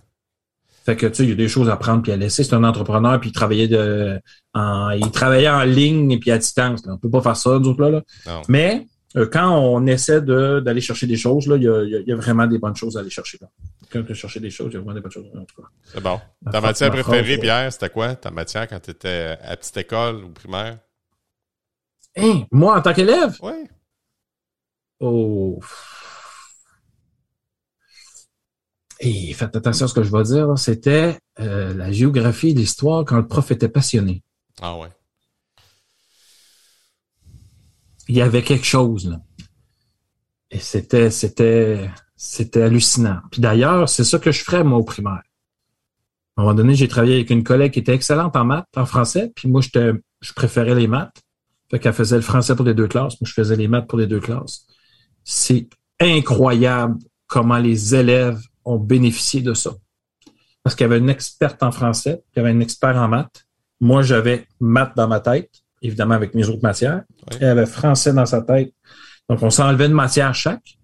Fait 0.85 0.95
que 0.97 1.07
tu 1.07 1.14
sais, 1.14 1.23
il 1.25 1.31
y 1.31 1.33
a 1.33 1.37
des 1.37 1.49
choses 1.49 1.69
à 1.69 1.77
prendre 1.77 2.03
puis 2.03 2.12
à 2.12 2.17
laisser. 2.17 2.45
C'est 2.45 2.55
un 2.55 2.62
entrepreneur 2.64 3.19
puis 3.21 3.31
il 3.31 3.33
travaillait 3.33 3.67
de, 3.69 4.21
en, 4.55 4.91
il 4.91 5.11
travaillait 5.11 5.49
en 5.49 5.62
ligne 5.64 6.12
et 6.12 6.19
puis 6.19 6.31
à 6.31 6.39
distance. 6.39 6.87
Là. 6.87 6.93
On 6.95 6.99
peut 6.99 7.11
pas 7.11 7.21
faire 7.23 7.37
ça, 7.37 7.59
nous 7.59 7.69
autres 7.71 7.83
là. 7.83 7.91
là. 7.91 8.03
Non. 8.27 8.43
Mais 8.49 8.83
euh, 8.83 8.85
quand 9.25 9.59
on 9.59 9.87
essaie 9.87 10.21
de 10.21 10.61
d'aller 10.61 10.83
chercher 10.83 11.07
des 11.07 11.17
choses 11.17 11.47
là, 11.47 11.57
il 11.57 11.62
y 11.62 11.69
a, 11.69 11.83
il 11.83 12.05
y 12.07 12.12
a- 12.12 12.17
vraiment 12.17 12.47
des 12.47 12.59
bonnes 12.59 12.77
choses 12.77 12.97
à 12.97 13.01
aller 13.01 13.11
chercher 13.11 13.39
là. 13.41 13.49
Quand 13.91 14.03
tu 14.05 14.14
chercher 14.14 14.41
des 14.41 14.51
choses, 14.51 14.69
il 14.71 14.75
y 14.75 14.77
a 14.77 14.81
vraiment 14.81 14.95
des 14.95 15.01
bonnes 15.01 15.11
choses 15.12 15.27
en 15.35 15.45
tout 15.45 15.62
cas. 15.62 15.69
C'est 15.85 16.03
bon. 16.03 16.21
Ta 16.53 16.61
matière 16.61 16.91
ma 16.95 17.03
préférée, 17.03 17.25
phrase. 17.37 17.41
Pierre, 17.41 17.73
c'était 17.73 17.91
quoi? 17.91 18.14
Ta 18.17 18.31
matière 18.31 18.69
quand 18.69 18.81
tu 18.81 18.91
étais 18.91 19.39
à 19.43 19.57
petite 19.57 19.77
école 19.79 20.25
ou 20.25 20.29
primaire? 20.31 20.79
Hein, 22.19 22.45
moi 22.51 22.77
en 22.79 22.83
tant 22.83 22.93
qu'élève, 22.93 23.37
Oui. 23.43 23.53
oh. 25.01 25.61
Et 29.01 29.33
faites 29.35 29.55
attention 29.55 29.85
à 29.85 29.89
ce 29.89 29.95
que 29.95 30.03
je 30.03 30.11
vais 30.11 30.23
dire. 30.23 30.57
C'était 30.59 31.19
euh, 31.39 31.75
la 31.75 31.93
géographie, 31.93 32.55
l'histoire 32.55 33.05
quand 33.05 33.17
le 33.17 33.27
prof 33.27 33.51
était 33.51 33.69
passionné. 33.69 34.23
Ah 34.62 34.77
ouais. 34.79 34.89
Il 38.09 38.16
y 38.16 38.22
avait 38.22 38.42
quelque 38.42 38.66
chose 38.66 39.08
là. 39.08 39.20
Et 40.50 40.58
c'était 40.58 41.11
c'était 41.11 41.91
c'était 42.16 42.62
hallucinant. 42.62 43.20
Puis 43.30 43.41
d'ailleurs, 43.41 43.88
c'est 43.88 44.04
ça 44.04 44.18
que 44.18 44.33
je 44.33 44.42
ferais 44.42 44.64
moi 44.64 44.78
au 44.78 44.84
primaire. 44.84 45.22
À 46.37 46.42
un 46.42 46.45
moment 46.45 46.54
donné, 46.54 46.74
j'ai 46.74 46.88
travaillé 46.88 47.14
avec 47.16 47.30
une 47.30 47.45
collègue 47.45 47.72
qui 47.72 47.78
était 47.80 47.95
excellente 47.95 48.37
en 48.37 48.45
maths, 48.45 48.66
en 48.76 48.87
français, 48.87 49.33
puis 49.34 49.49
moi 49.49 49.61
j'étais 49.61 49.92
je 50.20 50.33
préférais 50.33 50.74
les 50.74 50.87
maths. 50.87 51.22
Fait 51.70 51.78
qu'elle 51.78 51.92
faisait 51.92 52.16
le 52.16 52.22
français 52.22 52.54
pour 52.54 52.64
les 52.64 52.74
deux 52.74 52.88
classes, 52.88 53.20
moi 53.20 53.26
je 53.26 53.33
faisais 53.33 53.57
les 53.57 53.68
maths 53.68 53.88
pour 53.88 53.99
les 53.99 54.07
deux 54.07 54.20
classes. 54.20 54.66
C'est 55.24 55.68
incroyable 56.00 56.99
comment 57.26 57.58
les 57.58 57.95
élèves 57.95 58.41
ont 58.64 58.78
bénéficié 58.78 59.41
de 59.41 59.54
ça. 59.54 59.72
Parce 60.62 60.74
qu'il 60.74 60.84
y 60.84 60.91
avait 60.91 60.99
une 60.99 61.11
experte 61.11 61.62
en 61.62 61.72
français, 61.72 62.22
il 62.34 62.38
y 62.38 62.41
avait 62.41 62.50
un 62.50 62.61
expert 62.61 62.96
en 62.96 63.08
maths. 63.08 63.46
Moi, 63.80 64.03
j'avais 64.03 64.46
maths 64.61 64.96
dans 64.96 65.08
ma 65.08 65.20
tête, 65.20 65.50
évidemment 65.87 66.14
avec 66.14 66.34
mes 66.34 66.49
autres 66.49 66.63
matières. 66.63 67.03
Elle 67.41 67.49
avait 67.49 67.67
français 67.67 68.13
dans 68.13 68.26
sa 68.26 68.42
tête. 68.42 68.72
Donc, 69.29 69.42
on 69.42 69.50
s'enlevait 69.50 69.87
une 69.87 69.92
matière 69.92 70.34
chaque. 70.34 70.79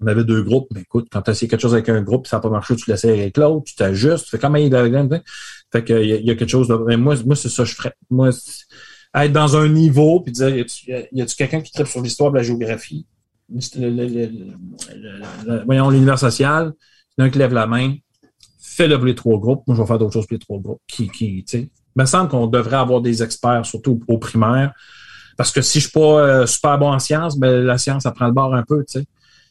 On 0.00 0.06
avait 0.06 0.24
deux 0.24 0.42
groupes. 0.42 0.68
Mais 0.74 0.80
écoute, 0.80 1.08
quand 1.10 1.22
tu 1.22 1.30
essayé 1.30 1.48
quelque 1.48 1.60
chose 1.60 1.74
avec 1.74 1.88
un 1.88 2.02
groupe, 2.02 2.26
ça 2.26 2.36
n'a 2.36 2.40
pas 2.40 2.50
marché, 2.50 2.76
tu 2.76 2.90
l'essayes 2.90 3.20
avec 3.20 3.36
l'autre, 3.36 3.64
tu 3.64 3.74
t'ajustes, 3.74 4.24
tu 4.24 4.30
fais 4.30 4.38
comme 4.38 4.56
il 4.56 4.72
est 4.74 5.22
Fait 5.72 5.84
que, 5.84 6.02
il 6.02 6.22
y, 6.22 6.26
y 6.26 6.30
a 6.30 6.34
quelque 6.34 6.48
chose 6.48 6.68
de. 6.68 6.74
Mais 6.74 6.96
moi, 6.96 7.14
moi 7.24 7.36
c'est 7.36 7.48
ça 7.48 7.62
que 7.62 7.68
je 7.70 7.74
ferais. 7.74 7.94
Moi, 8.10 8.30
être 9.14 9.32
dans 9.32 9.56
un 9.56 9.68
niveau 9.68 10.20
puis 10.20 10.32
dire 10.32 10.48
y 10.48 10.60
a-tu 11.22 11.36
quelqu'un 11.36 11.60
qui 11.60 11.70
tripe 11.72 11.86
sur 11.86 12.02
l'histoire 12.02 12.32
de 12.32 12.36
la 12.38 12.42
géographie? 12.42 13.06
Le- 13.76 13.90
le- 13.90 14.06
le- 15.46 15.64
voyons, 15.64 15.90
l'univers 15.90 16.18
social, 16.18 16.72
il 17.16 17.20
y 17.20 17.22
en 17.22 17.24
a 17.24 17.28
un 17.28 17.30
qui 17.30 17.38
lève 17.38 17.52
la 17.52 17.66
main, 17.66 17.94
fais-le 18.58 18.96
pour 18.96 19.06
les 19.06 19.14
trois 19.14 19.38
groupes. 19.38 19.62
Moi, 19.66 19.76
je 19.76 19.82
vais 19.82 19.86
faire 19.86 19.98
d'autres 19.98 20.14
choses 20.14 20.26
pour 20.26 20.34
les 20.34 20.40
trois 20.40 20.58
groupes. 20.58 20.80
Qui, 20.88 21.08
qui, 21.08 21.44
tu 21.44 21.58
sais? 21.58 21.70
Il 21.96 22.00
me 22.00 22.06
semble 22.06 22.28
qu'on 22.28 22.46
devrait 22.46 22.76
avoir 22.76 23.00
des 23.00 23.22
experts, 23.22 23.64
surtout 23.66 24.00
au 24.08 24.18
primaire. 24.18 24.72
Parce 25.36 25.50
que 25.50 25.62
si 25.62 25.80
je 25.80 25.88
suis 25.88 25.92
pas 25.92 26.20
euh, 26.20 26.46
super 26.46 26.78
bon 26.78 26.92
en 26.92 26.98
sciences, 26.98 27.38
ben 27.38 27.64
la 27.64 27.78
science, 27.78 28.04
ça 28.04 28.12
prend 28.12 28.26
le 28.26 28.32
bord 28.32 28.54
un 28.54 28.62
peu, 28.62 28.84
tu 28.84 29.00
sais. 29.00 29.06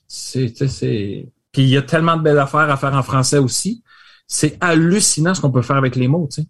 C'est, 0.08 0.68
c'est... 0.68 1.28
Puis 1.52 1.64
il 1.64 1.70
y 1.70 1.78
a 1.78 1.82
tellement 1.82 2.18
de 2.18 2.22
belles 2.22 2.40
affaires 2.40 2.70
à 2.70 2.78
faire 2.78 2.94
en 2.94 3.04
français 3.04 3.38
aussi. 3.38 3.84
C'est 4.28 4.58
hallucinant 4.62 5.34
ce 5.34 5.42
qu'on 5.42 5.52
peut 5.52 5.62
faire 5.62 5.76
avec 5.76 5.96
les 5.96 6.08
mots, 6.08 6.28
tu 6.32 6.42
sais. 6.42 6.48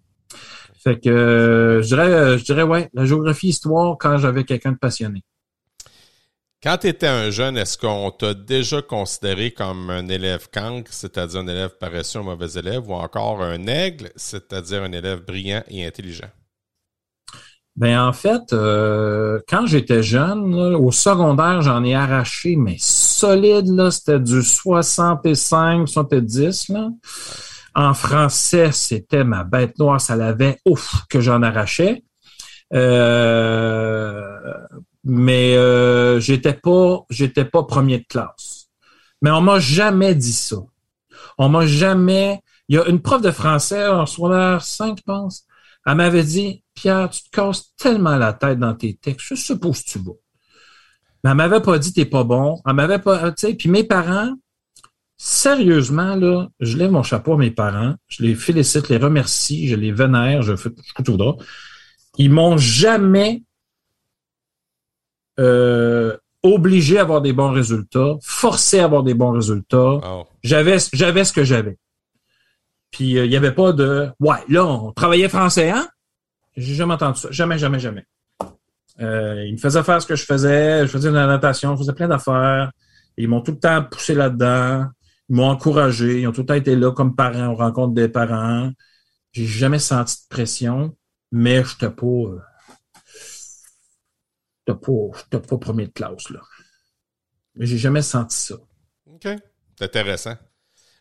Fait 0.84 1.00
que 1.00 1.10
euh, 1.10 1.82
je 1.82 1.88
dirais, 1.88 2.12
euh, 2.12 2.38
je 2.38 2.44
dirais, 2.44 2.64
ouais, 2.64 2.90
la 2.94 3.06
géographie, 3.06 3.48
histoire, 3.48 3.98
quand 3.98 4.18
j'avais 4.18 4.44
quelqu'un 4.44 4.74
de 4.74 4.78
passionné. 4.78 5.24
Quand 6.64 6.78
tu 6.78 6.88
étais 6.88 7.08
un 7.08 7.30
jeune, 7.30 7.58
est-ce 7.58 7.78
qu'on 7.78 8.10
t'a 8.10 8.34
déjà 8.34 8.82
considéré 8.82 9.52
comme 9.52 9.90
un 9.90 10.08
élève 10.08 10.48
cancre, 10.50 10.94
c'est-à-dire 10.94 11.42
un 11.42 11.48
élève 11.48 11.72
paresseux, 11.78 12.20
un 12.20 12.24
mauvais 12.24 12.54
élève, 12.58 12.90
ou 12.90 12.94
encore 12.94 13.44
un 13.44 13.68
aigle, 13.68 14.12
c'est-à-dire 14.16 14.82
un 14.82 14.94
élève 14.94 15.26
brillant 15.26 15.62
et 15.68 15.86
intelligent? 15.86 16.30
Ben 17.76 18.00
en 18.00 18.14
fait, 18.14 18.54
euh, 18.54 19.42
quand 19.50 19.66
j'étais 19.66 20.04
jeune, 20.04 20.56
au 20.56 20.92
secondaire, 20.94 21.62
j'en 21.62 21.84
ai 21.84 21.96
arraché, 21.96 22.56
mais 22.56 22.78
solide, 22.80 23.68
là, 23.68 23.92
c'était 23.92 24.22
du 24.22 24.42
65, 24.42 25.90
70, 25.90 26.70
là. 26.70 26.90
En 27.76 27.94
français, 27.94 28.72
c'était 28.72 29.26
ma 29.26 29.44
bête 29.44 29.78
noire, 29.80 30.00
ça 30.00 30.16
l'avait, 30.16 30.60
ouf, 30.66 30.94
que 31.10 31.20
j'en 31.20 31.42
arrachais. 31.42 32.04
Euh, 32.74 34.38
mais 35.04 35.56
euh, 35.58 36.20
j'étais 36.20 36.54
pas, 36.54 37.06
j'étais 37.10 37.46
pas 37.46 37.64
premier 37.64 38.00
de 38.00 38.06
classe. 38.06 38.68
Mais 39.22 39.32
on 39.32 39.42
m'a 39.42 39.60
jamais 39.60 40.16
dit 40.16 40.34
ça. 40.34 40.58
On 41.38 41.50
m'a 41.50 41.66
jamais. 41.66 42.42
Il 42.70 42.76
y 42.76 42.80
a 42.80 42.88
une 42.88 43.02
prof 43.02 43.22
de 43.22 43.32
français 43.32 43.88
en 43.88 44.06
secondaire 44.06 44.62
5, 44.62 44.98
je 44.98 45.04
pense. 45.04 45.46
Elle 45.86 45.96
m'avait 45.96 46.24
dit, 46.24 46.64
Pierre, 46.74 47.10
tu 47.10 47.24
te 47.24 47.30
casses 47.30 47.74
tellement 47.78 48.16
la 48.18 48.34
tête 48.34 48.60
dans 48.60 48.74
tes 48.74 48.96
textes, 48.96 49.28
je 49.30 49.36
suppose 49.36 49.84
tu 49.84 50.00
vas. 50.00 50.14
Mais 51.24 51.32
elle 51.32 51.38
m'avait 51.38 51.62
pas 51.62 51.78
dit 51.80 51.94
t'es 51.94 52.06
pas 52.06 52.24
bon. 52.24 52.62
Elle 52.66 52.74
m'avait 52.74 53.00
pas, 53.00 53.32
tu 53.32 53.48
sais, 53.48 53.54
puis 53.54 53.70
mes 53.70 53.84
parents, 53.84 54.34
sérieusement, 55.18 56.16
là, 56.16 56.48
je 56.60 56.78
lève 56.78 56.92
mon 56.92 57.04
chapeau 57.04 57.34
à 57.34 57.38
mes 57.38 57.52
parents, 57.52 57.96
je 58.08 58.24
les 58.24 58.36
félicite, 58.36 58.90
les 58.90 58.98
remercie, 58.98 59.68
je 59.68 59.76
les 59.76 59.92
vénère, 59.92 60.42
je 60.42 60.56
fais 60.56 60.70
tout 61.04 61.18
droit. 61.18 61.38
Ils 62.18 62.32
m'ont 62.32 62.58
jamais 62.58 63.44
euh, 65.40 66.18
obligé 66.42 66.98
à 66.98 67.02
avoir 67.02 67.22
des 67.22 67.34
bons 67.34 67.52
résultats, 67.52 68.16
forcé 68.22 68.80
à 68.80 68.86
avoir 68.86 69.04
des 69.04 69.14
bons 69.14 69.32
résultats. 69.32 70.00
Oh. 70.04 70.26
J'avais, 70.44 70.78
j'avais 70.92 71.24
ce 71.24 71.34
que 71.34 71.44
j'avais. 71.44 71.78
Puis 72.92 73.18
euh, 73.18 73.26
il 73.26 73.32
y 73.32 73.38
avait 73.38 73.54
pas 73.54 73.72
de 73.72 74.10
ouais, 74.20 74.38
là 74.50 74.66
on 74.66 74.92
travaillait 74.92 75.30
français, 75.30 75.72
hein? 75.72 75.88
J'ai 76.56 76.76
jamais 76.76 76.94
entendu 76.94 77.20
ça, 77.20 77.30
jamais, 77.32 77.58
jamais, 77.58 77.80
jamais. 77.80 78.06
Euh, 79.02 79.44
ils 79.46 79.54
me 79.54 79.58
faisaient 79.58 79.82
faire 79.82 80.02
ce 80.02 80.06
que 80.06 80.16
je 80.16 80.24
faisais, 80.24 80.86
je 80.86 80.92
faisais 80.92 81.10
de 81.10 81.16
la 81.16 81.26
natation, 81.26 81.74
je 81.74 81.80
faisais 81.80 81.94
plein 81.94 82.08
d'affaires. 82.08 82.72
Ils 83.18 83.28
m'ont 83.28 83.42
tout 83.42 83.52
le 83.52 83.60
temps 83.60 83.84
poussé 83.84 84.14
là-dedans. 84.14 84.88
Ils 85.30 85.36
m'ont 85.36 85.50
encouragé. 85.50 86.22
Ils 86.22 86.28
ont 86.28 86.32
tout 86.32 86.42
le 86.42 86.48
temps 86.48 86.54
été 86.54 86.76
là 86.76 86.92
comme 86.92 87.16
parents. 87.16 87.48
On 87.48 87.56
rencontre 87.56 87.94
des 87.94 88.08
parents. 88.08 88.72
J'ai 89.32 89.46
jamais 89.46 89.80
senti 89.80 90.16
de 90.16 90.36
pression, 90.36 90.96
mais 91.32 91.64
je 91.64 91.88
pas, 91.88 92.06
j'étais 94.68 94.80
pas, 94.80 95.40
pas 95.40 95.58
premier 95.58 95.88
de 95.88 95.92
classe, 95.92 96.30
là. 96.30 96.40
Mais 97.56 97.66
j'ai 97.66 97.78
jamais 97.78 98.02
senti 98.02 98.36
ça. 98.38 98.56
OK. 99.08 99.28
C'est 99.78 99.86
intéressant. 99.86 100.36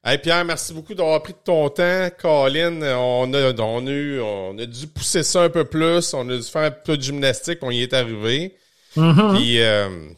Hey 0.05 0.19
Pierre, 0.19 0.45
merci 0.45 0.75
beaucoup 0.75 0.95
d'avoir 0.95 1.23
pris 1.23 1.33
de 1.33 1.39
ton 1.45 1.69
temps. 1.69 2.09
Colin, 2.19 2.83
on 2.97 3.33
a, 3.35 3.53
on, 3.53 3.87
a 3.87 3.91
eu, 3.91 4.21
on 4.21 4.59
a 4.59 4.67
dû 4.67 4.89
pousser 4.89 5.23
ça 5.23 5.45
un 5.45 5.49
peu 5.49 5.65
plus. 5.65 6.13
On 6.13 6.29
a 6.29 6.37
dû 6.37 6.43
faire 6.43 6.63
un 6.63 6.71
peu 6.73 6.97
de 6.97 7.03
gymnastique. 7.03 7.61
On 7.63 7.71
y 7.71 7.83
est 7.83 7.93
arrivé. 7.93 8.57
Mhm. 8.97 9.37
Puis, 9.37 9.61
euh, 9.61 10.09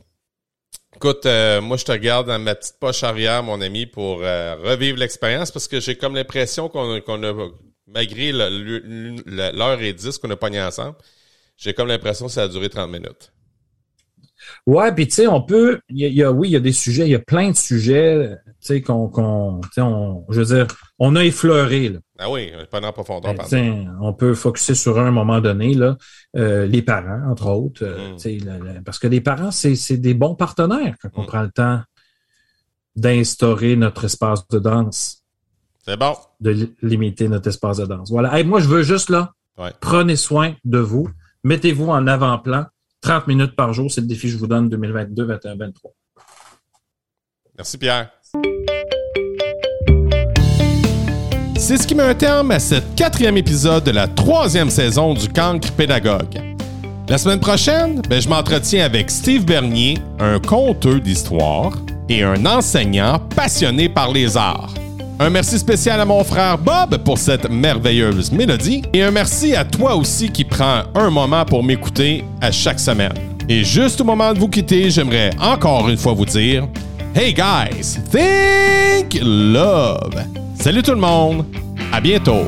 écoute, 0.96 1.26
euh, 1.26 1.60
moi, 1.60 1.76
je 1.76 1.84
te 1.84 1.92
regarde 1.92 2.28
dans 2.28 2.38
ma 2.38 2.54
petite 2.54 2.76
poche 2.80 3.02
arrière, 3.02 3.42
mon 3.42 3.60
ami, 3.60 3.84
pour 3.84 4.22
euh, 4.22 4.56
revivre 4.56 4.98
l'expérience 4.98 5.50
parce 5.50 5.68
que 5.68 5.80
j'ai 5.80 5.96
comme 5.96 6.14
l'impression 6.14 6.70
qu'on 6.70 6.94
a, 6.94 7.50
malgré 7.86 8.32
l'heure 8.32 9.80
et 9.82 9.92
dix 9.92 10.16
qu'on 10.16 10.30
a 10.30 10.36
pogné 10.36 10.62
ensemble, 10.62 10.96
j'ai 11.58 11.74
comme 11.74 11.88
l'impression 11.88 12.26
que 12.26 12.32
ça 12.32 12.44
a 12.44 12.48
duré 12.48 12.70
30 12.70 12.90
minutes. 12.90 13.33
Ouais, 14.66 14.94
puis 14.94 15.06
tu 15.06 15.14
sais, 15.16 15.26
on 15.26 15.42
peut, 15.42 15.80
il 15.90 15.98
y, 15.98 16.04
a- 16.06 16.08
y 16.08 16.22
a, 16.22 16.32
oui, 16.32 16.48
il 16.48 16.52
y 16.52 16.56
a 16.56 16.60
des 16.60 16.72
sujets, 16.72 17.04
il 17.06 17.10
y 17.10 17.14
a 17.14 17.18
plein 17.18 17.50
de 17.50 17.56
sujets, 17.56 18.30
tu 18.46 18.52
sais, 18.60 18.80
qu'on, 18.80 19.08
qu'on, 19.08 19.60
tu 19.62 19.68
sais, 19.74 19.80
on, 19.82 20.24
je 20.30 20.40
veux 20.40 20.56
dire, 20.56 20.66
on 20.98 21.16
a 21.16 21.22
effleuré, 21.24 21.90
là. 21.90 21.98
Ah 22.18 22.30
oui, 22.30 22.50
pas 22.70 22.80
en 22.80 22.92
profondeur, 22.92 23.34
Ben, 23.50 23.94
on 24.00 24.14
peut 24.14 24.32
focuser 24.34 24.74
sur 24.74 24.98
un, 24.98 25.10
moment 25.10 25.40
donné, 25.42 25.74
là, 25.74 25.98
euh, 26.36 26.64
les 26.64 26.80
parents, 26.80 27.28
entre 27.30 27.48
autres, 27.50 27.84
euh, 27.84 28.14
Mm. 28.14 28.82
parce 28.84 28.98
que 28.98 29.06
les 29.08 29.20
parents, 29.20 29.50
c'est, 29.50 29.74
c'est 29.76 29.98
des 29.98 30.14
bons 30.14 30.34
partenaires 30.34 30.94
quand 31.02 31.10
on 31.16 31.22
Mm. 31.24 31.26
prend 31.26 31.42
le 31.42 31.50
temps 31.50 31.80
d'instaurer 32.96 33.76
notre 33.76 34.04
espace 34.04 34.46
de 34.48 34.58
danse, 34.58 35.22
C'est 35.84 35.98
bon. 35.98 36.14
de 36.40 36.50
li- 36.50 36.74
limiter 36.82 37.28
notre 37.28 37.48
espace 37.48 37.78
de 37.78 37.86
danse. 37.86 38.10
Voilà. 38.10 38.38
Hey, 38.38 38.44
moi, 38.44 38.60
je 38.60 38.68
veux 38.68 38.82
juste 38.82 39.10
là, 39.10 39.32
Ouais. 39.58 39.72
prenez 39.80 40.16
soin 40.16 40.54
de 40.64 40.78
vous, 40.78 41.08
mettez-vous 41.42 41.88
en 41.88 42.06
avant-plan, 42.06 42.64
30 43.04 43.26
minutes 43.26 43.54
par 43.54 43.74
jour, 43.74 43.90
c'est 43.90 44.00
le 44.00 44.06
défi 44.06 44.28
que 44.28 44.32
je 44.32 44.38
vous 44.38 44.46
donne 44.46 44.70
2022, 44.70 45.24
21, 45.24 45.56
23. 45.56 45.90
Merci 47.56 47.76
Pierre. 47.76 48.10
C'est 51.56 51.76
ce 51.76 51.86
qui 51.86 51.94
met 51.94 52.02
un 52.02 52.14
terme 52.14 52.50
à 52.50 52.58
ce 52.58 52.76
quatrième 52.96 53.36
épisode 53.36 53.84
de 53.84 53.90
la 53.90 54.08
troisième 54.08 54.70
saison 54.70 55.12
du 55.12 55.28
Cancre 55.28 55.70
Pédagogue. 55.72 56.40
La 57.06 57.18
semaine 57.18 57.40
prochaine, 57.40 58.00
ben, 58.08 58.20
je 58.20 58.28
m'entretiens 58.28 58.86
avec 58.86 59.10
Steve 59.10 59.44
Bernier, 59.44 59.98
un 60.18 60.40
conteur 60.40 60.98
d'histoire 60.98 61.74
et 62.08 62.22
un 62.22 62.46
enseignant 62.46 63.18
passionné 63.36 63.90
par 63.90 64.12
les 64.12 64.38
arts. 64.38 64.72
Un 65.20 65.30
merci 65.30 65.58
spécial 65.60 66.00
à 66.00 66.04
mon 66.04 66.24
frère 66.24 66.58
Bob 66.58 66.98
pour 67.04 67.18
cette 67.18 67.48
merveilleuse 67.48 68.32
mélodie 68.32 68.82
et 68.92 69.02
un 69.02 69.12
merci 69.12 69.54
à 69.54 69.64
toi 69.64 69.94
aussi 69.94 70.28
qui 70.30 70.44
prends 70.44 70.82
un 70.94 71.10
moment 71.10 71.44
pour 71.44 71.62
m'écouter 71.62 72.24
à 72.40 72.50
chaque 72.50 72.80
semaine. 72.80 73.14
Et 73.48 73.62
juste 73.62 74.00
au 74.00 74.04
moment 74.04 74.32
de 74.34 74.40
vous 74.40 74.48
quitter, 74.48 74.90
j'aimerais 74.90 75.30
encore 75.40 75.88
une 75.88 75.96
fois 75.96 76.14
vous 76.14 76.24
dire 76.24 76.66
Hey 77.14 77.32
guys, 77.32 78.00
think 78.10 79.20
love. 79.22 80.20
Salut 80.56 80.82
tout 80.82 80.92
le 80.92 81.00
monde, 81.00 81.44
à 81.92 82.00
bientôt. 82.00 82.46